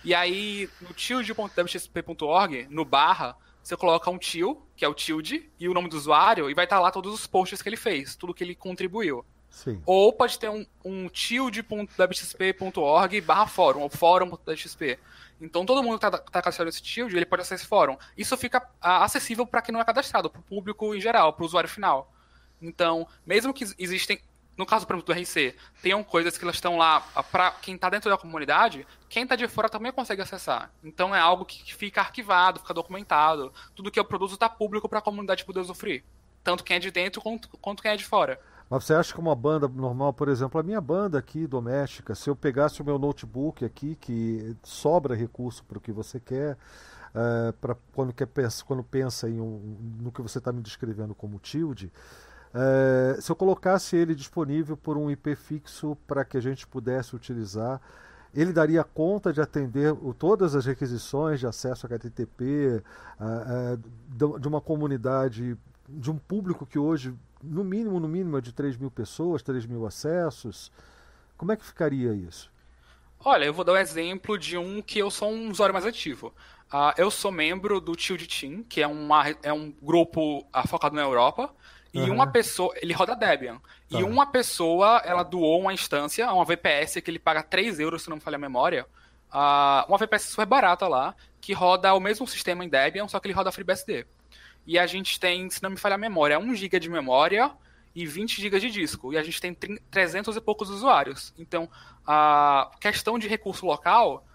E 0.03 0.13
aí, 0.13 0.69
no 0.81 0.93
tilde.debxp.org, 0.93 2.67
no 2.69 2.83
barra, 2.83 3.37
você 3.63 3.77
coloca 3.77 4.11
um 4.11 4.17
til, 4.17 4.61
que 4.75 4.83
é 4.83 4.87
o 4.87 4.93
tilde, 4.93 5.49
e 5.57 5.69
o 5.69 5.73
nome 5.73 5.87
do 5.89 5.95
usuário, 5.95 6.49
e 6.49 6.53
vai 6.53 6.65
estar 6.65 6.81
lá 6.81 6.91
todos 6.91 7.13
os 7.13 7.25
posts 7.25 7.61
que 7.61 7.69
ele 7.69 7.77
fez, 7.77 8.15
tudo 8.15 8.33
que 8.33 8.43
ele 8.43 8.53
contribuiu. 8.53 9.23
Sim. 9.49 9.81
Ou 9.85 10.11
pode 10.11 10.37
ter 10.37 10.49
um, 10.49 10.65
um 10.83 11.07
tilde.wxp.org 11.07 13.21
barra 13.21 13.47
fórum, 13.47 13.79
ou 13.81 13.89
fórum.wxp. 13.89 14.99
Então 15.39 15.65
todo 15.65 15.83
mundo 15.83 15.99
que 15.99 16.05
está 16.05 16.17
tá 16.17 16.41
cadastrado 16.41 16.67
nesse 16.67 16.81
tilde, 16.81 17.15
ele 17.15 17.25
pode 17.25 17.41
acessar 17.41 17.57
esse 17.57 17.67
fórum. 17.67 17.97
Isso 18.17 18.35
fica 18.37 18.65
a, 18.81 19.03
acessível 19.03 19.45
para 19.45 19.61
quem 19.61 19.73
não 19.73 19.81
é 19.81 19.85
cadastrado, 19.85 20.29
para 20.29 20.39
o 20.39 20.43
público 20.43 20.95
em 20.95 21.01
geral, 21.01 21.33
para 21.33 21.43
o 21.43 21.45
usuário 21.45 21.69
final. 21.69 22.11
Então, 22.61 23.07
mesmo 23.25 23.53
que 23.53 23.65
existem, 23.77 24.19
no 24.57 24.65
caso, 24.65 24.87
por 24.87 24.95
exemplo, 24.95 25.13
do 25.13 25.19
RC, 25.19 25.55
tenham 25.81 26.03
coisas 26.03 26.37
que 26.37 26.43
elas 26.43 26.55
estão 26.55 26.77
lá 26.77 27.01
para 27.31 27.51
quem 27.51 27.75
está 27.75 27.89
dentro 27.89 28.09
da 28.09 28.17
comunidade, 28.17 28.87
quem 29.09 29.23
está 29.23 29.35
de 29.35 29.47
fora 29.47 29.67
também 29.67 29.91
consegue 29.91 30.21
acessar. 30.21 30.71
Então 30.83 31.13
é 31.13 31.19
algo 31.19 31.45
que 31.45 31.73
fica 31.75 32.01
arquivado, 32.01 32.59
fica 32.59 32.73
documentado. 32.73 33.53
Tudo 33.75 33.91
que 33.91 33.99
eu 33.99 34.05
produzo 34.05 34.35
está 34.35 34.47
público 34.47 34.87
para 34.87 34.99
a 34.99 35.01
comunidade 35.01 35.43
poder 35.43 35.59
usufruir. 35.59 36.03
Tanto 36.43 36.63
quem 36.63 36.77
é 36.77 36.79
de 36.79 36.91
dentro 36.91 37.21
quanto, 37.21 37.49
quanto 37.57 37.81
quem 37.81 37.91
é 37.91 37.97
de 37.97 38.05
fora. 38.05 38.39
Mas 38.69 38.83
você 38.83 38.93
acha 38.93 39.13
que 39.13 39.19
uma 39.19 39.35
banda 39.35 39.67
normal, 39.67 40.11
por 40.11 40.27
exemplo, 40.27 40.59
a 40.59 40.63
minha 40.63 40.81
banda 40.81 41.19
aqui 41.19 41.45
doméstica, 41.45 42.15
se 42.15 42.29
eu 42.29 42.35
pegasse 42.35 42.81
o 42.81 42.85
meu 42.85 42.97
notebook 42.97 43.63
aqui, 43.63 43.95
que 43.95 44.55
sobra 44.63 45.15
recurso 45.15 45.63
para 45.63 45.77
o 45.77 45.81
que 45.81 45.91
você 45.91 46.19
quer, 46.19 46.57
é, 47.13 47.51
para 47.61 47.75
quando, 47.93 48.11
quer, 48.11 48.27
quando 48.65 48.83
pensa 48.83 49.29
em 49.29 49.39
um, 49.39 49.77
no 50.01 50.11
que 50.11 50.21
você 50.21 50.39
está 50.39 50.51
me 50.51 50.61
descrevendo 50.61 51.13
como 51.13 51.39
tilde, 51.39 51.91
é, 52.53 53.17
se 53.21 53.31
eu 53.31 53.35
colocasse 53.35 53.95
ele 53.95 54.15
disponível 54.15 54.75
por 54.75 54.97
um 54.97 55.11
IP 55.11 55.35
fixo 55.35 55.95
para 56.07 56.25
que 56.25 56.35
a 56.35 56.41
gente 56.41 56.65
pudesse 56.65 57.15
utilizar, 57.15 57.79
ele 58.33 58.51
daria 58.51 58.83
conta 58.83 59.31
de 59.31 59.39
atender 59.39 59.95
todas 60.17 60.55
as 60.55 60.65
requisições 60.65 61.39
de 61.39 61.47
acesso 61.47 61.85
a 61.85 61.89
HTTP 61.89 62.83
é, 63.19 63.77
de 64.39 64.47
uma 64.47 64.59
comunidade, 64.59 65.57
de 65.87 66.11
um 66.11 66.17
público 66.17 66.65
que 66.65 66.79
hoje 66.79 67.13
no 67.45 67.63
mínimo, 67.63 67.99
no 67.99 68.07
mínimo, 68.07 68.37
é 68.37 68.41
de 68.41 68.51
3 68.51 68.77
mil 68.77 68.89
pessoas, 68.89 69.41
3 69.41 69.65
mil 69.65 69.85
acessos. 69.85 70.71
Como 71.37 71.51
é 71.51 71.55
que 71.55 71.65
ficaria 71.65 72.13
isso? 72.13 72.51
Olha, 73.23 73.45
eu 73.45 73.53
vou 73.53 73.63
dar 73.63 73.73
um 73.73 73.77
exemplo 73.77 74.37
de 74.37 74.57
um 74.57 74.81
que 74.81 74.99
eu 74.99 75.09
sou 75.09 75.31
um 75.31 75.49
usuário 75.49 75.73
mais 75.73 75.85
ativo. 75.85 76.33
Uh, 76.71 76.93
eu 76.97 77.09
sou 77.11 77.31
membro 77.31 77.79
do 77.79 77.95
Tilde 77.95 78.27
Team, 78.27 78.63
que 78.63 78.81
é, 78.81 78.87
uma, 78.87 79.29
é 79.41 79.53
um 79.53 79.71
grupo 79.81 80.39
uh, 80.39 80.67
focado 80.67 80.95
na 80.95 81.01
Europa. 81.01 81.53
E 81.93 81.99
uhum. 81.99 82.13
uma 82.13 82.27
pessoa, 82.27 82.73
ele 82.81 82.93
roda 82.93 83.15
Debian. 83.15 83.55
Tá. 83.89 83.99
E 83.99 84.03
uma 84.03 84.25
pessoa, 84.25 85.01
ela 85.05 85.23
doou 85.23 85.61
uma 85.61 85.73
instância, 85.73 86.31
uma 86.31 86.43
VPS, 86.43 87.01
que 87.01 87.09
ele 87.09 87.19
paga 87.19 87.41
3 87.41 87.79
euros, 87.79 88.03
se 88.03 88.09
não 88.09 88.17
me 88.17 88.21
falha 88.21 88.35
a 88.35 88.39
memória. 88.39 88.85
Uh, 89.31 89.87
uma 89.87 89.97
VPS 89.97 90.23
super 90.23 90.45
barata 90.45 90.87
lá, 90.87 91.15
que 91.39 91.53
roda 91.53 91.93
o 91.93 91.99
mesmo 91.99 92.27
sistema 92.27 92.65
em 92.65 92.69
Debian, 92.69 93.07
só 93.07 93.19
que 93.19 93.27
ele 93.27 93.33
roda 93.33 93.51
FreeBSD. 93.51 94.05
E 94.65 94.79
a 94.79 94.87
gente 94.87 95.19
tem, 95.19 95.49
se 95.49 95.61
não 95.61 95.69
me 95.69 95.77
falha 95.77 95.95
a 95.95 95.97
memória, 95.97 96.39
1 96.39 96.55
GB 96.55 96.79
de 96.79 96.89
memória 96.89 97.51
e 97.93 98.05
20 98.05 98.41
GB 98.41 98.59
de 98.59 98.71
disco. 98.71 99.13
E 99.13 99.17
a 99.17 99.23
gente 99.23 99.39
tem 99.39 99.53
300 99.89 100.35
e 100.35 100.41
poucos 100.41 100.69
usuários. 100.69 101.33
Então, 101.37 101.69
a 102.05 102.71
questão 102.79 103.17
de 103.17 103.27
recurso 103.27 103.65
local, 103.65 104.25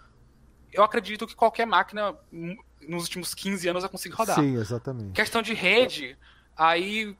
eu 0.73 0.83
acredito 0.83 1.27
que 1.27 1.35
qualquer 1.35 1.67
máquina 1.67 2.15
nos 2.33 3.05
últimos 3.05 3.35
15 3.35 3.69
anos 3.69 3.83
vai 3.83 3.91
conseguir 3.91 4.15
rodar. 4.15 4.37
Sim, 4.37 4.57
exatamente. 4.57 5.13
Questão 5.13 5.43
de 5.43 5.53
rede, 5.53 6.17
aí 6.57 7.17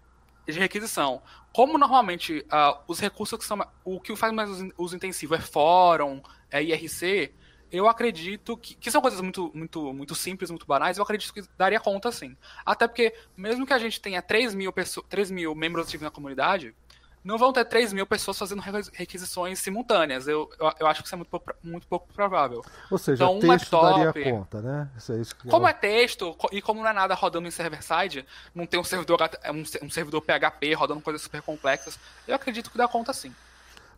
de 0.47 0.59
requisição. 0.59 1.23
Como 1.53 1.77
normalmente 1.77 2.45
uh, 2.47 2.81
os 2.87 3.01
recursos 3.01 3.39
que 3.39 3.45
são. 3.45 3.59
O 3.85 4.01
que 4.01 4.15
faz 4.17 4.33
mais 4.33 4.51
uso 4.79 4.97
intensivo 4.97 5.35
é 5.35 5.41
fórum, 5.41 6.23
é 6.51 6.63
IRC, 6.63 7.33
eu 7.73 7.89
acredito 7.89 8.57
que, 8.57 8.75
que 8.75 8.91
são 8.91 9.01
coisas 9.01 9.21
muito, 9.21 9.51
muito, 9.55 9.93
muito 9.93 10.15
simples, 10.15 10.51
muito 10.51 10.67
banais, 10.67 10.99
eu 10.99 11.05
acredito 11.05 11.33
que 11.33 11.43
daria 11.57 11.81
conta 11.81 12.11
sim. 12.11 12.37
Até 12.65 12.87
porque, 12.87 13.15
mesmo 13.37 13.67
que 13.67 13.73
a 13.73 13.79
gente 13.79 14.01
tenha 14.01 14.21
3 14.21 14.55
mil, 14.55 14.73
3 15.09 15.31
mil 15.31 15.55
membros 15.55 15.87
ativos 15.87 16.05
na 16.05 16.11
comunidade, 16.11 16.75
não 17.23 17.37
vão 17.37 17.53
ter 17.53 17.65
3 17.65 17.93
mil 17.93 18.07
pessoas 18.07 18.39
fazendo 18.39 18.63
requisições 18.93 19.59
simultâneas. 19.59 20.27
Eu, 20.27 20.51
eu, 20.59 20.73
eu, 20.81 20.87
acho 20.87 21.03
que 21.03 21.07
isso 21.07 21.15
é 21.15 21.19
muito, 21.19 21.43
muito 21.63 21.87
pouco 21.87 22.13
provável. 22.13 22.65
Ou 22.91 22.99
seja, 22.99 23.25
então, 23.25 23.37
um 23.37 23.41
texto 23.41 23.77
laptop, 23.77 24.15
daria 24.15 24.33
conta, 24.33 24.63
né? 24.63 24.91
Isso 24.97 25.13
é 25.13 25.21
isso 25.21 25.37
que 25.37 25.49
como 25.49 25.67
eu... 25.67 25.71
é 25.71 25.73
texto, 25.73 26.37
e 26.51 26.63
como 26.63 26.81
não 26.81 26.89
é 26.89 26.93
nada 26.93 27.15
rodando 27.15 27.47
em 27.47 27.51
server-side, 27.51 28.25
não 28.55 28.67
tem 28.67 28.81
um 28.81 28.85
servidor, 28.85 29.21
um, 29.53 29.87
um 29.87 29.91
servidor 29.91 30.23
PHP 30.23 30.73
rodando 30.75 31.01
coisas 31.01 31.21
super 31.21 31.43
complexas, 31.43 31.99
eu 32.27 32.35
acredito 32.35 32.71
que 32.71 32.79
dá 32.79 32.89
conta 32.89 33.13
sim. 33.13 33.35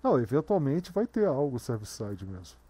Não, 0.03 0.19
eventualmente 0.19 0.91
vai 0.91 1.07
ter 1.07 1.27
algo 1.27 1.61
server-side 1.61 2.27
mesmo. 2.27 2.62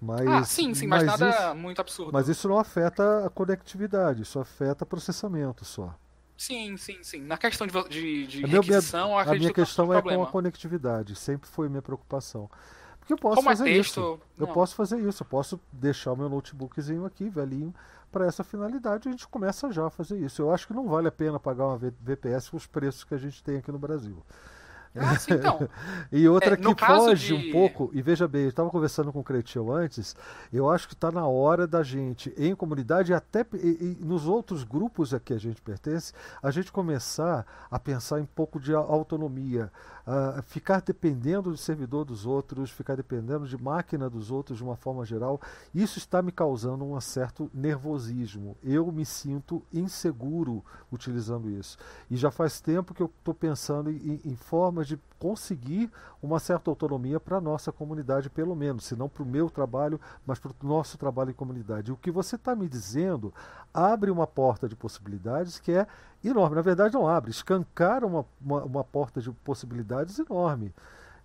Mas, 0.00 0.26
ah, 0.26 0.44
sim, 0.44 0.74
sim, 0.74 0.86
mas, 0.86 1.04
mas 1.04 1.20
nada 1.20 1.30
isso, 1.30 1.54
muito 1.56 1.80
absurdo. 1.80 2.12
Mas 2.12 2.28
isso 2.28 2.48
não 2.48 2.58
afeta 2.58 3.26
a 3.26 3.30
conectividade, 3.30 4.22
isso 4.22 4.38
afeta 4.38 4.84
processamento 4.84 5.64
só. 5.64 5.94
Sim, 6.36 6.76
sim, 6.76 6.98
sim. 7.02 7.22
Na 7.22 7.38
questão 7.38 7.66
de, 7.66 7.88
de, 7.88 8.26
de 8.26 8.44
a 8.44 8.46
requisição, 8.46 9.08
minha, 9.08 9.22
a 9.22 9.34
minha 9.34 9.52
questão 9.52 9.92
é 9.92 10.02
com 10.02 10.22
a 10.22 10.26
conectividade, 10.26 11.16
sempre 11.16 11.48
foi 11.48 11.68
minha 11.68 11.80
preocupação. 11.80 12.50
Porque 12.98 13.12
eu 13.14 13.18
posso 13.18 13.36
Como 13.36 13.48
é 13.48 13.56
fazer 13.56 13.70
é 13.70 13.74
texto, 13.74 14.00
isso. 14.00 14.20
Não. 14.36 14.46
Eu 14.48 14.52
posso 14.52 14.74
fazer 14.74 14.98
isso, 14.98 15.22
eu 15.22 15.26
posso 15.26 15.60
deixar 15.72 16.12
o 16.12 16.16
meu 16.16 16.28
notebookzinho 16.28 17.06
aqui, 17.06 17.28
velhinho, 17.30 17.72
para 18.10 18.26
essa 18.26 18.44
finalidade, 18.44 19.08
a 19.08 19.12
gente 19.12 19.26
começa 19.28 19.70
já 19.70 19.86
a 19.86 19.90
fazer 19.90 20.18
isso. 20.18 20.42
Eu 20.42 20.52
acho 20.52 20.66
que 20.66 20.74
não 20.74 20.88
vale 20.88 21.08
a 21.08 21.12
pena 21.12 21.38
pagar 21.38 21.66
uma 21.66 21.78
VPS 21.78 22.50
com 22.50 22.56
os 22.56 22.66
preços 22.66 23.04
que 23.04 23.14
a 23.14 23.18
gente 23.18 23.42
tem 23.42 23.58
aqui 23.58 23.70
no 23.70 23.78
Brasil. 23.78 24.22
Ah, 24.98 25.18
sim, 25.18 25.34
então. 25.34 25.68
e 26.12 26.28
outra 26.28 26.54
é, 26.54 26.56
que 26.56 26.86
foge 26.86 27.26
de... 27.26 27.34
um 27.34 27.52
pouco, 27.52 27.90
e 27.92 28.02
veja 28.02 28.26
bem, 28.28 28.42
eu 28.42 28.48
estava 28.48 28.70
conversando 28.70 29.12
com 29.12 29.20
o 29.20 29.24
Cretil 29.24 29.72
antes, 29.72 30.14
eu 30.52 30.70
acho 30.70 30.88
que 30.88 30.94
está 30.94 31.10
na 31.10 31.26
hora 31.26 31.66
da 31.66 31.82
gente, 31.82 32.32
em 32.36 32.54
comunidade, 32.54 33.12
e 33.12 33.14
até 33.14 33.44
e, 33.54 33.96
e 34.00 34.04
nos 34.04 34.26
outros 34.26 34.64
grupos 34.64 35.14
a 35.14 35.20
que 35.20 35.32
a 35.32 35.38
gente 35.38 35.60
pertence, 35.62 36.12
a 36.42 36.50
gente 36.50 36.70
começar 36.70 37.46
a 37.70 37.78
pensar 37.78 38.20
em 38.20 38.22
um 38.22 38.26
pouco 38.26 38.60
de 38.60 38.74
autonomia, 38.74 39.70
uh, 40.06 40.42
ficar 40.42 40.80
dependendo 40.80 41.50
do 41.50 41.56
servidor 41.56 42.04
dos 42.04 42.26
outros, 42.26 42.70
ficar 42.70 42.96
dependendo 42.96 43.46
de 43.46 43.56
máquina 43.56 44.10
dos 44.10 44.30
outros 44.30 44.58
de 44.58 44.64
uma 44.64 44.76
forma 44.76 45.04
geral, 45.04 45.40
isso 45.74 45.98
está 45.98 46.20
me 46.20 46.32
causando 46.32 46.84
um 46.84 47.00
certo 47.00 47.50
nervosismo. 47.54 48.56
Eu 48.62 48.90
me 48.90 49.04
sinto 49.04 49.62
inseguro 49.72 50.64
utilizando 50.90 51.50
isso. 51.50 51.78
E 52.10 52.16
já 52.16 52.30
faz 52.30 52.60
tempo 52.60 52.94
que 52.94 53.02
eu 53.02 53.10
estou 53.18 53.34
pensando 53.34 53.90
em, 53.90 54.20
em 54.24 54.36
formas 54.36 54.85
de 54.86 54.98
conseguir 55.18 55.90
uma 56.22 56.38
certa 56.38 56.70
autonomia 56.70 57.18
para 57.18 57.38
a 57.38 57.40
nossa 57.40 57.72
comunidade, 57.72 58.30
pelo 58.30 58.54
menos, 58.54 58.84
se 58.84 58.96
não 58.96 59.08
para 59.08 59.22
o 59.22 59.26
meu 59.26 59.50
trabalho, 59.50 60.00
mas 60.26 60.38
para 60.38 60.50
o 60.50 60.66
nosso 60.66 60.96
trabalho 60.96 61.30
em 61.30 61.34
comunidade. 61.34 61.92
O 61.92 61.96
que 61.96 62.10
você 62.10 62.36
está 62.36 62.54
me 62.54 62.68
dizendo 62.68 63.32
abre 63.72 64.10
uma 64.10 64.26
porta 64.26 64.68
de 64.68 64.76
possibilidades 64.76 65.58
que 65.58 65.72
é 65.72 65.86
enorme. 66.24 66.56
Na 66.56 66.62
verdade, 66.62 66.94
não 66.94 67.08
abre, 67.08 67.30
escancara 67.30 68.06
uma, 68.06 68.24
uma, 68.40 68.64
uma 68.64 68.84
porta 68.84 69.20
de 69.20 69.30
possibilidades 69.30 70.18
enorme. 70.18 70.72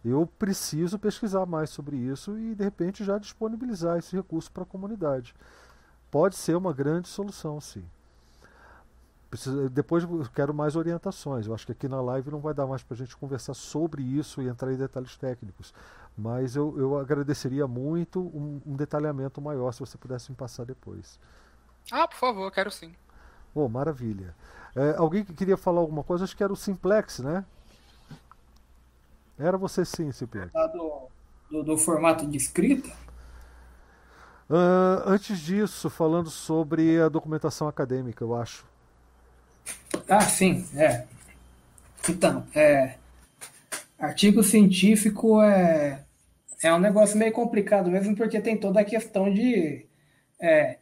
Eu 0.03 0.27
preciso 0.39 0.97
pesquisar 0.97 1.45
mais 1.45 1.69
sobre 1.69 1.95
isso 1.95 2.37
e, 2.37 2.55
de 2.55 2.63
repente, 2.63 3.03
já 3.03 3.17
disponibilizar 3.17 3.99
esse 3.99 4.15
recurso 4.15 4.51
para 4.51 4.63
a 4.63 4.65
comunidade. 4.65 5.33
Pode 6.09 6.35
ser 6.35 6.55
uma 6.55 6.73
grande 6.73 7.07
solução, 7.07 7.61
sim. 7.61 7.85
Precisa, 9.31 9.69
depois 9.69 10.03
eu 10.03 10.27
quero 10.35 10.53
mais 10.53 10.75
orientações. 10.75 11.47
Eu 11.47 11.53
acho 11.53 11.65
que 11.65 11.71
aqui 11.71 11.87
na 11.87 12.01
live 12.01 12.29
não 12.29 12.41
vai 12.41 12.53
dar 12.53 12.67
mais 12.67 12.83
para 12.83 12.95
a 12.95 12.97
gente 12.97 13.15
conversar 13.15 13.53
sobre 13.53 14.03
isso 14.03 14.41
e 14.41 14.47
entrar 14.49 14.73
em 14.73 14.75
detalhes 14.75 15.15
técnicos. 15.15 15.73
Mas 16.17 16.57
eu, 16.57 16.77
eu 16.77 16.99
agradeceria 16.99 17.65
muito 17.65 18.19
um, 18.19 18.61
um 18.65 18.75
detalhamento 18.75 19.39
maior 19.39 19.71
se 19.71 19.79
você 19.79 19.97
pudesse 19.97 20.29
me 20.29 20.35
passar 20.35 20.65
depois. 20.65 21.17
Ah, 21.89 22.05
por 22.09 22.17
favor, 22.17 22.51
quero 22.51 22.69
sim. 22.69 22.93
Bom, 23.55 23.69
maravilha. 23.69 24.35
É, 24.75 24.95
alguém 24.97 25.23
que 25.23 25.33
queria 25.33 25.55
falar 25.55 25.79
alguma 25.79 26.03
coisa? 26.03 26.25
Acho 26.25 26.35
que 26.35 26.43
era 26.43 26.51
o 26.51 26.57
Simplex, 26.57 27.19
né? 27.19 27.45
Era 29.39 29.57
você 29.57 29.85
sim, 29.85 30.11
Simplex. 30.11 30.51
Do, 30.51 31.07
do, 31.49 31.63
do 31.63 31.77
formato 31.77 32.27
de 32.27 32.35
escrita? 32.35 32.89
Uh, 34.49 35.03
antes 35.05 35.39
disso, 35.39 35.89
falando 35.89 36.29
sobre 36.29 37.01
a 37.01 37.07
documentação 37.07 37.69
acadêmica, 37.69 38.25
eu 38.25 38.35
acho. 38.35 38.69
Ah, 40.07 40.21
sim, 40.21 40.65
é. 40.75 41.05
Então, 42.09 42.45
é, 42.55 42.95
artigo 43.99 44.43
científico 44.43 45.41
é, 45.41 46.03
é 46.63 46.73
um 46.73 46.79
negócio 46.79 47.17
meio 47.17 47.31
complicado 47.31 47.89
mesmo, 47.89 48.15
porque 48.15 48.41
tem 48.41 48.57
toda 48.57 48.81
a 48.81 48.85
questão 48.85 49.31
de. 49.31 49.85
É, 50.39 50.77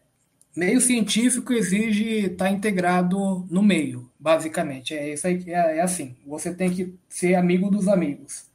meio 0.55 0.82
científico 0.82 1.53
exige 1.53 2.25
estar 2.25 2.45
tá 2.45 2.51
integrado 2.51 3.45
no 3.49 3.61
meio, 3.61 4.09
basicamente. 4.19 4.95
É 4.95 5.13
isso 5.13 5.27
aí, 5.27 5.43
é, 5.47 5.77
é 5.77 5.82
assim. 5.82 6.15
Você 6.25 6.53
tem 6.53 6.69
que 6.69 6.95
ser 7.07 7.36
amigo 7.36 7.69
dos 7.69 7.88
amigos. 7.88 8.45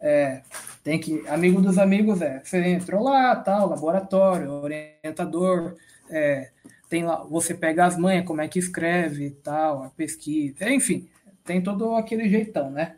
É, 0.00 0.42
tem 0.84 0.98
que. 0.98 1.26
Amigo 1.28 1.60
dos 1.60 1.78
amigos 1.78 2.20
é. 2.22 2.40
Você 2.44 2.58
entrou 2.68 3.02
lá, 3.04 3.34
tal, 3.36 3.68
laboratório, 3.68 4.50
orientador, 4.50 5.76
é, 6.10 6.50
tem 6.88 7.04
lá, 7.04 7.22
você 7.24 7.54
pega 7.54 7.84
as 7.84 7.96
manhas, 7.96 8.26
como 8.26 8.40
é 8.40 8.48
que 8.48 8.58
escreve 8.58 9.26
e 9.26 9.30
tal, 9.30 9.84
a 9.84 9.90
pesquisa, 9.90 10.70
enfim, 10.70 11.08
tem 11.44 11.62
todo 11.62 11.94
aquele 11.94 12.28
jeitão, 12.28 12.70
né? 12.70 12.96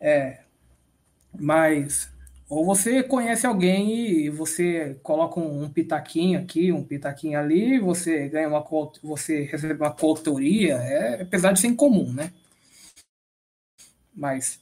É, 0.00 0.40
mas 1.38 2.12
ou 2.48 2.64
você 2.64 3.02
conhece 3.02 3.46
alguém 3.46 3.96
e 3.98 4.30
você 4.30 4.96
coloca 5.02 5.40
um, 5.40 5.64
um, 5.64 5.68
pitaquinho 5.70 6.38
aqui, 6.38 6.70
um 6.70 6.84
pitaquinho 6.84 7.38
ali, 7.38 7.78
você 7.78 8.28
ganha 8.28 8.48
uma 8.48 8.64
você 9.02 9.42
recebe 9.42 9.74
uma 9.74 9.92
coautoria, 9.92 10.74
é, 10.74 11.22
apesar 11.22 11.52
de 11.52 11.60
ser 11.60 11.68
incomum, 11.68 12.12
né? 12.12 12.32
Mas 14.14 14.60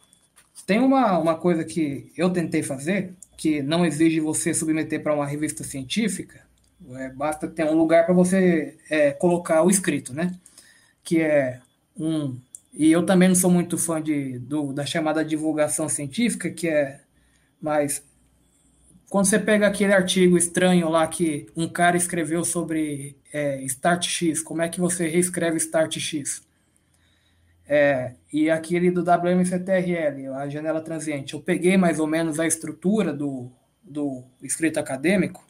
tem 0.67 0.79
uma, 0.79 1.19
uma 1.19 1.35
coisa 1.37 1.65
que 1.65 2.11
eu 2.17 2.31
tentei 2.31 2.63
fazer, 2.63 3.15
que 3.37 3.63
não 3.63 3.85
exige 3.85 4.21
você 4.21 4.55
submeter 4.55 5.03
para 5.03 5.15
uma 5.15 5.27
revista 5.27 5.65
científica, 5.65 6.41
é, 6.97 7.11
basta 7.11 7.49
ter 7.49 7.64
um 7.64 7.74
lugar 7.74 8.05
para 8.05 8.14
você 8.14 8.76
é, 8.90 9.12
colocar 9.12 9.62
o 9.62 9.70
escrito, 9.70 10.12
né? 10.12 10.32
Que 11.03 11.20
é 11.20 11.61
um. 11.97 12.38
E 12.72 12.90
eu 12.90 13.05
também 13.05 13.28
não 13.28 13.34
sou 13.34 13.51
muito 13.51 13.76
fã 13.76 14.01
de, 14.01 14.38
do, 14.38 14.72
da 14.72 14.86
chamada 14.86 15.24
divulgação 15.24 15.88
científica, 15.88 16.51
que 16.51 16.68
é. 16.68 17.01
Mas 17.61 18.03
quando 19.11 19.26
você 19.26 19.38
pega 19.38 19.66
aquele 19.66 19.93
artigo 19.93 20.38
estranho 20.38 20.88
lá 20.88 21.07
que 21.07 21.47
um 21.57 21.68
cara 21.68 21.97
escreveu 21.97 22.45
sobre 22.45 23.16
é, 23.32 23.62
Start 23.64 24.07
X, 24.07 24.43
como 24.43 24.62
é 24.62 24.68
que 24.68 24.80
você 24.80 25.07
reescreve 25.07 25.59
Start 25.59 25.99
X? 25.99 26.43
É, 27.66 28.14
e 28.32 28.51
aquele 28.51 28.90
do 28.90 29.03
WMCTRL, 29.03 30.28
a 30.34 30.49
janela 30.49 30.80
transiente, 30.80 31.34
eu 31.34 31.40
peguei 31.40 31.76
mais 31.76 32.01
ou 32.01 32.07
menos 32.07 32.40
a 32.40 32.47
estrutura 32.47 33.12
do, 33.12 33.51
do 33.82 34.24
escrito 34.43 34.78
acadêmico 34.78 35.45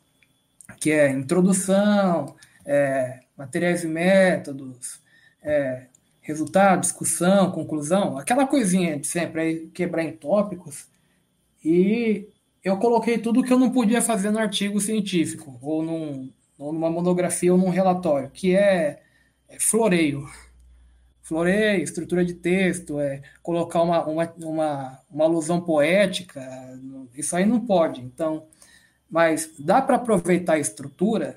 que 0.82 0.90
é 0.90 1.12
introdução, 1.12 2.34
é, 2.66 3.20
materiais 3.36 3.84
e 3.84 3.86
métodos, 3.86 5.00
é, 5.40 5.86
resultado, 6.20 6.80
discussão, 6.80 7.52
conclusão, 7.52 8.18
aquela 8.18 8.48
coisinha 8.48 8.98
de 8.98 9.06
sempre, 9.06 9.40
aí 9.40 9.66
quebrar 9.68 10.02
em 10.02 10.10
tópicos. 10.10 10.88
E 11.64 12.28
eu 12.64 12.78
coloquei 12.78 13.16
tudo 13.18 13.44
que 13.44 13.52
eu 13.52 13.60
não 13.60 13.70
podia 13.70 14.02
fazer 14.02 14.32
no 14.32 14.40
artigo 14.40 14.80
científico, 14.80 15.56
ou, 15.62 15.84
num, 15.84 16.32
ou 16.58 16.72
numa 16.72 16.90
monografia, 16.90 17.52
ou 17.52 17.58
num 17.58 17.70
relatório, 17.70 18.28
que 18.30 18.56
é, 18.56 19.02
é 19.48 19.60
floreio. 19.60 20.28
Floreio, 21.22 21.84
estrutura 21.84 22.24
de 22.24 22.34
texto, 22.34 22.98
é 22.98 23.22
colocar 23.40 23.82
uma, 23.82 24.04
uma, 24.04 24.34
uma, 24.38 25.00
uma 25.08 25.24
alusão 25.24 25.60
poética, 25.60 26.40
isso 27.14 27.36
aí 27.36 27.46
não 27.46 27.60
pode. 27.64 28.00
Então, 28.00 28.48
mas 29.12 29.50
dá 29.58 29.82
para 29.82 29.96
aproveitar 29.96 30.54
a 30.54 30.58
estrutura, 30.58 31.36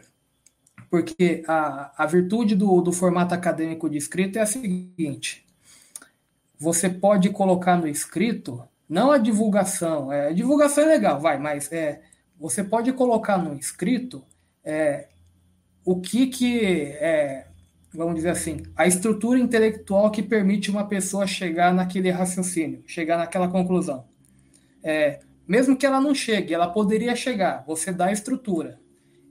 porque 0.89 1.43
a, 1.45 1.91
a 1.97 2.05
virtude 2.05 2.55
do, 2.55 2.79
do 2.79 2.93
formato 2.93 3.33
acadêmico 3.33 3.89
de 3.89 3.97
escrito 3.97 4.39
é 4.39 4.41
a 4.41 4.45
seguinte: 4.45 5.45
você 6.57 6.89
pode 6.89 7.29
colocar 7.31 7.75
no 7.75 7.85
escrito, 7.85 8.63
não 8.87 9.11
a 9.11 9.17
divulgação, 9.17 10.09
é, 10.09 10.29
a 10.29 10.31
divulgação 10.31 10.85
é 10.85 10.87
legal, 10.87 11.19
vai, 11.19 11.37
mas 11.37 11.69
é, 11.69 12.01
você 12.39 12.63
pode 12.63 12.93
colocar 12.93 13.37
no 13.37 13.53
escrito 13.55 14.23
é, 14.63 15.09
o 15.83 15.99
que 15.99 16.27
que 16.27 16.81
é, 17.01 17.45
vamos 17.93 18.15
dizer 18.15 18.29
assim, 18.29 18.63
a 18.73 18.87
estrutura 18.87 19.37
intelectual 19.37 20.09
que 20.09 20.23
permite 20.23 20.71
uma 20.71 20.87
pessoa 20.87 21.27
chegar 21.27 21.73
naquele 21.73 22.09
raciocínio, 22.09 22.85
chegar 22.87 23.17
naquela 23.17 23.49
conclusão. 23.49 24.05
É, 24.81 25.19
mesmo 25.47 25.77
que 25.77 25.85
ela 25.85 26.01
não 26.01 26.13
chegue, 26.13 26.53
ela 26.53 26.67
poderia 26.67 27.15
chegar. 27.15 27.63
Você 27.67 27.91
dá 27.91 28.05
a 28.07 28.11
estrutura. 28.11 28.79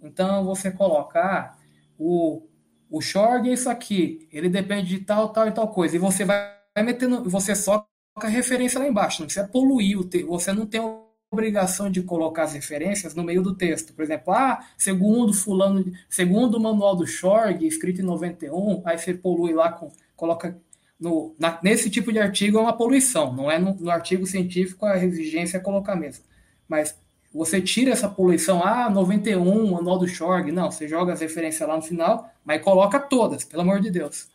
Então 0.02 0.44
você 0.44 0.70
coloca 0.70 1.20
ah, 1.20 1.56
o, 1.98 2.42
o 2.90 3.00
short 3.00 3.48
é 3.48 3.52
isso 3.52 3.70
aqui, 3.70 4.28
ele 4.30 4.48
depende 4.48 4.88
de 4.88 5.04
tal, 5.04 5.30
tal 5.30 5.48
e 5.48 5.52
tal 5.52 5.68
coisa. 5.68 5.96
E 5.96 5.98
você 5.98 6.24
vai, 6.24 6.52
metendo, 6.78 7.28
você 7.28 7.54
só 7.54 7.86
coloca 8.14 8.28
referência 8.28 8.78
lá 8.78 8.86
embaixo. 8.86 9.20
Não 9.20 9.26
precisa 9.26 9.48
poluir 9.48 9.98
o 9.98 10.04
texto. 10.04 10.28
Você 10.28 10.52
não 10.52 10.66
tem 10.66 10.80
obrigação 11.32 11.90
de 11.90 12.02
colocar 12.02 12.44
as 12.44 12.54
referências 12.54 13.14
no 13.14 13.24
meio 13.24 13.42
do 13.42 13.54
texto. 13.54 13.92
Por 13.92 14.02
exemplo, 14.02 14.32
ah, 14.32 14.64
segundo 14.78 15.32
fulano, 15.32 15.84
segundo 16.08 16.56
o 16.56 16.60
manual 16.60 16.94
do 16.94 17.06
Shorg, 17.06 17.66
escrito 17.66 18.00
em 18.00 18.04
91, 18.04 18.82
aí 18.84 18.98
você 18.98 19.14
polui 19.14 19.52
lá 19.52 19.72
com 19.72 19.90
coloca 20.16 20.56
no, 21.04 21.36
na, 21.38 21.60
nesse 21.62 21.90
tipo 21.90 22.10
de 22.10 22.18
artigo 22.18 22.56
é 22.56 22.60
uma 22.62 22.76
poluição, 22.76 23.30
não 23.34 23.50
é 23.50 23.58
no, 23.58 23.74
no, 23.74 23.90
artigo 23.90 24.26
científico 24.26 24.86
a 24.86 24.96
exigência 25.04 25.58
é 25.58 25.60
colocar 25.60 25.94
mesmo. 25.94 26.24
Mas 26.66 26.98
você 27.32 27.60
tira 27.60 27.90
essa 27.92 28.08
poluição, 28.08 28.64
ah, 28.64 28.88
91, 28.88 29.70
manual 29.70 29.98
do 29.98 30.08
Shorg, 30.08 30.50
não, 30.50 30.70
você 30.70 30.88
joga 30.88 31.12
as 31.12 31.20
referências 31.20 31.68
lá 31.68 31.76
no 31.76 31.82
final, 31.82 32.30
mas 32.42 32.62
coloca 32.62 32.98
todas, 32.98 33.44
pelo 33.44 33.60
amor 33.62 33.80
de 33.80 33.90
Deus. 33.90 34.28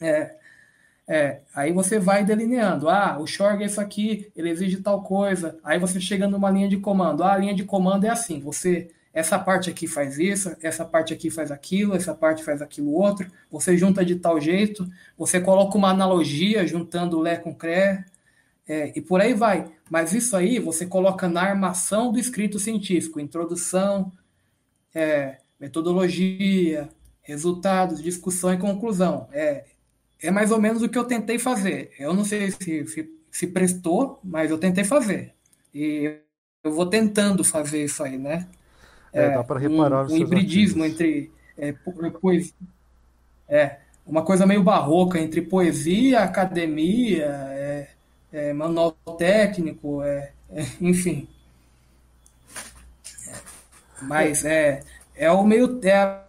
É, 0.00 0.34
é, 1.06 1.40
aí 1.54 1.72
você 1.72 2.00
vai 2.00 2.24
delineando, 2.24 2.88
ah, 2.88 3.16
o 3.20 3.26
Shorg 3.26 3.62
é 3.62 3.66
isso 3.66 3.80
aqui, 3.80 4.30
ele 4.34 4.50
exige 4.50 4.78
tal 4.78 5.04
coisa, 5.04 5.56
aí 5.62 5.78
você 5.78 6.00
chega 6.00 6.26
numa 6.26 6.50
linha 6.50 6.68
de 6.68 6.78
comando, 6.78 7.22
ah, 7.22 7.34
a 7.34 7.38
linha 7.38 7.54
de 7.54 7.62
comando 7.62 8.04
é 8.04 8.08
assim, 8.08 8.40
você 8.40 8.90
essa 9.16 9.38
parte 9.38 9.70
aqui 9.70 9.86
faz 9.86 10.18
isso, 10.18 10.54
essa 10.60 10.84
parte 10.84 11.14
aqui 11.14 11.30
faz 11.30 11.50
aquilo, 11.50 11.96
essa 11.96 12.14
parte 12.14 12.44
faz 12.44 12.60
aquilo 12.60 12.92
outro, 12.92 13.26
você 13.50 13.74
junta 13.74 14.04
de 14.04 14.16
tal 14.16 14.38
jeito, 14.38 14.86
você 15.16 15.40
coloca 15.40 15.78
uma 15.78 15.88
analogia 15.88 16.66
juntando 16.66 17.18
Lé 17.18 17.36
com 17.36 17.54
Cré, 17.54 18.04
é, 18.68 18.92
e 18.94 19.00
por 19.00 19.22
aí 19.22 19.32
vai. 19.32 19.72
Mas 19.88 20.12
isso 20.12 20.36
aí 20.36 20.58
você 20.58 20.84
coloca 20.84 21.30
na 21.30 21.40
armação 21.40 22.12
do 22.12 22.18
escrito 22.18 22.58
científico, 22.58 23.18
introdução, 23.18 24.12
é, 24.94 25.38
metodologia, 25.58 26.86
resultados, 27.22 28.02
discussão 28.02 28.52
e 28.52 28.58
conclusão. 28.58 29.30
É, 29.32 29.64
é 30.20 30.30
mais 30.30 30.50
ou 30.50 30.60
menos 30.60 30.82
o 30.82 30.90
que 30.90 30.98
eu 30.98 31.04
tentei 31.04 31.38
fazer. 31.38 31.90
Eu 31.98 32.12
não 32.12 32.22
sei 32.22 32.50
se, 32.50 32.86
se, 32.86 33.10
se 33.30 33.46
prestou, 33.46 34.20
mas 34.22 34.50
eu 34.50 34.58
tentei 34.58 34.84
fazer. 34.84 35.32
E 35.74 36.18
eu 36.62 36.70
vou 36.74 36.84
tentando 36.84 37.42
fazer 37.42 37.82
isso 37.82 38.02
aí, 38.02 38.18
né? 38.18 38.46
É, 39.16 39.30
dá 39.30 39.42
para 39.42 39.58
reparar 39.58 40.06
um, 40.06 40.12
um 40.12 40.16
hibridismo 40.16 40.84
artigos. 40.84 41.02
entre 41.02 41.32
é, 41.56 41.72
poesia, 42.20 42.52
é, 43.48 43.76
uma 44.06 44.22
coisa 44.22 44.44
meio 44.44 44.62
barroca 44.62 45.18
entre 45.18 45.40
poesia, 45.40 46.20
academia, 46.20 47.24
é, 47.24 47.88
é, 48.30 48.52
manual 48.52 48.92
técnico, 49.18 50.02
é, 50.02 50.32
é 50.50 50.66
enfim. 50.80 51.26
Mas 54.02 54.44
é, 54.44 54.82
é 55.14 55.30
o 55.30 55.42
meio 55.42 55.80
é 55.82 55.94
a 55.94 56.22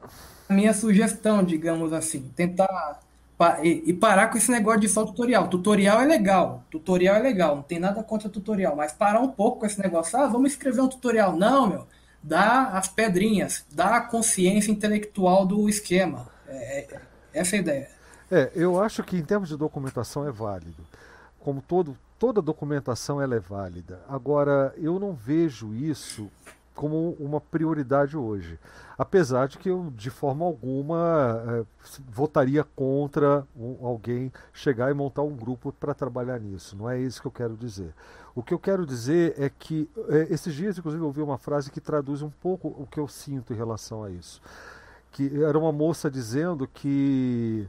minha 0.50 0.74
sugestão, 0.74 1.44
digamos 1.44 1.92
assim, 1.92 2.22
tentar 2.38 3.02
e, 3.62 3.94
parar 3.94 4.30
com 4.30 4.38
esse 4.38 4.50
negócio 4.50 4.80
de 4.80 4.88
só 4.88 5.06
tutorial. 5.06 5.50
Tutorial 5.50 6.02
é 6.02 6.06
legal, 6.06 6.64
tutorial 6.72 7.18
é 7.18 7.20
legal, 7.20 7.58
não 7.58 7.64
tem 7.64 7.80
nada 7.80 8.02
contra 8.02 8.30
tutorial, 8.30 8.78
mas 8.78 8.94
parar 8.94 9.20
um 9.20 9.28
pouco 9.28 9.60
com 9.60 9.66
esse 9.66 9.80
negócio. 9.80 10.18
Ah, 10.18 10.26
vamos 10.26 10.54
escrever 10.54 10.82
um 10.82 10.88
tutorial. 10.88 11.36
Não, 11.36 11.68
meu 11.68 11.86
dá 12.22 12.70
as 12.70 12.88
pedrinhas, 12.88 13.66
dá 13.72 13.98
a 13.98 14.02
consciência 14.02 14.72
intelectual 14.72 15.46
do 15.46 15.70
esquema. 15.70 16.28
É, 16.48 16.80
é, 16.80 17.02
essa 17.34 17.56
é 17.56 17.60
a 17.60 17.62
ideia. 17.62 17.90
É, 18.30 18.52
eu 18.56 18.82
acho 18.82 19.04
que 19.04 19.18
em 19.18 19.24
termos 19.24 19.50
de 19.50 19.58
documentação 19.58 20.28
é 20.28 20.32
válido. 20.32 20.86
Como 21.40 21.62
todo, 21.62 21.98
toda 22.20 22.42
documentação 22.42 23.22
ela 23.22 23.36
é 23.36 23.40
válida. 23.40 24.02
Agora, 24.10 24.74
eu 24.78 25.00
não 25.00 25.14
vejo 25.14 25.74
isso 25.74 26.30
como 26.78 27.18
uma 27.20 27.42
prioridade 27.42 28.16
hoje. 28.16 28.60
Apesar 28.96 29.48
de 29.48 29.58
que 29.58 29.68
eu, 29.68 29.92
de 29.96 30.12
forma 30.12 30.46
alguma, 30.46 31.44
é, 31.48 31.66
votaria 32.08 32.64
contra 32.64 33.46
um, 33.58 33.84
alguém 33.86 34.32
chegar 34.54 34.92
e 34.92 34.94
montar 34.94 35.24
um 35.24 35.36
grupo 35.36 35.74
para 35.74 35.96
trabalhar 35.96 36.40
nisso. 36.40 36.78
Não 36.78 36.88
é 36.88 37.00
isso 37.00 37.20
que 37.20 37.28
eu 37.28 37.32
quero 37.32 37.58
dizer. 37.58 37.94
O 38.36 38.44
que 38.44 38.54
eu 38.54 38.60
quero 38.60 38.86
dizer 38.86 39.34
é 39.40 39.50
que 39.50 39.90
é, 40.08 40.28
esses 40.30 40.54
dias, 40.54 40.78
inclusive, 40.78 41.02
eu 41.02 41.08
ouvi 41.08 41.22
uma 41.22 41.40
frase 41.40 41.72
que 41.72 41.82
traduz 41.82 42.22
um 42.22 42.30
pouco 42.30 42.68
o 42.68 42.86
que 42.86 43.00
eu 43.00 43.08
sinto 43.08 43.54
em 43.54 43.58
relação 43.58 44.04
a 44.04 44.12
isso. 44.12 44.40
Que 45.12 45.44
era 45.44 45.58
uma 45.58 45.72
moça 45.72 46.12
dizendo 46.12 46.68
que 46.68 47.68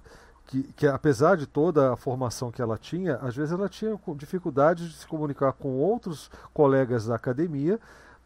que, 0.48 0.62
que, 0.72 0.86
apesar 0.86 1.36
de 1.36 1.46
toda 1.46 1.92
a 1.92 1.96
formação 1.96 2.50
que 2.50 2.62
ela 2.62 2.78
tinha, 2.78 3.16
às 3.16 3.36
vezes 3.36 3.52
ela 3.52 3.68
tinha 3.68 3.98
dificuldade 4.16 4.88
de 4.88 4.94
se 4.94 5.06
comunicar 5.06 5.52
com 5.52 5.76
outros 5.76 6.30
colegas 6.54 7.04
da 7.04 7.16
academia 7.16 7.78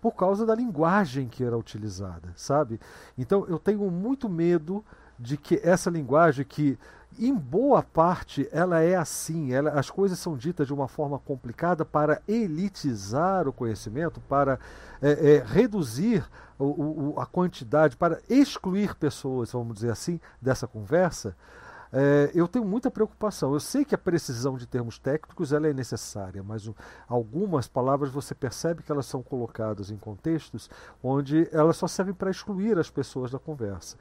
por 0.03 0.17
causa 0.17 0.45
da 0.45 0.53
linguagem 0.53 1.29
que 1.29 1.45
era 1.45 1.57
utilizada, 1.57 2.33
sabe? 2.35 2.81
Então 3.17 3.47
eu 3.47 3.57
tenho 3.57 3.89
muito 3.89 4.29
medo 4.29 4.85
de 5.17 5.37
que 5.37 5.61
essa 5.63 5.89
linguagem 5.89 6.45
que 6.45 6.77
em 7.17 7.33
boa 7.33 7.85
parte 7.85 8.49
ela 8.51 8.81
é 8.81 8.97
assim, 8.97 9.53
ela, 9.53 9.71
as 9.71 9.91
coisas 9.91 10.19
são 10.19 10.37
ditas 10.37 10.67
de 10.67 10.75
uma 10.75 10.89
forma 10.89 11.21
complicada 11.21 11.85
para 11.85 12.21
elitizar 12.27 13.47
o 13.47 13.53
conhecimento, 13.53 14.21
para 14.23 14.59
é, 15.01 15.37
é, 15.37 15.45
reduzir 15.47 16.29
o, 16.59 16.65
o, 17.15 17.21
a 17.21 17.27
quantidade, 17.27 17.97
para 17.97 18.21
excluir 18.29 18.97
pessoas, 18.97 19.53
vamos 19.53 19.75
dizer 19.75 19.91
assim, 19.91 20.19
dessa 20.41 20.67
conversa 20.67 21.37
é, 21.93 22.31
eu 22.35 22.49
tenho 22.49 22.65
muita 22.65 22.91
preocupação. 22.91 23.53
Eu 23.53 23.61
sei 23.61 23.85
que 23.85 23.95
a 23.95 23.99
precisão 23.99 24.57
de 24.57 24.67
termos 24.67 24.99
técnicos 24.99 25.53
ela 25.53 25.69
é 25.69 25.75
necessária, 25.75 26.43
mas 26.43 26.67
o, 26.67 26.75
algumas 27.07 27.69
palavras 27.69 28.11
você 28.11 28.35
percebe 28.35 28.83
que 28.83 28.91
elas 28.91 29.07
são 29.07 29.23
colocadas 29.23 29.91
em 29.91 29.97
contextos 29.97 30.71
onde 31.03 31.49
elas 31.53 31.77
só 31.77 31.87
servem 31.87 32.15
para 32.15 32.31
excluir 32.31 32.79
as 32.79 32.89
pessoas 32.89 33.31
da 33.31 33.39
conversa. 33.39 33.97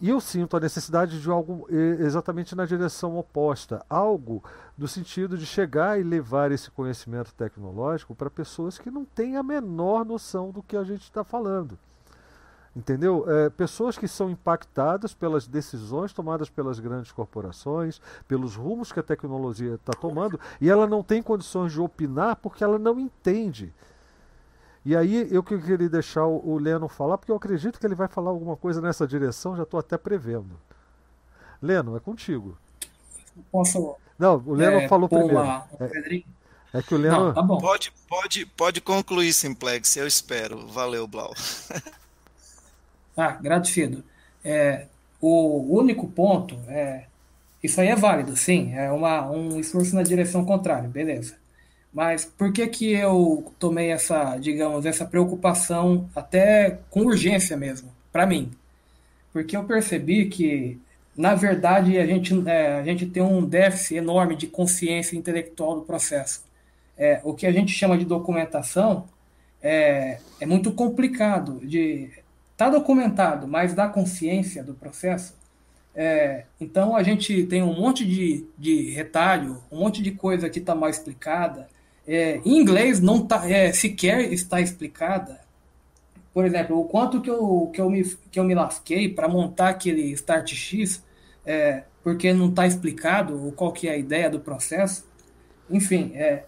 E 0.00 0.10
eu 0.10 0.20
sinto 0.20 0.56
a 0.56 0.60
necessidade 0.60 1.20
de 1.20 1.30
algo 1.30 1.66
exatamente 1.70 2.54
na 2.54 2.66
direção 2.66 3.16
oposta, 3.16 3.84
algo 3.88 4.42
no 4.76 4.88
sentido 4.88 5.38
de 5.38 5.46
chegar 5.46 5.98
e 5.98 6.02
levar 6.02 6.52
esse 6.52 6.70
conhecimento 6.70 7.32
tecnológico 7.34 8.14
para 8.14 8.28
pessoas 8.28 8.76
que 8.76 8.90
não 8.90 9.04
têm 9.04 9.36
a 9.36 9.42
menor 9.42 10.04
noção 10.04 10.50
do 10.50 10.62
que 10.62 10.76
a 10.76 10.84
gente 10.84 11.02
está 11.02 11.22
falando. 11.22 11.78
Entendeu? 12.76 13.24
É, 13.28 13.50
pessoas 13.50 13.96
que 13.96 14.08
são 14.08 14.28
impactadas 14.28 15.14
pelas 15.14 15.46
decisões 15.46 16.12
tomadas 16.12 16.50
pelas 16.50 16.80
grandes 16.80 17.12
corporações, 17.12 18.00
pelos 18.26 18.56
rumos 18.56 18.90
que 18.90 18.98
a 18.98 19.02
tecnologia 19.02 19.74
está 19.74 19.92
tomando, 19.92 20.40
e 20.60 20.68
ela 20.68 20.86
não 20.86 21.02
tem 21.02 21.22
condições 21.22 21.72
de 21.72 21.80
opinar 21.80 22.34
porque 22.36 22.64
ela 22.64 22.78
não 22.78 22.98
entende. 22.98 23.72
E 24.84 24.96
aí 24.96 25.28
eu 25.30 25.42
que 25.42 25.56
queria 25.56 25.88
deixar 25.88 26.26
o, 26.26 26.58
Leno 26.58 26.88
falar, 26.88 27.16
porque 27.16 27.30
eu 27.30 27.36
acredito 27.36 27.78
que 27.78 27.86
ele 27.86 27.94
vai 27.94 28.08
falar 28.08 28.30
alguma 28.30 28.56
coisa 28.56 28.80
nessa 28.80 29.06
direção, 29.06 29.56
já 29.56 29.62
estou 29.62 29.78
até 29.78 29.96
prevendo. 29.96 30.58
Leno, 31.62 31.96
é 31.96 32.00
contigo. 32.00 32.58
Posso. 33.52 33.96
Não, 34.18 34.42
o 34.44 34.52
Leno 34.52 34.78
é, 34.78 34.88
falou 34.88 35.08
primeiro. 35.08 35.38
É, 35.38 36.24
é, 36.74 36.82
que 36.82 36.94
o 36.94 36.98
Leno. 36.98 37.32
Não, 37.32 37.34
tá 37.34 37.46
pode, 37.46 37.92
pode, 38.08 38.46
pode 38.46 38.80
concluir, 38.80 39.32
Simplex, 39.32 39.96
eu 39.96 40.06
espero. 40.06 40.66
Valeu, 40.66 41.06
Blau. 41.06 41.32
Ah, 43.16 43.32
gratifido. 43.32 44.04
É, 44.44 44.86
o 45.20 45.78
único 45.78 46.06
ponto 46.08 46.58
é. 46.68 47.04
Isso 47.62 47.80
aí 47.80 47.88
é 47.88 47.96
válido, 47.96 48.36
sim. 48.36 48.74
É 48.74 48.90
uma, 48.92 49.30
um 49.30 49.58
esforço 49.58 49.94
na 49.94 50.02
direção 50.02 50.44
contrária, 50.44 50.88
beleza. 50.88 51.36
Mas 51.92 52.24
por 52.24 52.52
que, 52.52 52.66
que 52.66 52.92
eu 52.92 53.52
tomei 53.58 53.90
essa, 53.90 54.36
digamos, 54.36 54.84
essa 54.84 55.06
preocupação 55.06 56.10
até 56.14 56.78
com 56.90 57.02
urgência 57.02 57.56
mesmo, 57.56 57.90
para 58.12 58.26
mim? 58.26 58.50
Porque 59.32 59.56
eu 59.56 59.64
percebi 59.64 60.26
que, 60.28 60.78
na 61.16 61.34
verdade, 61.34 61.98
a 61.98 62.06
gente, 62.06 62.34
é, 62.48 62.78
a 62.78 62.84
gente 62.84 63.06
tem 63.06 63.22
um 63.22 63.44
déficit 63.46 63.96
enorme 63.96 64.36
de 64.36 64.46
consciência 64.48 65.16
intelectual 65.16 65.76
do 65.76 65.82
processo. 65.82 66.44
É, 66.98 67.20
o 67.24 67.32
que 67.32 67.46
a 67.46 67.52
gente 67.52 67.72
chama 67.72 67.96
de 67.96 68.04
documentação 68.04 69.06
é, 69.62 70.18
é 70.40 70.46
muito 70.46 70.72
complicado 70.72 71.60
de 71.66 72.10
Está 72.54 72.70
documentado, 72.70 73.48
mas 73.48 73.74
da 73.74 73.88
consciência 73.88 74.62
do 74.62 74.74
processo. 74.74 75.36
É, 75.92 76.44
então 76.60 76.94
a 76.94 77.02
gente 77.02 77.44
tem 77.46 77.62
um 77.62 77.74
monte 77.74 78.06
de, 78.06 78.46
de 78.56 78.90
retalho, 78.90 79.60
um 79.70 79.78
monte 79.80 80.00
de 80.00 80.12
coisa 80.12 80.48
que 80.48 80.60
está 80.60 80.72
mal 80.72 80.88
explicada. 80.88 81.68
É, 82.06 82.40
em 82.44 82.60
inglês 82.60 83.00
não 83.00 83.26
tá, 83.26 83.48
é, 83.50 83.72
sequer 83.72 84.32
está 84.32 84.60
explicada. 84.60 85.40
Por 86.32 86.44
exemplo, 86.44 86.78
o 86.78 86.84
quanto 86.84 87.20
que 87.20 87.30
eu, 87.30 87.70
que 87.74 87.80
eu, 87.80 87.90
me, 87.90 88.04
que 88.30 88.38
eu 88.38 88.44
me 88.44 88.54
lasquei 88.54 89.08
para 89.08 89.28
montar 89.28 89.70
aquele 89.70 90.12
Start 90.12 90.52
X, 90.54 91.02
é, 91.44 91.82
porque 92.04 92.32
não 92.32 92.50
está 92.50 92.66
explicado 92.68 93.52
qual 93.56 93.72
que 93.72 93.88
é 93.88 93.92
a 93.92 93.96
ideia 93.96 94.30
do 94.30 94.38
processo. 94.38 95.04
Enfim, 95.68 96.12
é, 96.14 96.44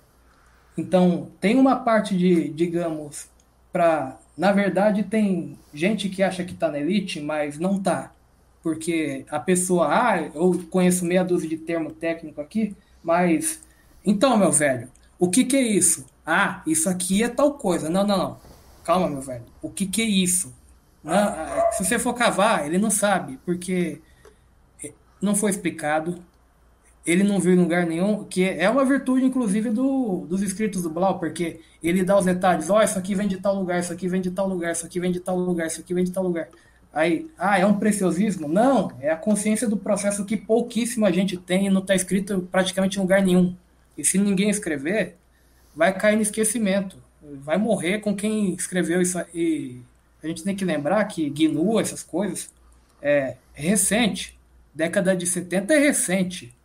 então 0.79 1.31
tem 1.41 1.57
uma 1.57 1.77
parte 1.77 2.17
de, 2.17 2.49
digamos, 2.51 3.29
para 3.73 4.19
na 4.37 4.53
verdade, 4.53 5.03
tem 5.03 5.59
gente 5.73 6.09
que 6.09 6.23
acha 6.23 6.45
que 6.45 6.53
está 6.53 6.71
na 6.71 6.79
elite, 6.79 7.21
mas 7.21 7.59
não 7.59 7.77
está. 7.77 8.13
Porque 8.63 9.25
a 9.31 9.39
pessoa, 9.39 9.89
ah, 9.89 10.31
eu 10.35 10.67
conheço 10.71 11.05
meia 11.05 11.25
dúzia 11.25 11.49
de 11.49 11.57
termo 11.57 11.91
técnico 11.91 12.41
aqui, 12.41 12.77
mas. 13.03 13.63
Então, 14.05 14.37
meu 14.37 14.53
velho, 14.53 14.89
o 15.19 15.31
que, 15.31 15.45
que 15.45 15.57
é 15.57 15.63
isso? 15.63 16.07
Ah, 16.25 16.63
isso 16.67 16.89
aqui 16.89 17.23
é 17.23 17.29
tal 17.29 17.55
coisa. 17.55 17.89
Não, 17.89 18.07
não, 18.07 18.19
não. 18.19 18.41
Calma, 18.85 19.09
meu 19.09 19.21
velho. 19.21 19.45
O 19.63 19.71
que, 19.71 19.87
que 19.87 20.03
é 20.03 20.05
isso? 20.05 20.55
Não, 21.03 21.33
se 21.73 21.85
você 21.85 21.99
for 21.99 22.15
cavar, 22.15 22.67
ele 22.67 22.79
não 22.79 22.91
sabe, 22.91 23.39
porque 23.45 24.01
não 25.21 25.35
foi 25.35 25.51
explicado, 25.51 26.21
ele 27.07 27.23
não 27.23 27.39
viu 27.39 27.55
em 27.55 27.57
lugar 27.57 27.87
nenhum, 27.87 28.25
que 28.25 28.43
é 28.43 28.69
uma 28.69 28.85
virtude, 28.85 29.25
inclusive, 29.25 29.71
do, 29.71 30.27
dos 30.29 30.43
escritos 30.43 30.83
do 30.83 30.91
Blau, 30.91 31.21
porque 31.21 31.61
ele 31.81 32.03
dá 32.03 32.19
os 32.19 32.25
detalhes, 32.25 32.69
ó, 32.69 32.79
oh, 32.79 32.83
isso 32.83 32.99
aqui 32.99 33.15
vem 33.15 33.29
de 33.29 33.37
tal 33.37 33.55
lugar, 33.55 33.79
isso 33.79 33.93
aqui 33.93 34.09
vem 34.09 34.21
de 34.21 34.31
tal 34.33 34.49
lugar, 34.49 34.73
isso 34.73 34.85
aqui 34.85 34.99
vem 34.99 35.13
de 35.13 35.21
tal 35.21 35.39
lugar, 35.39 35.69
isso 35.69 35.81
aqui 35.81 35.95
vem 35.95 36.03
de 36.03 36.11
tal 36.11 36.25
lugar. 36.25 36.49
Aí, 36.93 37.31
ah, 37.39 37.59
é 37.59 37.65
um 37.65 37.79
preciosismo? 37.79 38.49
Não, 38.49 38.91
é 39.01 39.11
a 39.11 39.17
consciência 39.17 39.69
do 39.69 39.77
processo 39.77 40.25
que 40.25 40.37
pouquíssima 40.37 41.13
gente 41.13 41.37
tem 41.37 41.67
e 41.67 41.71
não 41.71 41.81
está 41.81 41.95
escrito 41.95 42.49
praticamente 42.51 42.99
em 42.99 43.03
lugar 43.03 43.23
nenhum. 43.23 43.55
E 43.97 44.05
se 44.05 44.19
ninguém 44.19 44.51
escrever, 44.51 45.15
vai 45.75 45.97
cair 45.97 46.17
no 46.17 46.23
esquecimento. 46.23 46.97
Vai 47.23 47.59
morrer 47.59 48.01
com 48.01 48.17
quem 48.17 48.55
escreveu 48.55 49.01
isso. 49.01 49.19
E 49.35 49.81
a 50.23 50.27
gente 50.27 50.43
tem 50.43 50.57
que 50.57 50.65
lembrar 50.65 51.05
que 51.05 51.29
GNU, 51.29 51.79
essas 51.79 52.03
coisas, 52.03 52.51
é 53.01 53.37
recente. 53.53 54.37
Década 54.75 55.15
de 55.15 55.27
70 55.27 55.75
é 55.75 55.79
recente 55.79 56.56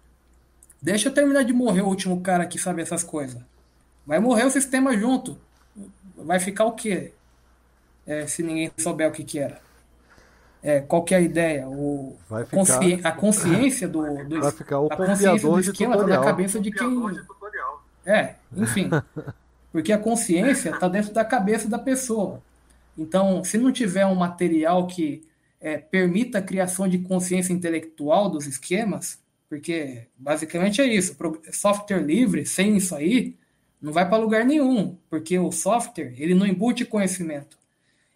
Deixa 0.81 1.09
eu 1.09 1.13
terminar 1.13 1.43
de 1.43 1.53
morrer 1.53 1.81
o 1.81 1.87
último 1.87 2.21
cara 2.21 2.45
que 2.45 2.57
sabe 2.57 2.81
essas 2.81 3.03
coisas. 3.03 3.41
Vai 4.05 4.19
morrer 4.19 4.45
o 4.45 4.49
sistema 4.49 4.97
junto. 4.97 5.37
Vai 6.17 6.39
ficar 6.39 6.65
o 6.65 6.71
quê? 6.71 7.13
É, 8.05 8.25
se 8.25 8.41
ninguém 8.41 8.71
souber 8.77 9.07
o 9.07 9.11
que, 9.11 9.23
que 9.23 9.37
era. 9.37 9.61
É, 10.63 10.79
qual 10.79 11.03
que 11.03 11.13
é 11.13 11.17
a 11.17 11.21
ideia? 11.21 11.67
O, 11.67 12.17
vai 12.29 12.45
ficar, 12.45 12.57
consci, 12.57 12.99
a 13.03 13.11
consciência 13.11 13.87
do, 13.87 14.01
do 14.25 14.41
vai 14.41 14.51
ficar 14.51 14.79
o 14.79 14.87
a 14.91 14.95
consciência 14.95 15.49
do 15.49 15.59
esquema 15.59 15.95
está 15.95 16.07
na 16.07 16.23
cabeça 16.23 16.59
de 16.59 16.71
quem. 16.71 17.19
É, 18.05 18.35
enfim. 18.55 18.89
Porque 19.71 19.93
a 19.93 19.97
consciência 19.97 20.71
está 20.71 20.87
dentro 20.87 21.13
da 21.13 21.23
cabeça 21.23 21.69
da 21.69 21.79
pessoa. 21.79 22.41
Então, 22.97 23.43
se 23.43 23.57
não 23.57 23.71
tiver 23.71 24.05
um 24.05 24.15
material 24.15 24.85
que 24.87 25.23
é, 25.59 25.77
permita 25.77 26.39
a 26.39 26.41
criação 26.41 26.87
de 26.87 26.99
consciência 26.99 27.53
intelectual 27.53 28.29
dos 28.29 28.47
esquemas, 28.47 29.20
porque 29.51 30.07
basicamente 30.17 30.79
é 30.79 30.85
isso. 30.85 31.13
Software 31.51 31.99
livre, 31.99 32.45
sem 32.45 32.77
isso 32.77 32.95
aí, 32.95 33.35
não 33.81 33.91
vai 33.91 34.07
para 34.07 34.17
lugar 34.17 34.45
nenhum, 34.45 34.97
porque 35.09 35.37
o 35.37 35.51
software 35.51 36.13
ele 36.17 36.33
não 36.33 36.47
embute 36.47 36.85
conhecimento. 36.85 37.57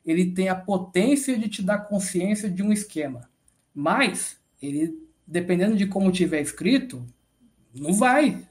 Ele 0.05 0.31
tem 0.31 0.47
a 0.47 0.55
potência 0.55 1.37
de 1.37 1.49
te 1.49 1.61
dar 1.61 1.79
consciência 1.79 2.49
de 2.49 2.63
um 2.63 2.71
esquema. 2.71 3.29
Mas 3.73 4.37
ele, 4.61 4.97
dependendo 5.27 5.75
de 5.75 5.85
como 5.85 6.09
tiver 6.09 6.39
escrito, 6.39 7.05
não 7.73 7.91
vai. 7.91 8.41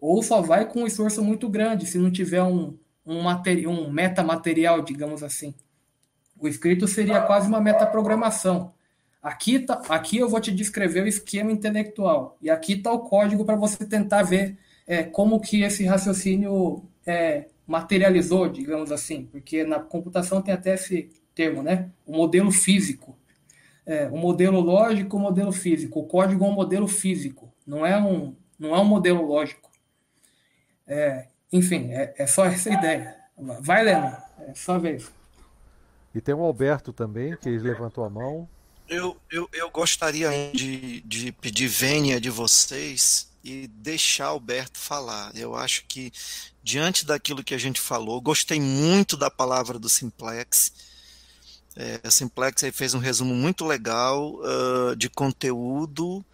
Ou 0.00 0.20
só 0.20 0.42
vai 0.42 0.66
com 0.68 0.80
um 0.80 0.88
esforço 0.88 1.22
muito 1.22 1.48
grande, 1.48 1.86
se 1.86 1.96
não 1.96 2.10
tiver 2.10 2.42
um, 2.42 2.76
um, 3.06 3.22
materi 3.22 3.68
um 3.68 3.88
metamaterial, 3.88 4.82
digamos 4.82 5.22
assim. 5.22 5.54
O 6.36 6.48
escrito 6.48 6.88
seria 6.88 7.20
quase 7.20 7.46
uma 7.46 7.60
metaprogramação. 7.60 8.74
Aqui, 9.22 9.58
tá, 9.58 9.82
aqui 9.88 10.16
eu 10.16 10.28
vou 10.28 10.40
te 10.40 10.50
descrever 10.50 11.02
o 11.02 11.08
esquema 11.08 11.52
intelectual 11.52 12.38
e 12.40 12.48
aqui 12.48 12.72
está 12.72 12.90
o 12.90 13.00
código 13.00 13.44
para 13.44 13.54
você 13.54 13.84
tentar 13.84 14.22
ver 14.22 14.56
é, 14.86 15.02
como 15.02 15.40
que 15.40 15.62
esse 15.62 15.84
raciocínio 15.84 16.82
é, 17.06 17.46
materializou, 17.66 18.48
digamos 18.48 18.90
assim, 18.90 19.26
porque 19.26 19.62
na 19.62 19.78
computação 19.78 20.40
tem 20.40 20.54
até 20.54 20.74
esse 20.74 21.10
termo, 21.34 21.62
né? 21.62 21.90
O 22.06 22.16
modelo 22.16 22.50
físico. 22.50 23.16
É, 23.86 24.08
o 24.08 24.16
modelo 24.16 24.60
lógico, 24.60 25.16
o 25.16 25.20
modelo 25.20 25.52
físico. 25.52 26.00
O 26.00 26.06
código 26.06 26.44
é 26.44 26.48
um 26.48 26.52
modelo 26.52 26.88
físico, 26.88 27.52
não 27.66 27.84
é 27.84 28.00
um, 28.00 28.34
não 28.58 28.74
é 28.74 28.80
um 28.80 28.84
modelo 28.84 29.26
lógico. 29.26 29.70
É, 30.86 31.28
enfim, 31.52 31.92
é, 31.92 32.14
é, 32.16 32.26
só 32.26 32.46
essa 32.46 32.70
ideia. 32.70 33.16
Vai, 33.36 33.84
Leno, 33.84 34.16
é 34.40 34.54
só 34.54 34.78
vez. 34.78 35.12
E 36.14 36.20
tem 36.20 36.34
o 36.34 36.42
Alberto 36.42 36.92
também, 36.92 37.36
que 37.36 37.50
levantou 37.58 38.04
a 38.04 38.10
mão. 38.10 38.48
Eu, 38.90 39.16
eu, 39.30 39.48
eu 39.52 39.70
gostaria 39.70 40.28
de, 40.52 41.00
de 41.02 41.30
pedir 41.30 41.68
vênia 41.68 42.20
de 42.20 42.28
vocês 42.28 43.30
e 43.44 43.68
deixar 43.68 44.26
Alberto 44.26 44.80
falar. 44.80 45.30
Eu 45.36 45.54
acho 45.54 45.84
que, 45.86 46.12
diante 46.60 47.06
daquilo 47.06 47.44
que 47.44 47.54
a 47.54 47.58
gente 47.58 47.80
falou, 47.80 48.20
gostei 48.20 48.60
muito 48.60 49.16
da 49.16 49.30
palavra 49.30 49.78
do 49.78 49.88
Simplex. 49.88 50.72
É, 51.76 52.00
a 52.02 52.10
Simplex 52.10 52.64
aí 52.64 52.72
fez 52.72 52.92
um 52.92 52.98
resumo 52.98 53.32
muito 53.32 53.64
legal 53.64 54.34
uh, 54.40 54.96
de 54.96 55.08
conteúdo 55.08 56.24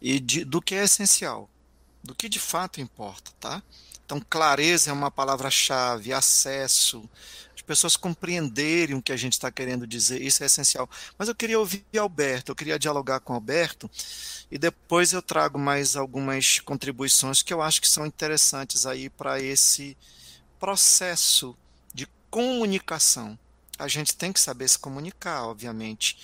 e 0.00 0.18
de, 0.18 0.44
do 0.44 0.60
que 0.60 0.74
é 0.74 0.82
essencial, 0.82 1.48
do 2.02 2.16
que 2.16 2.28
de 2.28 2.40
fato 2.40 2.80
importa, 2.80 3.30
tá? 3.38 3.62
Então, 4.04 4.20
clareza 4.28 4.90
é 4.90 4.92
uma 4.92 5.10
palavra-chave, 5.10 6.12
acesso, 6.12 7.08
as 7.62 7.66
pessoas 7.66 7.96
compreenderem 7.96 8.96
o 8.96 9.02
que 9.02 9.12
a 9.12 9.16
gente 9.16 9.34
está 9.34 9.50
querendo 9.50 9.86
dizer, 9.86 10.20
isso 10.20 10.42
é 10.42 10.46
essencial. 10.46 10.90
Mas 11.16 11.28
eu 11.28 11.34
queria 11.34 11.58
ouvir 11.58 11.84
Alberto, 11.96 12.50
eu 12.50 12.56
queria 12.56 12.78
dialogar 12.78 13.20
com 13.20 13.32
Alberto 13.32 13.88
e 14.50 14.58
depois 14.58 15.12
eu 15.12 15.22
trago 15.22 15.58
mais 15.58 15.94
algumas 15.94 16.58
contribuições 16.58 17.40
que 17.40 17.54
eu 17.54 17.62
acho 17.62 17.80
que 17.80 17.88
são 17.88 18.04
interessantes 18.04 18.84
aí 18.84 19.08
para 19.08 19.40
esse 19.40 19.96
processo 20.58 21.56
de 21.94 22.08
comunicação. 22.28 23.38
A 23.78 23.86
gente 23.86 24.16
tem 24.16 24.32
que 24.32 24.40
saber 24.40 24.68
se 24.68 24.78
comunicar, 24.78 25.46
obviamente. 25.46 26.18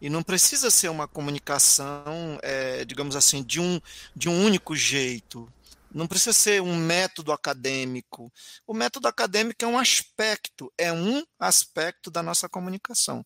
E 0.00 0.10
não 0.10 0.22
precisa 0.22 0.70
ser 0.70 0.88
uma 0.88 1.06
comunicação, 1.06 2.38
é, 2.42 2.84
digamos 2.84 3.14
assim, 3.14 3.42
de 3.42 3.60
um, 3.60 3.80
de 4.16 4.28
um 4.28 4.44
único 4.44 4.74
jeito. 4.74 5.48
Não 5.92 6.06
precisa 6.06 6.32
ser 6.32 6.62
um 6.62 6.76
método 6.76 7.32
acadêmico. 7.32 8.32
O 8.66 8.72
método 8.72 9.08
acadêmico 9.08 9.64
é 9.64 9.66
um 9.66 9.78
aspecto, 9.78 10.72
é 10.78 10.92
um 10.92 11.22
aspecto 11.38 12.10
da 12.10 12.22
nossa 12.22 12.48
comunicação. 12.48 13.24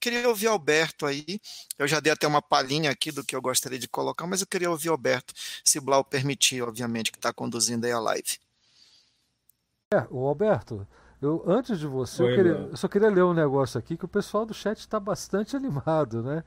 Queria 0.00 0.28
ouvir 0.28 0.46
Alberto 0.46 1.06
aí. 1.06 1.24
Eu 1.78 1.86
já 1.86 2.00
dei 2.00 2.12
até 2.12 2.26
uma 2.26 2.40
palhinha 2.40 2.90
aqui 2.90 3.12
do 3.12 3.24
que 3.24 3.36
eu 3.36 3.42
gostaria 3.42 3.78
de 3.78 3.88
colocar, 3.88 4.26
mas 4.26 4.40
eu 4.40 4.46
queria 4.46 4.70
ouvir 4.70 4.88
Alberto, 4.88 5.34
se 5.64 5.78
Blau 5.78 6.04
permitir, 6.04 6.62
obviamente, 6.62 7.12
que 7.12 7.18
está 7.18 7.32
conduzindo 7.32 7.84
aí 7.84 7.92
a 7.92 8.00
live. 8.00 8.38
É, 9.92 10.06
o 10.10 10.26
Alberto, 10.26 10.86
eu, 11.20 11.42
antes 11.46 11.78
de 11.78 11.86
você, 11.86 12.22
Oi, 12.22 12.32
eu, 12.32 12.36
queria, 12.36 12.52
eu, 12.52 12.76
só 12.76 12.88
queria 12.88 13.08
ler 13.08 13.24
um 13.24 13.32
negócio 13.32 13.78
aqui 13.78 13.96
que 13.96 14.04
o 14.04 14.08
pessoal 14.08 14.44
do 14.44 14.52
chat 14.52 14.78
está 14.78 14.98
bastante 14.98 15.54
animado, 15.56 16.22
né? 16.22 16.42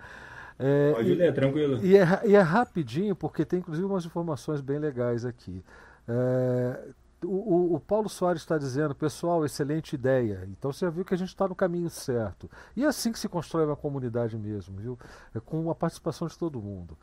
É, 0.59 0.91
Pode 0.91 1.15
ler, 1.15 1.33
tranquilo. 1.33 1.79
E 1.81 1.97
é, 1.97 2.21
e 2.25 2.35
é, 2.35 2.41
rapidinho, 2.41 3.15
porque 3.15 3.45
tem 3.45 3.59
inclusive 3.59 3.87
umas 3.87 4.05
informações 4.05 4.59
bem 4.59 4.77
legais 4.77 5.23
aqui. 5.23 5.63
É, 6.05 6.89
o, 7.23 7.75
o, 7.75 7.79
Paulo 7.79 8.09
Soares 8.09 8.41
está 8.41 8.57
dizendo, 8.57 8.93
pessoal, 8.93 9.45
excelente 9.45 9.93
ideia. 9.93 10.47
Então 10.51 10.71
você 10.71 10.85
já 10.85 10.91
viu 10.91 11.05
que 11.05 11.13
a 11.13 11.17
gente 11.17 11.29
está 11.29 11.47
no 11.47 11.55
caminho 11.55 11.89
certo. 11.89 12.49
E 12.75 12.83
é 12.83 12.87
assim 12.87 13.11
que 13.11 13.19
se 13.19 13.27
constrói 13.27 13.65
uma 13.65 13.75
comunidade 13.75 14.37
mesmo, 14.37 14.77
viu? 14.77 14.99
É 15.33 15.39
com 15.39 15.69
a 15.69 15.75
participação 15.75 16.27
de 16.27 16.37
todo 16.37 16.61
mundo. 16.61 16.97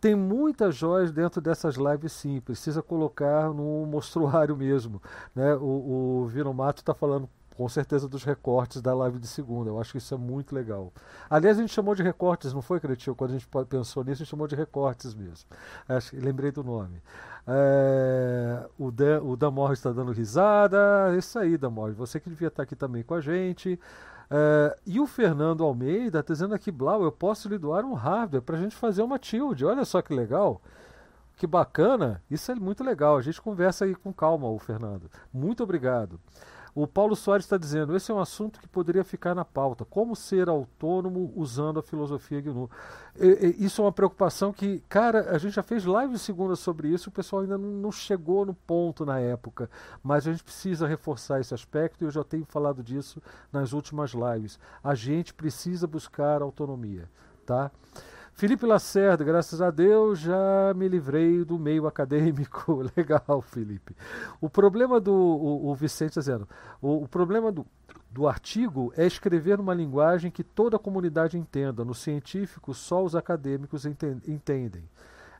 Tem 0.00 0.14
muitas 0.14 0.74
joias 0.74 1.12
dentro 1.12 1.42
dessas 1.42 1.76
lives 1.76 2.12
sim, 2.12 2.40
precisa 2.40 2.82
colocar 2.82 3.50
no 3.52 3.84
mostruário 3.84 4.56
mesmo. 4.56 5.02
Né? 5.34 5.54
O, 5.56 6.22
o 6.22 6.26
Vino 6.26 6.54
Mato 6.54 6.78
está 6.78 6.94
falando 6.94 7.28
com 7.60 7.68
certeza 7.68 8.08
dos 8.08 8.24
recortes 8.24 8.80
da 8.80 8.94
live 8.94 9.18
de 9.18 9.26
segunda. 9.26 9.68
Eu 9.68 9.78
acho 9.78 9.92
que 9.92 9.98
isso 9.98 10.14
é 10.14 10.16
muito 10.16 10.54
legal. 10.54 10.90
Aliás, 11.28 11.58
a 11.58 11.60
gente 11.60 11.74
chamou 11.74 11.94
de 11.94 12.02
recortes, 12.02 12.54
não 12.54 12.62
foi, 12.62 12.80
Cretinho? 12.80 13.14
Quando 13.14 13.32
a 13.32 13.34
gente 13.34 13.46
pensou 13.68 14.02
nisso, 14.02 14.22
a 14.22 14.24
gente 14.24 14.30
chamou 14.30 14.46
de 14.46 14.56
recortes 14.56 15.14
mesmo. 15.14 15.46
Acho, 15.86 16.16
lembrei 16.16 16.50
do 16.50 16.64
nome. 16.64 17.02
É, 17.46 18.66
o, 18.78 18.90
Dan, 18.90 19.20
o 19.24 19.36
Dan 19.36 19.50
Morris 19.50 19.78
está 19.78 19.92
dando 19.92 20.10
risada. 20.10 21.14
Isso 21.18 21.38
aí, 21.38 21.58
Dan 21.58 21.68
Morris. 21.68 21.98
Você 21.98 22.18
que 22.18 22.30
devia 22.30 22.48
estar 22.48 22.62
aqui 22.62 22.74
também 22.74 23.02
com 23.02 23.12
a 23.12 23.20
gente. 23.20 23.78
É, 24.30 24.78
e 24.86 24.98
o 24.98 25.06
Fernando 25.06 25.62
Almeida 25.62 26.20
está 26.20 26.32
dizendo 26.32 26.54
aqui, 26.54 26.70
Blau, 26.70 27.04
eu 27.04 27.12
posso 27.12 27.46
lhe 27.46 27.58
doar 27.58 27.84
um 27.84 27.92
hardware 27.92 28.40
para 28.40 28.56
a 28.56 28.58
gente 28.58 28.74
fazer 28.74 29.02
uma 29.02 29.18
tilde. 29.18 29.66
Olha 29.66 29.84
só 29.84 30.00
que 30.00 30.14
legal. 30.14 30.62
Que 31.36 31.46
bacana. 31.46 32.22
Isso 32.30 32.50
é 32.50 32.54
muito 32.54 32.82
legal. 32.82 33.18
A 33.18 33.22
gente 33.22 33.38
conversa 33.38 33.84
aí 33.84 33.94
com 33.94 34.14
calma, 34.14 34.48
o 34.48 34.58
Fernando. 34.58 35.10
Muito 35.30 35.62
obrigado. 35.62 36.18
O 36.82 36.86
Paulo 36.86 37.14
Soares 37.14 37.44
está 37.44 37.58
dizendo: 37.58 37.94
esse 37.94 38.10
é 38.10 38.14
um 38.14 38.18
assunto 38.18 38.58
que 38.58 38.66
poderia 38.66 39.04
ficar 39.04 39.34
na 39.34 39.44
pauta. 39.44 39.84
Como 39.84 40.16
ser 40.16 40.48
autônomo 40.48 41.30
usando 41.36 41.78
a 41.78 41.82
filosofia 41.82 42.40
GNU? 42.40 42.70
E, 43.20 43.56
e, 43.58 43.66
isso 43.66 43.82
é 43.82 43.84
uma 43.84 43.92
preocupação 43.92 44.50
que, 44.50 44.82
cara, 44.88 45.30
a 45.30 45.36
gente 45.36 45.54
já 45.54 45.62
fez 45.62 45.84
live 45.84 46.18
segunda 46.18 46.56
sobre 46.56 46.88
isso, 46.88 47.10
o 47.10 47.12
pessoal 47.12 47.42
ainda 47.42 47.58
não, 47.58 47.68
não 47.68 47.92
chegou 47.92 48.46
no 48.46 48.54
ponto 48.54 49.04
na 49.04 49.18
época. 49.18 49.68
Mas 50.02 50.26
a 50.26 50.32
gente 50.32 50.42
precisa 50.42 50.86
reforçar 50.86 51.38
esse 51.38 51.52
aspecto 51.52 52.02
e 52.02 52.06
eu 52.06 52.10
já 52.10 52.24
tenho 52.24 52.46
falado 52.46 52.82
disso 52.82 53.22
nas 53.52 53.74
últimas 53.74 54.12
lives. 54.12 54.58
A 54.82 54.94
gente 54.94 55.34
precisa 55.34 55.86
buscar 55.86 56.40
autonomia, 56.40 57.10
tá? 57.44 57.70
Felipe 58.40 58.64
Lacerda, 58.64 59.22
graças 59.22 59.60
a 59.60 59.70
Deus 59.70 60.18
já 60.18 60.72
me 60.74 60.88
livrei 60.88 61.44
do 61.44 61.58
meio 61.58 61.86
acadêmico. 61.86 62.82
Legal, 62.96 63.42
Felipe. 63.42 63.94
O 64.40 64.48
problema 64.48 64.98
do. 64.98 65.12
O, 65.12 65.68
o 65.68 65.74
Vicente 65.74 66.08
está 66.08 66.20
dizendo. 66.22 66.48
O, 66.80 67.02
o 67.02 67.06
problema 67.06 67.52
do, 67.52 67.66
do 68.10 68.26
artigo 68.26 68.94
é 68.96 69.06
escrever 69.06 69.58
numa 69.58 69.74
linguagem 69.74 70.30
que 70.30 70.42
toda 70.42 70.76
a 70.76 70.80
comunidade 70.80 71.36
entenda. 71.36 71.84
No 71.84 71.92
científico, 71.92 72.72
só 72.72 73.04
os 73.04 73.14
acadêmicos 73.14 73.84
entendem. 73.84 74.88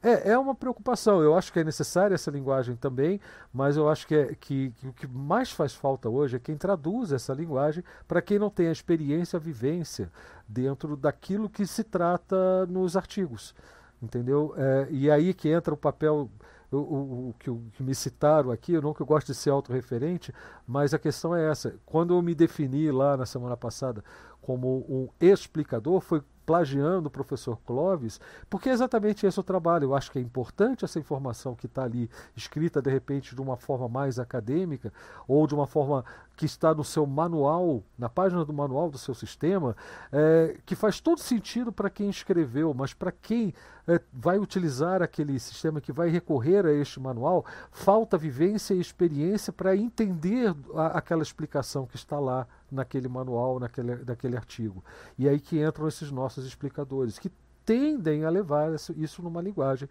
É, 0.03 0.31
é 0.31 0.39
uma 0.39 0.55
preocupação. 0.55 1.23
Eu 1.23 1.37
acho 1.37 1.53
que 1.53 1.61
é 1.61 1.65
necessária 1.65 2.15
essa 2.15 2.31
linguagem 2.31 2.75
também, 2.77 3.21
mas 3.53 3.77
eu 3.77 3.89
acho 3.89 4.07
que, 4.07 4.15
é, 4.15 4.35
que, 4.35 4.71
que 4.71 4.89
o 4.89 4.93
que 4.93 5.07
mais 5.07 5.51
faz 5.51 5.75
falta 5.75 6.09
hoje 6.09 6.37
é 6.37 6.39
quem 6.39 6.57
traduz 6.57 7.13
essa 7.13 7.35
linguagem 7.35 7.85
para 8.09 8.23
quem 8.23 8.39
não 8.39 8.51
tem 8.51 8.69
a 8.69 8.73
experiência, 8.73 9.37
a 9.37 9.41
vivência 9.41 10.11
dentro 10.49 10.97
daquilo 10.97 11.49
que 11.49 11.67
se 11.67 11.85
trata 11.85 12.67
nos 12.67 12.97
artigos. 12.97 13.55
Entendeu? 14.03 14.55
É, 14.57 14.89
e 14.91 15.11
aí 15.11 15.35
que 15.35 15.49
entra 15.49 15.75
o 15.75 15.77
papel 15.77 16.31
o, 16.73 16.77
o, 16.77 17.29
o, 17.31 17.35
que, 17.39 17.51
o, 17.51 17.61
que, 17.73 17.83
me 17.83 17.95
citaram 17.95 18.51
aqui, 18.51 18.73
eu 18.73 18.83
não 18.83 18.95
que 18.95 19.03
eu 19.03 19.07
gosto 19.07 19.27
de 19.29 19.35
ser 19.35 19.51
autorreferente, 19.51 20.33
mas 20.67 20.95
a 20.95 20.99
questão 20.99 21.35
é 21.35 21.51
essa. 21.51 21.75
Quando 21.85 22.15
eu 22.15 22.23
me 22.23 22.35
defini 22.35 22.91
lá 22.93 23.17
na 23.17 23.27
semana 23.27 23.57
passada 23.57 24.05
como 24.51 24.85
um 24.89 25.09
explicador, 25.21 26.01
foi 26.01 26.21
plagiando 26.45 27.07
o 27.07 27.11
professor 27.11 27.57
Clóvis, 27.65 28.21
porque 28.49 28.69
é 28.69 28.73
exatamente 28.73 29.25
esse 29.25 29.39
o 29.39 29.43
trabalho. 29.45 29.85
Eu 29.85 29.95
acho 29.95 30.11
que 30.11 30.19
é 30.19 30.21
importante 30.21 30.85
essa 30.85 30.99
informação 30.99 31.55
que 31.55 31.67
está 31.67 31.85
ali 31.85 32.11
escrita 32.35 32.83
de 32.83 32.91
repente 32.91 33.37
de 33.37 33.41
uma 33.41 33.57
forma 33.57 33.89
mais 33.89 34.19
acadêmica 34.19 34.93
ou 35.29 35.47
de 35.47 35.55
uma 35.55 35.69
forma 35.69 36.05
que 36.37 36.45
está 36.45 36.75
no 36.75 36.83
seu 36.83 37.07
manual, 37.07 37.85
na 37.97 38.09
página 38.09 38.45
do 38.45 38.53
manual 38.53 38.91
do 38.91 38.99
seu 38.99 39.15
sistema, 39.15 39.77
é, 40.11 40.57
que 40.67 40.75
faz 40.75 40.99
todo 40.99 41.21
sentido 41.21 41.71
para 41.71 41.89
quem 41.89 42.11
escreveu, 42.11 42.75
mas 42.75 42.93
para 42.93 43.13
quem 43.13 43.55
é, 43.87 44.01
vai 44.13 44.37
utilizar 44.37 45.03
aquele 45.03 45.39
sistema, 45.39 45.81
que 45.81 45.93
vai 45.93 46.09
recorrer 46.09 46.67
a 46.67 46.73
este 46.73 46.99
manual, 46.99 47.45
falta 47.71 48.19
vivência 48.19 48.75
e 48.75 48.81
experiência 48.81 49.53
para 49.53 49.77
entender 49.77 50.53
a, 50.75 50.99
aquela 50.99 51.23
explicação 51.23 51.87
que 51.87 51.95
está 51.95 52.19
lá 52.19 52.49
naquele 52.71 53.09
manual, 53.09 53.59
naquele, 53.59 53.97
naquele 54.05 54.37
artigo. 54.37 54.85
E 55.19 55.29
aí 55.29 55.41
que 55.41 55.63
entram 55.63 55.89
esses 55.89 56.11
nossos 56.11 56.47
explicadores, 56.47 57.19
que 57.19 57.31
tendem 57.65 58.25
a 58.25 58.31
levar 58.31 58.71
isso 58.97 59.23
numa 59.23 59.41
linguagem. 59.41 59.89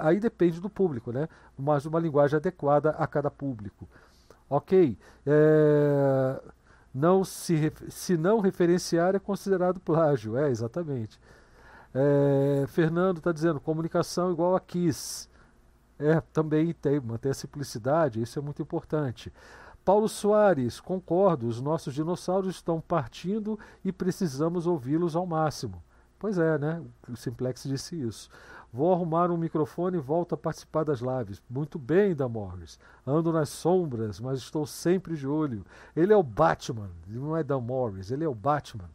Aí 0.00 0.20
depende 0.20 0.60
do 0.60 0.68
público, 0.68 1.10
né? 1.10 1.28
mas 1.56 1.86
uma 1.86 1.98
linguagem 1.98 2.36
adequada 2.36 2.90
a 2.90 3.06
cada 3.06 3.30
público. 3.30 3.88
Ok. 4.48 4.98
É, 5.26 6.42
não 6.92 7.24
se, 7.24 7.72
se 7.88 8.16
não 8.16 8.40
referenciar 8.40 9.14
é 9.14 9.18
considerado 9.18 9.80
plágio. 9.80 10.36
É, 10.36 10.50
exatamente. 10.50 11.18
É, 11.94 12.64
Fernando 12.68 13.18
está 13.18 13.32
dizendo 13.32 13.60
comunicação 13.60 14.32
igual 14.32 14.54
a 14.54 14.60
KISS. 14.60 15.28
É, 15.98 16.20
também 16.32 16.72
tem, 16.72 16.98
manter 16.98 17.28
a 17.28 17.34
simplicidade, 17.34 18.22
isso 18.22 18.38
é 18.38 18.42
muito 18.42 18.62
importante. 18.62 19.30
Paulo 19.84 20.08
Soares, 20.08 20.78
concordo, 20.78 21.46
os 21.46 21.60
nossos 21.60 21.94
dinossauros 21.94 22.56
estão 22.56 22.80
partindo 22.80 23.58
e 23.84 23.90
precisamos 23.90 24.66
ouvi-los 24.66 25.16
ao 25.16 25.26
máximo. 25.26 25.82
Pois 26.18 26.38
é, 26.38 26.58
né? 26.58 26.82
O 27.08 27.16
Simplex 27.16 27.64
disse 27.64 28.00
isso. 28.00 28.28
Vou 28.72 28.92
arrumar 28.92 29.30
um 29.30 29.36
microfone 29.36 29.96
e 29.96 30.00
volto 30.00 30.34
a 30.34 30.38
participar 30.38 30.84
das 30.84 31.00
lives. 31.00 31.42
Muito 31.48 31.78
bem, 31.78 32.14
da 32.14 32.28
Morris. 32.28 32.78
Ando 33.04 33.32
nas 33.32 33.48
sombras, 33.48 34.20
mas 34.20 34.38
estou 34.38 34.64
sempre 34.64 35.16
de 35.16 35.26
olho. 35.26 35.64
Ele 35.96 36.12
é 36.12 36.16
o 36.16 36.22
Batman, 36.22 36.90
não 37.08 37.36
é 37.36 37.42
da 37.42 37.58
Morris, 37.58 38.10
ele 38.10 38.22
é 38.22 38.28
o 38.28 38.34
Batman. 38.34 38.88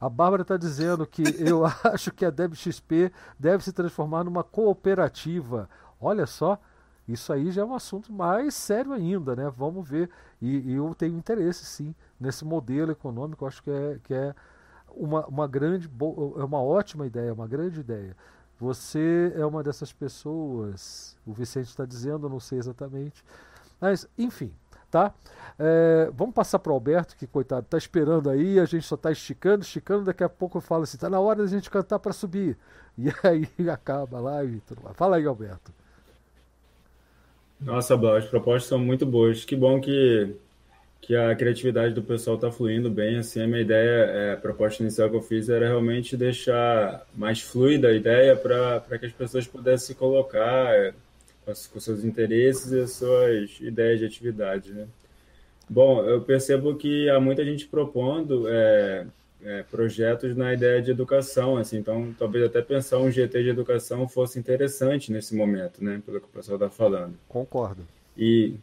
A 0.00 0.08
Bárbara 0.08 0.42
está 0.42 0.56
dizendo 0.56 1.06
que 1.06 1.22
eu 1.38 1.64
acho 1.84 2.10
que 2.12 2.24
a 2.24 2.30
DebXP 2.30 3.12
deve 3.38 3.64
se 3.64 3.72
transformar 3.72 4.24
numa 4.24 4.44
cooperativa. 4.44 5.68
Olha 6.00 6.26
só, 6.26 6.58
isso 7.08 7.32
aí 7.32 7.50
já 7.50 7.62
é 7.62 7.64
um 7.64 7.74
assunto 7.74 8.12
mais 8.12 8.54
sério 8.54 8.92
ainda, 8.92 9.36
né? 9.36 9.50
Vamos 9.56 9.88
ver. 9.88 10.10
E, 10.40 10.72
e 10.72 10.74
eu 10.74 10.94
tenho 10.94 11.16
interesse, 11.16 11.64
sim, 11.64 11.94
nesse 12.18 12.44
modelo 12.44 12.90
econômico. 12.90 13.46
Acho 13.46 13.62
que 13.62 13.70
é, 13.70 13.98
que 14.02 14.12
é 14.12 14.34
uma, 14.96 15.24
uma 15.26 15.46
grande, 15.46 15.88
é 16.36 16.44
uma 16.44 16.60
ótima 16.60 17.06
ideia, 17.06 17.32
uma 17.32 17.46
grande 17.46 17.80
ideia. 17.80 18.16
Você 18.58 19.32
é 19.36 19.44
uma 19.44 19.62
dessas 19.62 19.92
pessoas, 19.92 21.16
o 21.26 21.32
Vicente 21.32 21.68
está 21.68 21.84
dizendo, 21.84 22.26
eu 22.26 22.30
não 22.30 22.40
sei 22.40 22.58
exatamente. 22.58 23.22
Mas, 23.78 24.08
enfim, 24.16 24.50
tá? 24.90 25.12
É, 25.58 26.10
vamos 26.14 26.34
passar 26.34 26.58
para 26.58 26.72
o 26.72 26.74
Alberto, 26.74 27.16
que 27.16 27.26
coitado, 27.26 27.66
está 27.66 27.76
esperando 27.76 28.30
aí, 28.30 28.58
a 28.58 28.64
gente 28.64 28.86
só 28.86 28.94
está 28.94 29.12
esticando, 29.12 29.62
esticando, 29.62 30.04
daqui 30.04 30.24
a 30.24 30.28
pouco 30.28 30.56
eu 30.56 30.62
falo 30.62 30.84
assim, 30.84 30.96
está 30.96 31.10
na 31.10 31.20
hora 31.20 31.42
da 31.42 31.46
gente 31.46 31.70
cantar 31.70 31.98
para 31.98 32.12
subir. 32.12 32.56
E 32.96 33.08
aí 33.22 33.48
acaba 33.68 34.44
e 34.44 34.60
tudo 34.60 34.82
mais. 34.82 34.96
Fala 34.96 35.16
aí, 35.16 35.26
Alberto. 35.26 35.70
Nossa, 37.60 37.94
as 38.16 38.26
propostas 38.26 38.68
são 38.68 38.78
muito 38.78 39.06
boas. 39.06 39.44
Que 39.44 39.56
bom 39.56 39.80
que, 39.80 40.34
que 41.00 41.16
a 41.16 41.34
criatividade 41.34 41.94
do 41.94 42.02
pessoal 42.02 42.36
está 42.36 42.50
fluindo 42.50 42.90
bem. 42.90 43.18
Assim, 43.18 43.40
a 43.40 43.46
minha 43.46 43.60
ideia, 43.60 44.04
é, 44.04 44.32
a 44.32 44.36
proposta 44.36 44.82
inicial 44.82 45.08
que 45.10 45.16
eu 45.16 45.22
fiz 45.22 45.48
era 45.48 45.66
realmente 45.66 46.16
deixar 46.16 47.06
mais 47.14 47.40
fluida 47.40 47.88
a 47.88 47.94
ideia 47.94 48.36
para 48.36 48.98
que 48.98 49.06
as 49.06 49.12
pessoas 49.12 49.46
pudessem 49.46 49.88
se 49.88 49.94
colocar 49.94 50.74
é, 50.74 50.92
com 51.44 51.80
seus 51.80 52.04
interesses 52.04 52.72
e 52.72 52.80
as 52.80 52.92
suas 52.92 53.60
ideias 53.60 54.00
de 54.00 54.06
atividade, 54.06 54.72
né? 54.72 54.86
Bom, 55.68 56.04
eu 56.04 56.20
percebo 56.20 56.76
que 56.76 57.10
há 57.10 57.18
muita 57.18 57.44
gente 57.44 57.66
propondo 57.66 58.46
é, 58.48 59.06
é, 59.46 59.62
projetos 59.62 60.36
na 60.36 60.52
ideia 60.52 60.82
de 60.82 60.90
educação, 60.90 61.56
assim, 61.56 61.78
então 61.78 62.12
talvez 62.18 62.44
até 62.44 62.60
pensar 62.60 62.98
um 62.98 63.10
GT 63.10 63.44
de 63.44 63.48
educação 63.48 64.08
fosse 64.08 64.40
interessante 64.40 65.12
nesse 65.12 65.36
momento, 65.36 65.82
né, 65.82 66.02
pelo 66.04 66.20
que 66.20 66.26
o 66.26 66.30
pessoal 66.30 66.56
está 66.56 66.68
falando. 66.68 67.14
Concordo. 67.28 67.86
E, 68.16 68.56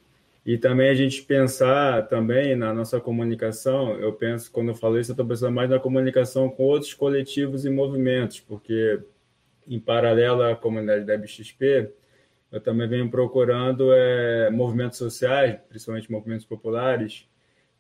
e 0.46 0.58
também 0.58 0.90
a 0.90 0.94
gente 0.94 1.22
pensar 1.22 2.08
também 2.10 2.54
na 2.54 2.74
nossa 2.74 3.00
comunicação, 3.00 3.98
eu 3.98 4.12
penso, 4.12 4.52
quando 4.52 4.70
eu 4.70 4.76
falo 4.76 5.00
isso, 5.00 5.12
eu 5.12 5.14
estou 5.14 5.26
pensando 5.26 5.54
mais 5.54 5.70
na 5.70 5.80
comunicação 5.80 6.50
com 6.50 6.64
outros 6.64 6.94
coletivos 6.94 7.64
e 7.64 7.70
movimentos, 7.70 8.42
porque 8.42 9.00
em 9.66 9.80
paralelo 9.80 10.44
à 10.44 10.54
comunidade 10.54 11.06
da 11.06 11.18
BXP, 11.18 11.92
eu 12.52 12.60
também 12.60 12.90
venho 12.90 13.10
procurando 13.10 13.94
é, 13.94 14.50
movimentos 14.50 14.98
sociais, 14.98 15.58
principalmente 15.70 16.12
movimentos 16.12 16.46
populares, 16.46 17.26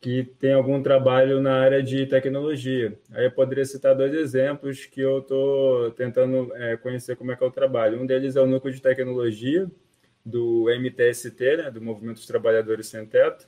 que 0.03 0.25
tem 0.37 0.51
algum 0.51 0.83
trabalho 0.83 1.39
na 1.39 1.61
área 1.61 1.81
de 1.81 2.05
tecnologia. 2.05 2.99
Aí 3.13 3.23
eu 3.23 3.31
poderia 3.31 3.63
citar 3.63 3.95
dois 3.95 4.13
exemplos 4.13 4.85
que 4.85 4.99
eu 4.99 5.19
estou 5.19 5.91
tentando 5.91 6.53
é, 6.57 6.75
conhecer 6.75 7.15
como 7.15 7.31
é 7.31 7.37
que 7.37 7.43
é 7.43 7.47
o 7.47 7.51
trabalho. 7.51 8.01
Um 8.01 8.05
deles 8.05 8.35
é 8.35 8.41
o 8.41 8.45
Núcleo 8.45 8.73
de 8.73 8.81
Tecnologia, 8.81 9.71
do 10.25 10.65
MTST, 10.69 11.57
né, 11.57 11.71
do 11.71 11.81
Movimento 11.81 12.17
dos 12.17 12.27
Trabalhadores 12.27 12.87
Sem 12.87 13.05
Teto, 13.05 13.47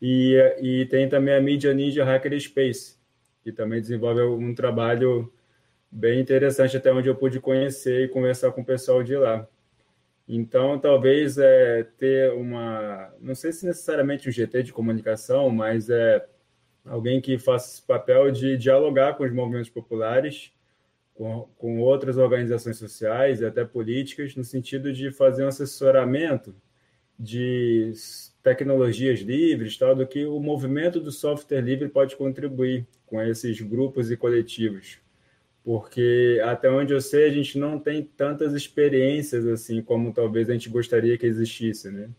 e, 0.00 0.36
e 0.60 0.86
tem 0.86 1.08
também 1.08 1.34
a 1.34 1.40
Media 1.40 1.74
Ninja 1.74 2.04
Hacker 2.04 2.40
Space, 2.40 2.96
que 3.42 3.50
também 3.50 3.80
desenvolve 3.80 4.22
um 4.22 4.54
trabalho 4.54 5.32
bem 5.90 6.20
interessante 6.20 6.76
até 6.76 6.92
onde 6.92 7.08
eu 7.08 7.16
pude 7.16 7.40
conhecer 7.40 8.04
e 8.04 8.08
conversar 8.08 8.52
com 8.52 8.60
o 8.60 8.64
pessoal 8.64 9.02
de 9.02 9.16
lá. 9.16 9.48
Então, 10.28 10.78
talvez 10.78 11.36
é, 11.36 11.82
ter 11.98 12.32
uma, 12.32 13.12
não 13.20 13.34
sei 13.34 13.52
se 13.52 13.66
necessariamente 13.66 14.28
um 14.28 14.32
GT 14.32 14.62
de 14.62 14.72
comunicação, 14.72 15.50
mas 15.50 15.90
é 15.90 16.24
alguém 16.84 17.20
que 17.20 17.38
faça 17.38 17.74
esse 17.74 17.82
papel 17.82 18.30
de 18.30 18.56
dialogar 18.56 19.14
com 19.14 19.24
os 19.24 19.32
movimentos 19.32 19.70
populares, 19.70 20.52
com, 21.14 21.48
com 21.58 21.80
outras 21.80 22.16
organizações 22.16 22.78
sociais 22.78 23.40
e 23.40 23.46
até 23.46 23.64
políticas, 23.64 24.36
no 24.36 24.44
sentido 24.44 24.92
de 24.92 25.10
fazer 25.10 25.44
um 25.44 25.48
assessoramento 25.48 26.54
de 27.18 27.92
tecnologias 28.42 29.20
livres, 29.20 29.76
tal, 29.76 29.94
do 29.94 30.06
que 30.06 30.24
o 30.24 30.40
movimento 30.40 31.00
do 31.00 31.12
software 31.12 31.60
livre 31.60 31.88
pode 31.88 32.16
contribuir 32.16 32.86
com 33.06 33.20
esses 33.20 33.60
grupos 33.60 34.10
e 34.10 34.16
coletivos 34.16 35.01
porque 35.64 36.40
até 36.44 36.70
onde 36.70 36.92
eu 36.92 37.00
sei 37.00 37.26
a 37.26 37.32
gente 37.32 37.58
não 37.58 37.78
tem 37.78 38.02
tantas 38.02 38.52
experiências 38.54 39.46
assim 39.46 39.82
como 39.82 40.12
talvez 40.12 40.50
a 40.50 40.52
gente 40.52 40.68
gostaria 40.68 41.16
que 41.16 41.26
existisse, 41.26 41.90
né? 41.90 42.10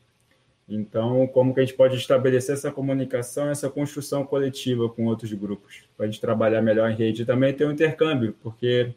Então, 0.67 1.27
como 1.27 1.53
que 1.53 1.59
a 1.59 1.65
gente 1.65 1.75
pode 1.75 1.97
estabelecer 1.97 2.53
essa 2.55 2.71
comunicação, 2.71 3.49
essa 3.49 3.69
construção 3.69 4.25
coletiva 4.25 4.87
com 4.87 5.05
outros 5.07 5.33
grupos, 5.33 5.83
para 5.97 6.05
a 6.05 6.09
gente 6.09 6.21
trabalhar 6.21 6.61
melhor 6.61 6.89
em 6.89 6.95
rede 6.95 7.23
e 7.23 7.25
também 7.25 7.53
ter 7.53 7.67
um 7.67 7.71
intercâmbio, 7.71 8.33
porque 8.41 8.93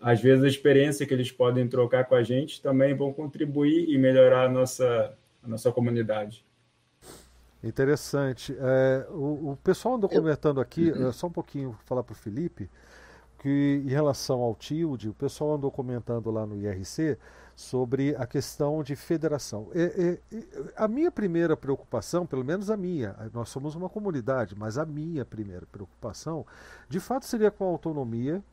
às 0.00 0.20
vezes 0.20 0.42
a 0.42 0.48
experiência 0.48 1.06
que 1.06 1.14
eles 1.14 1.30
podem 1.30 1.68
trocar 1.68 2.04
com 2.06 2.14
a 2.14 2.22
gente 2.22 2.60
também 2.60 2.94
vão 2.94 3.12
contribuir 3.12 3.88
e 3.88 3.96
melhorar 3.98 4.46
a 4.46 4.48
nossa, 4.48 5.14
a 5.42 5.48
nossa 5.48 5.70
comunidade. 5.70 6.44
Interessante. 7.62 8.56
É, 8.58 9.06
o, 9.10 9.52
o, 9.52 9.58
pessoal 9.62 9.96
andou 9.96 10.08
comentando 10.08 10.60
aqui, 10.60 10.90
uhum. 10.90 11.12
só 11.12 11.26
um 11.26 11.32
pouquinho 11.32 11.78
falar 11.84 12.02
para 12.02 12.14
o 12.14 12.16
Felipe, 12.16 12.70
que 13.40 13.82
em 13.84 13.88
relação 13.88 14.40
ao 14.42 14.54
TILD, 14.54 15.08
o 15.08 15.14
pessoal 15.14 15.54
andou 15.54 15.70
comentando 15.70 16.30
lá 16.30 16.46
no 16.46 16.56
IRC 16.56 17.16
sobre 17.56 18.14
a 18.16 18.26
questão 18.26 18.82
de 18.82 18.94
federação. 18.94 19.68
É, 19.74 20.18
é, 20.32 20.42
a 20.76 20.86
minha 20.86 21.10
primeira 21.10 21.56
preocupação, 21.56 22.26
pelo 22.26 22.44
menos 22.44 22.70
a 22.70 22.76
minha, 22.76 23.16
nós 23.32 23.48
somos 23.48 23.74
uma 23.74 23.88
comunidade, 23.88 24.54
mas 24.54 24.76
a 24.76 24.84
minha 24.84 25.24
primeira 25.24 25.66
preocupação, 25.72 26.46
de 26.86 27.00
fato, 27.00 27.24
seria 27.24 27.50
com 27.50 27.64
a 27.64 27.68
autonomia, 27.68 28.44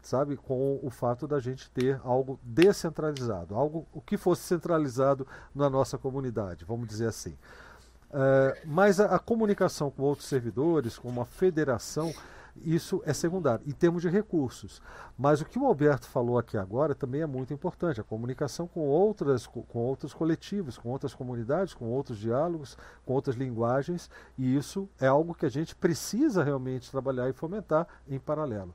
sabe, 0.00 0.38
com 0.38 0.80
o 0.82 0.88
fato 0.88 1.28
da 1.28 1.38
gente 1.38 1.70
ter 1.70 2.00
algo 2.02 2.40
descentralizado, 2.42 3.54
algo 3.54 3.86
o 3.92 4.00
que 4.00 4.16
fosse 4.16 4.42
centralizado 4.42 5.26
na 5.54 5.68
nossa 5.68 5.98
comunidade, 5.98 6.64
vamos 6.64 6.88
dizer 6.88 7.08
assim. 7.08 7.36
Uh, 8.10 8.56
mas 8.64 8.98
a, 9.00 9.16
a 9.16 9.18
comunicação 9.18 9.90
com 9.90 10.02
outros 10.02 10.28
servidores, 10.28 10.98
com 10.98 11.08
uma 11.08 11.26
federação, 11.26 12.12
isso 12.56 13.02
é 13.04 13.12
secundário, 13.12 13.64
em 13.66 13.72
termos 13.72 14.02
de 14.02 14.08
recursos. 14.08 14.80
Mas 15.16 15.40
o 15.40 15.44
que 15.44 15.58
o 15.58 15.66
Alberto 15.66 16.08
falou 16.08 16.38
aqui 16.38 16.56
agora 16.56 16.94
também 16.94 17.22
é 17.22 17.26
muito 17.26 17.52
importante, 17.52 18.00
a 18.00 18.04
comunicação 18.04 18.66
com 18.66 18.80
outras, 18.80 19.46
com, 19.46 19.78
outros 19.78 20.14
coletivos, 20.14 20.78
com 20.78 20.88
outras 20.88 21.14
comunidades, 21.14 21.74
com 21.74 21.86
outros 21.86 22.18
diálogos, 22.18 22.76
com 23.04 23.12
outras 23.12 23.36
linguagens, 23.36 24.10
e 24.38 24.56
isso 24.56 24.88
é 25.00 25.06
algo 25.06 25.34
que 25.34 25.46
a 25.46 25.50
gente 25.50 25.74
precisa 25.74 26.42
realmente 26.42 26.90
trabalhar 26.90 27.28
e 27.28 27.32
fomentar 27.32 27.86
em 28.08 28.18
paralelo. 28.18 28.74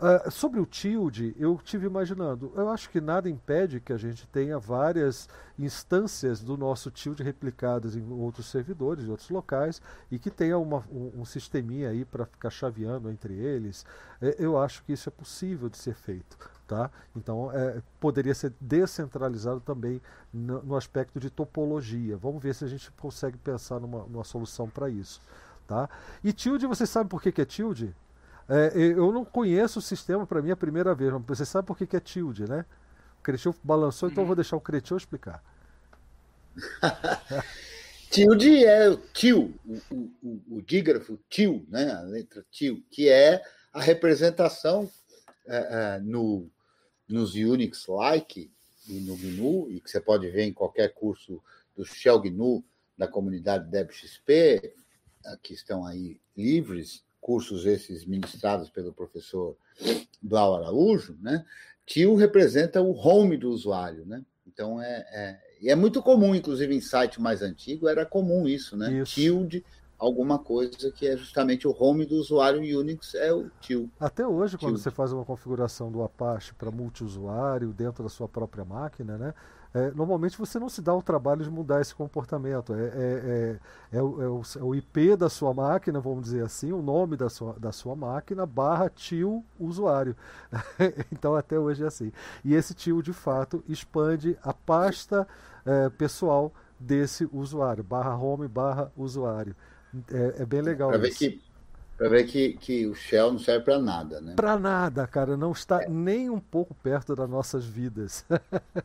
Uh, 0.00 0.30
sobre 0.30 0.58
o 0.58 0.64
TILD, 0.64 1.34
eu 1.38 1.60
tive 1.62 1.84
imaginando, 1.84 2.50
eu 2.56 2.70
acho 2.70 2.88
que 2.88 3.02
nada 3.02 3.28
impede 3.28 3.80
que 3.80 3.92
a 3.92 3.98
gente 3.98 4.26
tenha 4.28 4.58
várias 4.58 5.28
instâncias 5.58 6.42
do 6.42 6.56
nosso 6.56 6.90
TILD 6.90 7.22
replicadas 7.22 7.94
em 7.94 8.10
outros 8.10 8.46
servidores, 8.46 9.04
em 9.04 9.10
outros 9.10 9.28
locais, 9.28 9.82
e 10.10 10.18
que 10.18 10.30
tenha 10.30 10.56
uma, 10.56 10.82
um, 10.90 11.20
um 11.20 11.24
sisteminha 11.26 11.90
aí 11.90 12.06
para 12.06 12.24
ficar 12.24 12.48
chaveando 12.48 13.10
entre 13.10 13.34
eles. 13.34 13.84
É, 14.22 14.36
eu 14.38 14.56
acho 14.56 14.82
que 14.84 14.94
isso 14.94 15.06
é 15.06 15.12
possível 15.12 15.68
de 15.68 15.76
ser 15.76 15.94
feito. 15.94 16.38
Tá? 16.66 16.90
Então, 17.14 17.52
é, 17.52 17.82
poderia 17.98 18.34
ser 18.34 18.54
descentralizado 18.58 19.60
também 19.60 20.00
no, 20.32 20.62
no, 20.62 20.76
aspecto 20.76 21.20
de 21.20 21.28
topologia. 21.28 22.16
Vamos 22.16 22.42
ver 22.42 22.54
se 22.54 22.64
a 22.64 22.68
gente 22.68 22.90
consegue 22.92 23.36
pensar 23.36 23.78
numa, 23.78 24.04
numa 24.04 24.24
solução 24.24 24.66
para 24.66 24.88
isso. 24.88 25.20
Tá? 25.66 25.90
E 26.24 26.32
tilde, 26.32 26.66
você 26.66 26.86
sabe 26.86 27.10
por 27.10 27.20
que, 27.20 27.30
que 27.30 27.42
é 27.42 27.44
tilde? 27.44 27.94
É, 28.50 28.76
eu 28.76 29.12
não 29.12 29.24
conheço 29.24 29.78
o 29.78 29.82
sistema, 29.82 30.26
para 30.26 30.42
mim 30.42 30.48
é 30.48 30.52
a 30.52 30.56
primeira 30.56 30.92
vez. 30.92 31.12
Mas 31.12 31.38
você 31.38 31.46
sabe 31.46 31.68
por 31.68 31.78
que, 31.78 31.86
que 31.86 31.96
é 31.96 32.00
tilde, 32.00 32.48
né? 32.48 32.66
O 33.20 33.22
Cretil 33.22 33.54
balançou, 33.62 34.08
então 34.08 34.24
eu 34.24 34.26
vou 34.26 34.34
deixar 34.34 34.56
o 34.56 34.60
Cretil 34.60 34.96
explicar. 34.96 35.40
tilde 38.10 38.64
é 38.64 38.90
o 38.90 38.96
tio, 38.96 39.54
o, 39.64 39.94
o, 39.94 40.42
o, 40.56 40.62
dígrafo 40.62 41.16
tio, 41.28 41.64
né? 41.68 41.92
a 41.92 42.00
letra 42.00 42.44
tio, 42.50 42.82
que 42.90 43.08
é 43.08 43.40
a 43.72 43.80
representação 43.80 44.90
é, 45.46 45.56
é, 45.56 46.00
no, 46.00 46.50
nos 47.08 47.36
Unix-like 47.36 48.50
e 48.88 49.00
no 49.00 49.16
GNU, 49.16 49.70
e 49.70 49.80
que 49.80 49.88
você 49.88 50.00
pode 50.00 50.28
ver 50.28 50.42
em 50.42 50.52
qualquer 50.52 50.92
curso 50.92 51.40
do 51.76 51.84
Shell 51.84 52.20
GNU 52.20 52.64
da 52.98 53.06
comunidade 53.06 53.70
DebXP, 53.70 54.74
que 55.40 55.54
estão 55.54 55.86
aí 55.86 56.20
livres, 56.36 57.04
cursos 57.20 57.66
esses 57.66 58.04
ministrados 58.04 58.70
pelo 58.70 58.92
professor 58.92 59.56
Blau 60.22 60.56
Araújo, 60.56 61.16
né? 61.20 61.44
Tio 61.86 62.14
representa 62.14 62.80
o 62.80 62.92
home 62.92 63.36
do 63.36 63.50
usuário, 63.50 64.06
né? 64.06 64.24
Então 64.46 64.80
é, 64.80 65.06
é, 65.12 65.40
e 65.60 65.70
é 65.70 65.74
muito 65.74 66.02
comum, 66.02 66.34
inclusive 66.34 66.74
em 66.74 66.80
site 66.80 67.20
mais 67.20 67.42
antigo 67.42 67.88
era 67.88 68.06
comum 68.06 68.48
isso, 68.48 68.76
né? 68.76 68.92
Isso. 68.92 69.14
Tilde 69.14 69.64
alguma 70.00 70.38
coisa 70.38 70.90
que 70.90 71.06
é 71.06 71.16
justamente 71.16 71.68
o 71.68 71.76
home 71.78 72.06
do 72.06 72.16
usuário 72.16 72.60
Unix 72.78 73.14
é 73.14 73.32
o 73.32 73.50
til. 73.60 73.90
Até 74.00 74.26
hoje, 74.26 74.56
quando 74.56 74.78
você 74.78 74.90
faz 74.90 75.12
uma 75.12 75.26
configuração 75.26 75.92
do 75.92 76.02
Apache 76.02 76.54
para 76.54 76.70
multiusuário 76.70 77.72
dentro 77.72 78.02
da 78.02 78.08
sua 78.08 78.26
própria 78.26 78.64
máquina, 78.64 79.18
né? 79.18 79.34
É, 79.72 79.92
normalmente 79.92 80.36
você 80.36 80.58
não 80.58 80.68
se 80.68 80.82
dá 80.82 80.94
o 80.94 81.02
trabalho 81.02 81.44
de 81.44 81.50
mudar 81.50 81.80
esse 81.80 81.94
comportamento. 81.94 82.74
É, 82.74 82.84
é, 82.84 83.58
é, 83.92 83.98
é 83.98 84.02
o, 84.02 84.22
é 84.22 84.62
o, 84.62 84.74
é 84.74 84.78
IP 84.78 85.16
da 85.16 85.28
sua 85.28 85.54
máquina, 85.54 86.00
vamos 86.00 86.24
dizer 86.24 86.44
assim, 86.44 86.72
o 86.72 86.82
nome 86.82 87.16
da 87.16 87.28
sua, 87.28 87.52
da 87.58 87.70
sua 87.70 87.94
máquina, 87.94 88.44
barra 88.44 88.88
tio 88.88 89.44
usuário. 89.58 90.16
então 91.12 91.36
até 91.36 91.58
hoje 91.58 91.84
é 91.84 91.86
assim. 91.86 92.12
E 92.44 92.54
esse 92.54 92.74
tio, 92.74 93.02
de 93.02 93.12
fato, 93.12 93.62
expande 93.68 94.36
a 94.42 94.52
pasta 94.52 95.26
pessoal 95.98 96.52
desse 96.80 97.28
usuário, 97.30 97.84
barra 97.84 98.16
home, 98.16 98.48
barra 98.48 98.90
usuário. 98.96 99.54
É, 100.10 100.46
bem 100.46 100.62
legal 100.62 100.88
Para 100.88 100.98
ver 100.98 101.10
que 101.10 101.40
para 102.00 102.08
ver 102.08 102.24
que, 102.24 102.54
que 102.54 102.86
o 102.86 102.94
Shell 102.94 103.32
não 103.32 103.38
serve 103.38 103.62
para 103.62 103.78
nada, 103.78 104.22
né? 104.22 104.32
Para 104.34 104.58
nada, 104.58 105.06
cara, 105.06 105.36
não 105.36 105.52
está 105.52 105.82
é. 105.82 105.88
nem 105.90 106.30
um 106.30 106.40
pouco 106.40 106.74
perto 106.76 107.14
das 107.14 107.28
nossas 107.28 107.66
vidas. 107.66 108.24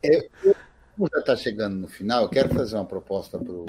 eu, 0.03 0.53
como 0.95 1.09
já 1.11 1.19
está 1.19 1.35
chegando 1.35 1.75
no 1.75 1.87
final, 1.87 2.23
eu 2.23 2.29
quero 2.29 2.53
fazer 2.53 2.75
uma 2.75 2.85
proposta 2.85 3.37
para 3.37 3.51
os 3.51 3.65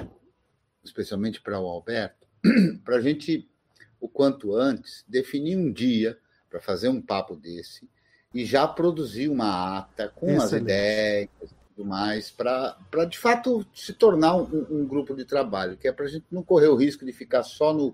especialmente 0.83 1.41
para 1.41 1.59
o 1.59 1.67
Alberto, 1.67 2.25
para 2.83 2.95
a 2.95 3.01
gente, 3.01 3.49
o 3.99 4.07
quanto 4.07 4.55
antes, 4.55 5.03
definir 5.07 5.57
um 5.57 5.71
dia 5.71 6.17
para 6.49 6.61
fazer 6.61 6.87
um 6.87 7.01
papo 7.01 7.35
desse 7.35 7.89
e 8.33 8.45
já 8.45 8.67
produzir 8.67 9.29
uma 9.29 9.79
ata 9.79 10.09
com 10.09 10.27
Excelente. 10.27 10.43
as 10.43 10.53
ideias 10.53 11.29
e 11.43 11.75
tudo 11.75 11.89
mais, 11.89 12.31
para 12.31 12.77
de 13.09 13.17
fato 13.17 13.65
se 13.73 13.93
tornar 13.93 14.35
um, 14.37 14.65
um, 14.69 14.87
grupo 14.87 15.13
de 15.15 15.25
trabalho, 15.25 15.77
que 15.77 15.87
é 15.87 15.91
para 15.91 16.05
a 16.05 16.09
gente 16.09 16.25
não 16.31 16.43
correr 16.43 16.67
o 16.67 16.75
risco 16.75 17.05
de 17.05 17.11
ficar 17.11 17.43
só 17.43 17.73
no, 17.73 17.93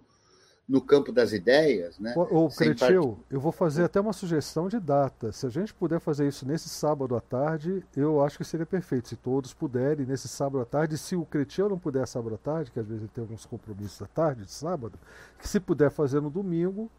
no 0.67 0.81
campo 0.81 1.11
das 1.11 1.33
ideias. 1.33 1.99
Né? 1.99 2.13
Ô, 2.15 2.49
Cretil, 2.49 3.09
part... 3.09 3.25
eu 3.29 3.39
vou 3.39 3.51
fazer 3.51 3.83
até 3.83 3.99
uma 3.99 4.13
sugestão 4.13 4.67
de 4.67 4.79
data. 4.79 5.31
Se 5.31 5.45
a 5.45 5.49
gente 5.49 5.73
puder 5.73 5.99
fazer 5.99 6.27
isso 6.27 6.47
nesse 6.47 6.69
sábado 6.69 7.15
à 7.15 7.21
tarde, 7.21 7.83
eu 7.95 8.23
acho 8.23 8.37
que 8.37 8.43
seria 8.43 8.65
perfeito. 8.65 9.09
Se 9.09 9.15
todos 9.15 9.53
puderem, 9.53 10.05
nesse 10.05 10.27
sábado 10.27 10.61
à 10.61 10.65
tarde. 10.65 10.97
Se 10.97 11.15
o 11.15 11.25
Cretil 11.25 11.69
não 11.69 11.77
puder 11.77 12.07
sábado 12.07 12.35
à 12.35 12.37
tarde, 12.37 12.71
que 12.71 12.79
às 12.79 12.87
vezes 12.87 13.03
ele 13.03 13.11
tem 13.13 13.21
alguns 13.21 13.45
compromissos 13.45 14.01
à 14.01 14.07
tarde, 14.07 14.45
de 14.45 14.51
sábado, 14.51 14.97
que 15.37 15.47
se 15.47 15.59
puder 15.59 15.91
fazer 15.91 16.21
no 16.21 16.29
domingo, 16.29 16.89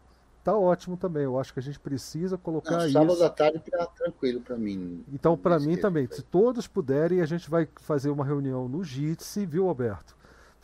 tá 0.43 0.55
ótimo 0.55 0.95
também. 0.95 1.23
Eu 1.23 1.39
acho 1.39 1.51
que 1.51 1.59
a 1.59 1.63
gente 1.63 1.79
precisa 1.79 2.37
colocar 2.37 2.71
não, 2.71 2.89
sábado 2.91 3.13
isso. 3.13 3.17
Sábado 3.17 3.23
à 3.23 3.29
tarde 3.29 3.63
tá 3.71 3.85
tranquilo 3.87 4.41
para 4.41 4.57
mim. 4.57 5.03
Então, 5.11 5.35
para 5.35 5.59
mim 5.59 5.75
também. 5.75 6.07
Se 6.11 6.21
todos 6.21 6.67
puderem, 6.67 7.19
a 7.19 7.25
gente 7.25 7.49
vai 7.49 7.67
fazer 7.77 8.11
uma 8.11 8.23
reunião 8.23 8.69
no 8.69 8.83
JITSE, 8.83 9.45
viu, 9.45 9.67
Alberto? 9.67 10.15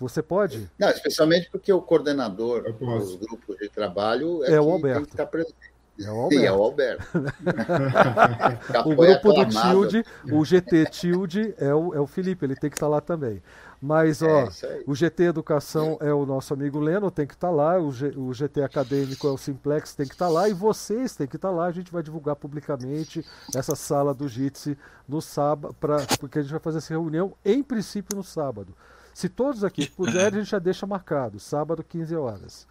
Você 0.02 0.24
pode? 0.24 0.68
Não, 0.80 0.90
especialmente 0.90 1.50
porque 1.52 1.72
o 1.72 1.82
coordenador 1.82 2.64
dos 2.74 3.16
grupos 3.16 3.58
de 3.58 3.70
trabalho 3.70 4.44
é, 4.44 4.54
é 4.54 4.62
o 4.62 4.72
Alberto. 4.72 4.98
tem 4.98 5.06
que 5.06 5.12
estar 5.12 5.28
presente. 5.28 5.72
É 6.00 6.10
o 6.10 6.16
Alberto. 6.16 6.36
Sim, 6.40 6.46
é 6.46 6.52
o 6.52 6.64
Alberto. 6.64 7.06
o 8.90 8.96
grupo 8.96 9.34
do 9.34 9.46
Tilde, 9.46 10.06
o 10.32 10.44
GT 10.44 10.86
Tilde, 10.86 11.54
é 11.60 11.74
o, 11.74 11.94
é 11.94 12.00
o 12.00 12.08
Felipe, 12.08 12.46
ele 12.46 12.56
tem 12.56 12.70
que 12.70 12.76
estar 12.76 12.88
lá 12.88 13.00
também. 13.00 13.44
Mas, 13.80 14.22
ó, 14.22 14.28
é 14.28 14.84
o 14.86 14.94
GT 14.96 15.24
Educação 15.24 15.98
é 16.02 16.14
o 16.14 16.26
nosso 16.26 16.54
amigo 16.54 16.80
Leno, 16.80 17.10
tem 17.10 17.26
que 17.26 17.34
estar 17.34 17.50
lá. 17.50 17.80
O, 17.80 17.92
G, 17.92 18.14
o 18.16 18.32
GT 18.32 18.64
Acadêmico 18.64 19.28
é 19.28 19.32
o 19.32 19.38
Simplex, 19.38 19.96
tem 19.96 20.08
que 20.08 20.14
estar 20.14 20.30
lá. 20.30 20.48
E 20.48 20.54
vocês 20.54 21.16
têm 21.16 21.28
que 21.28 21.36
estar 21.36 21.50
lá. 21.50 21.66
A 21.66 21.72
gente 21.72 21.92
vai 21.92 22.04
divulgar 22.04 22.36
publicamente 22.36 23.26
essa 23.56 23.76
sala 23.76 24.14
do 24.14 24.28
JITSE 24.28 24.78
no 25.08 25.20
sábado, 25.20 25.76
pra, 25.80 25.98
porque 26.20 26.40
a 26.40 26.42
gente 26.42 26.52
vai 26.52 26.60
fazer 26.60 26.78
essa 26.78 26.94
reunião, 26.94 27.34
em 27.44 27.64
princípio, 27.64 28.16
no 28.16 28.24
sábado. 28.24 28.76
Se 29.14 29.30
todos 29.30 29.64
aqui 29.64 29.90
puderem, 29.92 30.40
a 30.40 30.44
gente 30.44 30.52
já 30.52 30.60
deixa 30.60 30.86
marcado, 30.86 31.40
sábado, 31.40 31.84
15 31.84 32.16
horas. 32.16 32.68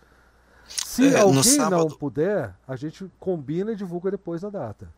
Se 0.67 1.15
é, 1.15 1.21
alguém 1.21 1.43
sábado... 1.43 1.89
não 1.89 1.91
puder, 1.91 2.55
a 2.67 2.77
gente 2.77 3.11
combina 3.19 3.73
e 3.73 3.77
divulga 3.77 4.11
depois 4.11 4.43
da 4.43 4.51
data. 4.51 4.89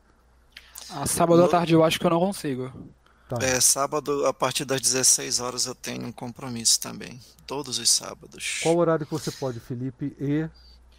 Ah, 0.90 1.06
sábado 1.06 1.38
no... 1.38 1.46
à 1.46 1.48
tarde 1.48 1.72
eu 1.72 1.82
acho 1.82 1.98
que 1.98 2.06
eu 2.06 2.10
não 2.10 2.20
consigo. 2.20 2.72
Tá. 3.28 3.38
É, 3.40 3.58
sábado, 3.60 4.26
a 4.26 4.34
partir 4.34 4.66
das 4.66 4.80
16 4.80 5.40
horas, 5.40 5.64
eu 5.64 5.74
tenho 5.74 6.06
um 6.06 6.12
compromisso 6.12 6.78
também. 6.78 7.18
Todos 7.46 7.78
os 7.78 7.90
sábados. 7.90 8.60
Qual 8.62 8.76
horário 8.76 9.06
que 9.06 9.12
você 9.12 9.30
pode, 9.30 9.58
Felipe 9.58 10.14
e 10.20 10.48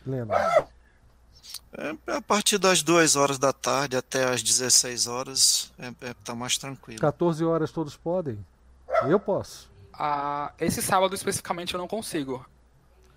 Lena? 0.06 0.34
É, 1.74 1.96
a 2.08 2.22
partir 2.22 2.58
das 2.58 2.82
2 2.82 3.16
horas 3.16 3.38
da 3.38 3.54
tarde 3.54 3.96
até 3.96 4.26
as 4.26 4.42
16 4.42 5.08
horas, 5.08 5.72
é, 5.78 5.88
é, 6.10 6.14
tá 6.24 6.34
mais 6.34 6.58
tranquilo. 6.58 7.00
14 7.00 7.44
horas 7.44 7.72
todos 7.72 7.96
podem? 7.96 8.44
Eu 9.08 9.20
posso. 9.20 9.70
Ah, 10.06 10.52
esse 10.60 10.82
sábado 10.82 11.16
especificamente 11.16 11.74
eu 11.74 11.78
não 11.78 11.88
consigo. 11.88 12.46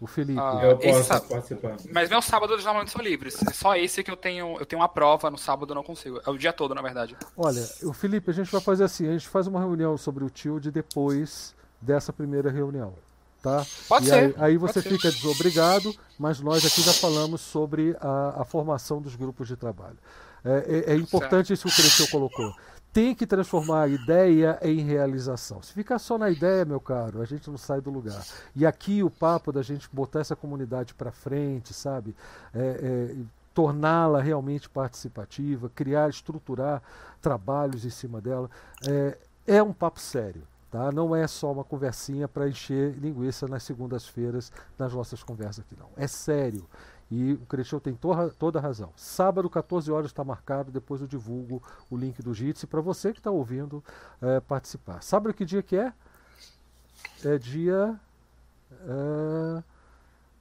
O 0.01 0.07
Felipe. 0.07 0.39
Ah, 0.39 0.61
eu 0.63 0.79
posso 0.79 1.29
participar. 1.29 1.77
Mas 1.93 2.09
meus 2.09 2.25
sábados 2.25 2.65
normalmente 2.65 2.93
são 2.93 3.03
livres. 3.03 3.43
É 3.43 3.53
só 3.53 3.75
esse 3.75 4.05
que 4.05 4.11
eu 4.11 4.17
tenho. 4.17 4.57
Eu 4.57 4.65
tenho 4.65 4.81
uma 4.81 4.89
prova 4.89 5.29
no 5.29 5.37
sábado, 5.37 5.73
eu 5.73 5.75
não 5.75 5.83
consigo. 5.83 6.21
É 6.25 6.31
o 6.31 6.39
dia 6.39 6.53
todo, 6.53 6.77
na 6.77 6.83
verdade. 6.83 7.17
Olha, 7.37 7.61
o 7.83 7.93
Felipe, 7.93 8.31
a 8.31 8.33
gente 8.33 8.53
vai 8.53 8.61
fazer 8.61 8.85
assim, 8.85 9.09
a 9.09 9.13
gente 9.13 9.27
faz 9.27 9.49
uma 9.49 9.59
reunião 9.59 9.97
sobre 9.97 10.23
o 10.23 10.31
Tilde 10.31 10.71
depois 10.71 11.57
dessa 11.81 12.13
primeira 12.13 12.53
reunião. 12.53 12.95
Tá? 13.43 13.67
Pode 13.89 14.07
e 14.07 14.09
ser. 14.09 14.15
Aí, 14.15 14.35
aí 14.39 14.57
você 14.57 14.81
pode 14.81 14.95
fica 14.95 15.11
ser. 15.11 15.17
desobrigado, 15.17 15.93
mas 16.17 16.39
nós 16.39 16.65
aqui 16.65 16.83
já 16.83 16.93
falamos 16.93 17.41
sobre 17.41 17.97
a, 18.01 18.43
a 18.43 18.45
formação 18.45 19.03
dos 19.03 19.17
grupos 19.17 19.49
de 19.49 19.57
trabalho. 19.57 19.99
É, 20.45 20.85
é, 20.91 20.93
é 20.93 20.97
importante 20.97 21.49
certo. 21.49 21.53
isso 21.55 21.63
que 21.65 21.73
o 21.73 21.83
Cresceu 21.83 22.07
colocou 22.13 22.55
tem 22.97 23.15
que 23.15 23.27
transformar 23.27 23.83
a 23.83 23.89
ideia 23.89 24.59
em 24.63 24.79
realização. 24.79 25.63
Se 25.63 25.71
ficar 25.75 25.99
só 25.99 26.17
na 26.17 26.31
ideia, 26.31 26.65
meu 26.65 26.81
caro, 26.81 27.21
a 27.21 27.27
gente 27.27 27.51
não 27.51 27.59
sai 27.59 27.79
do 27.79 27.91
lugar. 27.91 28.25
E 28.55 28.65
aqui 28.65 29.03
o 29.03 29.11
papo 29.11 29.53
da 29.53 29.61
gente 29.61 29.87
botar 29.93 30.21
essa 30.21 30.35
comunidade 30.35 30.95
para 30.95 31.13
frente, 31.13 31.75
sabe? 31.75 32.17
É, 32.55 33.13
é, 33.13 33.17
torná-la 33.53 34.23
realmente 34.23 34.67
participativa, 34.71 35.71
criar, 35.75 36.09
estruturar 36.09 36.83
trabalhos 37.21 37.85
em 37.85 37.91
cima 37.91 38.19
dela, 38.19 38.49
é, 38.89 39.19
é 39.47 39.63
um 39.63 39.75
papo 39.75 40.01
sério. 40.01 40.41
Tá? 40.71 40.91
Não 40.91 41.15
é 41.15 41.27
só 41.27 41.53
uma 41.53 41.65
conversinha 41.65 42.27
para 42.27 42.49
encher 42.49 42.95
linguiça 42.99 43.47
nas 43.47 43.63
segundas-feiras 43.63 44.51
nas 44.79 44.95
nossas 44.95 45.23
conversas 45.23 45.67
aqui, 45.67 45.77
não. 45.79 45.91
É 45.99 46.07
sério. 46.07 46.67
E 47.11 47.35
o 47.35 47.47
Crecheu 47.47 47.81
tem 47.81 47.95
toda, 47.95 48.31
toda 48.31 48.59
a 48.59 48.63
razão. 48.63 48.93
Sábado, 48.97 49.49
14 49.49 49.91
horas, 49.93 50.11
está 50.11 50.25
marcado. 50.25 50.73
Depois 50.73 51.01
eu 51.01 51.07
divulgo 51.07 51.63
o 51.89 51.97
link 51.97 52.21
do 52.21 52.35
Jitsi 52.35 52.67
para 52.67 52.81
você 52.81 53.13
que 53.13 53.21
está 53.21 53.31
ouvindo 53.31 53.83
é, 54.21 54.41
participar. 54.41 55.03
Sábado 55.03 55.33
que 55.33 55.45
dia 55.45 55.63
que 55.63 55.77
é? 55.77 55.93
É 57.25 57.39
dia. 57.39 57.99
É, 58.73 59.63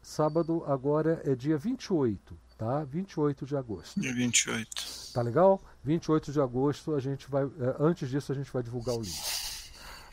sábado 0.01 0.63
agora 0.65 1.21
é 1.23 1.35
dia 1.35 1.57
28, 1.57 2.35
tá? 2.57 2.83
28 2.83 3.45
de 3.45 3.55
agosto. 3.55 3.99
Dia 3.99 4.13
28. 4.13 5.13
Tá 5.13 5.21
legal? 5.21 5.61
28 5.83 6.31
de 6.31 6.41
agosto 6.41 6.95
a 6.95 6.99
gente 6.99 7.29
vai. 7.29 7.43
É, 7.43 7.75
antes 7.79 8.09
disso 8.09 8.31
a 8.31 8.35
gente 8.35 8.51
vai 8.51 8.63
divulgar 8.63 8.95
o 8.95 9.01
link. 9.01 9.44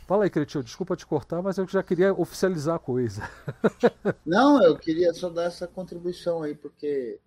Fala 0.07 0.25
aí, 0.25 0.31
Cretinho, 0.31 0.65
desculpa 0.65 0.97
te 0.97 1.07
cortar, 1.07 1.41
mas 1.41 1.59
eu 1.59 1.67
já 1.67 1.83
queria 1.83 2.13
oficializar 2.13 2.77
a 2.77 2.79
coisa. 2.79 3.23
Não, 4.27 4.63
eu 4.63 4.77
queria 4.77 5.13
só 5.15 5.31
dar 5.31 5.45
essa 5.45 5.67
contribuição 5.67 6.43
aí, 6.43 6.55
porque 6.55 7.19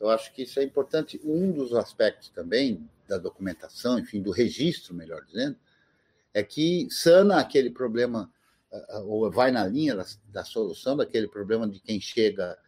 eu 0.00 0.10
acho 0.10 0.32
que 0.32 0.42
isso 0.42 0.58
é 0.58 0.64
importante. 0.64 1.20
Um 1.24 1.52
dos 1.52 1.72
aspectos 1.74 2.28
também 2.28 2.88
da 3.08 3.18
documentação, 3.18 3.98
enfim, 3.98 4.20
do 4.20 4.30
registro, 4.30 4.94
melhor 4.94 5.24
dizendo, 5.24 5.56
é 6.34 6.42
que 6.42 6.88
sana 6.90 7.38
aquele 7.38 7.70
problema, 7.70 8.30
ou 9.04 9.30
vai 9.30 9.50
na 9.50 9.64
linha 9.66 9.94
da, 9.94 10.04
da 10.26 10.44
solução 10.44 10.96
daquele 10.96 11.28
problema 11.28 11.68
de 11.68 11.80
quem 11.80 12.00
chega 12.00 12.58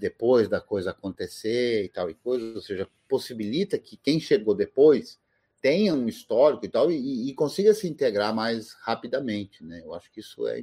depois 0.00 0.48
da 0.48 0.60
coisa 0.60 0.90
acontecer 0.90 1.84
e 1.84 1.88
tal 1.88 2.08
e 2.08 2.14
coisa, 2.14 2.54
ou 2.54 2.60
seja, 2.60 2.88
possibilita 3.06 3.78
que 3.78 3.96
quem 3.98 4.18
chegou 4.18 4.54
depois 4.54 5.18
tenha 5.60 5.94
um 5.94 6.08
histórico 6.08 6.64
e 6.64 6.68
tal, 6.68 6.90
e, 6.90 7.28
e, 7.28 7.34
consiga 7.34 7.74
se 7.74 7.88
integrar 7.88 8.34
mais 8.34 8.72
rapidamente. 8.80 9.64
Né? 9.64 9.82
Eu 9.84 9.94
acho 9.94 10.10
que 10.10 10.20
isso 10.20 10.46
é, 10.46 10.62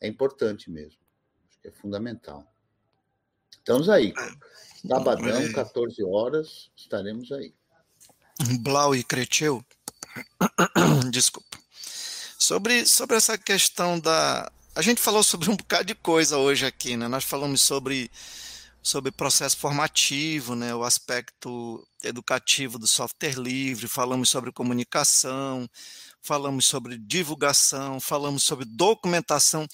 é 0.00 0.08
importante 0.08 0.70
mesmo. 0.70 1.00
Acho 1.48 1.60
que 1.60 1.68
é 1.68 1.70
fundamental. 1.70 2.46
Estamos 3.50 3.88
aí. 3.88 4.12
Sabadão, 4.86 5.52
14 5.52 6.04
horas, 6.04 6.70
estaremos 6.76 7.32
aí. 7.32 7.54
Blau 8.60 8.94
e 8.94 9.02
Creteu, 9.02 9.64
desculpa. 11.10 11.58
Sobre, 12.38 12.84
sobre 12.84 13.16
essa 13.16 13.38
questão 13.38 13.98
da. 13.98 14.50
A 14.74 14.82
gente 14.82 15.00
falou 15.00 15.22
sobre 15.22 15.48
um 15.48 15.56
bocado 15.56 15.84
de 15.84 15.94
coisa 15.94 16.36
hoje 16.36 16.66
aqui, 16.66 16.96
né? 16.96 17.08
Nós 17.08 17.24
falamos 17.24 17.62
sobre 17.62 18.10
sobre 18.84 19.10
processo 19.10 19.56
formativo, 19.56 20.54
né, 20.54 20.74
o 20.74 20.84
aspecto 20.84 21.82
educativo 22.02 22.78
do 22.78 22.86
software 22.86 23.38
livre, 23.38 23.88
falamos 23.88 24.28
sobre 24.28 24.52
comunicação, 24.52 25.66
falamos 26.20 26.66
sobre 26.66 26.98
divulgação, 26.98 27.98
falamos 27.98 28.44
sobre 28.44 28.66
documentação. 28.66 29.66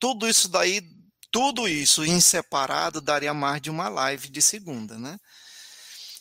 Tudo 0.00 0.28
isso 0.28 0.48
daí, 0.48 0.82
tudo 1.30 1.68
isso 1.68 2.04
em 2.04 2.20
separado 2.20 3.00
daria 3.00 3.32
mais 3.32 3.62
de 3.62 3.70
uma 3.70 3.88
live 3.88 4.28
de 4.28 4.42
segunda, 4.42 4.98
né? 4.98 5.20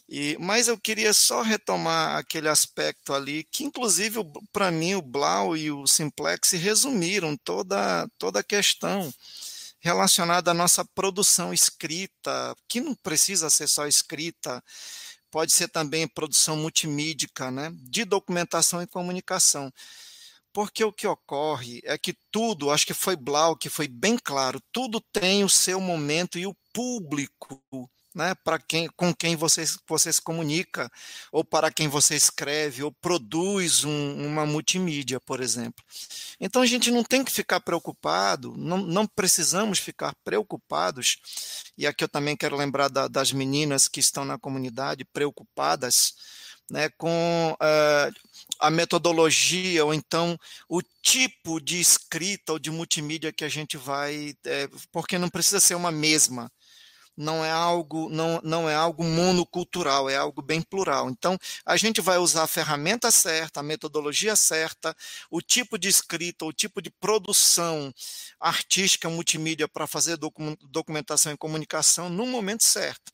E, 0.07 0.37
mas 0.39 0.67
eu 0.67 0.77
queria 0.77 1.13
só 1.13 1.41
retomar 1.41 2.17
aquele 2.17 2.47
aspecto 2.47 3.13
ali, 3.13 3.45
que 3.51 3.63
inclusive 3.63 4.19
para 4.53 4.69
mim 4.69 4.93
o 4.93 5.01
Blau 5.01 5.57
e 5.57 5.71
o 5.71 5.87
Simplex 5.87 6.51
resumiram 6.51 7.35
toda, 7.35 8.07
toda 8.17 8.39
a 8.39 8.43
questão 8.43 9.11
relacionada 9.87 10.51
à 10.51 10.53
nossa 10.53 10.83
produção 10.83 11.53
escrita, 11.53 12.53
que 12.67 12.81
não 12.81 12.93
precisa 12.93 13.49
ser 13.49 13.69
só 13.69 13.87
escrita, 13.87 14.61
pode 15.31 15.53
ser 15.53 15.69
também 15.69 16.05
produção 16.05 16.57
multimídica, 16.57 17.49
né, 17.49 17.71
de 17.73 18.03
documentação 18.03 18.81
e 18.81 18.87
comunicação. 18.87 19.71
Porque 20.51 20.83
o 20.83 20.91
que 20.91 21.07
ocorre 21.07 21.79
é 21.85 21.97
que 21.97 22.13
tudo, 22.29 22.69
acho 22.69 22.85
que 22.85 22.93
foi 22.93 23.15
Blau 23.15 23.55
que 23.55 23.69
foi 23.69 23.87
bem 23.87 24.17
claro, 24.21 24.61
tudo 24.73 24.99
tem 25.13 25.45
o 25.45 25.49
seu 25.49 25.79
momento 25.79 26.37
e 26.37 26.45
o 26.45 26.55
público 26.73 27.63
né, 28.17 28.33
para 28.43 28.57
quem, 28.57 28.89
com 28.95 29.13
quem 29.13 29.35
você, 29.35 29.63
você 29.87 30.11
se 30.11 30.19
comunica, 30.19 30.91
ou 31.31 31.45
para 31.45 31.71
quem 31.71 31.87
você 31.87 32.15
escreve, 32.15 32.81
ou 32.81 32.91
produz 32.91 33.83
um, 33.83 34.25
uma 34.27 34.43
multimídia, 34.43 35.19
por 35.19 35.39
exemplo. 35.39 35.85
Então 36.39 36.63
a 36.63 36.65
gente 36.65 36.89
não 36.89 37.03
tem 37.03 37.23
que 37.23 37.31
ficar 37.31 37.59
preocupado, 37.59 38.55
não, 38.57 38.79
não 38.79 39.05
precisamos 39.05 39.77
ficar 39.77 40.15
preocupados, 40.23 41.17
e 41.77 41.85
aqui 41.85 42.03
eu 42.03 42.09
também 42.09 42.35
quero 42.35 42.57
lembrar 42.57 42.87
da, 42.87 43.07
das 43.07 43.31
meninas 43.31 43.87
que 43.87 43.99
estão 43.99 44.25
na 44.25 44.39
comunidade 44.39 45.05
preocupadas 45.05 46.15
né, 46.71 46.89
com 46.97 47.53
uh, 47.53 48.13
a 48.59 48.71
metodologia 48.71 49.85
ou 49.85 49.93
então 49.93 50.37
o 50.67 50.81
tipo 51.01 51.61
de 51.61 51.79
escrita 51.79 52.53
ou 52.53 52.59
de 52.59 52.71
multimídia 52.71 53.31
que 53.31 53.45
a 53.45 53.49
gente 53.49 53.77
vai, 53.77 54.33
é, 54.43 54.67
porque 54.91 55.19
não 55.19 55.29
precisa 55.29 55.59
ser 55.59 55.75
uma 55.75 55.91
mesma 55.91 56.51
não 57.17 57.43
é 57.43 57.51
algo 57.51 58.09
não, 58.09 58.39
não 58.43 58.69
é 58.69 58.75
algo 58.75 59.03
monocultural, 59.03 60.09
é 60.09 60.15
algo 60.15 60.41
bem 60.41 60.61
plural. 60.61 61.09
Então, 61.09 61.37
a 61.65 61.75
gente 61.75 61.99
vai 61.99 62.17
usar 62.19 62.43
a 62.43 62.47
ferramenta 62.47 63.09
certa, 63.09 63.59
a 63.59 63.63
metodologia 63.63 64.35
certa, 64.35 64.95
o 65.31 65.41
tipo 65.41 65.77
de 65.77 65.89
escrita, 65.89 66.45
o 66.45 66.53
tipo 66.53 66.81
de 66.81 66.91
produção 66.91 67.91
artística 68.39 69.09
multimídia 69.09 69.67
para 69.67 69.87
fazer 69.87 70.17
documentação 70.17 71.31
e 71.33 71.37
comunicação 71.37 72.09
no 72.09 72.25
momento 72.25 72.63
certo. 72.63 73.11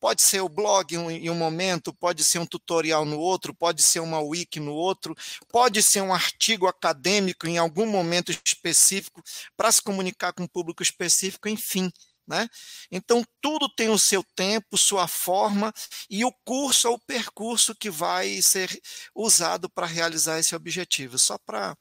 Pode 0.00 0.20
ser 0.20 0.40
o 0.40 0.48
blog 0.48 0.94
em 0.94 1.30
um 1.30 1.34
momento, 1.34 1.94
pode 1.94 2.22
ser 2.24 2.38
um 2.38 2.44
tutorial 2.46 3.04
no 3.06 3.18
outro, 3.18 3.54
pode 3.54 3.82
ser 3.82 4.00
uma 4.00 4.20
wiki 4.20 4.60
no 4.60 4.74
outro, 4.74 5.14
pode 5.48 5.82
ser 5.82 6.02
um 6.02 6.12
artigo 6.12 6.66
acadêmico 6.66 7.46
em 7.46 7.56
algum 7.56 7.86
momento 7.86 8.30
específico 8.44 9.22
para 9.56 9.72
se 9.72 9.80
comunicar 9.80 10.32
com 10.32 10.42
um 10.42 10.48
público 10.48 10.82
específico, 10.82 11.48
enfim 11.48 11.90
né? 12.26 12.48
Então, 12.90 13.24
tudo 13.40 13.68
tem 13.74 13.88
o 13.88 13.98
seu 13.98 14.24
tempo, 14.34 14.78
sua 14.78 15.06
forma, 15.06 15.72
e 16.08 16.24
o 16.24 16.32
curso 16.44 16.90
o 16.90 16.98
percurso 16.98 17.74
que 17.74 17.90
vai 17.90 18.40
ser 18.42 18.70
usado 19.14 19.68
para 19.68 19.86
realizar 19.86 20.38
esse 20.38 20.54
objetivo. 20.54 21.18
Só 21.18 21.38
para 21.38 21.76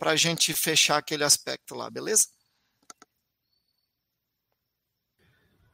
a 0.00 0.16
gente 0.16 0.52
fechar 0.52 0.98
aquele 0.98 1.24
aspecto 1.24 1.74
lá, 1.74 1.90
beleza? 1.90 2.26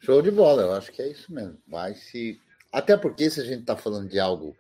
Show 0.01 0.23
de 0.23 0.31
bola, 0.31 0.63
eu 0.63 0.73
acho 0.73 0.93
que 0.93 1.03
é 1.03 1.09
isso 1.11 1.33
mesmo. 1.33 1.61
Vai 1.67 1.95
se. 1.95 2.41
Até 2.73 2.97
porque 2.97 3.29
se 3.31 3.41
a 3.41 3.45
gente 3.45 3.61
está 3.61 3.77
falando 3.77 4.09
de 4.09 4.19
algo 4.19 4.57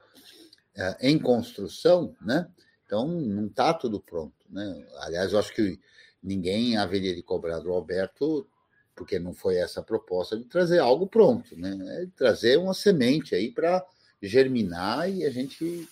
é, 0.74 1.08
em 1.08 1.18
construção, 1.18 2.16
né? 2.20 2.50
Então 2.84 3.06
não 3.06 3.46
está 3.46 3.72
tudo 3.74 4.00
pronto. 4.00 4.34
Né? 4.48 4.86
Aliás, 5.00 5.32
eu 5.32 5.38
acho 5.38 5.54
que 5.54 5.78
ninguém 6.22 6.76
haveria 6.76 7.14
de 7.14 7.22
cobrar 7.22 7.60
do 7.60 7.72
Alberto 7.72 8.48
porque 8.98 9.20
não 9.20 9.32
foi 9.32 9.56
essa 9.58 9.78
a 9.78 9.84
proposta 9.84 10.36
de 10.36 10.42
trazer 10.42 10.80
algo 10.80 11.06
pronto, 11.06 11.56
né? 11.56 12.02
É 12.02 12.06
trazer 12.16 12.58
uma 12.58 12.74
semente 12.74 13.32
aí 13.32 13.48
para 13.48 13.86
germinar 14.20 15.08
e 15.08 15.24
a 15.24 15.30
gente 15.30 15.88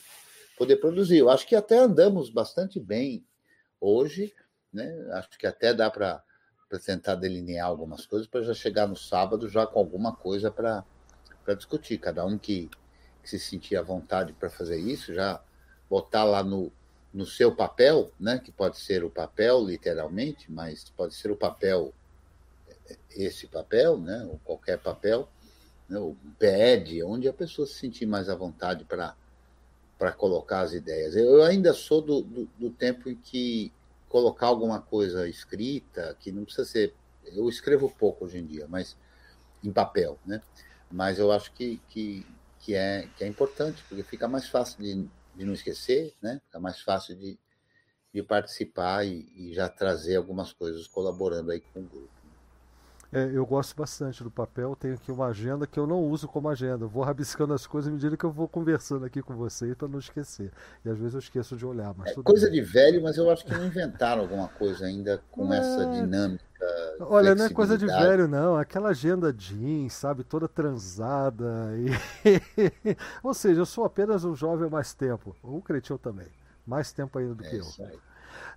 poder 0.59 0.77
produzir. 0.77 1.19
Eu 1.19 1.31
acho 1.31 1.47
que 1.47 1.55
até 1.55 1.79
andamos 1.79 2.29
bastante 2.29 2.81
bem 2.81 3.25
hoje, 3.81 4.35
né? 4.73 4.93
Acho 5.13 5.39
que 5.39 5.47
até 5.47 5.73
dá 5.73 5.89
para 5.89 6.21
tentar 6.85 7.15
delinear 7.15 7.69
algumas 7.69 8.05
coisas 8.05 8.27
para 8.27 8.43
já 8.43 8.53
chegar 8.53 8.89
no 8.89 8.97
sábado 8.97 9.49
já 9.49 9.65
com 9.65 9.79
alguma 9.79 10.15
coisa 10.17 10.51
para 10.51 10.85
discutir. 11.57 11.99
Cada 11.99 12.27
um 12.27 12.37
que, 12.37 12.69
que 13.23 13.31
se 13.31 13.39
sentir 13.39 13.77
à 13.77 13.83
vontade 13.83 14.33
para 14.33 14.51
fazer 14.51 14.81
isso, 14.81 15.15
já 15.15 15.41
botar 15.89 16.25
lá 16.25 16.43
no, 16.43 16.73
no 17.15 17.25
seu 17.25 17.55
papel, 17.55 18.11
né? 18.19 18.41
Que 18.41 18.51
pode 18.51 18.81
ser 18.81 19.05
o 19.05 19.11
papel, 19.11 19.65
literalmente, 19.65 20.51
mas 20.51 20.91
pode 20.91 21.15
ser 21.15 21.31
o 21.31 21.37
papel 21.37 21.95
esse 23.11 23.47
papel, 23.47 23.99
né, 23.99 24.27
ou 24.31 24.39
qualquer 24.45 24.79
papel, 24.79 25.29
né, 25.89 25.99
o 25.99 26.17
PED, 26.39 27.03
onde 27.03 27.29
a 27.29 27.33
pessoa 27.33 27.67
se 27.67 27.75
sentir 27.75 28.07
mais 28.07 28.29
à 28.29 28.35
vontade 28.35 28.85
para 28.85 30.13
colocar 30.13 30.61
as 30.61 30.73
ideias. 30.73 31.17
Eu 31.17 31.43
ainda 31.43 31.73
sou 31.73 32.01
do, 32.03 32.23
do, 32.23 32.45
do, 32.59 32.71
tempo 32.71 33.09
em 33.09 33.17
que 33.17 33.73
colocar 34.09 34.47
alguma 34.47 34.81
coisa 34.81 35.29
escrita, 35.29 36.17
que 36.21 36.33
não 36.33 36.45
precisa 36.45 36.67
ser. 36.67 36.95
Eu 37.25 37.49
escrevo 37.49 37.93
pouco 37.99 38.25
hoje 38.25 38.39
em 38.39 38.47
dia, 38.47 38.67
mas 38.69 38.97
em 39.63 39.73
papel, 39.73 40.19
né? 40.25 40.41
Mas 40.91 41.19
eu 41.19 41.33
acho 41.33 41.53
que, 41.53 41.81
que, 41.89 42.25
que, 42.61 42.75
é, 42.75 43.09
que 43.17 43.25
é 43.25 43.27
importante, 43.27 43.83
porque 43.89 44.03
fica 44.03 44.29
mais 44.29 44.49
fácil 44.49 44.81
de, 44.81 45.09
de 45.35 45.45
não 45.45 45.53
esquecer, 45.53 46.15
né? 46.23 46.41
Fica 46.47 46.61
mais 46.61 46.81
fácil 46.81 47.17
de, 47.17 47.39
de 48.15 48.23
participar 48.23 49.05
e, 49.05 49.29
e 49.35 49.55
já 49.55 49.69
trazer 49.69 50.17
algumas 50.17 50.53
coisas 50.53 50.87
colaborando 50.87 51.51
aí 51.51 51.61
com 51.61 51.81
o 51.81 51.85
grupo. 51.85 52.16
É, 53.17 53.31
eu 53.33 53.47
gosto 53.47 53.75
bastante 53.75 54.23
do 54.23 54.31
papel, 54.31 54.77
tenho 54.77 54.93
aqui 54.93 55.11
uma 55.11 55.29
agenda 55.29 55.67
que 55.67 55.81
eu 55.81 55.87
não 55.87 56.05
uso 56.05 56.29
como 56.29 56.51
agenda. 56.51 56.85
Eu 56.85 56.89
vou 56.91 57.03
rabiscando 57.03 57.55
as 57.55 57.67
coisas 57.67 57.89
à 57.89 57.91
medida 57.91 58.15
que 58.15 58.25
eu 58.25 58.31
vou 58.31 58.47
conversando 58.47 59.07
aqui 59.07 59.23
com 59.23 59.35
você 59.35 59.75
para 59.75 59.89
não 59.89 59.99
esquecer. 59.99 60.53
E 60.85 60.91
às 60.91 60.99
vezes 60.99 61.15
eu 61.15 61.21
esqueço 61.21 61.57
de 61.57 61.65
olhar. 61.65 61.95
Mas 61.97 62.11
é 62.11 62.23
coisa 62.23 62.51
bem. 62.51 62.61
de 62.61 62.61
velho, 62.61 63.03
mas 63.03 63.17
eu 63.17 63.31
acho 63.31 63.47
que 63.47 63.55
não 63.55 63.65
inventaram 63.65 64.21
alguma 64.21 64.49
coisa 64.49 64.85
ainda 64.85 65.19
com 65.31 65.51
é... 65.51 65.57
essa 65.57 65.87
dinâmica. 65.87 66.45
Olha, 67.01 67.35
não 67.35 67.47
é 67.47 67.49
coisa 67.49 67.79
de 67.79 67.87
velho, 67.87 68.29
não. 68.29 68.55
Aquela 68.55 68.91
agenda 68.91 69.33
jeans, 69.33 69.95
sabe, 69.95 70.23
toda 70.23 70.47
transada. 70.47 71.71
E... 71.75 72.97
Ou 73.25 73.33
seja, 73.33 73.63
eu 73.63 73.67
sou 73.67 73.87
apenas 73.87 74.25
um 74.25 74.37
jovem 74.37 74.67
há 74.67 74.71
mais 74.71 74.93
tempo. 74.93 75.35
O 75.43 75.63
Cretinho 75.63 75.99
também. 75.99 76.29
Mais 76.67 76.93
tempo 76.93 77.19
ainda 77.19 77.35
do 77.35 77.43
é 77.47 77.49
que 77.49 77.57
eu. 77.57 77.65
Aí. 77.81 77.99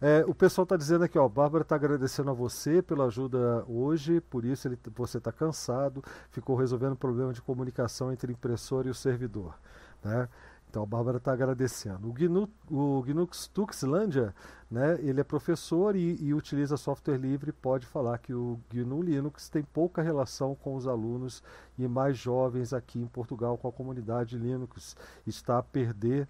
É, 0.01 0.23
o 0.25 0.33
pessoal 0.33 0.63
está 0.63 0.77
dizendo 0.77 1.03
aqui, 1.03 1.19
ó, 1.19 1.27
Bárbara 1.27 1.63
está 1.63 1.75
agradecendo 1.75 2.29
a 2.29 2.33
você 2.33 2.81
pela 2.81 3.05
ajuda 3.05 3.65
hoje, 3.67 4.21
por 4.21 4.45
isso 4.45 4.65
ele, 4.65 4.79
você 4.95 5.17
está 5.17 5.29
cansado, 5.29 6.01
ficou 6.31 6.55
resolvendo 6.55 6.93
o 6.93 6.97
problema 6.97 7.33
de 7.33 7.41
comunicação 7.41 8.11
entre 8.11 8.31
impressor 8.31 8.87
e 8.87 8.89
o 8.89 8.93
servidor. 8.93 9.55
Né? 10.01 10.29
Então 10.69 10.83
a 10.83 10.85
Bárbara 10.85 11.17
está 11.17 11.33
agradecendo. 11.33 12.07
O, 12.07 12.13
GNU, 12.13 12.47
o 12.71 13.01
Gnux 13.01 13.47
Tuxlandia, 13.47 14.33
né, 14.71 14.97
ele 15.01 15.19
é 15.19 15.23
professor 15.23 15.95
e, 15.95 16.15
e, 16.21 16.33
utiliza 16.33 16.77
software 16.77 17.17
livre, 17.17 17.51
pode 17.51 17.85
falar 17.85 18.19
que 18.19 18.33
o 18.33 18.57
GNU 18.71 19.01
Linux 19.01 19.49
tem 19.49 19.63
pouca 19.63 20.01
relação 20.01 20.55
com 20.55 20.75
os 20.75 20.87
alunos 20.87 21.43
e 21.77 21.87
mais 21.87 22.17
jovens 22.17 22.71
aqui 22.71 23.01
em 23.01 23.07
Portugal 23.07 23.57
com 23.57 23.67
a 23.67 23.71
comunidade 23.71 24.37
Linux. 24.37 24.95
Está 25.25 25.57
a 25.57 25.63
perder 25.63 26.25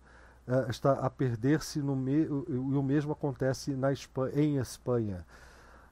uh, 0.49 0.69
está 0.69 0.93
a 0.93 1.09
perder-se 1.09 1.79
no 1.79 1.95
e 2.09 2.27
o 2.27 2.81
mesmo 2.81 3.11
acontece 3.11 3.71
na 3.75 3.91
Espanha, 3.91 4.33
em 4.35 4.57
Espanha. 4.57 5.25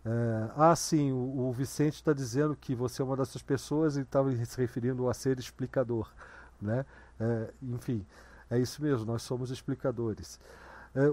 Uh, 0.03 0.51
ah, 0.55 0.75
sim, 0.75 1.11
o, 1.11 1.47
o 1.47 1.51
Vicente 1.51 1.95
está 1.95 2.11
dizendo 2.11 2.55
que 2.55 2.73
você 2.73 3.01
é 3.01 3.05
uma 3.05 3.15
dessas 3.15 3.41
pessoas 3.41 3.97
e 3.97 4.01
estava 4.01 4.33
se 4.45 4.59
referindo 4.59 5.07
a 5.09 5.13
ser 5.13 5.37
explicador. 5.37 6.09
Né? 6.59 6.85
Uh, 7.19 7.53
enfim, 7.75 8.05
é 8.49 8.57
isso 8.57 8.81
mesmo, 8.81 9.05
nós 9.05 9.21
somos 9.21 9.51
explicadores. 9.51 10.39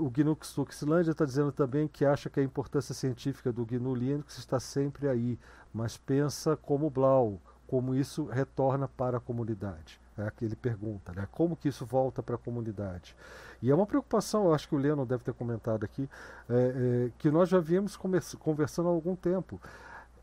O 0.00 0.08
GNU 0.08 0.34
Tuxlândia 0.34 1.10
está 1.10 1.26
dizendo 1.26 1.52
também 1.52 1.86
que 1.86 2.06
acha 2.06 2.30
que 2.30 2.40
a 2.40 2.42
importância 2.42 2.94
científica 2.94 3.52
do 3.52 3.66
GNU 3.66 3.94
Linux 3.94 4.38
está 4.38 4.58
sempre 4.58 5.06
aí, 5.08 5.38
mas 5.74 5.98
pensa 5.98 6.56
como 6.56 6.88
Blau, 6.88 7.38
como 7.66 7.94
isso 7.94 8.24
retorna 8.24 8.88
para 8.88 9.18
a 9.18 9.20
comunidade 9.20 10.00
é, 10.18 10.30
que 10.30 10.44
ele 10.44 10.56
pergunta, 10.56 11.12
né? 11.12 11.26
Como 11.32 11.56
que 11.56 11.68
isso 11.68 11.84
volta 11.84 12.22
para 12.22 12.36
a 12.36 12.38
comunidade? 12.38 13.16
E 13.62 13.70
é 13.70 13.74
uma 13.74 13.86
preocupação, 13.86 14.44
eu 14.44 14.54
acho 14.54 14.68
que 14.68 14.74
o 14.74 14.78
Leno 14.78 15.06
deve 15.06 15.24
ter 15.24 15.32
comentado 15.34 15.84
aqui, 15.84 16.08
é, 16.48 16.54
é, 16.54 17.10
que 17.18 17.30
nós 17.30 17.48
já 17.48 17.58
viemos 17.58 17.96
conversando 17.96 18.88
há 18.88 18.92
algum 18.92 19.16
tempo. 19.16 19.60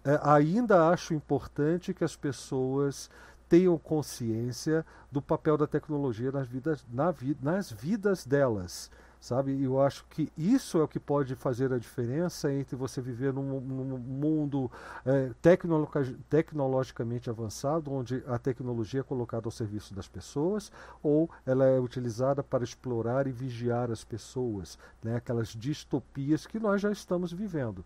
É, 0.03 0.19
ainda 0.23 0.89
acho 0.89 1.13
importante 1.13 1.93
que 1.93 2.03
as 2.03 2.15
pessoas 2.15 3.09
tenham 3.47 3.77
consciência 3.77 4.85
do 5.11 5.21
papel 5.21 5.57
da 5.57 5.67
tecnologia 5.67 6.31
nas 6.31 6.47
vidas, 6.47 6.85
na 6.91 7.11
vi, 7.11 7.37
nas 7.41 7.71
vidas 7.71 8.25
delas 8.25 8.89
sabe? 9.21 9.63
Eu 9.63 9.79
acho 9.79 10.03
que 10.09 10.33
isso 10.35 10.79
é 10.79 10.83
o 10.83 10.87
que 10.87 10.99
pode 10.99 11.35
fazer 11.35 11.71
a 11.71 11.77
diferença 11.77 12.51
entre 12.51 12.75
você 12.75 12.99
viver 12.99 13.31
num, 13.31 13.61
num 13.61 13.97
mundo 13.99 14.69
é, 15.05 15.29
tecnologicamente 16.27 17.29
avançado, 17.29 17.93
onde 17.93 18.23
a 18.27 18.39
tecnologia 18.39 19.01
é 19.01 19.03
colocada 19.03 19.47
ao 19.47 19.51
serviço 19.51 19.93
das 19.93 20.07
pessoas, 20.07 20.71
ou 21.03 21.29
ela 21.45 21.65
é 21.65 21.79
utilizada 21.79 22.41
para 22.41 22.63
explorar 22.63 23.27
e 23.27 23.31
vigiar 23.31 23.91
as 23.91 24.03
pessoas, 24.03 24.77
né? 25.03 25.17
aquelas 25.17 25.49
distopias 25.49 26.47
que 26.47 26.59
nós 26.59 26.81
já 26.81 26.91
estamos 26.91 27.31
vivendo. 27.31 27.85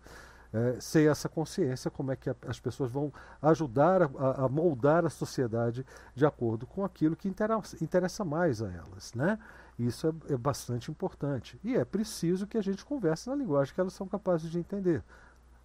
É, 0.52 0.76
sem 0.80 1.06
essa 1.06 1.28
consciência, 1.28 1.90
como 1.90 2.12
é 2.12 2.16
que 2.16 2.30
a, 2.30 2.36
as 2.46 2.58
pessoas 2.58 2.90
vão 2.90 3.12
ajudar 3.42 4.02
a, 4.02 4.44
a, 4.44 4.48
moldar 4.48 5.04
a 5.04 5.10
sociedade 5.10 5.84
de 6.14 6.24
acordo 6.24 6.66
com 6.66 6.82
aquilo 6.82 7.14
que 7.14 7.28
interessa, 7.28 7.76
interessa 7.82 8.24
mais 8.24 8.62
a 8.62 8.72
elas, 8.72 9.12
né? 9.12 9.38
Isso 9.78 10.06
é, 10.06 10.34
é 10.34 10.36
bastante 10.36 10.90
importante. 10.90 11.58
E 11.62 11.76
é 11.76 11.84
preciso 11.84 12.46
que 12.46 12.56
a 12.56 12.62
gente 12.62 12.84
converse 12.84 13.28
na 13.28 13.34
linguagem 13.34 13.74
que 13.74 13.80
elas 13.80 13.92
são 13.92 14.06
capazes 14.06 14.50
de 14.50 14.58
entender. 14.58 15.02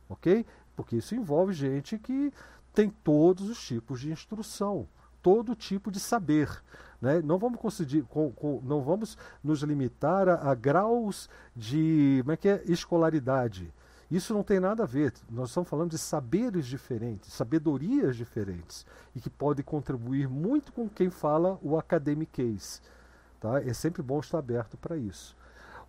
Ok? 0.09 0.45
Porque 0.75 0.97
isso 0.97 1.15
envolve 1.15 1.53
gente 1.53 1.97
que 1.97 2.33
tem 2.73 2.89
todos 2.89 3.49
os 3.49 3.61
tipos 3.61 4.01
de 4.01 4.11
instrução, 4.11 4.87
todo 5.21 5.55
tipo 5.55 5.89
de 5.91 5.99
saber. 5.99 6.49
Né? 7.01 7.21
Não, 7.21 7.37
vamos 7.37 7.59
conseguir, 7.59 8.03
com, 8.03 8.31
com, 8.31 8.61
não 8.63 8.81
vamos 8.81 9.17
nos 9.43 9.61
limitar 9.63 10.27
a, 10.27 10.51
a, 10.51 10.55
graus 10.55 11.29
de 11.55 12.19
como 12.21 12.31
é 12.31 12.37
que 12.37 12.49
é? 12.49 12.63
escolaridade. 12.65 13.73
Isso 14.09 14.33
não 14.33 14.43
tem 14.43 14.59
nada 14.59 14.83
a 14.83 14.85
ver. 14.85 15.13
Nós 15.29 15.49
estamos 15.49 15.69
falando 15.69 15.91
de 15.91 15.97
saberes 15.97 16.67
diferentes, 16.67 17.33
sabedorias 17.33 18.17
diferentes, 18.17 18.85
e 19.15 19.21
que 19.21 19.29
podem 19.29 19.63
contribuir 19.63 20.27
muito 20.27 20.73
com 20.73 20.89
quem 20.89 21.09
fala 21.09 21.57
o 21.61 21.77
academiquez. 21.77 22.81
Tá? 23.41 23.59
É 23.63 23.73
sempre 23.73 24.03
bom 24.03 24.19
estar 24.19 24.37
aberto 24.37 24.77
para 24.77 24.95
isso. 24.95 25.35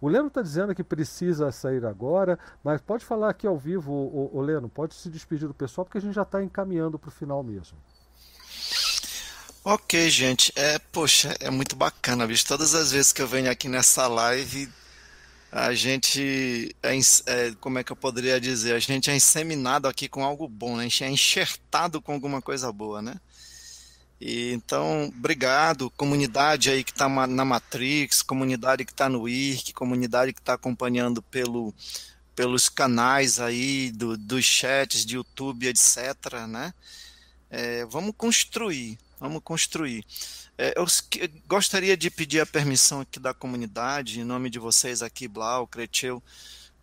O 0.01 0.09
Leno 0.09 0.27
está 0.27 0.43
dizendo 0.43 0.75
que 0.75 0.83
precisa 0.83 1.53
sair 1.53 1.85
agora, 1.85 2.37
mas 2.65 2.81
pode 2.81 3.05
falar 3.05 3.31
aqui 3.31 3.47
ao 3.47 3.57
vivo, 3.57 3.93
o, 3.93 4.37
o 4.37 4.41
Leno, 4.41 4.69
pode 4.69 4.95
se 4.95 5.09
despedir 5.09 5.47
do 5.47 5.55
pessoal, 5.55 5.85
porque 5.85 5.99
a 5.99 6.01
gente 6.01 6.15
já 6.15 6.23
está 6.23 6.43
encaminhando 6.43 6.99
para 6.99 7.09
o 7.09 7.13
final 7.13 7.41
mesmo. 7.45 7.79
Ok, 9.65 10.11
gente. 10.11 10.53
É, 10.57 10.79
poxa, 10.81 11.37
é 11.39 11.51
muito 11.51 11.77
bacana, 11.77 12.27
bicho. 12.27 12.45
Todas 12.45 12.75
as 12.75 12.91
vezes 12.91 13.13
que 13.13 13.23
eu 13.23 13.29
venho 13.29 13.49
aqui 13.49 13.69
nessa 13.69 14.09
live, 14.09 14.69
a 15.53 15.73
gente 15.73 16.75
é, 16.83 16.99
é, 17.27 17.55
como 17.61 17.79
é 17.79 17.85
que 17.85 17.93
eu 17.93 17.97
poderia 17.97 18.41
dizer? 18.41 18.75
A 18.75 18.81
gente 18.81 19.09
é 19.09 19.15
inseminado 19.15 19.87
aqui 19.87 20.09
com 20.09 20.25
algo 20.25 20.49
bom, 20.49 20.77
né? 20.77 20.81
A 20.81 20.89
gente 20.89 21.05
é 21.05 21.11
enxertado 21.11 22.03
com 22.03 22.13
alguma 22.13 22.43
coisa 22.43 22.73
boa, 22.73 23.01
né? 23.01 23.15
E, 24.25 24.53
então, 24.53 25.07
obrigado, 25.09 25.91
comunidade 25.91 26.71
aí 26.71 26.85
que 26.85 26.93
está 26.93 27.09
na 27.27 27.45
Matrix, 27.45 28.23
comunidade 28.23 28.85
que 28.85 28.93
está 28.93 29.09
no 29.09 29.29
IRC, 29.29 29.73
comunidade 29.73 30.33
que 30.33 30.39
está 30.39 30.55
acompanhando 30.55 31.21
pelo, 31.21 31.75
pelos 32.37 32.69
canais 32.69 33.41
aí 33.41 33.91
do, 33.91 34.17
dos 34.17 34.45
chats 34.45 35.05
de 35.05 35.17
YouTube, 35.17 35.67
etc. 35.67 36.47
Né? 36.49 36.73
É, 37.51 37.85
vamos 37.87 38.15
construir, 38.17 38.97
Vamos 39.19 39.41
construir. 39.45 40.05
É, 40.59 40.75
eu 40.77 40.85
gostaria 41.47 41.97
de 41.97 42.11
pedir 42.11 42.41
a 42.41 42.47
permissão 42.47 43.01
aqui 43.01 43.21
da 43.21 43.33
comunidade, 43.33 44.21
em 44.21 44.25
nome 44.25 44.51
de 44.51 44.59
vocês 44.59 45.01
aqui, 45.01 45.27
Blau, 45.27 45.67
Creteu. 45.67 46.21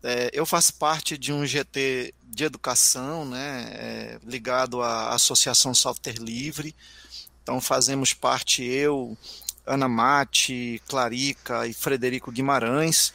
É, 0.01 0.29
eu 0.33 0.45
faço 0.45 0.73
parte 0.75 1.17
de 1.17 1.33
um 1.33 1.45
GT 1.45 2.13
de 2.23 2.43
educação, 2.45 3.25
né, 3.25 3.69
é, 3.73 4.19
ligado 4.23 4.81
à 4.81 5.13
Associação 5.13 5.73
Software 5.73 6.17
Livre. 6.17 6.73
Então 7.49 7.59
fazemos 7.59 8.13
parte 8.13 8.63
eu, 8.63 9.17
Ana 9.65 9.87
Mate, 9.87 10.79
Clarica 10.87 11.65
e 11.65 11.73
Frederico 11.73 12.31
Guimarães. 12.31 13.11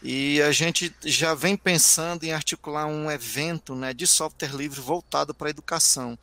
E 0.00 0.40
a 0.42 0.52
gente 0.52 0.94
já 1.04 1.34
vem 1.34 1.56
pensando 1.56 2.22
em 2.22 2.32
articular 2.32 2.86
um 2.86 3.10
evento 3.10 3.74
né, 3.74 3.92
de 3.92 4.06
software 4.06 4.54
livre 4.54 4.80
voltado 4.80 5.34
para 5.34 5.48
a 5.48 5.50
educação. 5.50 6.16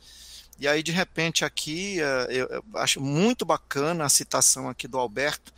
E 0.58 0.66
aí, 0.66 0.82
de 0.82 0.92
repente, 0.92 1.44
aqui, 1.44 2.00
eh, 2.00 2.26
eu 2.30 2.64
acho 2.76 3.02
muito 3.02 3.44
bacana 3.44 4.06
a 4.06 4.08
citação 4.08 4.66
aqui 4.70 4.88
do 4.88 4.98
Alberto, 4.98 5.52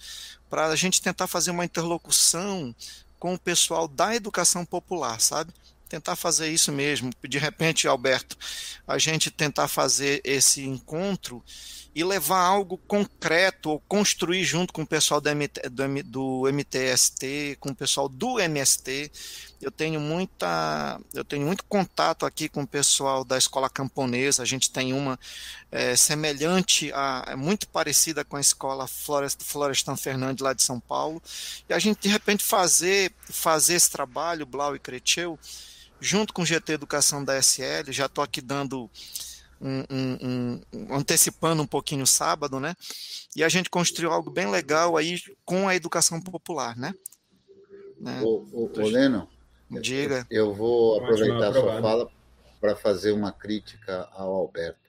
para 0.51 0.67
a 0.67 0.75
gente 0.75 1.01
tentar 1.01 1.29
fazer 1.29 1.53
uma 1.53 1.65
interlocução 1.65 2.75
com 3.21 3.35
o 3.35 3.39
pessoal 3.39 3.87
da 3.87 4.17
educação 4.17 4.65
popular, 4.65 5.21
sabe? 5.21 5.53
Tentar 5.89 6.17
fazer 6.17 6.49
isso 6.49 6.73
mesmo. 6.73 7.13
De 7.23 7.39
repente, 7.39 7.87
Alberto, 7.87 8.37
a 8.85 8.99
gente 8.99 9.31
tentar 9.31 9.69
fazer 9.69 10.21
esse 10.25 10.65
encontro 10.65 11.41
e 11.95 12.03
levar 12.03 12.41
algo 12.41 12.77
concreto 12.77 13.71
ou 13.71 13.81
construir 13.81 14.43
junto 14.43 14.73
com 14.73 14.83
o 14.83 14.87
pessoal 14.87 15.21
do, 15.21 15.31
MT, 15.31 15.69
do, 15.71 16.03
do, 16.03 16.53
MTST, 16.53 17.57
com 17.61 17.71
o 17.71 17.75
pessoal 17.75 18.09
do 18.09 18.41
MST. 18.41 19.13
Eu 19.63 19.71
tenho 19.71 20.01
muita, 20.01 21.01
eu 21.15 21.25
tenho 21.25 21.47
muito 21.47 21.65
contato 21.65 22.27
aqui 22.27 22.49
com 22.49 22.63
o 22.63 22.67
pessoal 22.67 23.25
da 23.25 23.39
escola 23.39 23.71
camponesa. 23.71 24.43
A 24.43 24.47
gente 24.47 24.73
tem 24.73 24.93
uma 24.93 25.19
é, 25.71 25.95
semelhante, 25.95 26.93
a, 26.93 27.27
é 27.29 27.37
muito 27.37 27.69
parecida 27.69 28.25
com 28.25 28.37
a 28.37 28.41
escola 28.41 28.89
Florest, 28.89 29.45
Florestan 29.45 29.97
Fernandes 29.97 30.43
lá 30.43 30.53
de 30.53 30.65
São 30.65 30.81
Paulo. 30.81 31.23
E 31.69 31.73
a 31.73 31.79
gente 31.79 32.01
de 32.01 32.09
repente 32.09 32.43
fazer, 32.43 33.13
fazer 33.31 33.75
esse 33.75 33.91
trabalho, 33.91 34.45
Blau 34.45 34.75
e 34.75 34.81
Creteu, 34.81 35.39
junto 36.01 36.35
com 36.35 36.43
o 36.43 36.47
GT 36.47 36.73
Educação 36.73 37.25
da 37.25 37.39
SL. 37.41 37.93
Já 37.93 38.07
estou 38.07 38.25
aqui 38.25 38.41
dando 38.41 38.91
um, 39.65 39.85
um, 39.91 40.61
um, 40.73 40.95
antecipando 40.95 41.63
um 41.63 41.67
pouquinho 41.67 42.03
o 42.03 42.07
sábado, 42.07 42.61
né? 42.61 42.75
E 43.35 43.43
a 43.43 43.49
gente 43.49 43.71
construiu 43.71 44.13
algo 44.13 44.31
bem 44.31 44.51
legal 44.51 44.97
aí 44.97 45.19
com 45.45 45.67
a 45.67 45.75
educação 45.75 46.21
popular, 46.21 46.77
né? 46.77 46.95
né? 47.99 48.21
O, 48.23 48.47
o, 48.53 48.71
o 48.73 48.87
Leno, 48.87 49.27
diga. 49.71 50.27
Eu, 50.31 50.49
eu 50.49 50.55
vou 50.55 50.99
aproveitar 50.99 51.49
a 51.49 51.53
sua 51.53 51.81
fala 51.81 52.11
para 52.61 52.77
fazer 52.77 53.13
uma 53.13 53.33
crítica 53.33 54.09
ao 54.13 54.33
Alberto. 54.35 54.85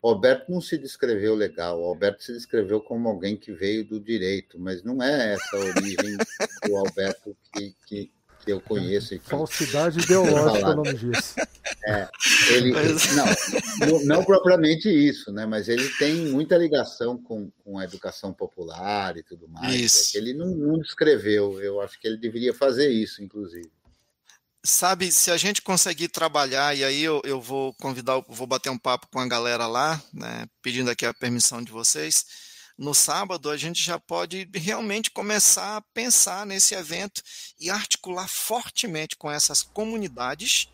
O 0.00 0.08
Alberto 0.08 0.52
não 0.52 0.60
se 0.60 0.76
descreveu 0.76 1.34
legal, 1.34 1.80
o 1.80 1.86
Alberto 1.86 2.22
se 2.22 2.32
descreveu 2.32 2.80
como 2.80 3.08
alguém 3.08 3.36
que 3.36 3.52
veio 3.52 3.84
do 3.84 3.98
direito, 3.98 4.58
mas 4.58 4.82
não 4.82 5.02
é 5.02 5.32
essa 5.32 5.56
a 5.56 5.60
origem 5.60 6.16
do 6.68 6.76
Alberto 6.76 7.36
que, 7.52 7.74
que, 7.86 8.12
que 8.44 8.52
eu 8.52 8.60
conheço. 8.60 9.18
Falsidade 9.20 10.00
ideológica, 10.00 10.70
o 10.70 10.76
nome 10.76 10.94
disso. 10.94 11.34
É, 11.86 12.08
ele, 12.50 12.72
não, 13.86 14.04
não 14.04 14.24
propriamente 14.24 14.88
isso, 14.88 15.32
né? 15.32 15.46
mas 15.46 15.68
ele 15.68 15.88
tem 15.98 16.14
muita 16.14 16.56
ligação 16.56 17.16
com, 17.16 17.50
com 17.64 17.78
a 17.78 17.84
educação 17.84 18.32
popular 18.32 19.16
e 19.16 19.22
tudo 19.22 19.48
mais. 19.48 19.74
É 19.74 19.76
isso. 19.76 20.16
É 20.16 20.20
ele 20.20 20.34
não, 20.34 20.46
não 20.46 20.78
descreveu, 20.78 21.60
eu 21.60 21.80
acho 21.80 21.98
que 22.00 22.06
ele 22.06 22.16
deveria 22.16 22.54
fazer 22.54 22.88
isso, 22.88 23.22
inclusive. 23.22 23.70
Sabe, 24.66 25.12
se 25.12 25.30
a 25.30 25.36
gente 25.36 25.60
conseguir 25.60 26.08
trabalhar, 26.08 26.74
e 26.74 26.82
aí 26.82 27.02
eu, 27.02 27.20
eu 27.24 27.38
vou 27.38 27.74
convidar, 27.74 28.22
vou 28.26 28.46
bater 28.46 28.70
um 28.70 28.78
papo 28.78 29.06
com 29.12 29.20
a 29.20 29.28
galera 29.28 29.66
lá, 29.66 30.02
né, 30.12 30.46
pedindo 30.62 30.90
aqui 30.90 31.04
a 31.04 31.12
permissão 31.12 31.62
de 31.62 31.70
vocês, 31.70 32.24
no 32.76 32.92
sábado, 32.92 33.50
a 33.50 33.56
gente 33.56 33.82
já 33.82 33.98
pode 33.98 34.48
realmente 34.52 35.10
começar 35.10 35.76
a 35.76 35.80
pensar 35.80 36.44
nesse 36.44 36.74
evento 36.74 37.22
e 37.58 37.70
articular 37.70 38.26
fortemente 38.28 39.16
com 39.16 39.30
essas 39.30 39.62
comunidades, 39.62 40.68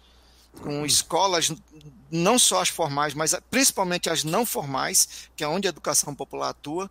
com 0.62 0.84
escolas, 0.84 1.52
não 2.10 2.38
só 2.38 2.62
as 2.62 2.68
formais, 2.68 3.14
mas 3.14 3.34
principalmente 3.50 4.08
as 4.08 4.24
não 4.24 4.46
formais, 4.46 5.30
que 5.36 5.44
é 5.44 5.48
onde 5.48 5.68
a 5.68 5.70
educação 5.70 6.14
popular 6.14 6.50
atua, 6.50 6.90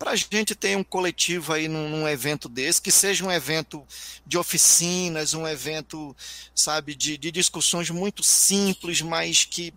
para 0.00 0.12
a 0.12 0.16
gente 0.16 0.54
ter 0.54 0.74
um 0.78 0.82
coletivo 0.82 1.52
aí 1.52 1.68
num, 1.68 1.86
num, 1.86 2.08
evento 2.08 2.48
desse, 2.48 2.80
que 2.80 2.90
seja 2.90 3.22
um 3.22 3.30
evento 3.30 3.86
de 4.26 4.38
oficinas, 4.38 5.34
um 5.34 5.46
evento, 5.46 6.16
sabe, 6.54 6.94
de, 6.94 7.18
de 7.18 7.30
discussões 7.30 7.90
muito 7.90 8.22
simples, 8.22 9.02
mas 9.02 9.44
que, 9.44 9.74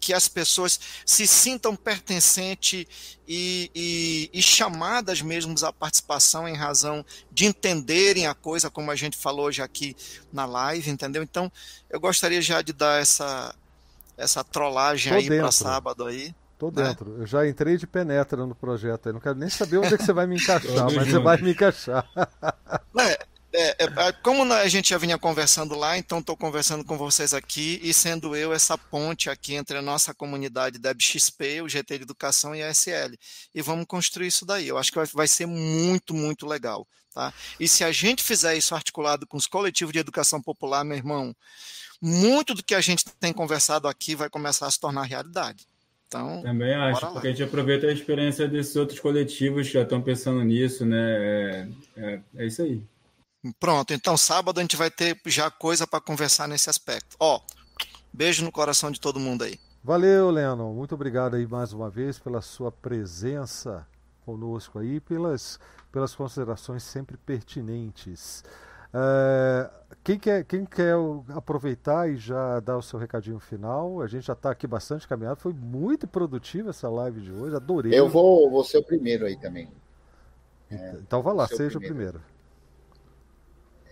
que 0.00 0.14
as 0.14 0.26
pessoas 0.26 0.80
se 1.04 1.26
sintam 1.26 1.76
pertencentes 1.76 2.86
e, 3.28 3.70
e, 3.74 4.30
e 4.32 4.40
chamadas 4.40 5.20
mesmo 5.20 5.54
à 5.62 5.70
participação 5.70 6.48
em 6.48 6.56
razão 6.56 7.04
de 7.30 7.44
entenderem 7.44 8.26
a 8.26 8.34
coisa, 8.34 8.70
como 8.70 8.90
a 8.90 8.96
gente 8.96 9.18
falou 9.18 9.48
hoje 9.48 9.60
aqui 9.60 9.94
na 10.32 10.46
live, 10.46 10.88
entendeu? 10.88 11.22
Então, 11.22 11.52
eu 11.90 12.00
gostaria 12.00 12.40
já 12.40 12.62
de 12.62 12.72
dar 12.72 13.02
essa, 13.02 13.54
essa 14.16 14.42
trollagem 14.42 15.12
Tô 15.12 15.18
aí 15.18 15.26
para 15.26 15.52
sábado 15.52 16.06
aí. 16.06 16.34
Tô 16.58 16.70
né? 16.70 16.88
dentro. 16.88 17.10
Né? 17.10 17.22
Eu 17.22 17.26
já 17.26 17.46
entrei 17.46 17.76
de 17.76 17.86
penetra 17.86 18.44
no 18.44 18.54
projeto 18.54 19.08
aí. 19.08 19.12
Não 19.12 19.20
quero 19.20 19.38
nem 19.38 19.48
saber 19.48 19.78
onde 19.78 19.94
é 19.94 19.96
que 19.96 20.04
você 20.04 20.12
vai 20.12 20.26
me 20.26 20.36
encaixar, 20.42 20.92
mas 20.92 21.08
você 21.08 21.18
vai 21.18 21.40
me 21.40 21.52
encaixar. 21.52 22.08
É, 22.96 23.18
é, 23.52 23.84
é, 23.84 24.12
como 24.22 24.52
a 24.52 24.68
gente 24.68 24.90
já 24.90 24.98
vinha 24.98 25.16
conversando 25.16 25.74
lá, 25.74 25.96
então 25.96 26.18
estou 26.18 26.36
conversando 26.36 26.84
com 26.84 26.98
vocês 26.98 27.32
aqui 27.32 27.80
e 27.82 27.94
sendo 27.94 28.36
eu 28.36 28.52
essa 28.52 28.76
ponte 28.76 29.30
aqui 29.30 29.54
entre 29.54 29.78
a 29.78 29.82
nossa 29.82 30.12
comunidade 30.12 30.78
da 30.78 30.92
XP, 30.96 31.62
o 31.62 31.68
GT 31.68 31.98
de 31.98 32.04
Educação 32.04 32.54
e 32.54 32.62
a 32.62 32.70
SL. 32.70 33.14
E 33.54 33.62
vamos 33.62 33.86
construir 33.86 34.26
isso 34.26 34.44
daí. 34.44 34.68
Eu 34.68 34.76
acho 34.76 34.90
que 34.90 34.98
vai, 34.98 35.06
vai 35.06 35.28
ser 35.28 35.46
muito, 35.46 36.12
muito 36.12 36.46
legal. 36.46 36.86
Tá? 37.14 37.32
E 37.58 37.66
se 37.66 37.82
a 37.82 37.90
gente 37.90 38.22
fizer 38.22 38.54
isso 38.56 38.74
articulado 38.74 39.26
com 39.26 39.36
os 39.36 39.46
coletivos 39.46 39.92
de 39.92 39.98
educação 39.98 40.42
popular, 40.42 40.84
meu 40.84 40.96
irmão, 40.96 41.34
muito 42.00 42.54
do 42.54 42.62
que 42.62 42.74
a 42.74 42.80
gente 42.80 43.04
tem 43.18 43.32
conversado 43.32 43.88
aqui 43.88 44.14
vai 44.14 44.28
começar 44.28 44.66
a 44.66 44.70
se 44.70 44.78
tornar 44.78 45.04
realidade. 45.04 45.66
Então, 46.08 46.40
Também 46.42 46.74
acho, 46.74 47.06
porque 47.12 47.28
a 47.28 47.30
gente 47.30 47.42
aproveita 47.42 47.86
a 47.86 47.92
experiência 47.92 48.48
desses 48.48 48.74
outros 48.76 48.98
coletivos 48.98 49.66
que 49.66 49.74
já 49.74 49.82
estão 49.82 50.00
pensando 50.00 50.42
nisso, 50.42 50.86
né? 50.86 50.96
É, 50.98 51.68
é, 51.96 52.20
é 52.36 52.46
isso 52.46 52.62
aí. 52.62 52.82
Pronto, 53.60 53.92
então 53.92 54.16
sábado 54.16 54.58
a 54.58 54.62
gente 54.62 54.76
vai 54.76 54.90
ter 54.90 55.20
já 55.26 55.50
coisa 55.50 55.86
para 55.86 56.00
conversar 56.00 56.48
nesse 56.48 56.70
aspecto. 56.70 57.14
Ó, 57.20 57.40
beijo 58.12 58.42
no 58.42 58.50
coração 58.50 58.90
de 58.90 58.98
todo 58.98 59.20
mundo 59.20 59.44
aí. 59.44 59.60
Valeu, 59.84 60.30
Lennon. 60.30 60.72
Muito 60.72 60.94
obrigado 60.94 61.36
aí 61.36 61.46
mais 61.46 61.72
uma 61.74 61.90
vez 61.90 62.18
pela 62.18 62.40
sua 62.40 62.72
presença 62.72 63.86
conosco 64.24 64.78
aí, 64.78 64.98
pelas, 65.00 65.60
pelas 65.92 66.14
considerações 66.14 66.82
sempre 66.82 67.18
pertinentes. 67.18 68.42
É, 68.92 69.70
quem, 70.02 70.18
quer, 70.18 70.44
quem 70.44 70.64
quer 70.64 70.94
aproveitar 71.34 72.08
e 72.08 72.16
já 72.16 72.60
dar 72.60 72.76
o 72.76 72.82
seu 72.82 72.98
recadinho 72.98 73.38
final? 73.38 74.00
A 74.00 74.06
gente 74.06 74.26
já 74.26 74.32
está 74.32 74.50
aqui 74.50 74.66
bastante 74.66 75.06
caminhado. 75.06 75.40
Foi 75.40 75.52
muito 75.52 76.06
produtiva 76.06 76.70
essa 76.70 76.88
live 76.88 77.20
de 77.20 77.32
hoje, 77.32 77.54
adorei. 77.54 77.98
Eu 77.98 78.08
vou, 78.08 78.50
vou 78.50 78.64
ser 78.64 78.78
o 78.78 78.82
primeiro 78.82 79.26
aí 79.26 79.36
também. 79.36 79.68
É, 80.70 80.92
então 81.00 81.22
vá 81.22 81.32
lá, 81.32 81.46
seja 81.46 81.78
o 81.78 81.80
primeiro. 81.80 82.18
o 82.18 82.20
primeiro. 82.20 82.38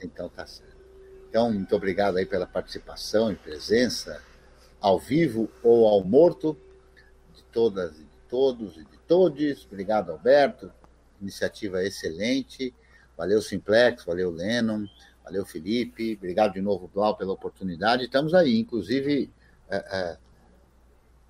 Então 0.03 0.29
tá 0.29 0.47
certo. 0.47 0.77
Então, 1.29 1.53
muito 1.53 1.75
obrigado 1.77 2.17
aí 2.17 2.25
pela 2.25 2.47
participação 2.47 3.31
e 3.31 3.35
presença, 3.35 4.23
ao 4.81 4.99
vivo 4.99 5.51
ou 5.63 5.87
ao 5.87 6.03
morto, 6.03 6.57
de 7.35 7.43
todas 7.45 7.99
e 7.99 8.05
de 8.05 8.19
todos 8.29 8.77
e 8.77 8.85
de 8.85 8.99
todos. 9.07 9.67
Obrigado, 9.67 10.13
Alberto. 10.13 10.73
Iniciativa 11.21 11.85
excelente. 11.85 12.73
Valeu, 13.17 13.41
Simplex, 13.41 14.05
valeu, 14.05 14.31
Lennon, 14.31 14.87
valeu, 15.25 15.45
Felipe. 15.47 16.15
Obrigado 16.17 16.53
de 16.55 16.61
novo, 16.61 16.89
Blau, 16.93 17.17
pela 17.17 17.33
oportunidade. 17.33 18.05
Estamos 18.05 18.35
aí, 18.35 18.59
inclusive, 18.59 19.33
é, 19.69 19.77
é, 19.77 20.19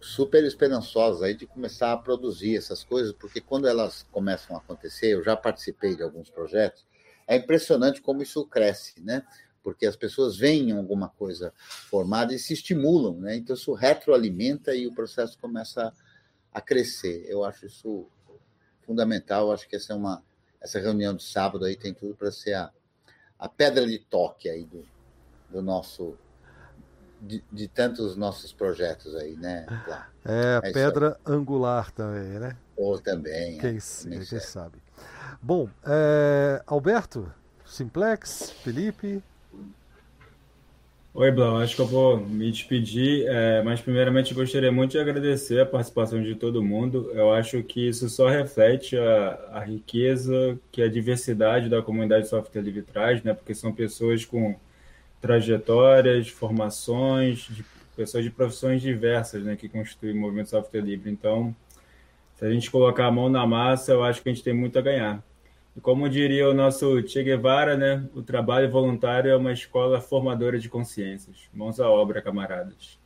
super 0.01 0.45
esperançosos 0.45 1.23
aí 1.23 1.35
de 1.35 1.47
começar 1.47 1.93
a 1.93 1.97
produzir 1.97 2.57
essas 2.57 2.85
coisas, 2.85 3.13
porque 3.13 3.41
quando 3.41 3.67
elas 3.67 4.05
começam 4.11 4.57
a 4.57 4.59
acontecer, 4.59 5.15
eu 5.15 5.23
já 5.23 5.37
participei 5.37 5.97
de 5.97 6.03
alguns 6.03 6.31
projetos, 6.31 6.87
é 7.27 7.37
impressionante 7.37 8.01
como 8.01 8.23
isso 8.23 8.45
cresce, 8.47 9.01
né? 9.01 9.25
Porque 9.63 9.85
as 9.85 9.97
pessoas 9.97 10.37
veem 10.37 10.71
alguma 10.71 11.09
coisa 11.09 11.53
formada 11.59 12.33
e 12.33 12.39
se 12.39 12.53
estimulam, 12.53 13.19
né? 13.19 13.37
Então 13.37 13.55
isso 13.55 13.73
retroalimenta 13.73 14.75
e 14.75 14.87
o 14.87 14.95
processo 14.95 15.37
começa 15.39 15.93
a 16.53 16.61
crescer. 16.61 17.27
Eu 17.29 17.45
acho 17.45 17.67
isso 17.67 18.07
fundamental. 18.83 19.51
Acho 19.51 19.69
que 19.69 19.75
essa 19.75 19.93
é 19.93 19.97
uma 19.97 20.23
essa 20.67 20.81
reunião 20.81 21.15
de 21.15 21.23
sábado 21.23 21.65
aí 21.65 21.77
tem 21.77 21.95
tudo 21.95 22.15
para 22.15 22.31
ser 22.31 22.55
a, 22.55 22.71
a 23.39 23.49
pedra 23.49 23.87
de 23.87 23.99
toque 23.99 24.49
aí 24.49 24.65
do, 24.65 24.85
do 25.49 25.63
nosso 25.63 26.19
de, 27.23 27.43
de, 27.51 27.67
tantos 27.67 28.15
nossos 28.15 28.53
projetos 28.53 29.15
aí, 29.15 29.37
né? 29.37 29.65
É, 30.25 30.69
é 30.69 30.73
pedra 30.73 31.19
angular 31.25 31.91
também, 31.93 32.39
né? 32.39 32.57
Ou 32.77 32.99
também. 32.99 33.59
Quem, 33.59 33.79
é, 33.79 34.25
quem 34.25 34.41
sabe. 34.41 34.79
Bom, 35.41 35.69
é, 35.87 36.63
Alberto, 36.67 37.33
Simplex, 37.65 38.51
Felipe. 38.63 39.23
Oi, 41.19 41.31
Blau, 41.31 41.57
acho 41.57 41.75
que 41.75 41.81
eu 41.81 41.87
vou 41.87 42.19
me 42.19 42.51
despedir, 42.53 43.27
é, 43.27 43.63
mas 43.63 43.81
primeiramente 43.81 44.35
gostaria 44.35 44.71
muito 44.71 44.91
de 44.91 44.99
agradecer 44.99 45.59
a 45.59 45.65
participação 45.65 46.23
de 46.23 46.35
todo 46.35 46.63
mundo. 46.63 47.11
Eu 47.15 47.33
acho 47.33 47.63
que 47.63 47.89
isso 47.89 48.07
só 48.11 48.29
reflete 48.29 48.99
a, 48.99 49.49
a 49.53 49.61
riqueza 49.61 50.59
que 50.71 50.83
a 50.83 50.89
diversidade 50.89 51.71
da 51.71 51.81
comunidade 51.81 52.25
de 52.25 52.29
software 52.29 52.61
livre 52.61 52.83
traz, 52.83 53.23
né? 53.23 53.33
Porque 53.33 53.55
são 53.55 53.73
pessoas 53.73 54.27
com 54.27 54.57
trajetórias, 55.19 56.29
formações, 56.29 57.49
de, 57.49 57.65
pessoas 57.97 58.23
de 58.23 58.31
profissões 58.31 58.83
diversas, 58.83 59.43
né, 59.43 59.57
que 59.57 59.71
constituem 59.71 60.13
o 60.13 60.21
movimento 60.21 60.51
software 60.51 60.83
livre. 60.83 61.11
Então, 61.11 61.57
se 62.37 62.45
a 62.45 62.51
gente 62.51 62.71
colocar 62.71 63.07
a 63.07 63.11
mão 63.11 63.31
na 63.31 63.47
massa, 63.47 63.93
eu 63.93 64.05
acho 64.05 64.23
que 64.23 64.29
a 64.29 64.33
gente 64.35 64.45
tem 64.45 64.55
muito 64.55 64.79
a 64.79 64.83
ganhar. 64.83 65.25
E 65.77 65.81
como 65.81 66.09
diria 66.09 66.49
o 66.49 66.55
nosso 66.55 67.07
Che 67.07 67.23
Guevara, 67.23 67.77
né, 67.77 68.09
o 68.15 68.23
trabalho 68.23 68.71
voluntário 68.71 69.31
é 69.31 69.37
uma 69.37 69.53
escola 69.53 70.01
formadora 70.01 70.59
de 70.59 70.71
consciências. 70.71 71.51
Mãos 71.53 71.79
à 71.79 71.91
obra, 71.91 72.23
camaradas. 72.23 72.99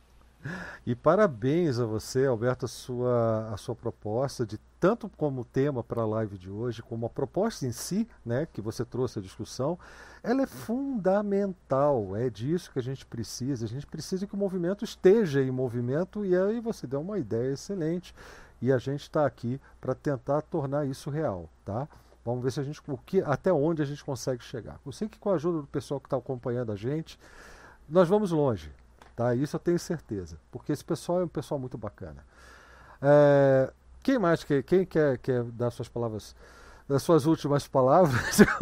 E 0.85 0.95
parabéns 0.95 1.79
a 1.79 1.85
você, 1.85 2.25
Alberto, 2.25 2.65
a 2.65 2.67
sua, 2.67 3.49
a 3.53 3.57
sua 3.57 3.75
proposta, 3.75 4.45
de 4.45 4.57
tanto 4.79 5.07
como 5.15 5.45
tema 5.45 5.83
para 5.83 6.01
a 6.01 6.05
live 6.05 6.37
de 6.37 6.49
hoje, 6.49 6.81
como 6.81 7.05
a 7.05 7.09
proposta 7.09 7.67
em 7.67 7.71
si, 7.71 8.07
né, 8.25 8.47
que 8.51 8.61
você 8.61 8.83
trouxe 8.83 9.19
à 9.19 9.21
discussão, 9.21 9.77
ela 10.23 10.41
é 10.41 10.47
fundamental. 10.47 12.15
É 12.15 12.29
disso 12.29 12.71
que 12.71 12.79
a 12.79 12.81
gente 12.81 13.05
precisa. 13.05 13.65
A 13.65 13.67
gente 13.67 13.85
precisa 13.85 14.25
que 14.25 14.33
o 14.33 14.37
movimento 14.37 14.83
esteja 14.83 15.41
em 15.41 15.51
movimento, 15.51 16.25
e 16.25 16.35
aí 16.35 16.59
você 16.59 16.87
deu 16.87 17.01
uma 17.01 17.19
ideia 17.19 17.51
excelente. 17.51 18.15
E 18.61 18.71
a 18.71 18.77
gente 18.77 19.01
está 19.01 19.25
aqui 19.25 19.59
para 19.79 19.93
tentar 19.93 20.41
tornar 20.41 20.87
isso 20.87 21.09
real, 21.09 21.49
tá? 21.65 21.87
Vamos 22.23 22.43
ver 22.43 22.51
se 22.51 22.59
a 22.59 22.63
gente, 22.63 22.81
o 22.87 22.97
que, 22.97 23.21
até 23.21 23.51
onde 23.51 23.81
a 23.81 23.85
gente 23.85 24.03
consegue 24.03 24.43
chegar. 24.43 24.79
Eu 24.85 24.91
sei 24.91 25.09
que 25.09 25.17
com 25.17 25.31
a 25.31 25.35
ajuda 25.35 25.61
do 25.61 25.67
pessoal 25.67 25.99
que 25.99 26.07
está 26.07 26.17
acompanhando 26.17 26.71
a 26.71 26.75
gente, 26.75 27.17
nós 27.89 28.07
vamos 28.07 28.31
longe, 28.31 28.71
tá? 29.15 29.33
Isso 29.33 29.55
eu 29.55 29.59
tenho 29.59 29.79
certeza, 29.79 30.37
porque 30.51 30.71
esse 30.71 30.85
pessoal 30.85 31.21
é 31.21 31.23
um 31.25 31.27
pessoal 31.27 31.59
muito 31.59 31.77
bacana. 31.77 32.23
É, 33.01 33.73
quem 34.03 34.19
mais 34.19 34.43
quer, 34.43 34.63
quem 34.63 34.85
quer, 34.85 35.17
quer 35.17 35.43
dar 35.43 35.71
suas 35.71 35.89
palavras, 35.89 36.35
das 36.87 37.01
suas 37.01 37.25
últimas 37.25 37.67
palavras? 37.67 38.39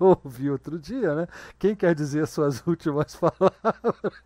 eu 0.00 0.18
ouvi 0.24 0.50
outro 0.50 0.78
dia, 0.78 1.14
né? 1.14 1.28
Quem 1.58 1.76
quer 1.76 1.94
dizer 1.94 2.26
suas 2.26 2.66
últimas 2.66 3.14
palavras? 3.16 4.22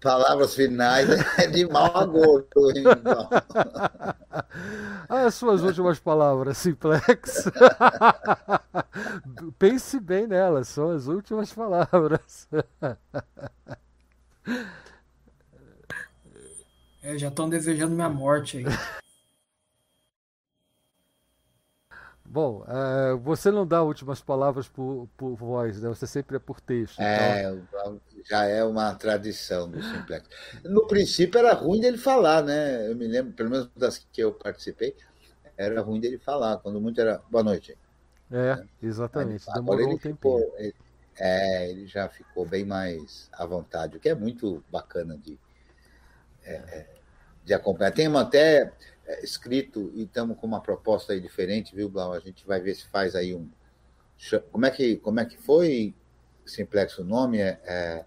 Palavras 0.00 0.54
finais 0.54 1.08
é 1.38 1.46
de 1.48 1.66
mau 1.66 1.96
agosto, 1.96 2.72
então. 2.76 3.28
Ah, 5.08 5.24
as 5.24 5.34
suas 5.34 5.62
últimas 5.62 5.98
palavras, 5.98 6.56
Simplex. 6.58 7.44
Pense 9.58 9.98
bem 9.98 10.28
nelas, 10.28 10.68
são 10.68 10.90
as 10.90 11.08
últimas 11.08 11.52
palavras. 11.52 12.48
É, 17.02 17.18
já 17.18 17.26
estão 17.26 17.48
desejando 17.48 17.92
minha 17.92 18.08
morte 18.08 18.58
aí. 18.58 18.64
Bom, 22.24 22.62
uh, 22.62 23.18
você 23.18 23.50
não 23.50 23.66
dá 23.66 23.82
últimas 23.82 24.20
palavras 24.20 24.68
por, 24.68 25.08
por 25.16 25.34
voz, 25.34 25.82
né? 25.82 25.88
Você 25.88 26.06
sempre 26.06 26.36
é 26.36 26.38
por 26.38 26.60
texto. 26.60 27.00
É, 27.00 27.52
então... 27.52 28.00
já 28.28 28.44
é 28.44 28.64
uma 28.64 28.94
tradição 28.94 29.70
do 29.70 29.82
Simplex. 29.82 30.28
No 30.64 30.86
princípio 30.86 31.38
era 31.38 31.52
ruim 31.52 31.80
dele 31.80 31.98
falar, 31.98 32.42
né? 32.42 32.88
Eu 32.88 32.96
me 32.96 33.06
lembro, 33.06 33.32
pelo 33.32 33.50
menos 33.50 33.70
das 33.76 33.98
que 33.98 34.20
eu 34.20 34.32
participei, 34.32 34.96
era 35.56 35.80
ruim 35.80 36.00
dele 36.00 36.18
falar. 36.18 36.58
Quando 36.58 36.80
muito 36.80 37.00
era 37.00 37.20
boa 37.30 37.44
noite. 37.44 37.76
É, 38.30 38.62
exatamente. 38.82 39.44
Ele, 39.48 39.58
Agora 39.58 39.82
ele 39.82 39.94
um 39.94 39.98
ficou, 39.98 40.54
ele, 40.56 40.74
é, 41.18 41.70
ele 41.70 41.86
já 41.86 42.08
ficou 42.08 42.46
bem 42.46 42.64
mais 42.64 43.28
à 43.32 43.44
vontade, 43.44 43.96
o 43.96 44.00
que 44.00 44.08
é 44.08 44.14
muito 44.14 44.64
bacana 44.70 45.18
de, 45.18 45.38
é, 46.44 46.52
é 46.54 46.86
de 47.44 47.52
acompanhar. 47.52 47.90
Tem 47.90 48.08
uma 48.08 48.22
até 48.22 48.72
é, 49.06 49.24
escrito 49.24 49.90
e 49.94 50.04
estamos 50.04 50.38
com 50.38 50.46
uma 50.46 50.60
proposta 50.60 51.12
aí 51.12 51.20
diferente, 51.20 51.74
viu, 51.74 51.88
Blau? 51.88 52.12
A 52.12 52.20
gente 52.20 52.46
vai 52.46 52.60
ver 52.60 52.74
se 52.74 52.86
faz 52.86 53.14
aí 53.14 53.34
um. 53.34 53.50
Como 54.52 54.66
é 54.66 54.70
que, 54.70 54.96
como 54.96 55.18
é 55.18 55.24
que 55.24 55.36
foi, 55.36 55.94
Simplex, 56.46 56.98
o 56.98 57.04
nome? 57.04 57.38
É, 57.38 57.58
é, 57.64 58.04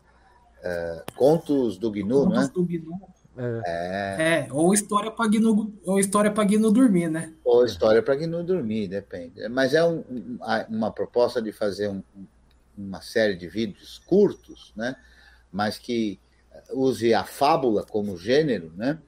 é 0.64 1.04
Contos 1.16 1.78
do 1.78 1.92
Gnu, 1.92 2.26
Contos 2.26 2.48
né? 2.48 2.52
do 2.54 2.64
Gnu. 2.64 3.02
É. 3.36 4.46
é. 4.46 4.48
ou 4.52 4.74
história 4.74 5.10
para 5.10 5.28
Gnu, 5.28 5.74
ou 5.86 6.00
história 6.00 6.32
para 6.32 6.44
Gnu 6.44 6.72
dormir, 6.72 7.10
né? 7.10 7.34
Ou 7.44 7.66
história 7.66 8.02
para 8.02 8.16
Gnu 8.16 8.44
dormir, 8.44 8.88
depende. 8.88 9.48
Mas 9.50 9.74
é 9.74 9.84
um, 9.84 10.04
uma 10.70 10.92
proposta 10.92 11.42
de 11.42 11.52
fazer 11.52 11.90
um, 11.90 12.04
uma 12.78 13.02
série 13.02 13.36
de 13.36 13.48
vídeos 13.48 14.00
curtos, 14.06 14.72
né? 14.76 14.96
Mas 15.52 15.78
que 15.78 16.20
use 16.72 17.14
a 17.14 17.24
fábula 17.24 17.84
como 17.84 18.18
gênero, 18.18 18.72
né? 18.76 19.00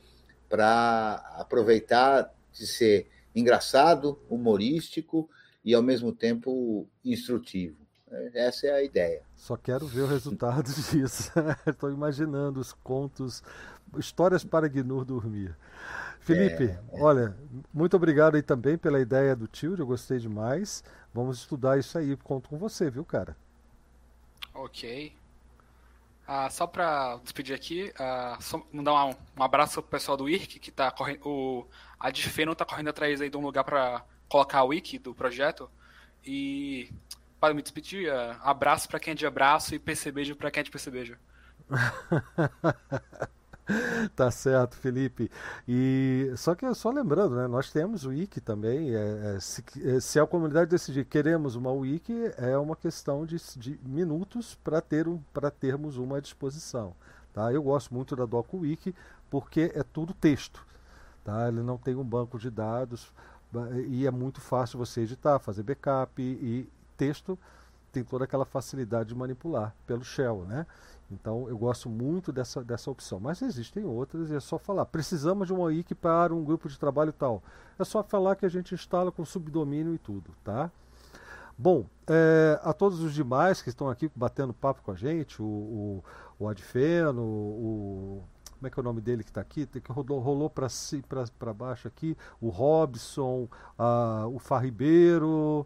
para 0.49 1.15
aproveitar 1.37 2.33
de 2.53 2.65
ser 2.65 3.07
engraçado, 3.35 4.17
humorístico 4.29 5.29
e 5.63 5.73
ao 5.73 5.81
mesmo 5.81 6.11
tempo 6.11 6.87
instrutivo. 7.03 7.84
Essa 8.33 8.67
é 8.67 8.71
a 8.71 8.83
ideia. 8.83 9.21
Só 9.35 9.57
quero 9.57 9.87
ver 9.87 10.01
o 10.01 10.07
resultado 10.07 10.63
disso. 10.91 11.31
Estou 11.65 11.91
imaginando 11.91 12.59
os 12.59 12.73
contos, 12.73 13.43
histórias 13.97 14.43
para 14.43 14.67
Gnur 14.67 15.03
dormir. 15.03 15.55
Felipe, 16.19 16.65
é, 16.65 16.97
é. 16.97 17.03
olha, 17.03 17.35
muito 17.73 17.95
obrigado 17.95 18.35
aí 18.35 18.41
também 18.41 18.77
pela 18.77 18.99
ideia 18.99 19.35
do 19.35 19.47
tio, 19.47 19.75
eu 19.77 19.85
gostei 19.85 20.17
demais. 20.17 20.83
Vamos 21.13 21.39
estudar 21.39 21.77
isso 21.77 21.97
aí, 21.97 22.15
conto 22.17 22.49
com 22.49 22.57
você, 22.57 22.89
viu, 22.89 23.05
cara? 23.05 23.37
Ok. 24.53 25.15
Ah, 26.27 26.49
só 26.49 26.65
para 26.65 27.17
despedir 27.17 27.55
aqui, 27.55 27.93
ah, 27.99 28.37
só 28.41 28.65
mandar 28.71 29.05
um, 29.05 29.15
um 29.37 29.43
abraço 29.43 29.81
pro 29.81 29.91
pessoal 29.91 30.17
do 30.17 30.27
IRC, 30.27 30.59
que 30.59 30.71
tá 30.71 30.89
correndo. 30.89 31.27
O, 31.27 31.67
a 31.99 32.09
Difeno 32.09 32.55
tá 32.55 32.65
correndo 32.65 32.89
atrás 32.89 33.21
aí 33.21 33.29
de 33.29 33.37
um 33.37 33.41
lugar 33.41 33.63
para 33.63 34.03
colocar 34.27 34.59
a 34.59 34.63
wiki 34.63 34.97
do 34.97 35.13
projeto. 35.13 35.69
E 36.25 36.89
para 37.45 37.53
me 37.53 37.61
despedir, 37.61 38.11
uh, 38.11 38.35
abraço 38.41 38.89
para 38.89 38.99
quem 38.99 39.11
é 39.11 39.15
de 39.15 39.25
abraço 39.25 39.75
e 39.75 39.79
percebejo 39.79 40.35
para 40.35 40.49
quem 40.49 40.61
é 40.61 40.63
de 40.63 40.71
percebejo. 40.71 41.15
tá 44.15 44.31
certo, 44.31 44.75
Felipe. 44.77 45.29
E 45.67 46.33
só 46.37 46.55
que 46.55 46.71
só 46.73 46.89
lembrando, 46.89 47.35
né? 47.35 47.47
Nós 47.47 47.71
temos 47.71 48.03
o 48.03 48.09
wiki 48.09 48.41
também. 48.41 48.95
É, 48.95 49.35
é, 49.35 49.39
se, 49.39 49.63
é, 49.83 49.99
se, 49.99 50.19
a 50.19 50.25
comunidade 50.25 50.71
decidir 50.71 51.05
queremos 51.05 51.55
uma 51.55 51.71
wiki, 51.71 52.31
é 52.37 52.57
uma 52.57 52.75
questão 52.75 53.27
de, 53.27 53.37
de 53.57 53.79
minutos 53.83 54.55
para 54.55 54.81
ter 54.81 55.07
um, 55.07 55.21
para 55.31 55.51
termos 55.51 55.97
uma 55.97 56.17
à 56.17 56.19
disposição. 56.19 56.95
Tá? 57.31 57.53
Eu 57.53 57.61
gosto 57.61 57.93
muito 57.93 58.15
da 58.15 58.25
DocuWiki 58.25 58.95
porque 59.29 59.71
é 59.75 59.83
tudo 59.83 60.15
texto. 60.15 60.65
Tá? 61.23 61.47
Ele 61.47 61.61
não 61.61 61.77
tem 61.77 61.95
um 61.95 62.03
banco 62.03 62.39
de 62.39 62.49
dados 62.49 63.13
e 63.87 64.05
é 64.05 64.11
muito 64.11 64.41
fácil 64.41 64.79
você 64.79 65.01
editar, 65.01 65.39
fazer 65.39 65.63
backup 65.63 66.21
e 66.21 66.69
texto 66.97 67.37
tem 67.91 68.03
toda 68.03 68.25
aquela 68.25 68.45
facilidade 68.45 69.09
de 69.09 69.15
manipular 69.15 69.73
pelo 69.87 70.03
shell, 70.03 70.43
né? 70.45 70.65
Então 71.09 71.47
eu 71.47 71.57
gosto 71.57 71.89
muito 71.89 72.31
dessa, 72.31 72.63
dessa 72.63 72.91
opção. 72.91 73.19
Mas 73.19 73.41
existem 73.41 73.85
outras 73.85 74.29
e 74.29 74.35
é 74.35 74.39
só 74.39 74.57
falar. 74.57 74.85
Precisamos 74.85 75.47
de 75.47 75.53
uma 75.53 75.65
wiki 75.65 75.95
para 75.95 76.33
um 76.33 76.43
grupo 76.43 76.67
de 76.67 76.77
trabalho 76.77 77.13
tal. 77.13 77.41
É 77.79 77.83
só 77.83 78.03
falar 78.03 78.35
que 78.35 78.45
a 78.45 78.49
gente 78.49 78.73
instala 78.73 79.11
com 79.11 79.23
subdomínio 79.23 79.93
e 79.93 79.97
tudo, 79.97 80.31
tá? 80.43 80.69
Bom, 81.57 81.85
é, 82.07 82.59
a 82.63 82.73
todos 82.73 82.99
os 82.99 83.13
demais 83.13 83.61
que 83.61 83.69
estão 83.69 83.89
aqui 83.89 84.11
batendo 84.13 84.53
papo 84.53 84.81
com 84.81 84.91
a 84.91 84.95
gente, 84.95 85.41
o, 85.41 85.45
o, 85.45 86.03
o 86.37 86.49
Adfeno, 86.49 87.21
o, 87.23 88.23
como 88.55 88.67
é 88.67 88.69
que 88.69 88.77
é 88.77 88.81
o 88.81 88.83
nome 88.83 88.99
dele 88.99 89.23
que 89.23 89.29
está 89.29 89.39
aqui? 89.39 89.65
Que 89.65 89.89
rolou, 89.89 90.19
rolou 90.19 90.49
para 90.49 90.67
si, 90.67 91.01
baixo 91.55 91.87
aqui, 91.87 92.17
o 92.41 92.49
Robson, 92.49 93.47
a, 93.77 94.25
o 94.27 94.37
Farribeiro, 94.37 95.65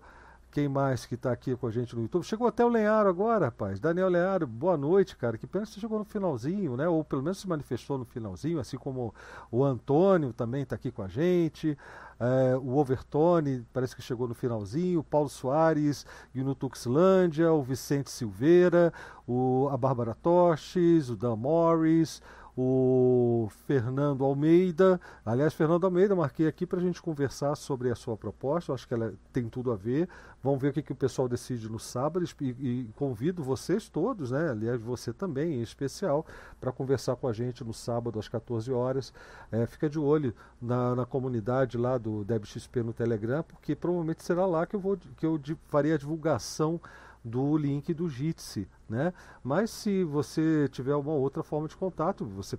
quem 0.51 0.67
mais 0.67 1.05
que 1.05 1.15
está 1.15 1.31
aqui 1.31 1.55
com 1.55 1.67
a 1.67 1.71
gente 1.71 1.95
no 1.95 2.01
YouTube? 2.01 2.23
Chegou 2.23 2.47
até 2.47 2.65
o 2.65 2.69
Lenharo 2.69 3.07
agora, 3.07 3.45
rapaz. 3.45 3.79
Daniel 3.79 4.09
Lenharo, 4.09 4.47
boa 4.47 4.75
noite, 4.75 5.15
cara. 5.15 5.37
Que 5.37 5.45
pena 5.45 5.65
que 5.65 5.71
você 5.71 5.79
chegou 5.79 5.99
no 5.99 6.05
finalzinho, 6.05 6.75
né? 6.75 6.87
Ou 6.87 7.03
pelo 7.03 7.21
menos 7.21 7.39
se 7.39 7.47
manifestou 7.47 7.97
no 7.97 8.05
finalzinho, 8.05 8.59
assim 8.59 8.77
como 8.77 9.13
o 9.51 9.63
Antônio 9.63 10.33
também 10.33 10.63
está 10.63 10.75
aqui 10.75 10.91
com 10.91 11.03
a 11.03 11.07
gente. 11.07 11.77
É, 12.19 12.55
o 12.57 12.77
Overtone 12.77 13.65
parece 13.71 13.95
que 13.95 14.01
chegou 14.01 14.27
no 14.27 14.33
finalzinho. 14.33 15.01
O 15.01 15.03
Paulo 15.03 15.29
Soares, 15.29 16.05
e 16.33 16.41
no 16.41 16.55
Tuxlândia, 16.55 17.53
o 17.53 17.61
Vicente 17.61 18.09
Silveira, 18.09 18.91
o, 19.27 19.69
a 19.71 19.77
Bárbara 19.77 20.15
Toches, 20.15 21.09
o 21.09 21.15
Dan 21.15 21.35
Morris, 21.35 22.21
o 22.61 23.47
Fernando 23.65 24.25
Almeida. 24.25 24.99
Aliás, 25.25 25.53
Fernando 25.53 25.85
Almeida, 25.85 26.13
marquei 26.13 26.45
aqui 26.45 26.65
para 26.65 26.77
a 26.77 26.81
gente 26.81 27.01
conversar 27.01 27.55
sobre 27.55 27.89
a 27.89 27.95
sua 27.95 28.17
proposta. 28.17 28.71
Eu 28.71 28.75
acho 28.75 28.85
que 28.85 28.93
ela 28.93 29.13
tem 29.31 29.47
tudo 29.47 29.71
a 29.71 29.77
ver. 29.77 30.09
Vamos 30.43 30.61
ver 30.61 30.67
o 30.67 30.73
que, 30.73 30.81
que 30.81 30.91
o 30.91 30.95
pessoal 30.95 31.29
decide 31.29 31.69
no 31.69 31.79
sábado 31.79 32.25
e, 32.41 32.45
e 32.49 32.89
convido 32.97 33.41
vocês 33.41 33.87
todos, 33.87 34.31
né? 34.31 34.49
Aliás, 34.49 34.81
você 34.81 35.13
também, 35.13 35.53
em 35.53 35.61
especial, 35.61 36.25
para 36.59 36.69
conversar 36.69 37.15
com 37.15 37.29
a 37.29 37.33
gente 37.33 37.63
no 37.63 37.73
sábado 37.73 38.19
às 38.19 38.27
14 38.27 38.69
horas. 38.73 39.13
É, 39.53 39.65
fica 39.65 39.89
de 39.89 39.97
olho 39.97 40.35
na, 40.61 40.95
na 40.95 41.05
comunidade 41.05 41.77
lá 41.77 41.97
do 41.97 42.25
DebXP 42.25 42.83
no 42.83 42.91
Telegram, 42.91 43.41
porque 43.41 43.73
provavelmente 43.73 44.21
será 44.21 44.45
lá 44.45 44.65
que 44.65 44.75
eu 44.75 44.81
vou 44.81 44.97
que 45.15 45.25
eu 45.25 45.39
farei 45.69 45.93
a 45.93 45.97
divulgação 45.97 46.81
do 47.23 47.57
link 47.57 47.93
do 47.93 48.09
Jitsi, 48.09 48.67
né? 48.87 49.13
Mas 49.43 49.69
se 49.69 50.03
você 50.03 50.67
tiver 50.69 50.95
uma 50.95 51.13
outra 51.13 51.43
forma 51.43 51.67
de 51.67 51.75
contato, 51.75 52.25
você 52.25 52.57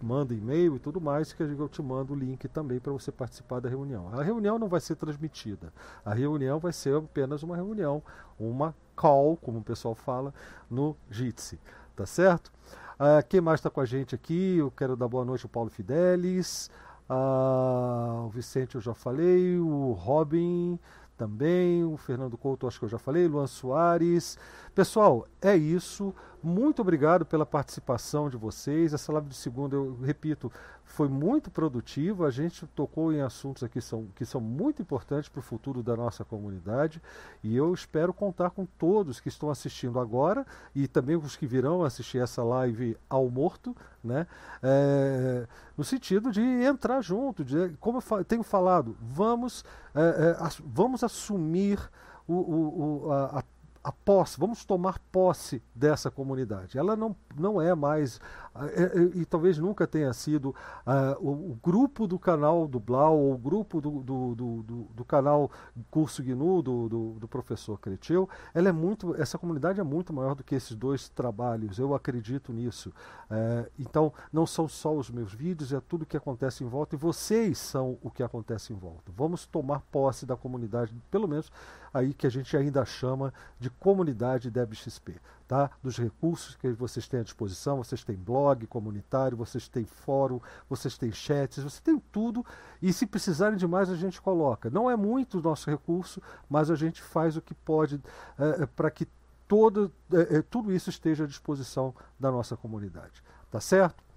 manda 0.00 0.32
e-mail 0.34 0.76
e 0.76 0.78
tudo 0.78 1.00
mais, 1.00 1.32
que 1.32 1.42
eu 1.42 1.68
te 1.68 1.82
mando 1.82 2.12
o 2.12 2.16
link 2.16 2.46
também 2.48 2.78
para 2.78 2.92
você 2.92 3.10
participar 3.10 3.60
da 3.60 3.68
reunião. 3.68 4.08
A 4.12 4.22
reunião 4.22 4.58
não 4.58 4.68
vai 4.68 4.80
ser 4.80 4.96
transmitida. 4.96 5.72
A 6.04 6.14
reunião 6.14 6.58
vai 6.58 6.72
ser 6.72 6.96
apenas 6.96 7.42
uma 7.42 7.56
reunião, 7.56 8.02
uma 8.38 8.74
call, 8.94 9.36
como 9.36 9.58
o 9.58 9.64
pessoal 9.64 9.94
fala, 9.94 10.32
no 10.70 10.96
Jitsi. 11.10 11.58
Tá 11.96 12.06
certo? 12.06 12.52
Uh, 12.94 13.26
quem 13.28 13.40
mais 13.40 13.58
está 13.58 13.70
com 13.70 13.80
a 13.80 13.84
gente 13.84 14.14
aqui? 14.14 14.56
Eu 14.58 14.70
quero 14.70 14.96
dar 14.96 15.08
boa 15.08 15.24
noite 15.24 15.44
ao 15.44 15.50
Paulo 15.50 15.70
Fidelis. 15.70 16.70
Uh, 17.10 18.26
o 18.26 18.28
Vicente 18.28 18.76
eu 18.76 18.80
já 18.80 18.94
falei. 18.94 19.58
O 19.58 19.92
Robin 19.92 20.78
também, 21.18 21.84
o 21.84 21.96
Fernando 21.96 22.38
Couto, 22.38 22.66
acho 22.66 22.78
que 22.78 22.84
eu 22.84 22.88
já 22.88 22.98
falei, 22.98 23.26
Luan 23.26 23.48
Soares. 23.48 24.38
Pessoal, 24.74 25.26
é 25.42 25.56
isso. 25.56 26.14
Muito 26.40 26.82
obrigado 26.82 27.26
pela 27.26 27.44
participação 27.44 28.30
de 28.30 28.36
vocês. 28.36 28.94
Essa 28.94 29.12
live 29.12 29.28
de 29.28 29.34
segunda, 29.34 29.74
eu 29.74 29.98
repito, 30.00 30.52
foi 30.84 31.08
muito 31.08 31.50
produtiva. 31.50 32.28
A 32.28 32.30
gente 32.30 32.64
tocou 32.68 33.12
em 33.12 33.20
assuntos 33.20 33.64
aqui 33.64 33.80
são, 33.80 34.06
que 34.14 34.24
são 34.24 34.40
muito 34.40 34.80
importantes 34.80 35.28
para 35.28 35.40
o 35.40 35.42
futuro 35.42 35.82
da 35.82 35.96
nossa 35.96 36.24
comunidade. 36.24 37.02
E 37.42 37.56
eu 37.56 37.74
espero 37.74 38.14
contar 38.14 38.50
com 38.50 38.64
todos 38.64 39.18
que 39.18 39.28
estão 39.28 39.50
assistindo 39.50 39.98
agora 39.98 40.46
e 40.72 40.86
também 40.86 41.16
os 41.16 41.34
que 41.34 41.46
virão 41.46 41.82
assistir 41.82 42.18
essa 42.18 42.44
live 42.44 42.96
ao 43.10 43.28
morto, 43.28 43.76
né? 44.02 44.24
É, 44.62 45.44
no 45.76 45.82
sentido 45.82 46.30
de 46.30 46.40
entrar 46.40 47.00
junto, 47.00 47.44
de, 47.44 47.70
como 47.80 47.98
eu 48.12 48.24
tenho 48.24 48.44
falado, 48.44 48.96
vamos, 49.00 49.64
é, 49.92 50.00
é, 50.00 50.48
vamos 50.64 51.02
assumir 51.02 51.80
o, 52.28 52.34
o, 52.34 53.06
o 53.06 53.12
a, 53.12 53.40
a 53.40 53.42
a 53.82 53.92
posse, 53.92 54.38
vamos 54.38 54.64
tomar 54.64 54.98
posse 55.10 55.62
dessa 55.74 56.10
comunidade. 56.10 56.76
Ela 56.76 56.96
não, 56.96 57.14
não 57.36 57.60
é 57.60 57.74
mais, 57.74 58.20
é, 58.54 58.82
é, 58.82 59.02
e 59.14 59.24
talvez 59.24 59.58
nunca 59.58 59.86
tenha 59.86 60.12
sido, 60.12 60.54
uh, 60.86 61.16
o, 61.20 61.52
o, 61.52 61.58
grupo 61.62 62.06
do 62.06 62.18
canal 62.18 62.66
do 62.66 62.80
Blau, 62.80 63.18
ou 63.18 63.34
o 63.34 63.38
grupo 63.38 63.80
do, 63.80 64.02
do, 64.02 64.34
do, 64.34 64.62
do 64.94 65.04
canal 65.04 65.50
Curso 65.90 66.22
GNU, 66.22 66.62
do, 66.62 66.88
do, 66.88 67.10
do, 67.20 67.28
professor 67.28 67.78
Cretil, 67.78 68.28
ela 68.52 68.68
é 68.68 68.72
muito, 68.72 69.14
essa 69.20 69.38
comunidade 69.38 69.80
é 69.80 69.84
muito 69.84 70.12
maior 70.12 70.34
do 70.34 70.42
que 70.42 70.54
esses 70.54 70.74
dois 70.74 71.08
trabalhos, 71.08 71.78
eu 71.78 71.94
acredito 71.94 72.52
nisso. 72.52 72.90
Uh, 73.30 73.70
então, 73.78 74.12
não 74.32 74.46
são 74.46 74.68
só 74.68 74.94
os 74.94 75.10
meus 75.10 75.32
vídeos, 75.32 75.72
é 75.72 75.80
tudo 75.80 76.06
que 76.06 76.16
acontece 76.16 76.64
em 76.64 76.68
volta, 76.68 76.96
e 76.96 76.98
vocês 76.98 77.58
são 77.58 77.96
o 78.02 78.10
que 78.10 78.22
acontece 78.22 78.72
em 78.72 78.76
volta. 78.76 79.12
Vamos 79.16 79.46
tomar 79.46 79.80
posse 79.92 80.26
da 80.26 80.36
comunidade, 80.36 80.94
pelo 81.10 81.28
menos 81.28 81.50
aí 81.92 82.12
que 82.12 82.26
a 82.26 82.30
gente 82.30 82.56
ainda 82.56 82.84
chama 82.84 83.32
de 83.58 83.70
comunidade 83.70 84.50
DebXP, 84.50 85.20
tá? 85.46 85.70
Dos 85.82 85.98
recursos 85.98 86.54
que 86.56 86.68
vocês 86.72 87.08
têm 87.08 87.20
à 87.20 87.22
disposição, 87.22 87.78
vocês 87.78 88.04
têm 88.04 88.16
blog 88.16 88.66
comunitário, 88.66 89.36
vocês 89.36 89.68
têm 89.68 89.84
fórum, 89.84 90.40
vocês 90.68 90.96
têm 90.98 91.12
chats, 91.12 91.62
você 91.62 91.80
tem 91.82 91.98
tudo 92.12 92.44
e 92.80 92.92
se 92.92 93.06
precisarem 93.06 93.56
de 93.56 93.66
mais 93.66 93.90
a 93.90 93.96
gente 93.96 94.20
coloca. 94.20 94.70
Não 94.70 94.90
é 94.90 94.96
muito 94.96 95.38
o 95.38 95.42
nosso 95.42 95.70
recurso, 95.70 96.22
mas 96.48 96.70
a 96.70 96.74
gente 96.74 97.02
faz 97.02 97.36
o 97.36 97.42
que 97.42 97.54
pode 97.54 98.00
é, 98.38 98.66
para 98.66 98.90
que 98.90 99.06
todo, 99.46 99.90
é, 100.12 100.42
tudo 100.42 100.72
isso 100.72 100.90
esteja 100.90 101.24
à 101.24 101.26
disposição 101.26 101.94
da 102.20 102.30
nossa 102.30 102.56
comunidade, 102.56 103.22
tá 103.50 103.60
certo? 103.60 104.07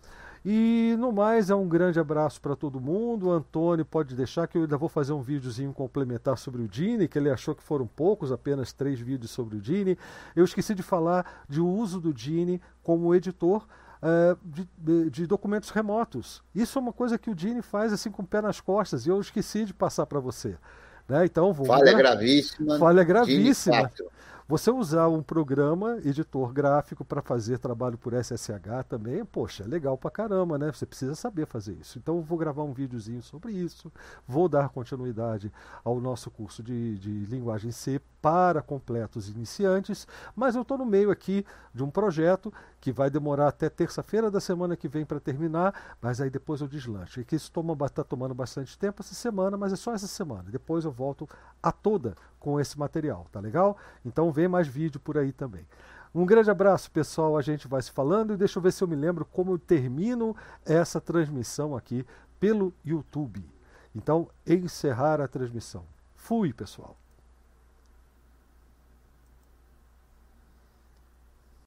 E 0.44 0.96
no 0.98 1.12
mais, 1.12 1.52
é 1.52 1.56
um 1.56 1.68
grande 1.68 2.00
abraço 2.00 2.42
para 2.42 2.56
todo 2.56 2.82
mundo. 2.82 3.28
O 3.28 3.32
Antônio 3.32 3.86
pode 3.86 4.16
deixar 4.16 4.48
que 4.48 4.58
eu 4.58 4.64
ainda 4.64 4.78
vou 4.78 4.90
fazer 4.90 5.14
um 5.14 5.22
videozinho 5.22 5.72
complementar 5.72 6.38
sobre 6.38 6.64
o 6.64 6.68
Dini, 6.68 7.08
que 7.08 7.18
ele 7.18 7.30
achou 7.30 7.54
que 7.54 7.62
foram 7.62 7.86
poucos, 7.86 8.32
apenas 8.32 8.74
três 8.74 9.00
vídeos 9.00 9.30
sobre 9.30 9.58
o 9.58 9.62
Dini. 9.62 9.98
Eu 10.36 10.44
esqueci 10.44 10.74
de 10.74 10.82
falar 10.82 11.44
de 11.48 11.62
uso 11.62 12.02
do 12.02 12.14
Dini 12.14 12.60
como 12.82 13.14
editor. 13.14 13.66
Uh, 14.02 14.36
de, 14.44 14.68
de, 14.80 15.10
de, 15.12 15.28
documentos 15.28 15.70
remotos. 15.70 16.42
Isso 16.56 16.80
é 16.80 16.82
uma 16.82 16.92
coisa 16.92 17.20
que 17.20 17.30
o 17.30 17.36
Dini 17.36 17.62
faz 17.62 17.94
assim 17.94 18.10
com 18.10 18.24
o 18.24 18.26
pé 18.26 18.42
nas 18.42 18.60
costas 18.60 19.06
e 19.06 19.10
eu 19.10 19.22
esqueci 19.22 19.64
de 19.64 19.76
passar 19.76 20.08
para 20.08 20.20
você. 20.20 20.58
Né? 21.08 21.24
Então, 21.26 21.54
vou 21.54 21.68
Falha 21.68 21.94
gravíssima. 21.94 22.80
Falha 22.80 23.04
gravíssima. 23.04 23.92
Você 24.52 24.70
usar 24.70 25.08
um 25.08 25.24
programa 25.24 25.98
editor 26.04 26.52
gráfico 26.52 27.06
para 27.06 27.22
fazer 27.22 27.58
trabalho 27.58 27.98
por 27.98 28.12
SSH 28.12 28.84
também, 28.90 29.24
poxa, 29.24 29.64
é 29.64 29.66
legal 29.66 29.98
pra 29.98 30.12
caramba, 30.12 30.58
né? 30.58 30.70
Você 30.74 30.86
precisa 30.86 31.16
saber 31.16 31.48
fazer 31.48 31.72
isso. 31.80 31.98
Então 31.98 32.18
eu 32.18 32.22
vou 32.22 32.38
gravar 32.38 32.64
um 32.64 32.74
videozinho 32.74 33.22
sobre 33.22 33.54
isso, 33.54 33.90
vou 34.28 34.50
dar 34.50 34.68
continuidade 34.68 35.50
ao 35.86 36.02
nosso 36.02 36.30
curso 36.30 36.62
de, 36.62 37.00
de 37.00 37.10
linguagem 37.28 37.72
C 37.72 38.02
para 38.22 38.62
completos 38.62 39.30
iniciantes, 39.30 40.06
mas 40.36 40.54
eu 40.54 40.64
estou 40.64 40.78
no 40.78 40.86
meio 40.86 41.12
aqui 41.12 41.46
de 41.74 41.82
um 41.82 41.90
projeto 41.90 42.54
que 42.82 42.92
vai 42.92 43.10
demorar 43.10 43.48
até 43.48 43.70
terça-feira 43.70 44.30
da 44.30 44.42
semana 44.42 44.76
que 44.76 44.90
vem 44.90 45.06
para 45.06 45.20
terminar, 45.22 45.98
mas 46.02 46.20
aí 46.20 46.30
depois 46.30 46.60
eu 46.60 46.68
deslancho. 46.68 47.22
E 47.22 47.26
que 47.26 47.38
isso 47.38 47.52
está 47.86 48.04
tomando 48.04 48.36
bastante 48.36 48.78
tempo 48.78 49.02
essa 49.02 49.16
semana, 49.16 49.56
mas 49.56 49.72
é 49.72 49.78
só 49.78 49.94
essa 49.94 50.08
semana. 50.08 50.52
Depois 50.52 50.84
eu 50.84 50.92
volto 50.92 51.28
a 51.64 51.72
toda 51.72 52.18
com 52.42 52.60
esse 52.60 52.78
material, 52.78 53.28
tá 53.32 53.40
legal? 53.40 53.78
Então 54.04 54.32
vem 54.32 54.48
mais 54.48 54.68
vídeo 54.68 55.00
por 55.00 55.18
aí 55.18 55.32
também. 55.32 55.66
Um 56.14 56.26
grande 56.26 56.50
abraço, 56.52 56.92
pessoal. 56.92 57.38
A 57.38 57.42
gente 57.42 57.68
vai 57.68 57.82
se 57.82 57.92
falando 57.92 58.34
e 58.34 58.38
deixa 58.38 58.60
eu 58.60 58.64
ver 58.64 58.74
se 58.74 58.84
eu 58.84 58.88
me 58.88 58.96
lembro 58.96 59.24
como 59.24 59.54
eu 59.54 59.60
termino 59.60 60.36
essa 60.66 61.00
transmissão 61.00 61.78
aqui 61.78 62.06
pelo 62.40 62.74
YouTube. 62.84 63.48
Então, 63.96 64.28
encerrar 64.46 65.22
a 65.22 65.28
transmissão. 65.28 65.86
Fui, 66.16 66.52
pessoal. 66.52 66.98